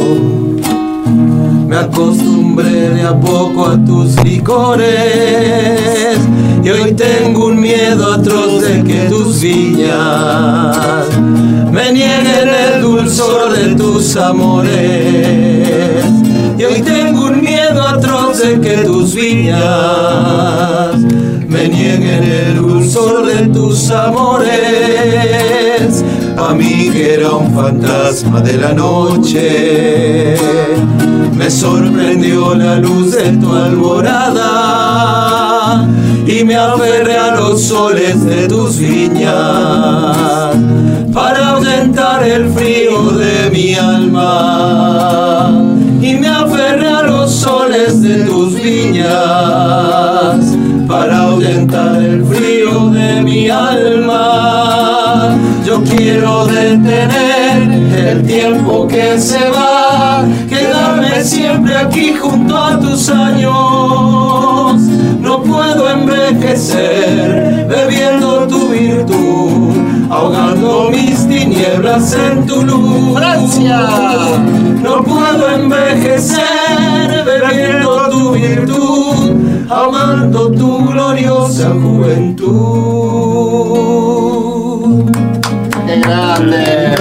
Me 1.68 1.78
acostumbré 1.78 2.90
de 2.90 3.02
a 3.04 3.18
poco 3.18 3.66
a 3.66 3.86
tus 3.86 4.22
licores 4.24 6.20
y 6.64 6.70
hoy 6.70 6.94
tengo 6.94 7.48
un 7.48 7.62
miedo 7.62 8.14
atroz 8.14 8.62
de 8.62 8.84
que 8.84 9.08
tus 9.10 9.42
viñas 9.42 10.78
me 11.72 11.92
nieguen 11.94 12.50
el 12.50 12.82
dulzor 12.82 13.54
de 13.54 13.76
tus 13.76 14.18
amores. 14.18 16.04
Y 16.58 16.64
hoy 16.64 16.82
de 18.42 18.60
que 18.60 18.78
tus 18.78 19.14
viñas 19.14 20.96
me 21.48 21.68
nieguen 21.68 22.24
el 22.24 22.58
dulzor 22.58 23.26
de 23.26 23.48
tus 23.48 23.92
amores. 23.92 24.50
A 26.38 26.54
mí 26.54 26.90
que 26.92 27.16
era 27.16 27.32
un 27.32 27.54
fantasma 27.54 28.42
de 28.42 28.58
la 28.58 28.74
noche, 28.74 30.36
me 31.36 31.52
sorprendió 31.52 32.56
la 32.56 32.78
luz 32.78 33.12
de 33.12 33.32
tu 33.38 33.54
alborada 33.54 35.02
y 36.26 36.44
me 36.44 36.56
aferré 36.56 37.18
a 37.18 37.36
los 37.36 37.62
soles 37.62 38.26
de 38.26 38.48
tus 38.48 38.80
viñas 38.80 40.56
para 41.14 41.50
ahuyentar 41.50 42.24
el 42.24 42.50
frío 42.52 43.12
de 43.12 43.52
mi 43.52 43.76
alma. 43.76 45.51
Viñas 48.62 49.12
para 50.88 51.20
ahuyentar 51.20 52.02
el 52.02 52.26
frío 52.26 52.90
de 52.90 53.22
mi 53.22 53.50
alma. 53.50 55.36
Yo 55.66 55.82
quiero 55.84 56.46
detener 56.46 57.62
el 57.96 58.24
tiempo 58.26 58.88
que 58.88 59.20
se 59.20 59.50
va, 59.50 60.24
quedarme 60.50 61.24
siempre 61.24 61.78
aquí 61.78 62.14
junto 62.14 62.58
a 62.58 62.80
tus 62.80 63.10
años. 63.10 64.82
No 65.22 65.42
puedo 65.44 65.90
envejecer 65.90 67.68
bebiendo 67.70 68.48
tu 68.48 68.70
virtud, 68.70 69.72
ahogando 70.10 70.90
mis 70.92 71.28
tinieblas 71.28 72.14
en 72.16 72.46
tu 72.46 72.64
luz. 72.64 73.18
No 74.82 75.04
puedo 75.04 75.50
envejecer 75.54 77.24
virtud, 78.42 79.70
ahogando 79.70 80.52
tu 80.52 80.86
gloriosa 80.86 81.70
juventud. 81.70 82.52
¡Qué 85.86 86.00
grande! 86.00 86.96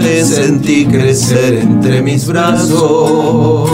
Te 0.00 0.24
sentí 0.24 0.86
crecer 0.86 1.54
entre 1.54 2.00
mis 2.00 2.26
brazos 2.26 3.70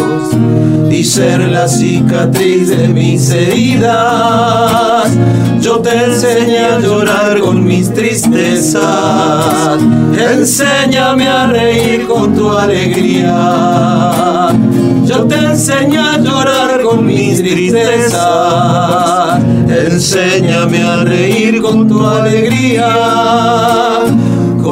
y 0.91 1.05
ser 1.05 1.49
la 1.49 1.69
cicatriz 1.69 2.69
de 2.69 2.89
mis 2.89 3.31
heridas. 3.31 5.13
Yo 5.61 5.79
te 5.79 6.05
enseñé 6.05 6.59
a 6.59 6.81
llorar 6.81 7.39
con 7.41 7.65
mis 7.65 7.93
tristezas. 7.93 8.83
Enséñame 10.19 11.29
a 11.29 11.47
reír 11.47 12.07
con 12.07 12.35
tu 12.35 12.51
alegría. 12.51 13.33
Yo 15.05 15.25
te 15.27 15.37
enseñé 15.37 15.99
a 15.99 16.19
llorar 16.19 16.83
con 16.83 17.07
mis 17.07 17.39
tristezas. 17.39 18.19
Enséñame 19.69 20.83
a 20.83 21.05
reír 21.05 21.63
con 21.63 21.87
tu 21.89 22.05
alegría 22.05 22.87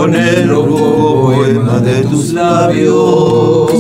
con 0.05 0.15
el 0.15 0.51
poema 0.51 1.79
de 1.79 2.03
tus 2.03 2.35
labios 2.35 3.73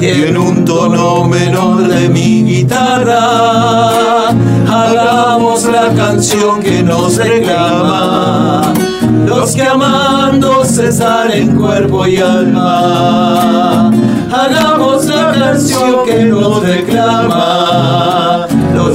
y 0.00 0.06
en 0.06 0.36
un 0.36 0.64
tono 0.64 1.24
menor 1.24 1.88
de 1.88 2.08
mi 2.08 2.44
guitarra 2.44 4.28
hagamos 4.68 5.64
la 5.64 5.92
canción 5.92 6.60
que 6.60 6.84
nos 6.84 7.16
reclama. 7.16 8.72
Los 9.26 9.50
que 9.56 9.64
amando 9.64 10.64
cesar 10.64 11.34
en 11.34 11.56
cuerpo 11.56 12.06
y 12.06 12.18
alma 12.18 13.90
hagamos 14.32 15.04
la 15.06 15.32
canción 15.32 16.04
que 16.06 16.26
nos 16.26 16.62
reclama 16.62 18.46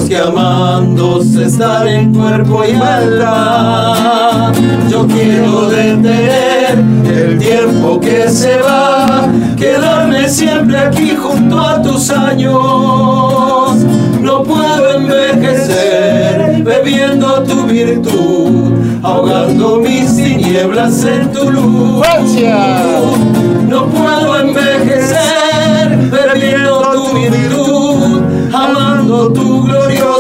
que 0.08 0.18
amando 0.18 1.24
cesar 1.24 1.88
en 1.88 2.14
cuerpo 2.14 2.64
y 2.64 2.74
alma 2.76 4.52
yo 4.90 5.08
quiero 5.08 5.70
detener 5.70 6.78
el 7.06 7.38
tiempo 7.40 8.00
que 8.00 8.30
se 8.30 8.62
va, 8.62 9.28
quedarme 9.58 10.30
siempre 10.30 10.78
aquí 10.78 11.16
junto 11.16 11.60
a 11.60 11.82
tus 11.82 12.10
años. 12.12 13.86
No 14.22 14.44
puedo 14.44 14.96
envejecer 14.96 16.64
bebiendo 16.64 17.44
tu 17.44 17.64
virtud, 17.66 18.74
ahogando 19.04 19.78
mis 19.78 20.16
tinieblas 20.16 21.04
en 21.04 21.32
tu 21.32 21.52
luz. 21.52 22.06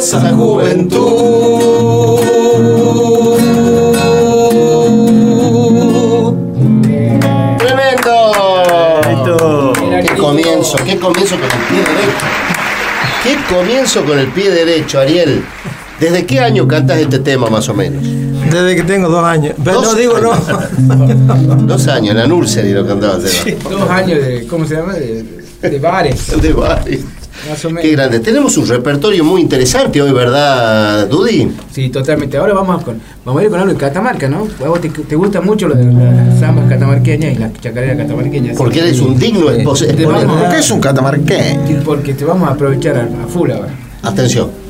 Gloriosa 0.05 0.35
juventud. 0.35 1.95
¡Tremendo! 7.57 9.73
¡Qué 10.01 10.15
comienzo! 10.17 10.77
¡Qué 10.85 10.97
comienzo 10.97 11.35
con 11.35 11.45
el 11.45 11.51
pie 11.67 11.79
derecho! 11.79 12.25
¡Qué 13.23 13.37
comienzo 13.55 14.03
con 14.05 14.19
el 14.19 14.27
pie 14.27 14.51
derecho, 14.51 14.99
Ariel! 14.99 15.43
¿Desde 15.99 16.25
qué 16.25 16.39
año 16.41 16.67
cantas 16.67 16.99
este 16.99 17.19
tema 17.19 17.49
más 17.49 17.67
o 17.69 17.73
menos? 17.73 18.03
Desde 18.03 18.75
que 18.75 18.83
tengo 18.83 19.07
dos 19.09 19.23
años. 19.23 19.55
Pero 19.63 19.81
no 19.81 19.87
Dos 19.87 19.97
digo 19.97 20.19
no. 20.19 20.35
Dos 21.65 21.87
años, 21.87 22.11
en 22.11 22.17
la 22.17 22.27
Nursery 22.27 22.73
lo 22.73 22.85
cantabas. 22.85 23.23
Seba. 23.23 23.69
Dos 23.69 23.89
años 23.89 24.19
de, 24.21 24.45
¿cómo 24.47 24.65
se 24.65 24.75
llama? 24.75 24.93
De, 24.93 25.23
de 25.61 25.79
bares. 25.79 26.39
De 26.41 26.53
bares. 26.53 26.99
Más 27.49 27.63
o 27.65 27.69
menos. 27.69 27.81
Qué 27.83 27.91
grande. 27.91 28.19
Tenemos 28.19 28.57
un 28.57 28.67
repertorio 28.67 29.23
muy 29.23 29.41
interesante 29.41 30.01
hoy, 30.01 30.11
¿verdad, 30.11 31.07
Dudy? 31.07 31.51
Sí, 31.71 31.89
totalmente. 31.89 32.37
Ahora 32.37 32.53
vamos 32.53 32.83
con, 32.83 32.99
vamos 33.23 33.41
a 33.41 33.45
ir 33.45 33.49
con 33.51 33.59
algo 33.59 33.73
de 33.73 33.79
Catamarca, 33.79 34.27
¿no? 34.27 34.47
A 34.63 34.67
vos 34.67 34.81
te, 34.81 34.89
te 34.89 35.15
gusta 35.15 35.41
mucho 35.41 35.67
lo 35.67 35.75
de 35.75 35.85
las 35.85 36.39
zambas 36.39 36.67
catamarqueñas 36.69 37.33
y 37.33 37.35
las 37.39 37.53
chacareras 37.61 37.97
catamarqueñas. 37.97 38.57
Porque 38.57 38.79
eres 38.79 38.99
un 38.99 39.17
digno 39.17 39.49
esposo. 39.49 39.85
¿Por 39.85 40.49
qué 40.49 40.59
es 40.59 40.71
un 40.71 40.79
catamarqueño? 40.79 41.83
Porque 41.83 42.13
te 42.13 42.25
vamos 42.25 42.49
a 42.49 42.53
aprovechar 42.53 42.97
a, 42.97 43.03
a 43.03 43.27
full 43.27 43.51
ahora. 43.51 43.73
Atención. 44.01 44.64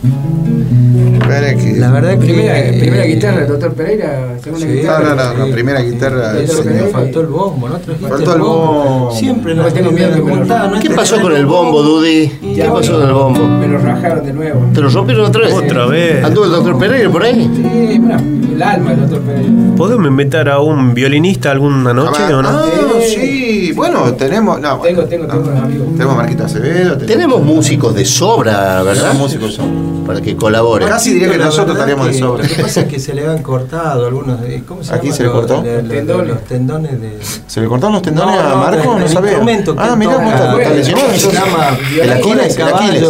La 1.78 1.92
verdad 1.92 2.12
que. 2.12 2.26
Primera, 2.26 2.54
primera 2.80 3.04
guitarra, 3.06 3.42
el 3.42 3.48
doctor 3.48 3.74
Pereira. 3.74 4.38
Segunda 4.42 4.66
Sí. 4.68 4.74
guitarra. 4.74 5.16
No, 5.16 5.16
no, 5.16 5.34
no, 5.40 5.46
la 5.48 5.54
primera 5.54 5.82
guitarra 5.82 6.34
del 6.34 6.48
señor. 6.48 6.90
Faltó 6.92 7.22
el 7.22 7.28
bombo, 7.28 7.70
¿no? 7.70 7.80
Faltó 8.10 8.36
el 8.36 8.42
bombo. 8.42 9.12
Siempre 9.14 9.56
No, 9.56 9.64
nos 9.64 9.74
tengo 9.74 9.92
miedo 9.92 10.12
preguntaban, 10.12 10.72
¿no? 10.72 10.80
¿Qué 10.80 10.88
Este 10.88 10.96
pasó 10.96 11.20
con 11.22 11.36
el 11.36 11.46
bombo, 11.46 11.82
Dudy? 11.84 12.28
¿Qué 12.42 12.56
Ya, 12.56 12.72
pasó 12.72 12.98
bueno. 12.98 13.00
con 13.00 13.08
el 13.08 13.14
bombo? 13.14 13.60
Me 13.60 13.68
lo 13.68 13.78
rajaron 13.80 14.26
de 14.26 14.34
nuevo. 14.34 14.62
¿Te 14.74 14.82
lo 14.82 14.90
rompieron 14.90 15.26
otra 15.26 15.42
vez? 15.42 15.54
Otra 15.54 15.86
vez. 15.88 16.24
¿Anduvo 16.24 16.46
el 16.46 16.52
doctor 16.52 16.78
Pereira 16.80 17.10
por 17.10 17.24
ahí? 17.24 17.52
Sí, 17.56 18.00
mira, 18.00 18.18
el 18.54 18.64
alma 18.64 18.92
del 18.92 19.00
doctor 19.02 19.20
Pereira. 19.22 19.52
¿Podemos 19.76 20.08
invitar 20.08 20.48
a 20.50 20.60
un 20.60 20.94
violinista 20.94 21.52
alguna 21.52 21.94
noche 21.94 22.34
o 22.34 22.42
no? 22.42 22.50
Ah, 22.50 22.66
sí. 23.08 23.74
Bueno, 23.76 24.14
tenemos. 24.14 24.60
No, 24.62 24.78
Tengo, 24.80 25.04
tengo, 25.06 25.26
tengo 25.28 25.44
unos 25.44 25.62
amigos. 25.64 25.88
Tenemos 25.94 26.14
a 26.14 26.18
Marquito 26.18 26.46
Acevedo. 26.46 26.98
Tenemos 27.00 27.42
músicos 27.44 27.94
de 27.96 28.06
sobra, 28.06 28.84
¿verdad? 28.84 29.10
Tenemos 29.12 29.18
músicos. 29.36 29.60
Para 30.06 30.22
que 30.22 30.36
colabore. 30.36 30.86
Casi 30.86 31.14
diría 31.14 31.32
que 31.32 31.38
nosotros 31.38 31.76
estaríamos 31.76 32.08
de 32.08 32.14
sobra. 32.14 32.44
Lo 32.44 32.50
que 32.56 32.62
pasa 32.62 32.82
es 32.82 32.88
que 32.88 33.00
se 33.00 33.14
le 33.14 33.28
han 33.28 33.42
cortado 33.42 34.06
algunos. 34.08 34.40
¿Cómo 34.68 34.84
se 34.84 34.94
¿A 34.94 35.00
quién 35.00 35.14
llama? 35.14 35.18
se 35.18 35.24
le 35.24 35.30
Los- 35.30 35.36
cortó? 35.38 35.56
los- 35.64 35.84
los- 35.84 35.90
Tendones. 35.90 36.28
Los 36.28 36.44
tendones 36.46 37.02
de. 37.02 37.20
¿Se 37.48 37.62
le 37.62 37.68
cortaron 37.68 37.94
los 37.94 38.02
tendones 38.02 38.36
No, 38.36 38.42
a 38.42 38.50
no, 38.50 38.56
Marco? 38.58 39.00
No 39.00 39.08
sabía. 39.08 39.38
Ah, 39.78 39.96
mira 39.96 40.14
cómo 40.16 40.30
está, 40.32 40.58
está 40.62 40.74
lesionado. 40.74 41.08
¿Cómo 41.08 41.18
se 41.20 41.32
llama? 41.32 41.78
El 42.02 42.12
Aquiles, 42.12 42.58
el 42.58 42.68
Aquiles. 42.68 43.04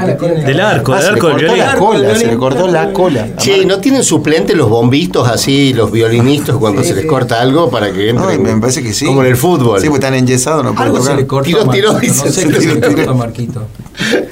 Ah. 0.00 0.46
Del 0.46 0.60
arco, 0.60 0.92
Ah, 0.92 0.96
del 0.96 1.04
se 1.04 1.12
le 1.12 1.14
arco 1.14 1.26
del 1.28 1.36
cortó 1.36 1.36
violín. 1.38 1.58
la 1.58 1.70
Arco 1.72 1.92
del 1.92 2.02
cola, 2.02 2.16
se 2.18 2.26
le 2.26 2.36
cortó 2.36 2.68
la 2.68 2.92
cola. 2.92 3.36
Che, 3.36 3.64
¿no 3.66 3.78
tienen 3.78 4.02
suplente 4.04 4.54
los 4.54 4.68
bombitos 4.68 5.28
así, 5.28 5.72
los 5.74 5.90
violinistas 5.90 6.56
cuando 6.56 6.82
se 6.82 6.94
les 6.94 7.06
corta 7.06 7.40
algo 7.40 7.70
para 7.70 7.92
que 7.92 8.12
No, 8.12 8.30
entren? 8.30 8.42
me 8.56 8.60
parece 8.60 8.82
que 8.82 8.92
sí. 8.92 9.06
Como 9.06 9.22
en 9.22 9.28
el 9.28 9.36
fútbol. 9.36 9.80
Sí, 9.80 9.86
porque 9.88 10.04
están 10.04 10.14
enyesados, 10.14 10.64
no 10.64 10.70
pueden 10.74 10.86
Algo 10.92 10.98
se 10.98 11.02
tocar. 11.10 11.18
le 11.20 11.26
cortó 11.26 11.46
Tiro, 11.46 11.68
tiro, 11.70 11.92
no 11.92 12.00
sé 12.00 12.06
qué 12.48 12.60
se 12.60 12.74
le 12.74 12.80
cortó 12.80 13.10
a 13.10 13.14
Marquito. 13.14 13.62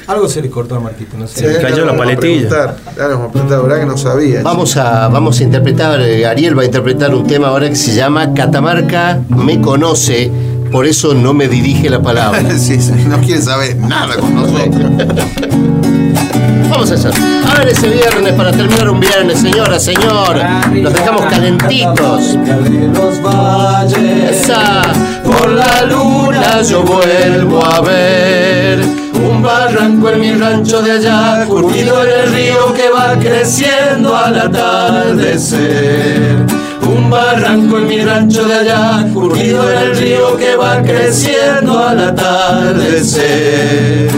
Algo 0.06 0.28
se 0.28 0.42
le 0.42 0.50
cortó 0.50 0.74
a 0.76 0.80
Marquito, 0.80 1.16
no 1.18 1.26
sé. 1.26 1.44
La 1.86 1.92
Vamos 1.92 2.06
a 2.06 2.16
paletilla. 2.16 2.76
vamos 2.96 3.28
a 3.28 3.32
preguntar, 3.32 3.58
la 3.58 3.62
verdad 3.62 3.80
que 3.80 3.86
no 3.86 3.96
sabía. 3.96 4.42
Vamos 4.42 4.76
a, 4.76 5.08
vamos 5.08 5.40
a 5.40 5.42
interpretar, 5.42 6.00
eh, 6.00 6.26
Ariel 6.26 6.56
va 6.58 6.62
a 6.62 6.66
interpretar 6.66 7.14
un 7.14 7.26
tema 7.26 7.48
ahora 7.48 7.68
que 7.68 7.76
se 7.76 7.94
llama 7.94 8.32
Catamarca 8.34 9.20
me 9.28 9.60
conoce, 9.60 10.30
por 10.70 10.86
eso 10.86 11.14
no 11.14 11.34
me 11.34 11.48
dirige 11.48 11.90
la 11.90 12.00
palabra. 12.00 12.40
Sí, 12.60 12.80
sí, 12.80 12.92
no 13.06 13.18
quiere 13.20 13.40
saber 13.40 13.76
nada 13.76 14.16
con 14.16 14.34
nosotros. 14.34 14.90
Vamos 16.70 16.90
a 16.90 16.94
hacer. 16.94 17.12
A 17.48 17.58
ver 17.58 17.68
ese 17.68 17.88
viernes 17.88 18.32
para 18.34 18.52
terminar 18.52 18.90
un 18.90 19.00
viernes, 19.00 19.40
señora, 19.40 19.80
señor. 19.80 20.36
Los 20.74 20.92
dejamos 20.92 21.22
calentitos. 21.22 22.34
De 22.44 22.88
los 22.88 23.22
valles. 23.22 24.42
Esa, 24.42 24.82
por 25.24 25.50
la 25.50 25.82
luna 25.82 26.62
yo 26.62 26.82
vuelvo 26.82 27.64
a 27.64 27.80
ver 27.80 28.80
un 29.14 29.42
barranco 29.42 30.10
en 30.10 30.20
mi 30.20 30.32
rancho 30.32 30.82
de 30.82 30.92
allá, 30.92 31.44
curtido 31.46 32.04
en 32.04 32.10
el 32.20 32.32
río 32.32 32.72
que 32.74 32.88
va 32.90 33.18
creciendo 33.18 34.16
al 34.16 34.38
atardecer. 34.38 35.60
Barranco 37.10 37.78
en 37.78 37.88
mi 37.88 38.04
rancho 38.04 38.44
de 38.44 38.54
allá, 38.54 39.04
curtido 39.12 39.68
en 39.68 39.78
el 39.78 39.96
río 39.96 40.36
que 40.36 40.54
va 40.54 40.80
creciendo 40.80 41.76
al 41.78 41.98
atardecer. 41.98 44.08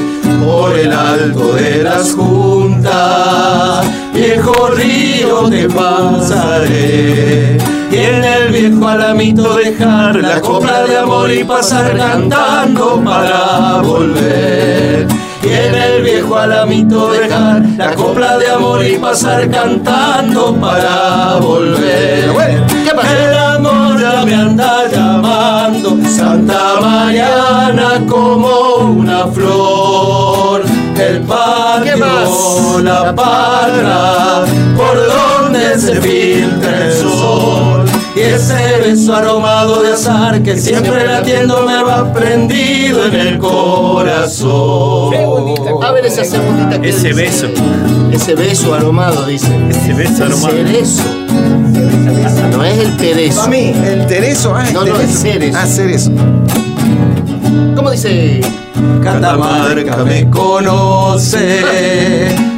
Por 0.45 0.79
el 0.79 0.93
alto 0.93 1.55
de 1.55 1.83
las 1.83 2.13
juntas, 2.13 3.87
viejo 4.13 4.69
río 4.69 5.49
te 5.49 5.71
pasaré. 5.71 7.57
Y 7.91 7.97
en 7.97 8.25
el 8.25 8.53
viejo 8.53 8.89
alamito 8.89 9.57
dejar 9.57 10.17
la 10.17 10.43
copla 10.43 10.85
de 10.85 10.99
amor 10.99 11.33
y 11.33 11.45
pasar 11.45 11.97
cantando 11.97 13.03
para 13.03 13.81
volver. 13.83 15.07
En 15.45 15.75
el 15.75 16.03
viejo 16.03 16.37
alamito 16.37 17.11
dejar 17.11 17.63
la 17.77 17.95
copla 17.95 18.39
de 18.39 18.49
amor 18.49 18.85
y 18.87 18.97
pasar 18.97 19.51
cantando 19.51 20.55
para 20.55 21.37
volver. 21.41 22.31
El 22.31 23.35
amor 23.35 24.01
ya 24.01 24.25
me 24.25 24.35
anda 24.35 24.89
llamando, 24.89 25.99
Santa 26.09 26.81
Mariana 26.81 28.01
como 28.09 28.77
una 28.77 29.27
flor. 29.27 30.63
El 30.97 31.21
patio, 31.23 32.79
la 32.83 33.13
parra, 33.13 34.45
por 34.77 34.97
donde 34.97 35.79
se 35.79 36.01
filtra 36.01 36.87
el 36.87 36.93
sol. 36.93 37.85
Y 38.15 38.21
ese 38.21 38.79
beso 38.85 39.17
aromado 39.17 39.83
de 39.83 39.95
azar 39.95 40.43
que 40.43 40.57
siempre 40.57 41.07
latiendo 41.07 41.65
me 41.67 41.83
va 41.83 42.13
prendido 42.13 43.07
en 43.07 43.15
el 43.15 43.39
corazón. 43.39 44.92
A 45.93 45.95
ver 45.95 46.07
esa 46.07 46.25
segundita 46.25 46.81
que 46.81 46.89
Ese 46.89 47.09
dice. 47.09 47.21
beso. 47.23 47.49
Ese 48.11 48.35
beso 48.35 48.73
aromado, 48.75 49.27
dice. 49.27 49.49
Ese 49.69 49.93
beso 49.93 50.25
aromado. 50.25 50.55
Cerezo. 50.57 51.03
No 52.57 52.65
es 52.65 52.79
el 52.79 52.93
perezo. 52.97 53.43
Mami, 53.43 53.75
el 53.85 54.07
Tereso, 54.07 54.55
ah, 54.57 54.65
el 54.67 54.73
No, 54.73 54.85
no, 54.87 54.99
es 54.99 55.11
Ceres. 55.21 55.55
Ah, 55.55 55.67
Ceres. 55.67 56.11
¿Cómo 57.77 57.91
dice? 57.91 58.41
Catamarca 59.03 59.99
me 60.05 60.31
conoce, 60.31 61.61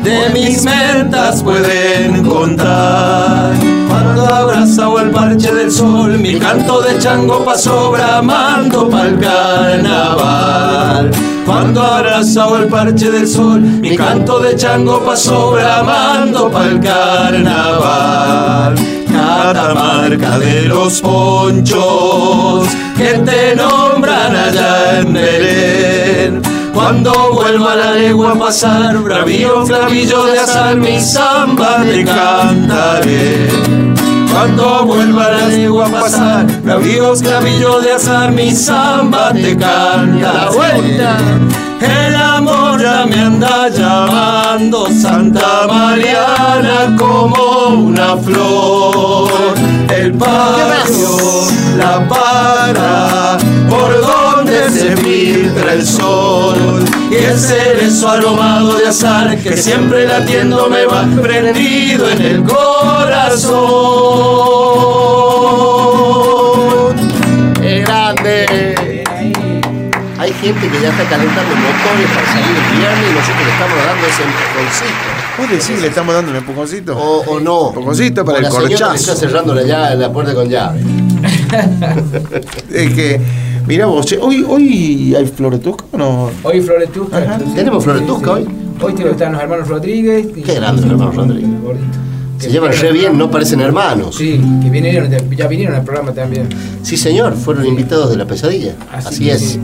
de 0.05 0.31
mis 0.33 0.63
mentas 0.63 1.43
pueden 1.43 2.23
contar. 2.25 3.53
Cuando 3.89 4.33
abrazado 4.33 5.01
el 5.01 5.11
parche 5.11 5.53
del 5.53 5.73
sol, 5.73 6.19
mi 6.19 6.39
canto 6.39 6.83
de 6.83 6.99
chango 6.99 7.45
pasó 7.45 7.91
bramando 7.91 8.89
pa'l 8.89 9.19
carnaval. 9.19 11.11
Cuando 11.47 11.83
abrazado 11.83 12.59
el 12.59 12.69
parche 12.69 13.11
del 13.11 13.29
sol, 13.29 13.61
mi 13.61 13.97
canto 13.97 14.41
de 14.41 14.57
chango 14.57 15.05
pasó 15.05 15.53
bramando 15.53 16.51
pa'l 16.51 16.81
carnaval. 16.81 18.75
Catamarca 19.13 20.39
de 20.39 20.63
los 20.63 21.01
ponchos 21.01 22.67
que 22.97 23.19
te 23.19 23.55
nombran 23.57 24.35
allá 24.35 25.01
en 25.01 25.13
Belén. 25.13 26.43
Cuando 26.73 27.13
vuelva 27.33 27.77
la 27.77 27.93
legua 27.93 28.33
a 28.33 28.39
pasar, 28.39 28.99
bravío 28.99 29.65
flavillo 29.65 30.25
de 30.27 30.39
azar, 30.39 30.77
mi 30.77 30.99
samba 31.01 31.83
te 31.83 32.05
cantaré. 32.05 33.94
Cuando 34.35 34.85
vuelva 34.85 35.31
la 35.31 35.47
legua 35.47 35.87
a 35.87 35.91
pasar, 35.91 36.47
bravío 36.63 37.13
clavillo 37.15 37.81
de 37.81 37.93
azar, 37.93 38.33
mi 38.33 38.51
samba 38.51 39.33
te 39.33 39.57
canta. 39.57 40.51
vuelta. 40.53 41.17
El 41.81 42.17
amor 42.17 42.81
ya 42.83 43.07
me 43.07 43.15
anda 43.15 43.69
llamando, 43.69 44.89
Santa 44.91 45.69
Mariana 45.69 46.97
como 46.99 47.69
una 47.69 48.17
flor. 48.17 49.31
El 49.95 50.13
patio, 50.15 51.17
la 51.77 52.09
para, 52.09 53.39
por 53.71 54.01
donde 54.01 54.44
se 54.71 54.97
filtra 54.97 55.73
el 55.75 55.87
sol. 55.87 56.85
Y 57.11 57.15
ese 57.17 57.75
beso 57.81 58.09
aromado 58.09 58.75
de 58.77 58.89
azar 58.89 59.37
que 59.39 59.57
siempre 59.57 60.07
latiendo 60.07 60.69
me 60.69 60.85
va 60.87 61.07
prendido 61.23 62.09
en 62.11 62.21
el 62.23 62.43
corazón. 65.65 66.97
¡Qué 67.61 67.81
grande! 67.81 69.05
Hay 70.19 70.33
gente 70.33 70.69
que 70.69 70.81
ya 70.81 70.89
está 70.89 71.05
calentando 71.05 71.55
motores 71.57 72.11
para 72.15 72.27
salir 72.33 72.57
el 72.57 72.79
viernes 72.79 73.11
y 73.11 73.15
nosotros 73.15 73.45
le 73.45 73.53
estamos 73.53 73.77
dando 73.85 74.07
ese 74.07 74.23
empujoncito. 74.23 75.05
¿Vos 75.37 75.51
decís 75.51 75.83
le 75.83 75.89
estamos 75.89 76.15
dando 76.15 76.31
un 76.31 76.37
empujoncito? 76.39 76.97
O, 76.97 77.25
o 77.35 77.41
no. 77.41 77.69
Empujoncito 77.69 78.25
para 78.25 78.37
O 78.37 78.39
el 78.39 78.45
la 78.45 78.51
señora 78.51 78.69
le 78.69 78.77
corchazo. 78.79 78.95
está 79.13 79.17
cerrando 79.17 79.55
llave- 79.55 79.97
la 79.97 80.13
puerta 80.13 80.35
con 80.35 80.49
llave. 80.49 80.81
Es 82.73 82.93
que, 82.95 83.21
mira 83.67 83.87
vos, 83.87 84.07
che, 84.07 84.19
hoy, 84.19 84.45
hoy 84.49 85.15
hay 85.15 85.27
floretusca 85.27 85.85
o 85.93 85.97
no? 85.99 86.31
Hoy 86.43 86.61
Floretusca. 86.61 87.17
Ajá. 87.19 87.33
entonces, 87.35 87.55
¿Tenemos 87.55 87.85
Floretusca 87.85 88.33
hoy? 88.33 88.47
Hoy 88.81 88.93
estar 88.93 89.31
los 89.33 89.41
hermanos 89.43 89.69
Rodríguez. 89.69 90.27
y- 90.37 90.43
Qué 90.43 90.55
grande 90.55 90.83
los 90.83 90.91
hermanos 90.93 91.15
Rodríguez. 91.17 91.51
Se 92.39 92.51
llevan 92.51 92.73
re 92.73 92.93
bien, 92.93 93.17
no 93.17 93.31
parecen 93.31 93.61
hermanos. 93.61 94.17
Sí, 94.17 94.41
que 94.63 94.69
vinieron, 94.69 95.09
ya 95.37 95.47
vinieron 95.47 95.77
al 95.77 95.85
programa 95.85 96.13
también. 96.13 96.49
Sí, 96.83 96.97
señor, 96.97 97.35
fueron 97.35 97.65
invitados 97.65 98.11
de 98.11 98.17
la 98.17 98.27
pesadilla. 98.27 98.75
Así, 98.93 99.31
es. 99.31 99.41
sí, 99.41 99.61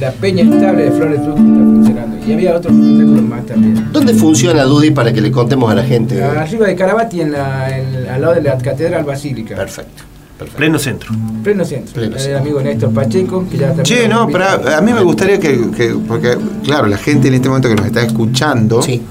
La 0.00 0.12
peña 0.12 0.42
estable 0.44 0.84
de 0.84 0.90
Flores 0.92 1.24
Tusca 1.24 1.40
está 1.40 1.64
funcionando. 1.64 2.16
Y 2.26 2.32
había 2.32 2.56
otros 2.56 2.72
espectáculos 2.74 3.22
más 3.22 3.46
también. 3.46 3.88
¿Dónde 3.92 4.14
funciona 4.14 4.62
Dudy 4.64 4.90
para 4.92 5.12
que 5.12 5.20
le 5.20 5.30
contemos 5.32 5.70
a 5.70 5.74
la 5.74 5.82
gente? 5.82 6.22
Arriba 6.22 6.66
de 6.66 6.76
Carabati, 6.76 7.20
en 7.22 7.32
la, 7.32 7.76
en- 7.76 8.06
al 8.08 8.20
lado 8.20 8.34
de 8.34 8.42
la 8.42 8.56
Catedral 8.58 9.02
Basílica. 9.04 9.56
Perfecto. 9.56 10.02
Perfecto. 10.40 10.56
Pleno 10.58 10.78
centro. 10.78 11.10
Pleno 11.42 11.64
centro. 11.64 11.94
Pleno 11.94 12.16
el 12.16 12.20
centro. 12.20 12.38
amigo 12.40 12.60
Néstor 12.60 12.92
Pacheco, 12.92 13.46
que 13.48 13.58
ya 13.58 13.70
está. 13.70 13.82
Che, 13.82 14.08
no, 14.08 14.26
pero 14.28 14.44
a, 14.76 14.80
mí 14.80 14.92
me 14.92 15.02
gustaría 15.02 15.38
que, 15.38 15.70
que- 15.70 15.96
porque 16.08 16.36
claro, 16.64 16.86
la 16.88 16.98
gente 16.98 17.28
en 17.28 17.34
este 17.34 17.48
momento 17.48 17.68
que 17.68 17.76
nos 17.76 17.86
está 17.86 18.02
escuchando, 18.02 18.82
Sí. 18.82 19.02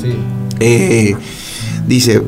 Sí. 0.00 0.14
eh, 0.60 1.16
dice, 1.86 2.22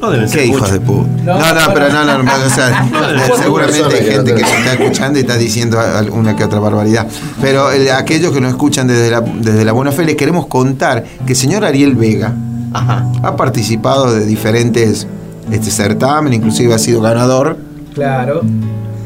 No 0.00 0.10
deben 0.10 0.28
ser 0.28 0.40
qué 0.40 0.46
hijos 0.46 0.70
de 0.70 0.80
puta. 0.80 1.08
No, 1.24 1.38
No, 1.38 1.54
no, 1.54 1.74
pero 1.74 1.88
no, 1.90 2.04
no, 2.04 2.22
no, 2.22 2.30
o 2.46 2.50
sea, 2.50 2.88
Cuatro 2.92 3.36
seguramente 3.38 3.96
hay 3.96 4.10
gente 4.10 4.34
que 4.34 4.44
se 4.44 4.56
está 4.58 4.72
escuchando 4.74 5.18
y 5.18 5.22
está 5.22 5.36
diciendo 5.38 5.80
alguna 5.80 6.36
que 6.36 6.44
otra 6.44 6.58
barbaridad. 6.58 7.06
Pero 7.40 7.72
eh, 7.72 7.90
aquellos 7.90 8.32
que 8.32 8.40
nos 8.40 8.50
escuchan 8.50 8.86
desde 8.86 9.10
la, 9.10 9.20
desde 9.22 9.64
la 9.64 9.72
buena 9.72 9.92
fe, 9.92 10.04
les 10.04 10.16
queremos 10.16 10.46
contar 10.46 11.04
que 11.24 11.32
el 11.32 11.38
señor 11.38 11.64
Ariel 11.64 11.94
Vega 11.94 12.34
Ajá. 12.74 13.06
ha 13.22 13.36
participado 13.36 14.12
de 14.14 14.26
diferentes 14.26 15.06
este 15.50 15.70
certamen, 15.70 16.32
inclusive 16.32 16.74
ha 16.74 16.78
sido 16.78 17.00
ganador. 17.00 17.56
Claro. 17.94 18.42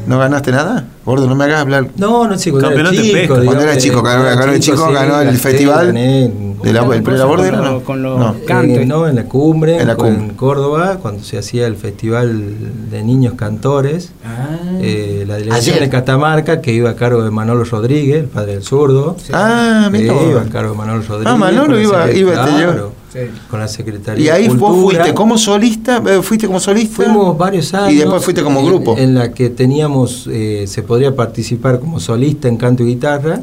¿No 0.07 0.17
ganaste 0.17 0.51
nada? 0.51 0.85
Gordo, 1.05 1.27
no 1.27 1.35
me 1.35 1.43
hagas 1.43 1.61
hablar. 1.61 1.87
No, 1.97 2.27
no, 2.27 2.37
sí, 2.37 2.49
cuando 2.49 2.69
era 2.71 2.77
Campeonato 2.83 2.95
de 2.97 3.03
chico. 3.03 3.13
pesca. 3.13 3.33
digamos, 3.33 3.45
Cuando 3.45 3.63
era 3.71 3.77
chico, 3.77 4.01
ganó- 4.01 4.27
era 4.27 4.53
el 4.53 4.59
chico, 4.59 4.91
ganó 4.91 5.21
el 5.21 5.37
festival 5.37 5.85
gané. 5.87 6.31
¿De 6.63 6.73
la, 6.73 6.83
¿El 6.93 7.03
pre 7.03 7.17
labor 7.17 7.39
era 7.41 7.57
Con 7.57 7.63
no? 7.65 7.71
lo- 7.71 7.83
con 7.83 8.01
lo- 8.03 8.17
no. 8.19 8.35
Canto. 8.45 8.79
Eh, 8.79 8.85
no, 8.85 9.07
en 9.07 9.15
la 9.15 9.23
cumbre, 9.25 9.77
En 9.79 9.85
la 9.87 9.93
en, 9.93 9.97
cumbre. 9.99 10.35
Córdoba, 10.35 10.97
cuando 11.01 11.23
se 11.23 11.37
hacía 11.37 11.67
el 11.67 11.75
festival 11.75 12.89
de 12.89 13.03
niños 13.03 13.35
cantores. 13.35 14.11
Ah. 14.25 14.47
eh, 14.81 15.25
la 15.27 15.35
delegación 15.35 15.75
Ayer. 15.75 15.83
de 15.85 15.89
Catamarca, 15.91 16.61
que 16.61 16.71
iba 16.73 16.89
a 16.89 16.95
cargo 16.95 17.23
de 17.23 17.31
Manolo 17.31 17.63
Rodríguez, 17.65 18.21
el 18.21 18.25
padre 18.29 18.53
del 18.53 18.63
zurdo. 18.63 19.15
Ah, 19.33 19.85
Eh, 19.87 19.89
mira. 19.91 20.13
iba 20.29 20.41
a 20.41 20.45
cargo 20.45 20.71
de 20.71 20.77
Manolo 20.77 21.03
Rodríguez. 21.07 21.37
Manolo 21.37 21.73
con 21.73 21.81
iba- 21.83 22.11
iba 22.11 22.33
este 22.33 22.63
claro. 23.11 23.27
con 23.49 23.59
la 23.59 23.67
Secretaría 23.67 24.25
Y 24.25 24.29
ahí 24.29 24.47
de 24.47 24.53
vos 24.55 24.71
Cultura. 24.71 24.97
fuiste 24.99 25.13
como 25.15 25.37
solista, 25.37 26.03
eh, 26.07 26.21
fuiste 26.21 26.47
como 26.47 26.59
solista. 26.59 26.95
Fuimos 26.95 27.37
varios 27.37 27.73
años. 27.73 27.93
Y 27.93 27.97
después 27.97 28.23
fuiste 28.23 28.41
como 28.43 28.59
en- 28.59 28.65
grupo. 28.65 28.95
En, 28.97 29.15
la 29.15 29.31
que 29.33 29.49
teníamos, 29.49 30.27
eh, 30.31 30.65
se 30.67 30.83
podría 30.83 31.15
participar 31.15 31.79
como 31.79 31.99
solista 31.99 32.47
en 32.47 32.57
canto 32.57 32.83
y 32.83 32.87
guitarra. 32.87 33.41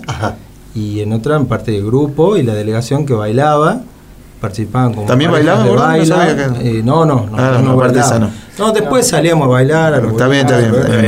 Y 0.74 1.00
en 1.00 1.12
otra 1.12 1.36
en 1.36 1.46
parte 1.46 1.70
de 1.72 1.82
grupo 1.82 2.36
y 2.36 2.42
la 2.42 2.54
delegación 2.54 3.06
que 3.06 3.14
bailaba. 3.14 3.82
Participaban 4.40 4.92
como 4.92 5.06
¿También 5.06 5.30
parejas 5.30 5.58
bailaba, 5.58 5.64
de 5.64 5.70
gordo? 5.70 5.82
No 5.82 5.88
baile. 5.88 6.06
sabía 6.06 6.60
que- 6.60 6.78
Eh, 6.78 6.82
no, 6.84 7.04
no, 7.06 7.26
no, 7.30 7.36
Ah, 7.38 7.60
no, 7.62 7.76
bailaba. 7.76 8.30
después 8.72 9.06
salíamos 9.06 9.46
a 9.46 9.48
bailar. 9.50 9.94
a 9.94 10.00
los 10.00 10.12
Está 10.12 10.28
bien, 10.28 10.46
está 10.46 10.58
bien, 10.58 10.72
me 10.72 10.76
pero- 10.78 11.02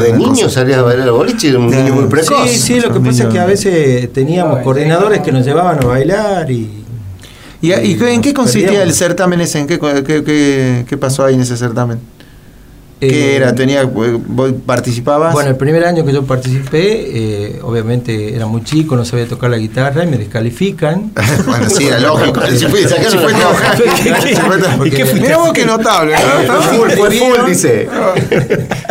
de 0.00 0.12
niño 0.14 0.48
salías 0.48 0.78
a 0.78 0.82
bailar 0.82 1.08
al 1.08 1.12
boliche, 1.14 1.48
era 1.50 1.58
un 1.58 1.70
niño 1.70 1.94
muy 1.94 2.04
precoz. 2.06 2.48
Sí, 2.48 2.58
sí, 2.58 2.80
lo 2.80 2.92
que 2.92 3.00
pasa 3.00 3.24
es 3.24 3.28
que 3.28 3.38
a 3.38 3.44
veces 3.46 4.12
teníamos 4.12 4.60
coordinadores 4.60 5.20
que 5.20 5.30
nos 5.32 5.44
llevaban 5.44 5.78
a 5.82 5.86
bailar 5.86 6.50
y 6.50 6.78
¿Y, 7.60 7.70
en 7.72 8.20
qué 8.22 8.34
consistía 8.34 8.68
Perdíamos. 8.70 8.88
el 8.88 8.94
certamen 8.94 9.40
ese? 9.40 9.60
¿En 9.60 9.66
qué, 9.68 9.78
qué, 9.78 10.24
qué- 10.24 10.84
qué 10.88 10.96
pasó 10.98 11.24
ahí 11.24 11.34
en 11.34 11.42
ese 11.42 11.56
certamen? 11.56 12.00
¿Qué 13.08 13.32
Eh, 13.32 13.36
era? 13.36 13.52
Tenía, 13.52 13.82
¿Vos 13.84 14.52
participabas? 14.64 15.32
Bueno, 15.32 15.50
el 15.50 15.56
primer 15.56 15.84
año 15.84 16.04
que 16.04 16.12
yo 16.12 16.22
participé, 16.24 16.82
eh, 16.82 17.60
obviamente 17.62 18.34
era 18.36 18.46
muy 18.46 18.62
chico, 18.62 18.94
no 18.94 19.04
sabía 19.04 19.26
tocar 19.26 19.50
la 19.50 19.56
guitarra 19.56 20.04
y 20.04 20.06
me 20.06 20.18
descalifican. 20.18 21.10
bueno, 21.46 21.68
sí, 21.68 21.86
era 21.88 21.98
lógico. 21.98 22.40
Si 22.52 22.66
fue, 22.66 22.82
¿Y 24.86 24.90
qué 24.90 25.04
fuiste? 25.04 25.20
Mirá 25.20 25.38
vos 25.38 25.52
qué 25.52 25.64
notable. 25.64 26.14
¿no? 26.46 26.52
Fue 26.54 26.76
full, 26.76 26.90
fue 26.90 27.10
full, 27.10 27.46
dice. 27.48 27.88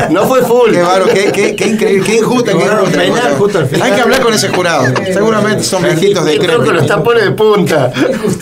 No 0.09 0.25
fue 0.25 0.41
full. 0.41 0.71
Qué 0.71 0.81
baro, 0.81 1.05
qué, 1.05 1.31
qué, 1.31 1.55
qué 1.55 1.67
increíble, 1.67 2.05
qué 2.05 2.17
injusta, 2.17 2.51
qué 2.51 3.33
justo 3.37 3.59
al 3.59 3.67
final. 3.67 3.87
Hay 3.87 3.95
que 3.95 4.01
hablar 4.01 4.21
con 4.21 4.33
ese 4.33 4.49
jurado. 4.49 4.85
Seguramente 5.13 5.63
son 5.63 5.83
viejitos 5.83 6.25
de 6.25 6.37
creo 6.37 6.63
que 6.63 6.71
los 6.71 6.85
tapones 6.85 7.23
de 7.23 7.31
punta. 7.31 7.91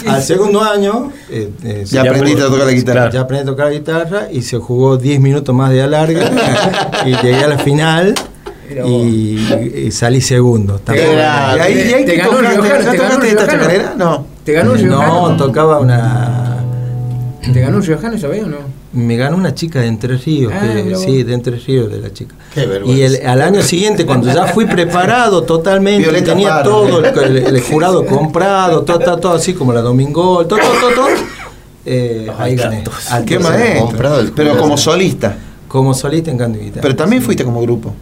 Al 0.07 0.23
segundo 0.23 0.63
año 0.63 1.11
eh, 1.29 1.49
eh, 1.63 1.83
Ya 1.85 2.01
aprendiste 2.01 2.41
a 2.43 2.47
tocar 2.47 2.65
la 2.65 2.71
guitarra. 2.71 3.09
ya 3.11 3.21
aprendí 3.21 3.43
a 3.43 3.51
tocar 3.51 3.65
la 3.67 3.71
guitarra 3.73 4.27
y 4.31 4.41
se 4.41 4.57
jugó 4.57 4.97
10 4.97 5.19
minutos 5.19 5.53
más 5.53 5.58
de 5.67 5.81
alarga 5.81 6.31
y 7.05 7.09
llegué 7.15 7.43
a 7.43 7.47
la 7.49 7.57
final 7.57 8.13
y, 8.85 9.39
y 9.87 9.91
salí 9.91 10.21
segundo. 10.21 10.79
También. 10.79 11.09
Era- 11.09 11.55
¿Y 11.57 11.59
ahí, 11.59 11.73
y 11.89 11.93
ahí 11.93 12.05
Te 12.05 12.11
qué 12.13 12.17
ganó 12.19 12.39
el 12.39 12.45
tocaste? 12.45 12.61
Riojano, 12.61 12.83
¿Ya 12.83 12.91
te 12.91 12.97
ganó 12.97 13.09
tocaste 13.09 13.25
el 13.25 13.31
esta 13.37 13.45
Riojano. 13.45 13.63
chacarera? 13.63 13.93
No. 13.97 14.25
¿Te 14.43 14.53
ganó 14.53 14.71
un 14.71 14.77
No, 14.77 14.83
riojano? 15.01 15.37
tocaba 15.37 15.79
una... 15.79 16.55
¿Te 17.53 17.59
ganó 17.61 17.77
un 17.77 17.83
riojano 17.83 18.15
esa 18.15 18.27
vez 18.27 18.43
o 18.43 18.47
no? 18.47 18.57
Me 18.91 19.17
ganó 19.17 19.37
una 19.37 19.53
chica 19.53 19.79
de 19.81 19.87
Entre 19.87 20.17
Ríos, 20.17 20.51
Ah, 20.55 20.61
que- 20.61 20.95
sí, 20.95 21.23
de 21.23 21.33
Entre 21.33 21.55
Ríos 21.57 21.91
de 21.91 21.99
la 21.99 22.11
chica. 22.11 22.35
Qué 22.53 22.65
vergüenza. 22.65 22.99
Y 22.99 23.03
el, 23.03 23.27
al 23.27 23.41
año 23.41 23.61
siguiente, 23.61 24.05
cuando 24.05 24.31
ya 24.31 24.45
fui 24.47 24.65
preparado 24.67 25.43
totalmente, 25.43 26.03
Violeta 26.03 26.31
tenía 26.33 26.61
todo 26.63 26.99
el, 26.99 27.37
el- 27.37 27.55
el 27.55 27.61
jurado 27.61 28.05
comprado, 28.05 28.81
todo, 28.83 28.99
todo, 28.99 29.17
todo 29.17 29.33
así 29.33 29.53
como 29.53 29.73
la 29.73 29.81
Domingol, 29.81 30.47
todo, 30.47 30.59
todo, 30.59 30.73
todo, 30.79 30.91
todo, 30.91 31.07
eh, 31.85 32.31
ahí 32.37 32.55
gané. 32.55 32.83
Al 33.11 33.25
Qué 33.25 33.39
maestro. 33.39 34.31
Pero 34.35 34.57
como 34.57 34.75
solista. 34.77 35.35
Como 35.69 35.93
solista 35.93 36.29
en 36.31 36.37
canto 36.37 36.57
y 36.59 36.63
guitarra. 36.63 36.81
Pero 36.81 36.95
también 36.97 37.21
fuiste 37.21 37.45
como 37.45 37.61
grupo. 37.61 37.93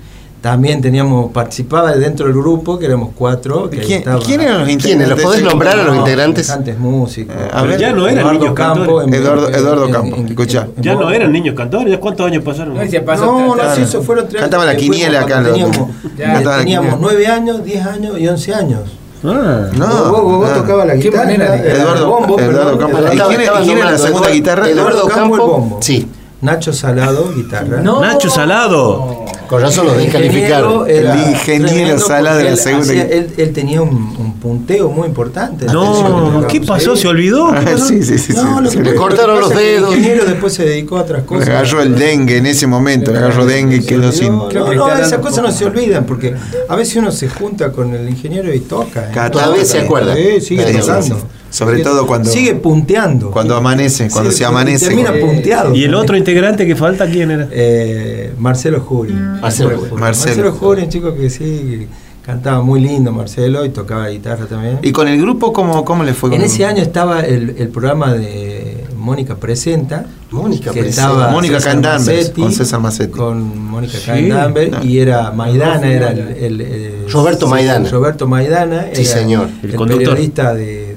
También 0.41 0.81
teníamos, 0.81 1.31
participaba 1.31 1.91
dentro 1.93 2.27
del 2.27 2.35
grupo, 2.35 2.77
que 2.79 2.85
éramos 2.85 3.09
cuatro. 3.15 3.69
Que 3.69 3.79
¿Quién, 3.79 3.99
estaba- 3.99 4.19
¿Quién 4.19 4.39
eran 4.41 4.59
los 4.59 4.67
¿Quiénes? 4.67 4.85
integrantes? 4.85 5.09
¿Los 5.17 5.21
podés 5.25 5.43
nombrar 5.43 5.79
a 5.79 5.83
los 5.83 5.95
No, 5.95 5.99
integrantes? 6.01 6.47
Cantantes 6.47 6.79
músicos. 6.79 7.35
Eh, 7.35 7.49
a 7.51 7.61
ver. 7.63 7.79
ya 7.79 7.91
no 7.91 8.07
eran 8.07 8.19
Eduardo 8.19 8.39
niños 8.39 8.53
Campo. 8.55 8.79
cantores. 8.79 9.07
en- 9.07 9.13
Eduardo- 9.13 9.49
Eduardo 9.49 9.85
en- 9.85 9.91
Campo, 9.91 10.15
en- 10.15 10.81
Ya 10.81 10.95
no 10.95 11.09
eran 11.11 11.31
niños 11.33 11.55
cantores, 11.55 11.91
¿ya 11.91 11.99
cuántos 11.99 12.25
años 12.27 12.43
pasaron? 12.43 12.75
No, 12.75 12.81
ese 12.81 13.01
pasó. 13.01 13.25
No, 13.25 13.55
no, 13.55 13.61
ta- 13.61 13.75
sí, 13.75 13.81
eso 13.81 14.01
fueron 14.03 14.27
tres 14.29 14.41
Cantaba 14.41 14.65
la 14.65 14.75
quiniela 14.77 15.21
acá, 15.21 15.43
Teníamos, 15.43 15.77
Ya, 16.17 16.33
cantaba 16.33 16.55
la 16.57 16.61
teníamos 16.63 16.99
nueve 17.01 17.27
años, 17.27 17.63
diez 17.65 17.85
años 17.85 18.17
y 18.19 18.27
once 18.27 18.53
años. 18.53 18.81
Ah. 19.23 19.67
No. 19.75 19.87
Vos, 19.87 20.11
vos- 20.11 20.21
vos 20.37 20.49
ah. 20.51 20.53
tocaba 20.53 20.85
la 20.85 20.93
Qué 20.93 20.99
guitarra. 20.99 21.23
manera 21.25 21.51
de- 21.51 21.71
Eduardo- 21.73 22.07
bombo, 22.09 22.39
Eduardo 22.39 22.73
¿Y 22.75 23.17
quién- 23.65 23.77
era 23.79 23.91
la 23.91 23.97
segunda 23.97 24.29
guitarra? 24.29 24.69
Eduardo 24.69 24.99
Eduardo 24.99 25.07
Campo, 25.15 25.35
el 25.35 25.41
bombo. 25.41 25.77
Sí. 25.81 26.07
Nacho 26.39 26.71
Salado, 26.71 27.33
guitarra. 27.35 27.81
Nacho 27.81 28.29
Salado. 28.29 29.25
Con 29.47 29.61
razón 29.61 29.87
ingeniero 30.01 30.85
era 30.85 31.13
El 31.23 31.29
ingeniero 31.31 31.97
Salado 31.99 32.37
de 32.37 32.43
la 32.43 32.49
él 32.51 32.57
segunda 32.57 32.83
hacía- 32.85 33.03
guitarra. 33.05 33.19
Él, 33.21 33.33
él 33.37 33.53
tenía 33.53 33.81
un, 33.81 34.15
un 34.19 34.33
punteo 34.39 34.89
muy 34.89 35.07
importante. 35.07 35.65
No, 35.65 36.45
¿qué 36.47 36.61
pasó? 36.61 36.95
¿Se 36.95 37.07
olvidó? 37.07 37.51
¿Qué 37.53 37.57
Ah, 37.71 37.77
sí, 37.77 38.03
sí, 38.03 38.17
sí. 38.19 38.33
No, 38.33 38.57
sí, 38.57 38.63
lo 38.65 38.69
sí. 38.71 38.77
que 38.77 38.83
Le 38.83 38.95
cortaron 38.95 39.35
lo 39.35 39.41
los 39.41 39.55
dedos. 39.55 39.93
El 39.93 39.99
ingeniero 39.99 40.25
después 40.25 40.53
se 40.53 40.63
dedicó 40.65 40.97
a 40.97 41.01
otras 41.01 41.21
Le 41.21 41.25
cosas. 41.25 41.47
agarró 41.49 41.81
el 41.81 41.95
dengue 41.97 42.37
en 42.37 42.45
ese 42.45 42.67
momento, 42.67 43.11
le 43.11 43.17
agarró 43.19 43.45
dengue 43.45 43.77
y 43.77 43.83
quedó 43.85 44.11
sin. 44.11 44.27
No, 44.33 44.49
no, 44.51 44.73
no, 44.73 44.93
esas 44.97 45.19
cosas 45.19 45.43
no 45.43 45.51
se 45.51 45.65
olvidan 45.65 46.05
porque 46.05 46.35
a 46.69 46.75
veces 46.75 46.97
uno 46.97 47.11
se 47.11 47.29
junta 47.29 47.71
con 47.71 47.93
el 47.95 48.07
ingeniero 48.07 48.53
y 48.53 48.59
toca. 48.59 49.05
¿eh? 49.09 49.11
Cada 49.13 49.31
Cada 49.31 49.49
vez 49.55 49.69
se 49.69 49.79
acuerda. 49.79 50.13
Sí, 50.15 50.41
sigue 50.41 50.65
tocando. 50.73 51.17
Sobre 51.49 51.79
todo 51.83 52.05
cuando- 52.05 52.29
Sigue 52.29 52.55
punteando. 52.55 53.31
Cuando 53.31 53.55
amanece, 53.55 54.09
cuando 54.09 54.31
se 54.31 54.45
amanece. 54.45 54.87
Termina 54.87 55.11
punteado. 55.13 55.73
¿Y 55.75 55.83
el 55.85 55.95
otro 55.95 56.17
integrante 56.17 56.65
que 56.67 56.75
falta 56.75 57.05
quién 57.07 57.31
era? 57.31 57.47
Eh, 57.51 58.33
Marcelo 58.37 58.81
Juri. 58.81 59.13
Marcelo 59.13 59.77
Juri. 59.77 59.91
Marcelo. 59.93 60.35
Marcelo 60.35 60.51
Juri, 60.53 60.81
un 60.83 60.89
chico 60.89 61.15
que 61.15 61.29
sí, 61.29 61.87
cantaba 62.25 62.61
muy 62.61 62.81
lindo 62.81 63.11
Marcelo 63.13 63.63
y 63.65 63.69
tocaba 63.69 64.09
guitarra 64.09 64.45
también. 64.47 64.79
¿Y 64.81 64.91
con 64.91 65.07
el 65.07 65.19
grupo 65.21 65.53
cómo, 65.53 65.85
cómo 65.85 66.03
le 66.03 66.13
fue? 66.13 66.29
en 66.31 66.37
con- 66.37 66.45
ese 66.45 66.65
año 66.65 66.81
estaba 66.81 67.21
el, 67.21 67.55
el 67.57 67.69
programa 67.69 68.13
de 68.13 68.83
Mónica 68.97 69.35
Presenta. 69.37 70.05
Mónica 70.31 70.71
que 70.71 70.81
Presenta. 70.81 71.11
estaba 71.13 71.31
Mónica 71.31 71.59
Massetti, 71.81 72.41
con 72.41 72.51
César 72.51 72.81
Massetti. 72.81 73.13
Con 73.13 73.57
Mónica 73.71 73.93
Sí. 73.97 74.27
No. 74.29 74.83
y 74.83 74.99
era 74.99 75.31
Maidana, 75.31 75.87
era 75.89 76.11
el, 76.11 76.19
el- 76.37 76.61
el- 76.61 77.11
Roberto 77.11 77.45
sí, 77.45 77.51
Maidana. 77.51 77.89
Roberto 77.89 78.27
Maidana, 78.27 78.87
Sí, 78.91 79.05
señor. 79.05 79.47
El 79.63 79.69
el, 79.69 79.75
conductor. 79.77 80.09
periodista 80.09 80.53
de- 80.53 80.96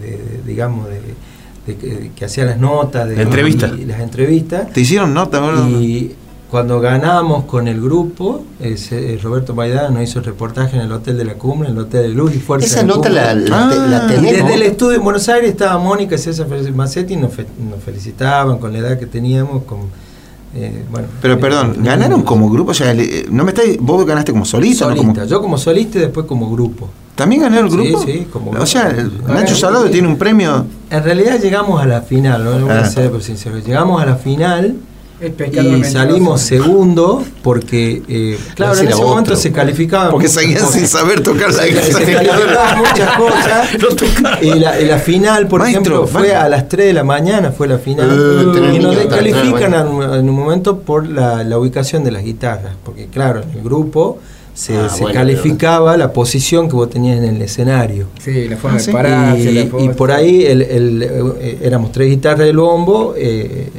digamos, 0.51 0.89
de, 0.89 1.01
de 1.67 1.77
que, 1.79 2.11
que 2.15 2.25
hacía 2.25 2.45
las 2.45 2.59
notas, 2.59 3.09
de, 3.09 3.17
La 3.17 3.23
entrevista. 3.23 3.71
y 3.79 3.85
las 3.85 4.01
entrevistas. 4.01 4.73
¿Te 4.73 4.81
hicieron 4.83 5.15
nota, 5.15 5.41
boludo? 5.41 5.69
Y 5.81 6.15
cuando 6.51 6.81
ganamos 6.81 7.45
con 7.45 7.69
el 7.69 7.81
grupo, 7.81 8.43
ese, 8.59 9.15
eh, 9.15 9.19
Roberto 9.23 9.55
Maidana 9.55 9.91
nos 9.91 10.03
hizo 10.03 10.19
el 10.19 10.25
reportaje 10.25 10.77
en 10.77 10.83
el 10.83 10.91
Hotel 10.93 11.17
de 11.17 11.25
la 11.25 11.35
Cumbre, 11.35 11.69
en 11.69 11.77
el 11.77 11.83
Hotel 11.83 12.03
de 12.03 12.09
Luz 12.09 12.35
y 12.35 12.39
Fuerza. 12.41 12.67
Esa 12.67 12.81
de 12.81 12.87
nota 12.87 13.09
Cumbre. 13.09 13.15
la, 13.15 13.35
la, 13.35 13.69
te- 13.71 13.77
la 13.77 13.97
Ah, 13.99 14.07
desde 14.09 14.55
el 14.55 14.63
estudio 14.63 14.97
en 14.99 15.05
Buenos 15.05 15.29
Aires 15.29 15.51
estaba 15.51 15.79
Mónica 15.79 16.17
y 16.17 16.19
César 16.19 16.49
Massetti 16.75 17.15
y 17.15 17.17
nos, 17.19 17.33
fe- 17.33 17.47
nos 17.71 17.81
felicitaban 17.83 18.59
con 18.59 18.73
la 18.73 18.79
edad 18.81 18.99
que 18.99 19.07
teníamos. 19.07 19.63
Con, 19.63 19.79
eh, 20.57 20.83
bueno, 20.91 21.07
Pero 21.23 21.35
eh, 21.35 21.37
perdón, 21.37 21.77
¿ganaron 21.85 22.23
como 22.23 22.51
grupo? 22.51 22.73
O 22.73 22.75
sea, 22.75 22.93
le- 22.95 23.27
no 23.31 23.45
me 23.45 23.51
estáis, 23.53 23.79
vos 23.81 24.05
ganaste 24.05 24.33
como 24.33 24.45
solista, 24.45 24.87
¿no? 24.87 24.97
solista. 24.97 25.13
Como- 25.21 25.27
Yo 25.31 25.41
como 25.41 25.57
solista 25.57 25.99
y 25.99 26.01
después 26.01 26.27
como 26.27 26.51
grupo. 26.51 26.89
¿También 27.21 27.43
ganó 27.43 27.61
el 27.61 27.71
Sí, 27.71 27.77
grupo? 27.77 28.03
sí, 28.05 28.27
como 28.33 28.51
O 28.53 28.67
sea. 28.67 28.93
Nacho 29.29 29.55
Salado 29.55 29.89
tiene 29.91 30.09
un 30.09 30.17
premio. 30.17 30.65
En 30.91 31.05
realidad 31.05 31.39
llegamos 31.41 31.81
a 31.83 31.87
la 31.87 32.01
final, 32.03 32.45
no 32.45 32.53
voy 32.67 32.71
Ah. 32.71 32.81
a 32.81 32.85
ser 32.87 33.11
por 33.11 33.23
sincero. 33.23 33.59
Llegamos 33.59 34.03
a 34.03 34.07
la 34.07 34.17
final 34.17 34.77
y 35.21 35.25
mentiroso. 35.29 35.91
salimos 35.93 36.41
segundo 36.41 37.23
porque, 37.43 38.03
eh, 38.09 38.39
claro, 38.55 38.73
en 38.79 38.87
ese 38.87 38.95
otro. 38.95 39.09
momento 39.09 39.37
se 39.37 39.53
calificaban. 39.53 40.11
Porque 40.13 40.29
seguían 40.29 40.67
sin 40.67 40.87
saber 40.89 41.23
tocar 41.23 41.53
la 41.53 41.63
se 41.65 41.69
guitarra. 41.69 42.05
calificaban 42.07 42.79
muchas 42.79 43.17
cosas. 43.19 43.69
Y 44.43 44.55
la, 44.59 44.81
y 44.81 44.87
la 44.87 44.99
final, 44.99 45.47
por 45.47 45.61
Maestro, 45.61 45.83
ejemplo, 45.83 46.07
fue 46.07 46.35
a 46.35 46.49
las 46.49 46.69
3 46.71 46.87
de 46.87 46.93
la 46.95 47.05
mañana, 47.05 47.53
fue 47.53 47.69
la 47.69 47.77
final. 47.79 48.09
Tenés 48.55 48.77
y 48.77 48.79
nos 48.79 48.97
descalifican 48.97 49.75
está, 49.75 49.81
en 49.83 49.89
un- 49.89 50.15
en 50.15 50.29
un 50.31 50.35
momento 50.35 50.79
por 50.79 51.07
la, 51.07 51.45
la 51.45 51.59
ubicación 51.59 52.03
de 52.03 52.13
las 52.13 52.23
guitarras. 52.25 52.73
Porque, 52.83 53.07
claro, 53.09 53.43
en 53.43 53.59
el 53.59 53.63
grupo 53.63 54.19
se, 54.61 54.77
Ah, 54.77 54.89
se 54.91 55.03
bueno, 55.03 55.19
calificaba 55.19 55.97
la 55.97 56.13
posición 56.13 56.69
que 56.69 56.75
vos 56.75 56.91
tenías 56.91 57.17
en 57.19 57.25
el 57.25 57.41
escenario. 57.41 58.09
Sí, 58.23 58.47
la 58.49 58.57
forma 58.59 58.77
Ah, 58.77 58.81
sí. 58.81 58.87
de 58.89 58.93
pararse, 58.93 59.53
la 59.53 59.61
Y, 59.63 59.67
forma- 59.69 59.87
y 59.87 59.95
por 59.95 60.13
ahí 60.13 60.45
el, 60.45 60.61
el, 60.63 61.03
eh, 61.41 61.59
éramos 61.63 61.93
tres 61.93 62.11
guitarras 62.11 62.47
del 62.47 62.59
bombo, 62.59 63.15
eh, 63.17 63.71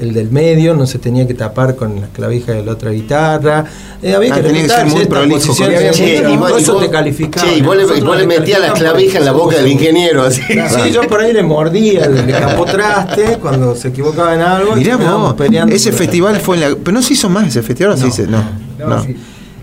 el 0.00 0.14
del 0.14 0.30
medio 0.30 0.74
no 0.74 0.86
se 0.86 1.00
tenía 1.00 1.26
que 1.26 1.34
tapar 1.34 1.74
con 1.74 2.00
las 2.00 2.10
clavijas 2.10 2.54
de 2.54 2.62
la 2.62 2.70
otra 2.72 2.92
guitarra. 2.92 3.64
eh, 4.00 4.14
había 4.14 4.32
Ah, 4.32 4.36
que 4.36 4.42
tenía 4.44 4.62
que 4.62 4.68
ser 4.68 4.86
muy 4.86 5.06
prolijo 5.06 5.38
eso. 5.38 5.54
Che, 5.56 6.20
mucho- 6.20 6.30
y 6.30 6.36
vos- 6.36 6.48
todo 6.50 6.58
y 6.60 6.62
eso 6.62 6.72
vos- 6.74 6.82
te 6.84 6.90
calificaba. 6.90 7.44
che, 7.48 7.56
y 7.56 7.62
vos 7.62 7.76
le, 7.76 7.82
le 7.84 8.26
metías 8.28 8.60
las 8.60 8.68
calificaban 8.70 8.76
clavijas 8.78 9.16
en 9.16 9.24
la 9.24 9.32
boca 9.32 9.56
del 9.56 9.66
ingeniero, 9.66 10.22
así. 10.22 10.40
Sí, 10.42 10.92
yo 10.92 11.02
por 11.08 11.20
ahí 11.20 11.32
le 11.32 11.42
mordía, 11.42 12.06
le, 12.06 12.22
le 12.22 12.32
capotraste 12.38 13.38
cuando 13.42 13.74
se 13.74 13.88
equivocaba 13.88 14.34
en 14.36 14.42
algo. 14.42 14.76
y 14.76 14.80
Mirá 14.84 14.96
vos, 14.98 15.34
peleando 15.34 15.74
ese 15.74 15.90
festival 15.90 16.36
fue 16.38 16.54
en 16.56 16.60
la. 16.60 16.76
Pero 16.76 16.92
no 16.92 17.02
se 17.02 17.14
hizo 17.14 17.28
más 17.28 17.48
ese 17.48 17.62
festival, 17.62 17.94
¿o 17.94 17.96
se 17.96 18.02
No, 18.02 18.06
dice? 18.06 18.26
No, 18.28 18.44
No, 18.78 18.86
no. 18.98 19.02
sí. 19.02 19.16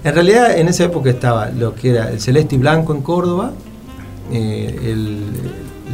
En 0.05 0.13
realidad, 0.15 0.57
en 0.57 0.67
esa 0.69 0.85
época 0.85 1.09
estaba 1.09 1.49
lo 1.49 1.73
que 1.75 1.89
era 1.89 2.09
el 2.11 2.21
Celeste 2.21 2.55
y 2.55 2.57
Blanco 2.59 2.93
en 2.93 3.01
Córdoba, 3.01 3.51
eh, 4.31 4.79
el, 4.83 5.19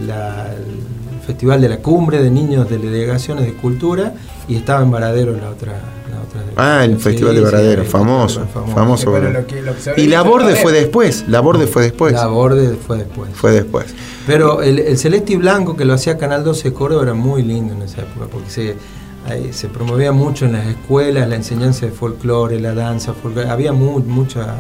la- 0.07 0.47
el 0.53 1.21
Festival 1.25 1.61
de 1.61 1.69
la 1.69 1.77
Cumbre 1.77 2.21
de 2.21 2.29
Niños 2.29 2.69
de 2.69 2.77
Delegaciones 2.77 3.45
de 3.45 3.53
Cultura 3.53 4.13
y 4.47 4.55
estaba 4.55 4.81
en 4.83 4.91
Varadero 4.91 5.31
la 5.37 5.49
otra. 5.49 5.71
La 6.11 6.19
otra 6.19 6.41
Ah, 6.57 6.83
el 6.83 6.97
Festival 6.97 7.35
de 7.35 7.41
Varadero, 7.41 7.85
famoso, 7.85 8.41
festival 8.41 8.67
famoso. 8.75 9.05
Pero 9.05 9.13
Varadero. 9.13 9.41
lo 9.41 9.47
que- 9.47 9.61
lo 9.61 9.75
que 9.75 9.81
se 9.81 10.01
Y 10.01 10.07
la 10.07 10.23
borde 10.23 10.55
fue 10.57 10.73
después, 10.73 11.23
la 11.29 11.39
borde 11.39 11.67
fue 11.67 11.83
después. 11.83 12.13
La 12.13 12.27
Borde 12.27 12.75
fue 12.75 12.97
después. 12.97 13.29
Fue 13.33 13.51
después. 13.51 13.85
Pero 14.27 14.61
el, 14.61 14.79
el 14.79 14.97
Celeste 14.97 15.33
y 15.33 15.35
Blanco 15.37 15.77
que 15.77 15.85
lo 15.85 15.93
hacía 15.93 16.17
Canal 16.17 16.43
12 16.43 16.69
de 16.69 16.73
Córdoba 16.73 17.03
era 17.03 17.13
muy 17.13 17.43
lindo 17.43 17.73
en 17.73 17.83
esa 17.83 18.01
época 18.01 18.25
porque 18.31 18.49
se, 18.49 18.75
ahí 19.27 19.53
se 19.53 19.67
promovía 19.67 20.11
mucho 20.11 20.45
en 20.45 20.53
las 20.53 20.67
escuelas 20.67 21.27
la 21.29 21.35
enseñanza 21.35 21.85
de 21.85 21.91
folclore, 21.91 22.59
la 22.59 22.73
danza, 22.73 23.13
folclore. 23.13 23.49
había 23.49 23.71
mu- 23.73 23.99
mucha 23.99 24.55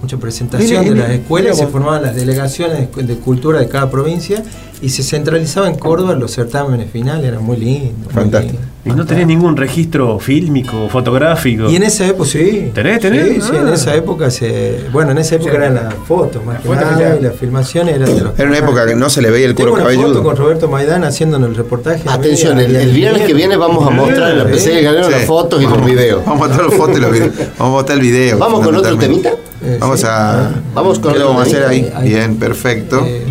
mucha 0.00 0.16
presentación 0.16 0.80
Mire, 0.80 0.82
de 0.84 0.90
mire, 0.96 1.08
las 1.08 1.10
escuelas, 1.20 1.54
mire 1.54 1.66
se 1.66 1.70
formaban 1.72 2.02
las 2.02 2.14
delegaciones 2.16 2.88
de, 2.94 3.02
de 3.04 3.16
cultura 3.18 3.60
de 3.60 3.68
cada 3.68 3.88
provincia 3.90 4.42
y 4.80 4.88
se 4.88 5.02
centralizaba 5.04 5.68
en 5.68 5.76
Córdoba 5.76 6.14
los 6.14 6.32
certámenes 6.32 6.90
finales, 6.90 7.24
era 7.26 7.38
muy 7.38 7.56
lindo. 7.56 8.04
muy 8.06 8.12
Fantástico. 8.12 8.54
lindo. 8.54 8.71
¿Y 8.84 8.90
no 8.90 9.06
tenés 9.06 9.28
ningún 9.28 9.56
registro 9.56 10.18
fílmico, 10.18 10.88
fotográfico? 10.88 11.70
Y 11.70 11.76
en 11.76 11.84
esa 11.84 12.04
época, 12.04 12.28
sí. 12.28 12.72
¿Tenés, 12.74 12.98
tenés? 12.98 13.26
Sí, 13.28 13.40
sí, 13.52 13.56
en 13.56 13.68
Ah. 13.68 13.74
esa 13.74 13.94
época 13.94 14.28
se. 14.28 14.86
Bueno, 14.92 15.12
en 15.12 15.18
esa 15.18 15.36
época 15.36 15.52
eran 15.54 15.76
las 15.76 15.94
fotos 15.94 16.44
más 16.44 16.60
que 16.60 16.66
fotos 16.66 16.82
nada, 16.82 17.16
y 17.16 17.22
las 17.22 17.36
filmaciones 17.36 17.94
eran 17.94 18.12
de 18.12 18.20
los. 18.22 18.36
Era 18.36 18.48
una 18.48 18.58
época 18.58 18.84
que 18.84 18.96
no 18.96 19.08
se 19.08 19.22
le 19.22 19.30
veía 19.30 19.46
el 19.46 19.54
cuero 19.54 19.74
una 19.74 19.84
foto 19.84 19.94
cabelludo. 19.94 20.22
con 20.24 20.36
Roberto 20.36 20.68
Maidán 20.68 21.04
haciéndonos 21.04 21.50
el 21.50 21.54
reportaje. 21.54 22.02
Atención, 22.08 22.58
el, 22.58 22.74
el 22.74 22.90
viernes 22.92 23.22
que 23.22 23.34
viene 23.34 23.56
vamos 23.56 23.86
a 23.86 23.90
mostrar 23.90 24.32
en 24.32 24.38
la 24.38 24.44
PC 24.46 24.70
de 24.70 24.82
Galeno 24.82 25.04
Sí. 25.06 25.12
las 25.12 25.24
fotos 25.26 25.62
y 25.62 25.66
los 25.66 25.84
videos. 25.84 26.24
Vamos 26.26 26.42
a 26.42 26.48
mostrar 26.48 26.66
las 26.68 26.76
fotos 26.76 26.98
y 26.98 27.00
los 27.00 27.12
videos. 27.12 27.32
Vamos 27.58 27.60
a 27.60 27.76
mostrar 27.76 27.98
el 27.98 28.02
video. 28.04 28.38
Vamos 28.38 28.66
con 28.66 28.74
otro 28.74 28.96
temita. 28.98 29.30
Eh, 29.64 29.76
Vamos 29.80 30.00
sí. 30.00 30.06
a. 30.08 30.50
Vamos 30.74 30.98
con 30.98 31.12
¿Qué 31.12 31.18
otro 31.18 31.28
vamos 31.28 31.44
a 31.46 31.46
hacer. 31.46 31.64
Ahí. 31.68 31.92
Bien, 32.02 32.34
perfecto. 32.36 33.04
Eh, 33.06 33.22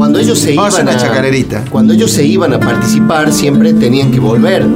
Cuando 0.00 0.18
ellos 0.18 0.38
se 0.38 0.54
Vamos 0.54 0.74
iban 0.78 0.88
a, 0.88 0.96
chacarerita. 0.96 1.62
cuando 1.70 1.92
ellos 1.92 2.10
se 2.10 2.24
iban 2.24 2.54
a 2.54 2.58
participar 2.58 3.30
siempre 3.32 3.74
tenían 3.74 4.10
que 4.10 4.18
volver 4.18 4.66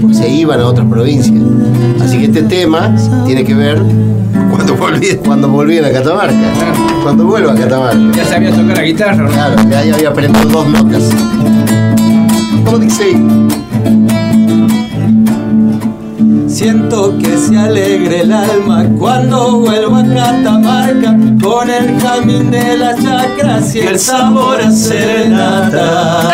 porque 0.00 0.14
se 0.16 0.28
iban 0.28 0.60
a 0.60 0.66
otras 0.66 0.86
provincias 0.86 1.36
así 2.00 2.16
que 2.18 2.26
este 2.26 2.44
tema 2.44 2.94
tiene 3.26 3.42
que 3.44 3.54
ver 3.54 3.82
Cuando 4.52 4.76
volví. 4.76 5.16
cuando 5.26 5.48
volvían 5.48 5.84
a 5.86 5.90
Catamarca 5.90 6.34
cuando 7.02 7.24
vuelva 7.26 7.54
a 7.54 7.56
Catamarca 7.56 8.16
Ya 8.16 8.24
sabía 8.24 8.50
tocar 8.52 8.76
la 8.76 8.82
guitarra, 8.84 9.16
¿no? 9.16 9.28
claro 9.30 9.56
ya, 9.68 9.84
ya 9.84 9.94
había 9.96 10.08
aprendido 10.10 10.44
dos 10.48 10.68
notas 10.68 11.10
¿cómo 12.64 12.78
dice? 12.78 13.04
Siento 16.60 17.16
que 17.16 17.38
se 17.38 17.56
alegre 17.56 18.20
el 18.20 18.30
alma 18.30 18.84
cuando 18.98 19.60
vuelvo 19.60 19.96
a 19.96 20.04
Catamarca 20.04 21.16
con 21.42 21.70
el 21.70 21.96
camino 22.02 22.50
de 22.50 22.76
las 22.76 23.02
chacras 23.02 23.74
y 23.74 23.78
el 23.78 23.98
sabor 23.98 24.60
a 24.60 24.70
serenata. 24.70 26.28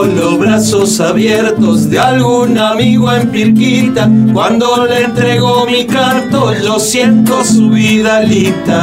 Tengo 0.00 0.14
los 0.14 0.38
brazos 0.38 0.98
abiertos 1.00 1.90
de 1.90 1.98
algún 1.98 2.56
amigo 2.56 3.12
en 3.12 3.28
Pirquita. 3.28 4.08
Cuando 4.32 4.86
le 4.86 5.04
entrego 5.04 5.66
mi 5.66 5.84
carto, 5.86 6.54
yo 6.54 6.78
siento 6.80 7.44
su 7.44 7.68
vidalita. 7.68 8.78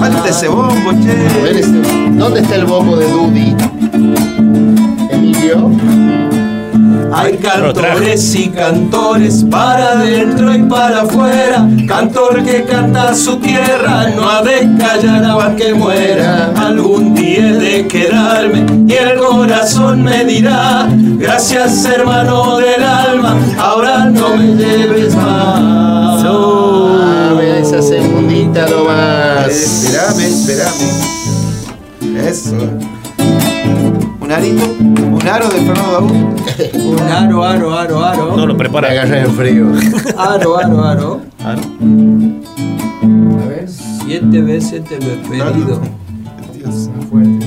Falta 0.00 0.28
ese 0.30 0.48
bombo, 0.48 0.90
A 0.90 0.94
che. 0.98 1.14
ver, 1.42 1.56
este, 1.56 2.10
¿dónde 2.12 2.40
está 2.40 2.54
el 2.56 2.64
bombo 2.64 2.96
de 2.96 3.10
Dudy? 3.10 3.54
Emilio 5.10 5.70
Hay 7.14 7.36
cantores 7.36 8.34
y 8.34 8.48
cantores 8.48 9.44
para 9.50 9.92
adentro 9.92 10.54
y 10.54 10.62
para 10.62 11.02
afuera. 11.02 11.68
Cantor 11.86 12.42
que 12.42 12.64
canta 12.64 13.14
su 13.14 13.36
tierra, 13.36 14.08
no 14.16 14.28
ha 14.28 14.42
de 14.42 14.68
callar 14.78 15.24
a 15.24 15.54
que 15.54 15.74
muera. 15.74 16.52
Algún 16.56 17.14
día 17.14 17.50
he 17.50 17.52
de 17.52 17.86
quedarme 17.86 18.64
y 18.88 18.92
el 18.94 19.18
corazón 19.18 20.02
me 20.02 20.24
dirá: 20.24 20.88
Gracias, 20.90 21.84
hermano 21.84 22.56
del 22.56 22.82
alma, 22.82 23.36
ahora 23.58 24.06
no 24.06 24.36
me 24.36 24.54
lleves 24.54 25.14
más. 25.14 26.22
vea 27.36 27.58
esa 27.58 27.82
segundita 27.82 28.66
nomás 28.68 29.48
Esperame, 29.48 30.26
esperame. 30.28 31.12
Eso. 32.28 32.91
Un 34.32 34.38
arito, 34.38 34.64
un 34.80 35.28
aro 35.28 35.48
de 35.50 35.58
Fernando 35.60 35.92
Daúd. 35.92 36.12
Un 36.86 36.98
aro, 37.00 37.44
aro, 37.44 37.74
aro, 37.78 38.02
aro. 38.04 38.36
No 38.36 38.46
lo 38.46 38.56
para 38.56 38.70
prepara. 38.70 38.90
agarrar 38.90 39.18
en 39.26 39.32
frío 39.32 39.66
Aro, 40.18 40.56
aro, 40.58 40.84
aro. 40.84 41.20
Ah, 41.44 41.52
A 41.52 43.46
ver, 43.46 43.68
Siete 43.68 44.40
veces 44.40 44.82
te 44.84 44.98
lo 44.98 45.06
he 45.12 45.16
pedido. 45.16 45.80
Dios. 46.54 46.88
fuerte, 47.10 47.46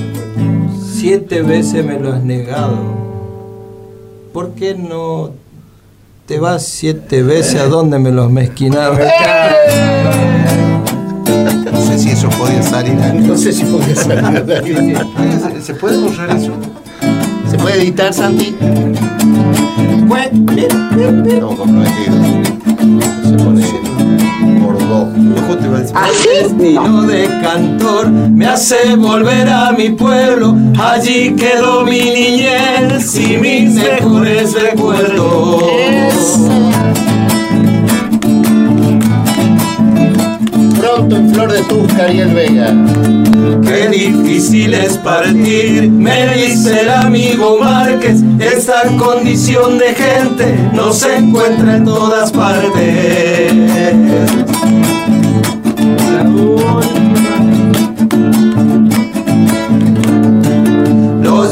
Siete 0.94 1.42
veces 1.42 1.84
me 1.84 1.98
lo 1.98 2.12
has 2.12 2.22
negado. 2.22 2.78
¿Por 4.32 4.50
qué 4.50 4.74
no 4.76 5.30
te 6.26 6.38
vas 6.38 6.62
siete 6.66 7.22
veces 7.24 7.60
a 7.60 7.66
donde 7.66 7.98
me 7.98 8.12
lo 8.12 8.24
has 8.24 8.30
mezquinado? 8.30 8.96
No 11.72 11.80
sé 11.80 11.98
si 11.98 12.10
eso 12.10 12.28
podía 12.30 12.62
salir. 12.62 12.94
no 12.94 13.36
sé 13.36 13.52
si 13.52 13.64
podía 13.64 13.94
salir 13.96 14.44
de 14.44 14.56
ahí. 14.56 14.94
¿Se- 15.54 15.62
¿Se 15.62 15.74
puede 15.74 15.98
borrar 15.98 16.30
eso? 16.36 16.52
¿Se 17.50 17.58
puede 17.58 17.82
editar, 17.82 18.12
Santi? 18.12 18.56
Estamos 21.26 21.56
comprometidos. 21.56 22.26
Se 23.22 23.32
pone 23.44 23.64
por 24.60 24.78
dos. 24.78 25.08
Ojo, 25.42 25.56
te 25.56 25.68
va 25.68 25.78
a 25.78 25.80
decir. 25.80 25.96
destino 26.42 27.02
de 27.02 27.26
cantor 27.42 28.10
me 28.10 28.46
hace 28.46 28.96
volver 28.96 29.48
a 29.48 29.72
mi 29.72 29.90
pueblo. 29.90 30.56
Allí 30.78 31.34
quedó 31.36 31.84
mi 31.84 32.00
niñez 32.00 33.14
y 33.16 33.36
mis 33.36 33.74
mejores 33.74 34.54
recuerdos. 34.60 35.62
Pronto 40.96 41.16
en 41.16 41.34
Flor 41.34 41.52
de 41.52 41.62
Tusca, 41.64 42.04
Ariel 42.04 42.32
Vega. 42.32 42.72
Qué 43.66 43.88
difícil 43.88 44.72
es 44.72 44.96
partir, 44.96 45.90
me 45.90 46.34
dice 46.34 46.80
el 46.80 46.88
amigo 46.88 47.58
Márquez. 47.60 48.22
Esta 48.40 48.84
condición 48.96 49.76
de 49.76 49.94
gente 49.94 50.58
no 50.72 50.94
se 50.94 51.16
encuentra 51.16 51.76
en 51.76 51.84
todas 51.84 52.32
partes. 52.32 53.52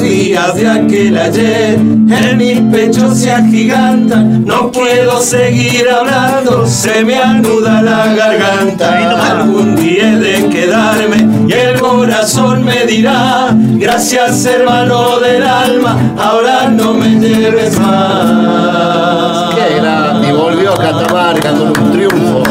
Días 0.04 0.54
de 0.54 0.68
aquel 0.68 1.16
ayer 1.16 1.74
en 1.74 2.36
mi 2.36 2.54
pecho 2.70 3.12
se 3.14 3.32
agigantan. 3.32 4.44
No 4.44 4.70
puedo 4.70 5.20
seguir 5.20 5.88
hablando, 5.88 6.66
se 6.66 7.04
me 7.04 7.16
anuda 7.16 7.80
la 7.82 8.14
garganta. 8.14 9.40
Algún 9.40 9.74
día 9.76 10.12
he 10.12 10.16
de 10.16 10.48
quedarme 10.50 11.26
y 11.48 11.52
el 11.52 11.80
corazón 11.80 12.64
me 12.64 12.84
dirá: 12.86 13.48
Gracias, 13.54 14.44
hermano 14.44 15.18
del 15.20 15.42
alma, 15.42 15.96
ahora 16.18 16.68
no 16.68 16.92
me 16.94 17.08
lleves 17.08 17.78
más. 17.80 19.54
Qué 19.54 19.76
grande. 19.80 20.32
Volvió 20.32 20.72
a 20.74 20.76
Catamarca 20.76 21.50
con 21.50 21.68
un 21.68 21.92
triunfo. 21.92 22.43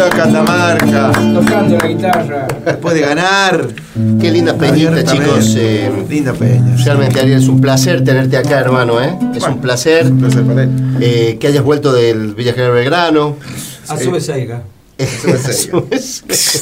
Volvió 0.00 0.06
a 0.06 0.10
Catamarca. 0.24 1.12
Tocando 1.34 1.76
la 1.76 1.86
guitarra. 1.86 2.46
Después 2.64 2.94
de 2.94 3.00
ganar. 3.00 3.66
Qué 4.20 4.30
linda 4.30 4.54
peñita, 4.54 5.04
chicos. 5.04 5.54
eh, 5.58 5.90
Linda 6.08 6.32
peña. 6.32 6.74
realmente, 6.84 7.20
Ariel, 7.20 7.38
es 7.38 7.48
un 7.48 7.60
placer 7.60 8.02
tenerte 8.02 8.36
acá, 8.38 8.60
hermano. 8.60 9.00
¿eh? 9.02 9.14
Es 9.34 9.44
un 9.44 9.60
placer 9.60 10.06
Un 10.06 10.18
placer 10.20 10.42
para 10.44 10.62
él. 10.62 10.70
eh, 11.00 11.36
que 11.38 11.46
hayas 11.48 11.62
vuelto 11.64 11.92
del 11.92 12.34
Villa 12.34 12.52
General 12.52 12.72
Belgrano. 12.72 13.36
A 13.88 13.98
su 13.98 14.10
vez, 14.10 14.28
Aiga. 14.30 14.62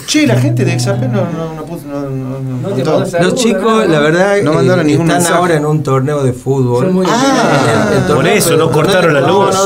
Che, 0.06 0.26
la 0.26 0.36
gente 0.40 0.64
de 0.64 0.72
Exapen 0.74 1.10
no, 1.12 1.22
no, 1.22 1.54
no, 1.54 1.64
puso- 1.66 1.86
no, 1.88 2.02
no, 2.08 2.38
no 2.38 2.68
No 2.70 2.76
saludos, 3.04 3.12
Los 3.20 3.34
chicos, 3.34 3.62
¿no? 3.62 3.84
la 3.86 3.98
verdad, 3.98 4.36
No 4.44 4.52
eh, 4.52 4.54
mandaron 4.54 4.86
ningún 4.86 5.06
están 5.06 5.18
mensaje. 5.22 5.38
ahora 5.38 5.56
en 5.56 5.66
un 5.66 5.82
torneo 5.82 6.22
de 6.22 6.32
fútbol. 6.32 7.04
Ah, 7.08 7.88
El- 7.90 7.98
el 7.98 8.04
por 8.14 8.26
eso, 8.28 8.56
no 8.56 8.70
cortaron 8.70 9.12
la 9.14 9.20
no, 9.22 9.46
luz. 9.46 9.56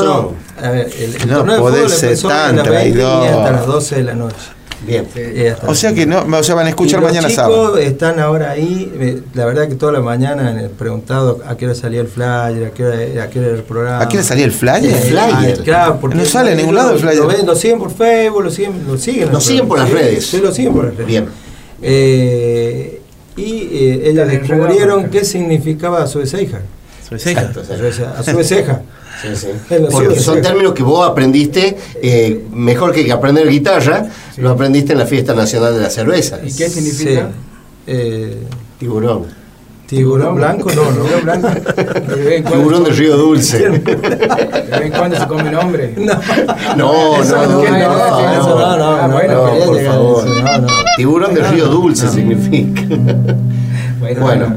A 0.63 0.71
ver, 0.71 0.89
el, 0.99 1.15
el 1.15 1.27
No 1.27 1.37
torneo 1.37 1.55
de 1.55 1.61
podés 1.61 1.77
fútbol 1.83 1.91
ser 1.91 2.09
empezó 2.09 2.27
tan 2.29 2.59
a 2.59 2.63
las 2.63 2.69
20 2.69 2.89
y 2.89 2.93
traidor. 2.93 3.27
hasta 3.27 3.51
las 3.51 3.65
12 3.67 3.95
de 3.95 4.03
la 4.03 4.13
noche. 4.15 4.35
Bien. 4.85 5.07
O 5.65 5.75
sea 5.75 5.93
que 5.93 6.05
no, 6.05 6.25
o 6.29 6.43
sea, 6.43 6.55
van 6.55 6.65
a 6.65 6.69
escuchar 6.69 6.99
y 6.99 7.03
los 7.03 7.11
mañana 7.11 7.29
chicos 7.29 7.45
sábado. 7.45 7.77
están 7.77 8.19
ahora 8.19 8.51
ahí, 8.51 8.91
eh, 8.99 9.21
la 9.33 9.45
verdad 9.45 9.69
que 9.69 9.75
toda 9.75 9.93
la 9.93 10.01
mañana 10.01 10.49
han 10.49 10.69
preguntado 10.77 11.41
a 11.47 11.55
qué 11.55 11.67
hora 11.67 11.75
salía 11.75 12.01
el 12.01 12.07
flyer, 12.09 12.65
a 12.65 12.71
qué 12.71 12.83
hora, 12.85 13.23
a 13.23 13.29
qué 13.29 13.39
hora 13.39 13.47
era 13.47 13.57
el 13.57 13.63
programa. 13.63 14.01
¿A 14.03 14.09
qué 14.09 14.17
hora 14.17 14.25
salía 14.25 14.43
el 14.43 14.51
flyer? 14.51 14.83
El 14.83 14.93
flyer. 14.95 15.57
Ah, 15.57 15.61
claro, 15.63 15.97
porque 16.01 16.17
No 16.17 16.25
sale 16.25 16.51
en 16.51 16.57
ningún 16.57 16.75
lado 16.75 16.91
el 16.91 16.99
flyer. 16.99 17.15
Lo, 17.15 17.27
ven, 17.27 17.45
lo 17.45 17.55
siguen 17.55 17.79
por 17.79 17.91
Facebook, 17.95 18.43
lo 18.43 18.51
siguen, 18.51 18.83
lo 18.85 18.97
siguen. 18.97 19.31
Lo 19.31 19.39
siguen 19.39 19.67
por 19.69 19.79
las 19.79 19.87
Sí, 19.87 19.93
redes. 19.95 20.25
Sí, 20.27 20.41
lo 20.41 20.51
siguen 20.51 20.73
por 20.73 20.83
las 20.83 20.93
redes. 20.95 21.07
Bien. 21.07 21.25
Eh, 21.81 23.01
y 23.37 23.41
eh, 23.71 24.01
ellos 24.09 24.27
Están 24.29 24.47
descubrieron 24.49 25.09
qué 25.09 25.23
significaba 25.23 26.05
su 26.07 26.25
ceja. 26.25 26.59
Ceja. 27.19 27.41
Exacto, 27.41 27.61
A 27.61 27.63
su 27.65 27.73
ceja. 27.91 28.13
A 28.19 28.23
su 28.23 28.43
ceja. 28.43 28.81
Sí, 29.21 29.27
sí. 29.35 29.47
Porque 29.91 30.19
son 30.19 30.35
sí. 30.37 30.41
términos 30.41 30.73
que 30.73 30.83
vos 30.83 31.07
aprendiste, 31.07 31.77
eh, 32.01 32.43
mejor 32.51 32.91
que 32.91 33.09
aprender 33.11 33.47
guitarra, 33.47 34.07
lo 34.37 34.49
aprendiste 34.49 34.93
en 34.93 34.99
la 34.99 35.05
Fiesta 35.05 35.33
Nacional 35.33 35.75
de 35.75 35.81
la 35.81 35.89
Cerveza. 35.89 36.39
¿Y 36.43 36.51
qué 36.53 36.67
significa? 36.69 37.27
Sí. 37.27 37.27
Eh, 37.87 38.37
Tiburón. 38.79 39.25
tiburón 39.87 40.35
blanco, 40.35 40.69
no, 40.73 40.91
no. 40.91 41.03
Tiburón 41.05 41.23
blanco. 41.23 41.47
De 42.15 42.41
Tiburón 42.41 42.83
de 42.85 42.89
se- 42.91 42.95
río 42.99 43.17
dulce. 43.17 43.57
De 43.69 43.79
vez 43.79 44.81
en 44.81 44.91
cuando 44.91 45.17
se 45.19 45.27
come 45.27 45.49
un 45.49 45.55
hombre. 45.55 45.93
No. 45.95 46.13
No, 46.75 47.23
no, 47.23 47.23
no, 47.23 47.63
no, 47.63 47.65
Ah, 47.75 49.07
no, 49.07 49.13
bueno, 49.13 49.33
no, 49.59 49.65
por 49.65 49.83
favor. 49.83 50.25
Tiburón 50.97 51.33
de 51.35 51.43
río 51.49 51.67
dulce 51.67 52.09
significa. 52.09 52.81
Bueno, 54.19 54.47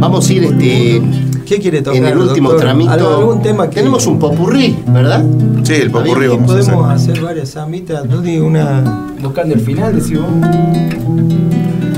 vamos 0.00 0.28
a 0.28 0.32
ir 0.32 0.44
este. 0.44 1.02
¿Qué 1.46 1.58
quiere 1.58 1.82
tocar? 1.82 1.96
En 1.98 2.06
el 2.06 2.18
último 2.18 2.50
doctor? 2.50 2.66
tramito. 2.66 2.90
¿Algún 3.18 3.42
tema 3.42 3.68
que- 3.68 3.76
Tenemos 3.76 4.06
un 4.06 4.18
popurrí, 4.18 4.76
¿verdad? 4.88 5.24
Sí, 5.64 5.74
el 5.74 5.90
popurrí 5.90 6.26
vamos 6.28 6.50
a 6.50 6.58
hacer. 6.58 6.74
Podemos 6.74 6.90
hacer 7.02 7.20
varias 7.20 7.50
zambitas. 7.52 8.04
No 8.06 8.20
digo 8.20 8.46
una. 8.46 9.08
Buscando 9.22 9.54
el 9.54 9.60
final, 9.60 9.94
decimos. 9.94 10.26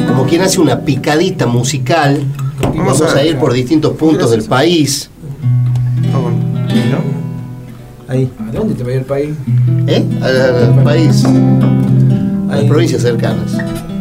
Como 0.09 0.24
quien 0.27 0.43
hace 0.43 0.60
una 0.60 0.81
picadita 0.81 1.47
musical. 1.47 2.23
Vamos 2.62 3.01
Vamos, 3.01 3.14
a- 3.14 3.19
a 3.19 3.24
ir 3.24 3.36
por 3.39 3.52
distintos 3.52 3.93
puntos 3.97 4.31
del 4.31 4.44
país. 4.44 5.09
Ahí. 8.09 8.31
¿A 8.48 8.52
dónde 8.52 8.74
te 8.74 8.82
va 8.85 8.90
a 8.90 8.93
ir 8.93 8.98
el 8.98 9.05
país? 9.06 9.31
¿Eh? 9.86 10.05
Al, 10.20 10.74
al 10.77 10.85
país. 10.85 11.24
A 11.24 12.56
las 12.56 12.64
provincias 12.64 13.01
cercanas. 13.02 13.56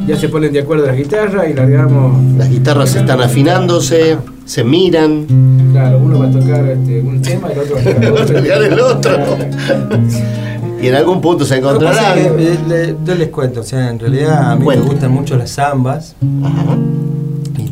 Ya 0.08 0.18
se 0.18 0.30
ponen 0.30 0.52
de 0.52 0.60
acuerdo 0.62 0.86
las 0.88 0.98
guitarras 0.98 1.50
y 1.50 1.54
largamos. 1.54 2.22
Las 2.38 2.50
guitarras 2.50 2.96
están 2.96 3.22
afinándose, 3.22 4.18
se 4.46 4.64
miran. 4.64 5.26
Claro, 5.72 6.00
uno 6.00 6.20
va 6.20 6.28
a 6.28 6.32
tocar 6.32 6.66
este, 6.68 7.00
un 7.02 7.22
tema 7.22 7.50
y 7.50 7.54
el 7.54 7.60
otro 7.60 7.76
va 7.76 7.82
a 7.82 7.84
tocar 7.84 8.12
otro. 8.22 8.64
el 8.66 8.80
otro. 8.80 9.12
Y 10.82 10.88
en 10.88 10.96
algún 10.96 11.22
punto 11.22 11.46
se 11.46 11.58
encontrarán. 11.58 12.16
que, 12.16 12.24
eh, 12.54 12.58
le- 12.68 12.96
yo 13.06 13.14
les 13.14 13.28
cuento, 13.30 13.60
o 13.60 13.64
sea, 13.64 13.92
en 13.92 14.00
realidad 14.00 14.50
a 14.52 14.56
mí 14.56 14.66
me 14.66 14.78
gustan 14.78 15.12
mucho 15.12 15.38
las 15.38 15.52
zambas 15.52 16.16
Ajá. 16.44 16.76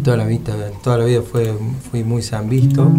Toda 0.04 0.18
la 0.18 0.26
vida, 0.26 0.54
toda 0.84 0.98
la 0.98 1.06
vida 1.06 1.22
fue, 1.22 1.54
fui 1.92 2.04
muy 2.04 2.22
zambisto 2.22 2.92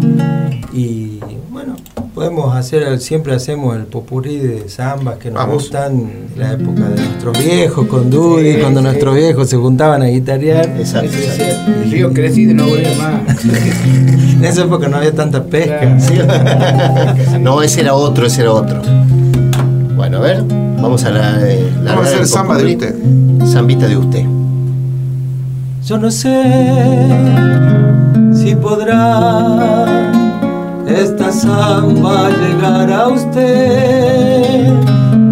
y 0.73 1.19
bueno, 1.51 1.75
podemos 2.15 2.55
hacer, 2.55 2.99
siempre 2.99 3.33
hacemos 3.35 3.75
el 3.75 3.83
popurrí 3.85 4.37
de 4.37 4.69
zambas 4.69 5.17
que 5.17 5.29
nos 5.29 5.39
Vamos. 5.39 5.55
gustan, 5.63 6.09
la 6.37 6.53
época 6.53 6.87
de 6.89 6.95
nuestros 7.03 7.37
viejos 7.37 7.87
con 7.87 8.09
Dudy, 8.09 8.55
cuando 8.61 8.81
nuestros 8.81 9.15
viejos 9.15 9.49
se 9.49 9.57
juntaban 9.57 10.01
a 10.01 10.05
guitarrear. 10.07 10.65
Exacto, 10.77 11.11
El 11.83 11.91
río 11.91 12.13
crecido 12.13 12.51
y 12.51 12.53
no 12.53 12.67
volvió 12.67 12.89
más. 12.95 13.21
En 14.41 14.45
esa 14.45 14.63
época 14.63 14.87
no 14.87 14.97
había 14.97 15.13
tanta 15.13 15.43
pesca. 15.43 15.97
Claro. 16.07 17.15
No, 17.39 17.61
ese 17.61 17.81
era 17.81 17.93
otro, 17.93 18.25
ese 18.25 18.41
era 18.41 18.53
otro. 18.53 18.81
Bueno, 19.95 20.17
a 20.17 20.21
ver, 20.21 20.43
vamos 20.81 21.03
a 21.03 21.11
la. 21.11 21.47
eh, 21.47 21.63
Vamos 21.85 22.05
a 22.05 22.07
hacer 22.09 22.21
el 22.21 22.27
samba 22.27 22.57
de 22.57 22.73
usted. 22.73 22.95
Zambita 23.45 23.87
de 23.87 23.97
usted. 23.97 24.25
Yo 25.83 25.97
no 25.97 26.11
sé 26.11 26.43
si 28.33 28.55
podrá 28.55 29.87
esta 30.87 31.31
samba 31.31 32.29
llegar 32.29 32.93
a 32.93 33.07
usted. 33.07 34.73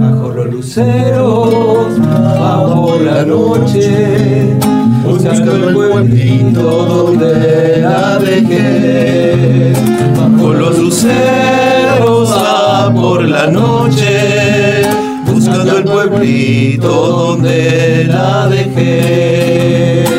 Bajo 0.01 0.29
los 0.29 0.47
luceros, 0.47 1.99
bajo 2.01 2.97
la 2.99 3.23
noche, 3.25 4.57
buscando 5.05 5.55
el 5.55 5.73
pueblito 5.75 6.61
donde 6.61 7.81
la 7.81 8.17
dejé. 8.17 9.73
Bajo 10.17 10.53
los 10.53 10.79
luceros, 10.79 12.31
va 12.31 12.91
por 12.91 13.23
la 13.23 13.45
noche, 13.47 14.81
buscando 15.27 15.77
el 15.77 15.83
pueblito 15.83 16.89
donde 16.89 18.05
la 18.09 18.47
dejé. 18.47 20.18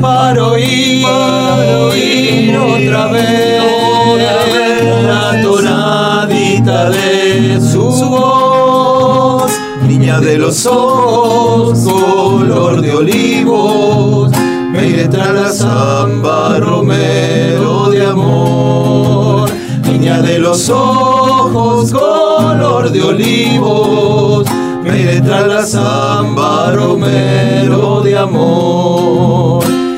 Para 0.00 0.46
oír, 0.46 1.04
oír 1.04 2.56
otra 2.56 3.06
vez, 3.08 3.62
la 5.06 5.42
tonadita 5.42 6.88
de 6.88 7.60
su 7.60 7.82
voz, 7.82 9.52
niña 9.86 10.18
de 10.20 10.38
los 10.38 10.64
ojos, 10.64 11.80
color 11.80 12.80
de 12.80 12.94
olivos, 12.94 14.30
me 14.72 14.88
iré 14.88 15.08
tras 15.08 15.34
la 15.34 15.52
samba, 15.52 16.58
romero 16.58 17.90
de 17.90 18.06
amor, 18.06 19.50
niña 19.82 20.22
de 20.22 20.38
los 20.38 20.70
ojos, 20.70 21.92
color 21.92 22.90
de 22.90 23.02
olivos, 23.02 24.46
me 24.82 24.98
iré 24.98 25.20
tras 25.20 25.46
la 25.46 25.66
samba, 25.66 26.72
romero 26.72 28.00
de 28.00 28.16
amor. 28.16 29.89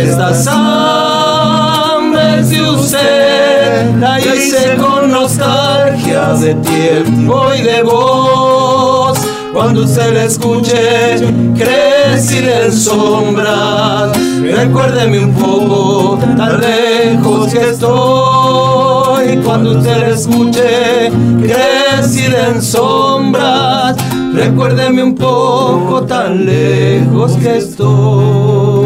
Si 0.00 0.06
esta 0.06 0.32
samba 0.32 2.38
es 2.38 2.48
de 2.48 2.62
usted, 2.62 3.96
la 3.98 4.18
hice 4.18 4.76
con 4.76 5.10
nostalgia 5.10 6.32
de 6.40 6.54
tiempo 6.54 7.48
y 7.54 7.60
de 7.60 7.82
voz. 7.82 9.18
Cuando 9.52 9.82
usted 9.82 10.14
la 10.14 10.24
escuche, 10.24 11.18
creceré 11.54 12.64
en 12.64 12.72
sombras. 12.72 14.16
Recuérdeme 14.40 15.18
un 15.18 15.34
poco, 15.34 16.18
tan 16.34 16.62
lejos 16.62 17.52
que 17.52 17.70
estoy. 17.70 19.36
Cuando 19.44 19.72
usted 19.72 19.98
la 19.98 20.08
escuche, 20.08 21.12
creceré 21.42 22.48
en 22.54 22.62
sombras. 22.62 23.96
Recuérdeme 24.32 25.02
un 25.02 25.14
poco, 25.14 26.04
tan 26.04 26.46
lejos 26.46 27.36
que 27.36 27.58
estoy. 27.58 28.79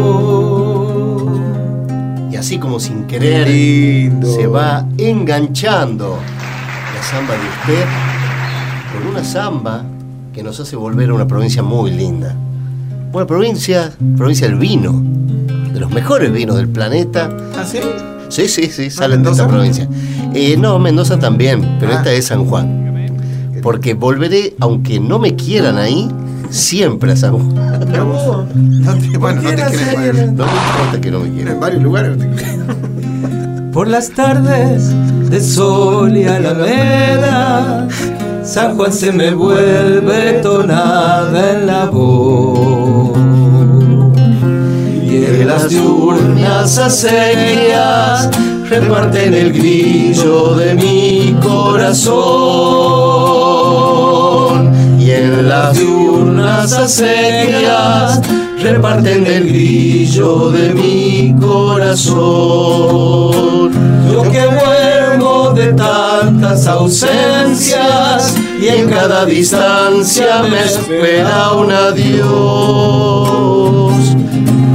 Así 2.45 2.59
como 2.59 2.79
sin 2.79 3.05
querer, 3.05 3.47
Lindo. 3.49 4.31
se 4.31 4.45
va 4.45 4.85
enganchando 4.99 6.15
la 6.95 7.01
samba 7.01 7.33
de 7.33 7.39
usted 7.39 7.85
con 8.93 9.07
una 9.07 9.23
samba 9.23 9.83
que 10.31 10.43
nos 10.43 10.59
hace 10.59 10.75
volver 10.75 11.09
a 11.09 11.15
una 11.15 11.25
provincia 11.25 11.63
muy 11.63 11.89
linda. 11.89 12.35
Una 13.13 13.25
provincia, 13.25 13.91
provincia 14.15 14.45
del 14.47 14.59
vino, 14.59 14.93
de 15.73 15.79
los 15.79 15.89
mejores 15.89 16.31
vinos 16.31 16.57
del 16.57 16.69
planeta. 16.69 17.35
¿Ah, 17.57 17.65
sí? 17.65 17.79
Sí, 18.29 18.47
sí, 18.47 18.67
sí, 18.67 18.91
salen 18.91 19.23
de 19.23 19.31
esta 19.31 19.47
provincia. 19.47 19.89
Eh, 20.35 20.55
no, 20.55 20.77
Mendoza 20.77 21.17
también, 21.17 21.77
pero 21.79 21.93
Ah. 21.93 21.95
esta 21.95 22.11
es 22.13 22.27
San 22.27 22.45
Juan. 22.45 23.07
Porque 23.63 23.95
volveré, 23.95 24.55
aunque 24.59 24.99
no 24.99 25.17
me 25.17 25.35
quieran 25.35 25.79
ahí, 25.79 26.07
siempre 26.49 27.11
a 27.13 27.15
San 27.15 27.33
Juan. 27.33 27.55
No 27.55 28.93
te- 28.95 29.17
bueno, 29.17 29.41
no 29.41 29.49
te 29.49 29.55
No 29.55 30.45
me 30.45 30.51
importa 30.51 31.01
que 31.01 31.11
no 31.11 31.19
me 31.19 31.29
quieran. 31.31 31.53
En 31.55 31.59
varios 31.59 31.83
lugares 31.83 32.17
no 32.17 32.23
te. 32.23 32.29
Por 33.73 33.87
las 33.89 34.09
tardes 34.11 34.91
de 35.29 35.41
sol 35.41 36.15
y 36.15 36.23
alameda, 36.25 37.87
San 38.43 38.75
Juan 38.77 38.93
se 38.93 39.11
me 39.11 39.33
vuelve 39.33 40.39
tonada 40.41 41.53
en 41.59 41.67
la 41.67 41.85
voz. 41.85 43.17
Y 45.03 45.25
en 45.25 45.47
las 45.47 45.67
diurnas 45.69 46.77
acequias 46.77 48.29
reparten 48.69 49.33
el 49.33 49.51
grillo 49.51 50.55
de 50.55 50.73
mi 50.75 51.35
corazón. 53.35 54.99
Y 54.99 55.11
en 55.11 55.49
las 55.49 55.77
diurnas 55.77 55.94
acequias 56.63 58.21
reparten 58.61 59.25
el 59.27 59.47
grillo 59.47 60.49
de 60.49 60.73
mi 60.73 61.35
corazón. 61.39 62.15
Yo 64.11 64.21
que 64.23 64.45
vuelvo 64.47 65.51
de 65.53 65.73
tantas 65.73 66.65
ausencias 66.67 68.35
y 68.59 68.67
en 68.67 68.89
cada 68.89 69.25
distancia 69.25 70.43
me 70.49 70.63
espera 70.63 71.51
un 71.53 71.71
adiós. 71.71 72.25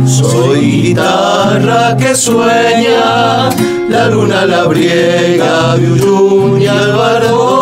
Soy 0.06 0.82
guitarra 0.82 1.96
que 1.96 2.14
sueña, 2.14 3.48
la 3.88 4.06
luna 4.08 4.44
la 4.46 4.64
briega 4.64 5.76
de 5.76 6.68
al 6.68 6.92
bardón. 6.92 7.59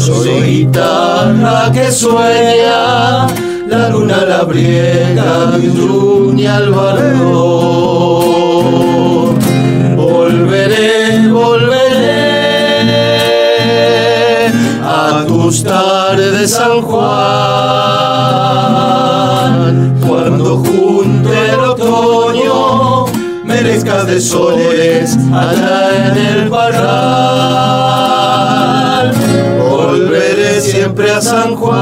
Soy 0.00 0.40
guitarra 0.40 1.70
que 1.74 1.92
sueña, 1.92 3.26
la 3.68 3.90
luna 3.90 4.24
la 4.24 4.44
briega 4.44 5.52
Uyuni 5.58 6.46
al. 6.46 6.72
Volveré, 9.96 11.28
volveré 11.28 12.40
a 14.82 15.24
tus 15.28 15.62
tardes 15.62 16.50
San 16.50 16.80
Juan, 16.80 17.04
cuando 20.08 20.56
junte 20.64 21.50
el 21.52 21.60
otoño 21.60 23.04
merezca 23.44 24.04
de 24.04 24.18
soles 24.18 25.18
allá 25.30 25.90
en 26.06 26.16
el 26.16 26.48
parral. 26.48 27.79
Siempre 30.90 31.10
a 31.12 31.20
San 31.20 31.54
Juan 31.54 31.80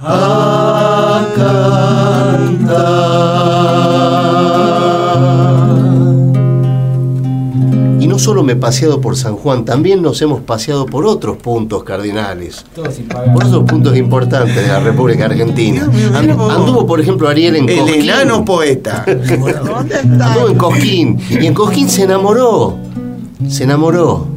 a 0.00 1.26
cantar. 1.34 2.76
Y 7.98 8.06
no 8.06 8.18
solo 8.20 8.44
me 8.44 8.52
haberme 8.52 8.60
paseado 8.60 9.00
por 9.00 9.16
San 9.16 9.34
Juan, 9.34 9.64
también 9.64 10.00
nos 10.00 10.22
hemos 10.22 10.42
paseado 10.42 10.86
por 10.86 11.06
otros 11.06 11.38
puntos 11.38 11.82
cardinales. 11.82 12.64
Por 12.74 13.44
otros 13.44 13.64
puntos 13.64 13.96
importantes 13.96 14.54
de 14.54 14.68
la 14.68 14.78
República 14.78 15.24
Argentina. 15.24 15.90
Anduvo, 16.14 16.86
por 16.86 17.00
ejemplo, 17.00 17.28
Ariel 17.28 17.56
en 17.56 17.68
El 17.68 17.78
Cosquín. 17.80 18.02
enano 18.02 18.44
poeta. 18.44 19.04
Anduvo 19.08 20.48
en 20.48 20.58
Cosquín. 20.58 21.18
Y 21.30 21.46
en 21.46 21.54
Cosquín 21.54 21.88
se 21.88 22.04
enamoró. 22.04 22.76
Se 23.48 23.64
enamoró. 23.64 24.28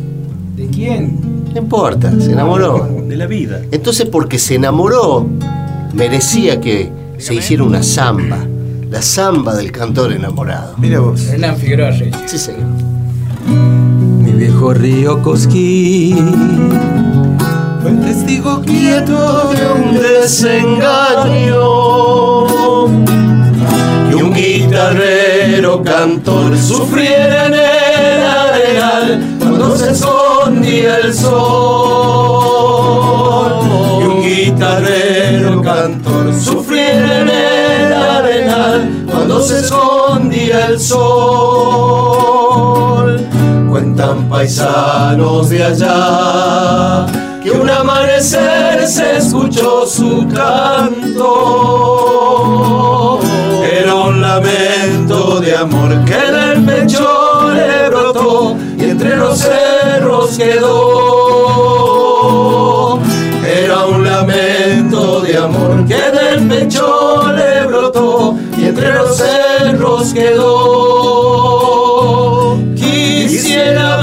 ¿De 0.56 0.68
quién? 0.68 1.39
No 1.54 1.58
importa, 1.60 2.12
se 2.20 2.32
enamoró. 2.32 2.88
De 3.08 3.16
la 3.16 3.26
vida. 3.26 3.62
Entonces, 3.72 4.08
porque 4.08 4.38
se 4.38 4.56
enamoró, 4.56 5.28
merecía 5.94 6.62
que 6.62 6.92
se 7.18 7.34
hiciera 7.36 7.64
una 7.64 7.84
samba. 7.84 8.38
La 8.90 9.02
samba 9.02 9.56
del 9.56 9.72
cantor 9.72 10.14
enamorado. 10.14 10.76
Mira 10.78 11.00
vos. 11.00 11.28
Hernán 11.28 11.58
Figueroa. 11.58 11.92
Sí, 12.26 12.38
señor. 12.38 12.66
Mi 13.48 14.32
viejo 14.32 14.74
río 14.74 15.22
Cosquín 15.24 16.70
Fue 17.82 17.92
testigo 17.92 18.62
quieto 18.62 19.52
de 19.54 19.72
un 19.72 19.94
desengaño. 20.00 21.58
Y 24.12 24.14
un 24.14 24.34
guitarrero 24.34 25.82
cantor 25.84 26.58
sufriera 26.58 27.48
en 27.48 27.54
el 27.54 28.22
arenal 28.26 29.39
cuando 29.60 29.78
se 29.78 29.92
escondía 29.92 31.00
el 31.00 31.14
sol. 31.14 31.42
Y 34.00 34.04
un 34.04 34.22
guitarrero 34.22 35.62
cantor 35.62 36.34
sufriera 36.34 37.20
en 37.22 37.28
el 37.28 37.92
arenal 37.94 39.06
cuando 39.12 39.42
se 39.42 39.60
escondía 39.60 40.68
el 40.68 40.80
sol. 40.80 42.08
Cuentan 43.70 44.30
paisanos 44.30 45.50
de 45.50 45.66
allá 45.66 47.06
que 47.44 47.52
un 47.52 47.70
amanecer 47.70 48.88
se 48.88 49.18
escuchó 49.18 49.86
su 49.86 50.26
canto. 50.34 51.30
Era 53.70 53.94
un 53.94 54.22
lamento 54.22 55.42
de 55.42 55.54
amor 55.58 56.06
que 56.06 56.16
del 56.16 56.64
pecho 56.66 57.52
le 57.54 57.89
y 58.78 58.86
entre 58.86 59.16
los 59.16 59.38
cerros 59.38 60.36
quedó. 60.36 61.40
Era 63.46 63.86
un 63.86 64.04
lamento 64.04 65.22
de 65.22 65.38
amor 65.38 65.86
que 65.86 65.94
del 65.94 66.48
pecho 66.48 67.22
le 67.34 67.68
brotó 67.68 68.36
y 68.58 68.66
entre 68.66 68.94
los 68.94 69.16
cerros 69.16 70.12
quedó. 70.12 70.50
Quisiera 72.76 73.98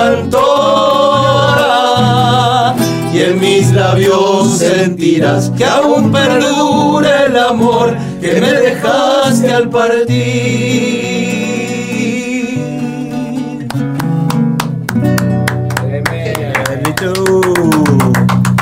cantora. 0.00 2.74
Y 3.12 3.22
en 3.22 3.40
mis 3.40 3.72
labios 3.72 4.58
sentirás 4.58 5.50
que 5.50 5.64
aún 5.64 6.12
perdura 6.12 7.24
el 7.26 7.36
amor 7.36 7.96
que 8.20 8.40
me 8.40 8.52
dejaste 8.52 9.52
al 9.52 9.68
partir. 9.68 11.10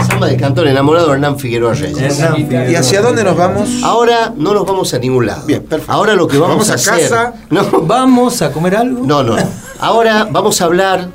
Samba 0.09 0.27
del 0.28 0.40
cantor 0.40 0.66
enamorado 0.69 1.12
Hernán 1.12 1.39
Figueroa 1.39 1.74
Reyes. 1.74 2.20
¿Y 2.70 2.74
hacia 2.74 3.02
dónde 3.02 3.23
nos 3.24 3.36
vamos? 3.36 3.69
Ahora 3.82 4.32
no 4.36 4.55
nos 4.55 4.66
vamos 4.66 4.93
a 4.94 4.98
ningún 4.98 5.27
lado. 5.27 5.44
Bien, 5.47 5.62
perfecto. 5.62 5.93
Ahora 5.93 6.15
lo 6.15 6.27
que 6.27 6.39
vamos, 6.39 6.69
Vamos 6.69 6.70
a 6.70 6.74
hacer. 6.74 7.02
casa. 7.09 7.35
No, 7.51 7.62
¿Vamos 7.82 8.43
a 8.43 8.51
comer 8.52 8.77
algo? 8.77 9.05
no, 9.06 9.23
no. 9.23 9.36
Ahora 9.81 10.27
vamos 10.31 10.60
a 10.60 10.65
hablar. 10.65 11.09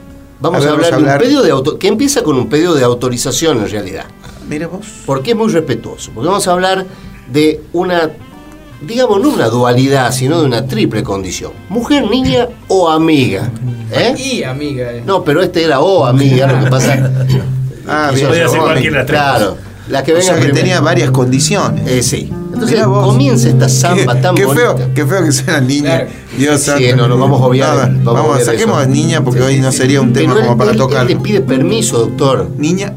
Vamos 0.43 0.57
A 0.57 0.59
ver, 0.59 0.69
a, 0.69 0.73
hablar 0.73 0.91
vamos 0.91 1.07
a 1.07 1.11
de 1.11 1.13
un 1.13 1.19
pedido 1.19 1.41
de 1.43 1.51
auto, 1.51 1.79
que 1.79 1.87
empieza 1.87 2.21
con 2.21 2.37
un 2.37 2.49
pedido 2.49 2.73
de 2.75 2.83
autorización 2.83 3.59
en 3.59 3.69
realidad. 3.69 4.05
Mira 4.49 4.67
vos. 4.67 4.85
Porque 5.05 5.31
es 5.31 5.37
muy 5.37 5.47
respetuoso. 5.49 6.11
Porque 6.13 6.27
vamos 6.27 6.45
a 6.47 6.51
hablar 6.51 6.85
de 7.31 7.61
una, 7.71 8.09
digamos, 8.85 9.21
no 9.21 9.29
una 9.29 9.47
dualidad, 9.47 10.11
sino 10.11 10.41
de 10.41 10.45
una 10.45 10.65
triple 10.67 11.01
condición. 11.01 11.53
Mujer, 11.69 12.09
niña 12.09 12.49
o 12.67 12.89
amiga. 12.89 13.49
¿Eh? 13.91 14.15
Y 14.17 14.43
amiga. 14.43 14.91
eh. 14.91 15.03
No, 15.05 15.23
pero 15.23 15.41
este 15.41 15.63
era 15.63 15.79
o 15.79 16.05
amiga, 16.05 16.45
lo 16.51 16.63
que 16.65 16.69
pasa. 16.69 17.11
Ah, 17.85 18.11
Eso 18.13 18.15
bien. 18.15 18.27
Podría 18.27 18.47
ser 18.47 18.59
o 18.59 18.63
cualquiera. 18.63 19.05
Claro. 19.05 19.57
La 19.89 20.03
que 20.05 20.11
O 20.13 20.15
venga 20.15 20.25
sea 20.25 20.35
que 20.35 20.41
primero. 20.43 20.57
tenía 20.61 20.79
varias 20.79 21.11
condiciones. 21.11 21.85
Eh, 21.85 22.01
sí. 22.01 22.31
Entonces 22.53 22.83
comienza 22.83 23.49
esta 23.49 23.67
samba 23.67 24.15
qué, 24.15 24.21
tan 24.21 24.35
qué 24.35 24.45
bonita. 24.45 24.75
feo, 24.77 24.89
qué 24.93 25.05
feo 25.05 25.23
que 25.23 25.31
sea 25.31 25.59
niña. 25.59 25.81
Claro. 26.01 26.07
Dios 26.37 26.59
Sí, 26.61 26.65
santo. 26.71 26.95
no, 26.97 27.07
no, 27.07 27.17
vamos 27.17 27.41
a 27.41 27.45
obviar, 27.45 27.69
Nada, 27.75 27.85
vamos 27.87 28.07
a 28.07 28.11
Vamos, 28.11 28.31
obviar 28.33 28.45
saquemos 28.45 28.77
eso. 28.81 28.89
a 28.89 28.93
niña 28.93 29.23
porque 29.23 29.41
hoy 29.41 29.59
no 29.59 29.71
sería 29.71 30.01
un 30.01 30.13
tema 30.13 30.35
como 30.35 30.51
él- 30.51 30.57
para 30.57 30.71
él- 30.71 30.77
tocar. 30.77 31.01
Él 31.01 31.07
le 31.07 31.15
pide 31.17 31.41
permiso, 31.41 31.97
doctor. 31.99 32.49
Niña, 32.57 32.93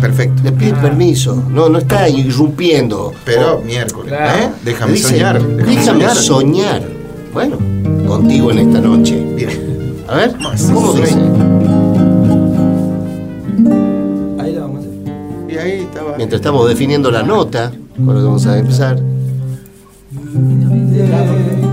perfecto. 0.00 0.42
Le 0.42 0.52
pide 0.52 0.72
permiso. 0.74 1.42
No, 1.50 1.68
no 1.68 1.78
está 1.78 2.08
irrumpiendo. 2.08 3.12
Pero 3.24 3.58
O- 3.58 3.60
miércoles, 3.62 4.08
Claro. 4.08 4.42
¿eh? 4.42 4.48
Déjame 4.64 4.92
dice, 4.94 5.08
soñar. 5.10 5.42
Déjame 5.42 6.08
soñar. 6.14 6.82
Bueno, 7.32 7.58
contigo 8.06 8.50
en 8.52 8.58
esta 8.58 8.80
noche. 8.80 9.22
Bien. 9.36 9.94
A 10.08 10.14
ver, 10.16 10.32
¿cómo 10.72 10.92
dice? 10.94 11.14
Ahí 14.38 14.52
la 14.52 14.60
vamos 14.62 14.84
a 14.84 14.88
hacer. 14.88 15.50
Y 15.50 15.56
ahí 15.58 15.80
estaba. 15.82 16.16
Mientras 16.16 16.40
estamos 16.40 16.68
definiendo 16.68 17.10
la 17.10 17.22
nota, 17.22 17.72
con 17.96 18.06
lo 18.06 18.14
que 18.14 18.24
vamos 18.26 18.46
a 18.46 18.58
empezar. 18.58 19.00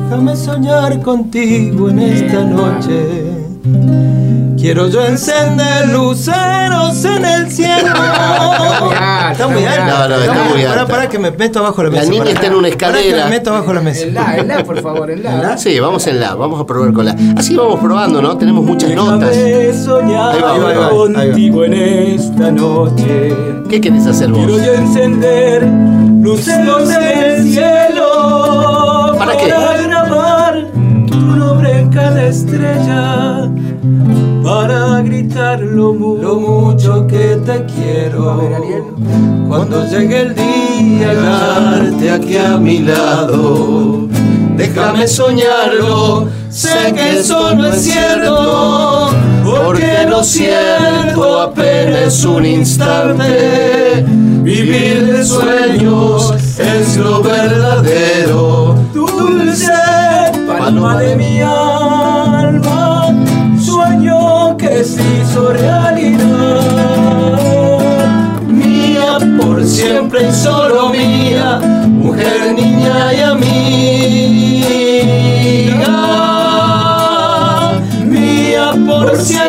Déjame 0.10 0.36
soñar 0.36 1.02
contigo 1.02 1.90
en 1.90 2.00
esta 2.00 2.44
noche. 2.44 4.21
Quiero 4.62 4.88
yo 4.90 5.04
encender 5.04 5.90
luceros 5.90 7.04
en 7.04 7.26
el 7.26 7.52
cielo. 7.52 7.90
Está 7.92 8.78
muy 8.80 8.94
alto, 8.96 9.32
Está 9.32 9.48
muy 9.48 9.66
alto. 9.66 9.86
No, 9.86 10.08
no, 10.08 10.16
está 10.22 10.34
muy 10.44 10.62
Pará, 10.64 10.82
alto. 10.82 10.88
pará 10.94 11.10
que 11.10 11.18
me 11.20 11.32
meto 11.32 11.60
abajo 11.60 11.84
la 11.84 11.90
La 11.90 11.96
mesa. 12.00 12.12
niña 12.12 12.24
pará. 12.24 12.32
está 12.36 12.48
en 12.48 12.54
una 12.54 12.68
Pará 12.70 12.78
que 12.78 12.86
escalera. 13.00 13.24
me 13.26 13.30
meto 13.32 13.50
abajo 13.50 13.74
la 13.74 13.82
mesa. 13.82 14.04
En 14.06 14.14
la, 14.14 14.38
en 14.38 14.48
la, 14.48 14.64
por 14.64 14.82
favor, 14.82 15.10
en 15.12 15.24
la. 15.24 15.58
Sí, 15.58 15.80
vamos 15.80 16.06
en 16.08 16.20
la, 16.20 16.36
vamos 16.36 16.62
a 16.62 16.66
probar 16.66 16.94
con 16.94 17.06
la. 17.06 17.16
Así 17.38 17.56
vamos 17.56 17.80
probando, 17.80 18.22
¿no? 18.22 18.38
Tenemos 18.38 18.64
muchas 18.64 18.92
notas. 18.94 19.36
Soñar 19.84 20.36
Ahí 20.36 20.42
va, 20.42 20.54
ahí 20.54 20.60
va, 20.60 20.88
ahí 21.22 21.28
contigo 21.30 21.66
en 21.66 21.74
esta 21.74 22.52
noche. 22.52 23.36
¿Qué 23.70 23.82
querés 23.82 24.06
hacer 24.06 24.30
vos? 24.30 24.46
Quiero 24.46 24.64
yo 24.64 24.74
encender 24.74 25.64
luceros 26.22 26.90
en 26.92 27.24
el 27.24 27.44
cielo 27.54 29.16
¿Para 29.18 29.38
qué? 29.38 29.48
grabar 29.48 30.68
tu 31.08 31.18
nombre 31.18 31.80
en 31.80 31.90
cada 31.90 32.28
estrella 32.28 33.31
para 34.44 35.02
gritar 35.02 35.60
lo, 35.62 35.94
mu- 35.94 36.18
Lo 36.18 36.36
mucho 36.36 37.06
que 37.08 37.38
te 37.46 37.66
quiero. 37.66 38.40
Cuando 39.48 39.86
llegue 39.88 40.22
el 40.22 40.36
día, 40.36 41.14
Darte 41.14 42.12
aquí 42.12 42.38
a 42.38 42.58
mi 42.58 42.80
lado, 42.80 44.08
déjame 44.56 45.08
soñarlo, 45.08 46.28
sé 46.50 46.94
que 46.96 47.20
eso 47.20 47.54
no 47.56 47.68
es 47.68 47.82
cierto, 47.82 49.10
porque 49.44 50.06
lo 50.10 50.24
siento 50.24 51.40
apenas 51.42 52.24
un 52.24 52.46
instante, 52.46 54.06
vivir 54.44 55.12
de 55.18 55.26
sueños 55.26 56.34
es 56.58 56.98
lo 56.98 57.22
verdadero, 57.22 58.76
dulce 58.94 59.72
palma 60.48 60.98
de 61.00 61.16
mi 61.16 61.42
alma, 61.42 61.61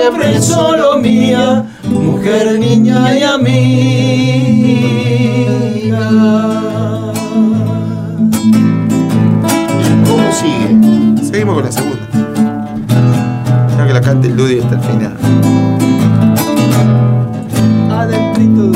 siempre 0.03 0.43
solo 0.43 0.99
mía, 0.99 1.65
mujer, 1.85 2.59
niña 2.59 3.17
y 3.17 3.23
amiga. 3.23 3.63
¿Cómo 10.09 10.33
sigue? 10.33 11.25
Seguimos 11.25 11.55
con 11.55 11.65
la 11.65 11.73
segunda. 11.73 12.09
Creo 13.75 13.87
que 13.87 13.93
la 13.93 14.01
cante 14.01 14.27
el 14.27 14.37
Ludi 14.37 14.59
hasta 14.59 14.75
el 14.75 14.81
final. 14.81 15.17
Adentrito. 17.93 18.73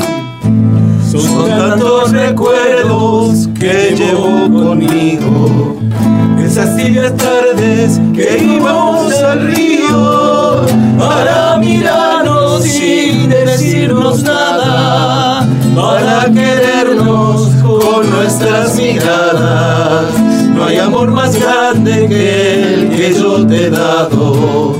Son 1.11 1.49
tantos 1.49 2.11
recuerdos 2.11 3.49
que 3.59 3.95
llevo 3.97 4.49
conmigo. 4.49 5.77
Esas 6.41 6.77
tibias 6.77 7.13
tardes 7.17 7.99
que 8.13 8.37
íbamos 8.41 9.13
al 9.21 9.47
río 9.47 9.66
para 16.27 16.33
querernos 16.33 17.47
con 17.63 18.09
nuestras 18.09 18.75
miradas. 18.75 20.05
No 20.53 20.65
hay 20.65 20.77
amor 20.77 21.11
más 21.11 21.39
grande 21.39 22.07
que 22.07 22.73
el 22.73 22.89
que 22.89 23.13
yo 23.13 23.45
te 23.45 23.65
he 23.65 23.69
dado. 23.69 24.75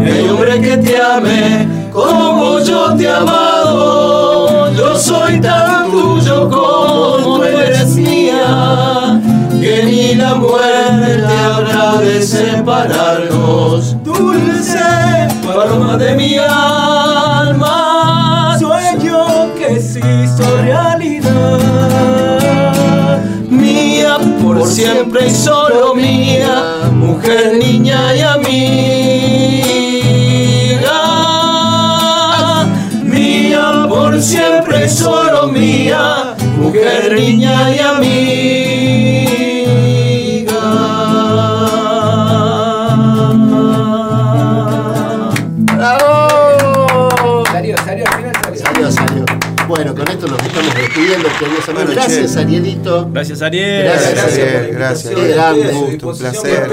Hay 0.00 0.28
hombre 0.28 0.60
que 0.60 0.76
te 0.78 1.00
ame 1.00 1.68
como 1.92 2.58
yo 2.60 2.94
te 2.96 3.04
he 3.04 3.10
amado. 3.10 4.72
Yo 4.72 4.96
soy 4.96 5.40
tan 5.40 5.90
tuyo 5.90 6.48
como 6.48 7.16
tú 7.22 7.42
eres 7.44 7.94
mía. 7.96 9.20
Que 9.60 9.84
ni 9.84 10.14
la 10.14 10.34
muerte 10.34 11.26
habrá 11.44 12.00
de 12.00 12.22
separarnos. 12.22 13.96
Dulce 14.02 14.80
paloma 15.44 15.96
de 15.96 16.14
mi 16.14 16.36
alma, 16.38 16.89
y 25.26 25.30
solo 25.30 25.94
mía, 25.94 26.90
mujer, 26.92 27.58
niña 27.58 28.14
y 28.14 28.20
amiga. 28.20 28.39
Queridos 51.40 51.68
amigos. 51.68 51.84
Bueno, 51.86 52.00
Gracias. 52.00 52.36
Arielito. 52.36 53.08
Gracias, 53.12 53.42
Ariel. 53.42 53.82
Gracias, 53.84 54.14
la 54.14 54.72
gracias. 54.72 55.14
Qué 55.14 55.72
gusto, 55.72 56.08
un 56.10 56.18
placer. 56.18 56.70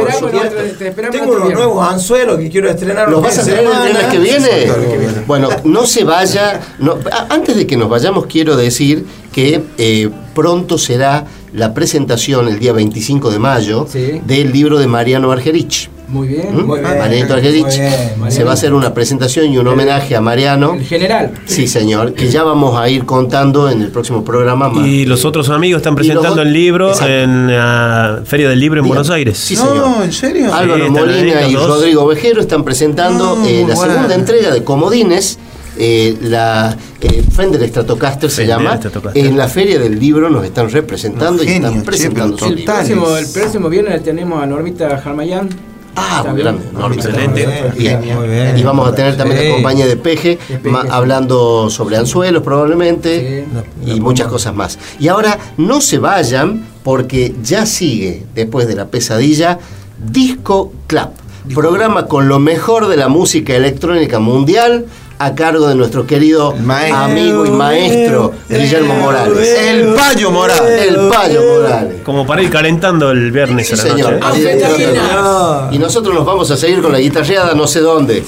Tengo 1.11 1.31
unos 1.31 1.53
nuevos 1.53 1.87
anzuelos 1.91 2.37
que 2.37 2.49
quiero 2.49 2.69
estrenar. 2.69 3.09
¿Los 3.09 3.21
vas 3.21 3.37
a 3.39 3.43
de 3.43 3.53
el 3.59 3.67
viernes 3.67 4.05
que 4.11 4.19
viene? 4.19 5.23
Bueno, 5.25 5.49
no 5.63 5.85
se 5.85 6.03
vaya. 6.03 6.59
no- 6.79 6.97
antes 7.29 7.55
de 7.55 7.65
que 7.65 7.77
nos 7.77 7.89
vayamos, 7.89 8.25
quiero 8.27 8.55
decir 8.55 9.05
que 9.31 9.63
eh, 9.77 10.09
pronto 10.35 10.77
será 10.77 11.25
la 11.53 11.73
presentación, 11.73 12.47
el 12.47 12.59
día 12.59 12.73
25 12.73 13.31
de 13.31 13.39
mayo, 13.39 13.87
Sí. 13.89 14.21
del 14.25 14.51
libro 14.51 14.77
de 14.79 14.87
Mariano 14.87 15.31
Argerich. 15.31 15.89
Muy 16.09 16.27
bien. 16.29 16.55
¿Mm? 16.55 16.65
Muy 16.65 16.79
bien, 16.79 16.97
Marianito 16.97 17.27
muy 17.27 17.33
Argerich. 17.35 17.65
bien, 17.67 17.91
Mariano. 18.17 18.31
Se 18.31 18.43
va 18.45 18.51
a 18.51 18.53
hacer 18.53 18.73
una 18.73 18.93
presentación 18.93 19.47
y 19.51 19.57
un 19.57 19.67
homenaje 19.67 20.15
a 20.15 20.21
Mariano. 20.21 20.73
El 20.75 20.83
general. 20.85 21.31
Sí, 21.45 21.67
señor, 21.67 22.13
que 22.13 22.29
ya 22.29 22.43
vamos 22.43 22.79
a 22.79 22.87
ir 22.89 23.05
contando 23.05 23.69
en 23.69 23.81
el 23.81 23.91
próximo 23.91 24.23
programa 24.23 24.69
más. 24.69 24.87
Y 24.87 25.05
los 25.05 25.25
otros 25.25 25.49
amigos 25.49 25.79
están 25.79 25.95
presentando 25.95 26.41
el 26.41 26.53
libro 26.53 26.89
Exacto. 26.91 27.11
en 27.11 27.47
la 27.47 28.21
Feria 28.25 28.47
del 28.49 28.59
Libro 28.59 28.79
en 28.79 28.85
Dígame. 28.85 28.99
Buenos 28.99 29.09
Aires. 29.09 29.37
Sí, 29.37 29.55
señor. 29.57 29.75
No, 29.75 30.03
¿en 30.03 30.13
serio? 30.13 30.53
Álvaro 30.53 30.85
Sí, 30.85 30.87
están 30.87 31.09
ahí 31.09 31.15
Molina 31.17 31.47
y 31.49 31.53
dos. 31.53 31.67
Rodrigo 31.67 32.07
Vejero 32.07 32.39
están 32.39 32.63
presentando 32.63 33.35
No, 33.35 33.45
eh, 33.45 33.65
la 33.67 33.75
bueno. 33.75 33.93
segunda 33.93 34.15
entrega 34.15 34.53
de 34.53 34.63
Comodines. 34.63 35.37
eh, 35.77 36.15
la 36.21 36.75
eh, 37.01 37.21
Fender 37.35 37.67
Stratocaster 37.67 38.29
se 38.31 38.43
Fender 38.43 38.57
llama. 38.57 38.77
Stratocaster. 38.77 39.25
En 39.25 39.37
la 39.37 39.47
Feria 39.49 39.77
del 39.77 39.99
Libro 39.99 40.29
nos 40.29 40.45
están 40.45 40.69
representando 40.71 41.43
y 41.43 41.47
están 41.49 41.81
presentando 41.83 42.37
El 42.47 42.63
próximo, 42.63 43.17
el 43.17 43.27
próximo 43.27 43.67
viernes 43.69 44.01
tenemos 44.03 44.41
a 44.41 44.45
Normita 44.45 44.97
Jarmayán. 44.99 45.49
Ah, 45.99 46.23
muy 46.29 46.39
grande. 46.41 46.63
Excelente. 46.93 47.47
Bien. 47.77 47.99
Muy 48.15 48.27
bien. 48.27 48.57
Y 48.57 48.63
vamos 48.63 48.87
a 48.87 48.93
tener 48.93 49.17
también 49.17 49.39
Sí. 49.41 49.47
la 49.47 49.53
compañía 49.55 49.87
de 49.87 49.97
Peje, 49.97 50.37
ma- 50.63 50.85
hablando 50.91 51.69
sobre 51.71 51.97
anzuelos 51.97 52.43
probablemente 52.43 53.45
Sí. 53.83 53.91
y 53.93 53.99
muchas 53.99 54.27
cosas 54.27 54.53
más. 54.55 54.77
Y 54.99 55.07
ahora 55.07 55.37
no 55.57 55.81
se 55.81 55.97
vayan 55.97 56.65
porque 56.83 57.33
ya 57.43 57.65
sigue, 57.65 58.23
después 58.35 58.67
de 58.67 58.75
la 58.75 58.85
pesadilla, 58.87 59.57
Disco 59.97 60.71
Club, 60.85 61.09
programa 61.55 62.05
con 62.05 62.27
lo 62.27 62.39
mejor 62.39 62.87
de 62.87 62.97
la 62.97 63.07
música 63.07 63.55
electrónica 63.55 64.19
mundial 64.19 64.85
a 65.19 65.33
cargo 65.33 65.67
de 65.67 65.75
nuestro 65.75 66.05
querido 66.05 66.53
maestro. 66.55 66.97
amigo 66.97 67.45
y 67.45 67.49
maestro 67.49 68.33
Guillermo 68.49 68.93
Morales. 68.95 69.57
El 69.59 69.93
Payo 69.95 70.31
Morales. 70.31 70.87
El 70.87 70.95
Payo 71.09 71.41
Morales. 71.41 71.95
Como 72.03 72.25
para 72.27 72.41
ir 72.43 72.49
calentando 72.51 73.09
el 73.11 73.31
viernes 73.31 73.67
Sí, 73.67 73.73
a 73.73 73.77
la 73.77 73.83
señor. 73.83 74.13
noche. 74.19 74.25
Anfetaminas. 74.51 75.73
Y 75.73 75.79
nosotros 75.79 76.13
nos 76.13 76.25
vamos 76.25 76.49
a 76.51 76.57
seguir 76.57 76.81
con 76.81 76.91
la 76.91 76.99
guitarreada 76.99 77.53
no 77.55 77.65
sé 77.67 77.79
dónde, 77.79 78.23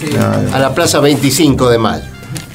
a 0.54 0.60
la 0.60 0.74
plaza 0.74 1.00
25 1.00 1.70
de 1.70 1.78
mayo. 1.78 2.04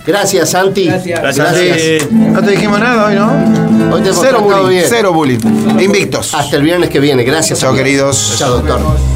Gracias, 0.06 0.50
Santi. 0.50 0.84
Gracias. 0.84 1.20
Gracias, 1.20 1.48
Santi. 1.48 2.14
No 2.14 2.42
te 2.42 2.50
dijimos 2.50 2.78
nada 2.78 3.06
hoy, 3.06 3.14
¿no? 3.14 3.94
Hoy 3.94 4.02
te 4.02 4.10
hemos 4.10 4.20
Cero 4.20 4.40
bullying, 4.42 4.68
bien. 4.68 4.84
cero 4.88 5.12
bullying. 5.14 5.38
Invictos. 5.80 6.34
Hasta 6.34 6.56
el 6.56 6.62
viernes 6.62 6.90
que 6.90 7.00
viene. 7.00 7.24
Gracias. 7.24 7.60
Chao, 7.60 7.74
queridos. 7.74 8.34
Chao, 8.36 8.50
doctor. 8.58 9.13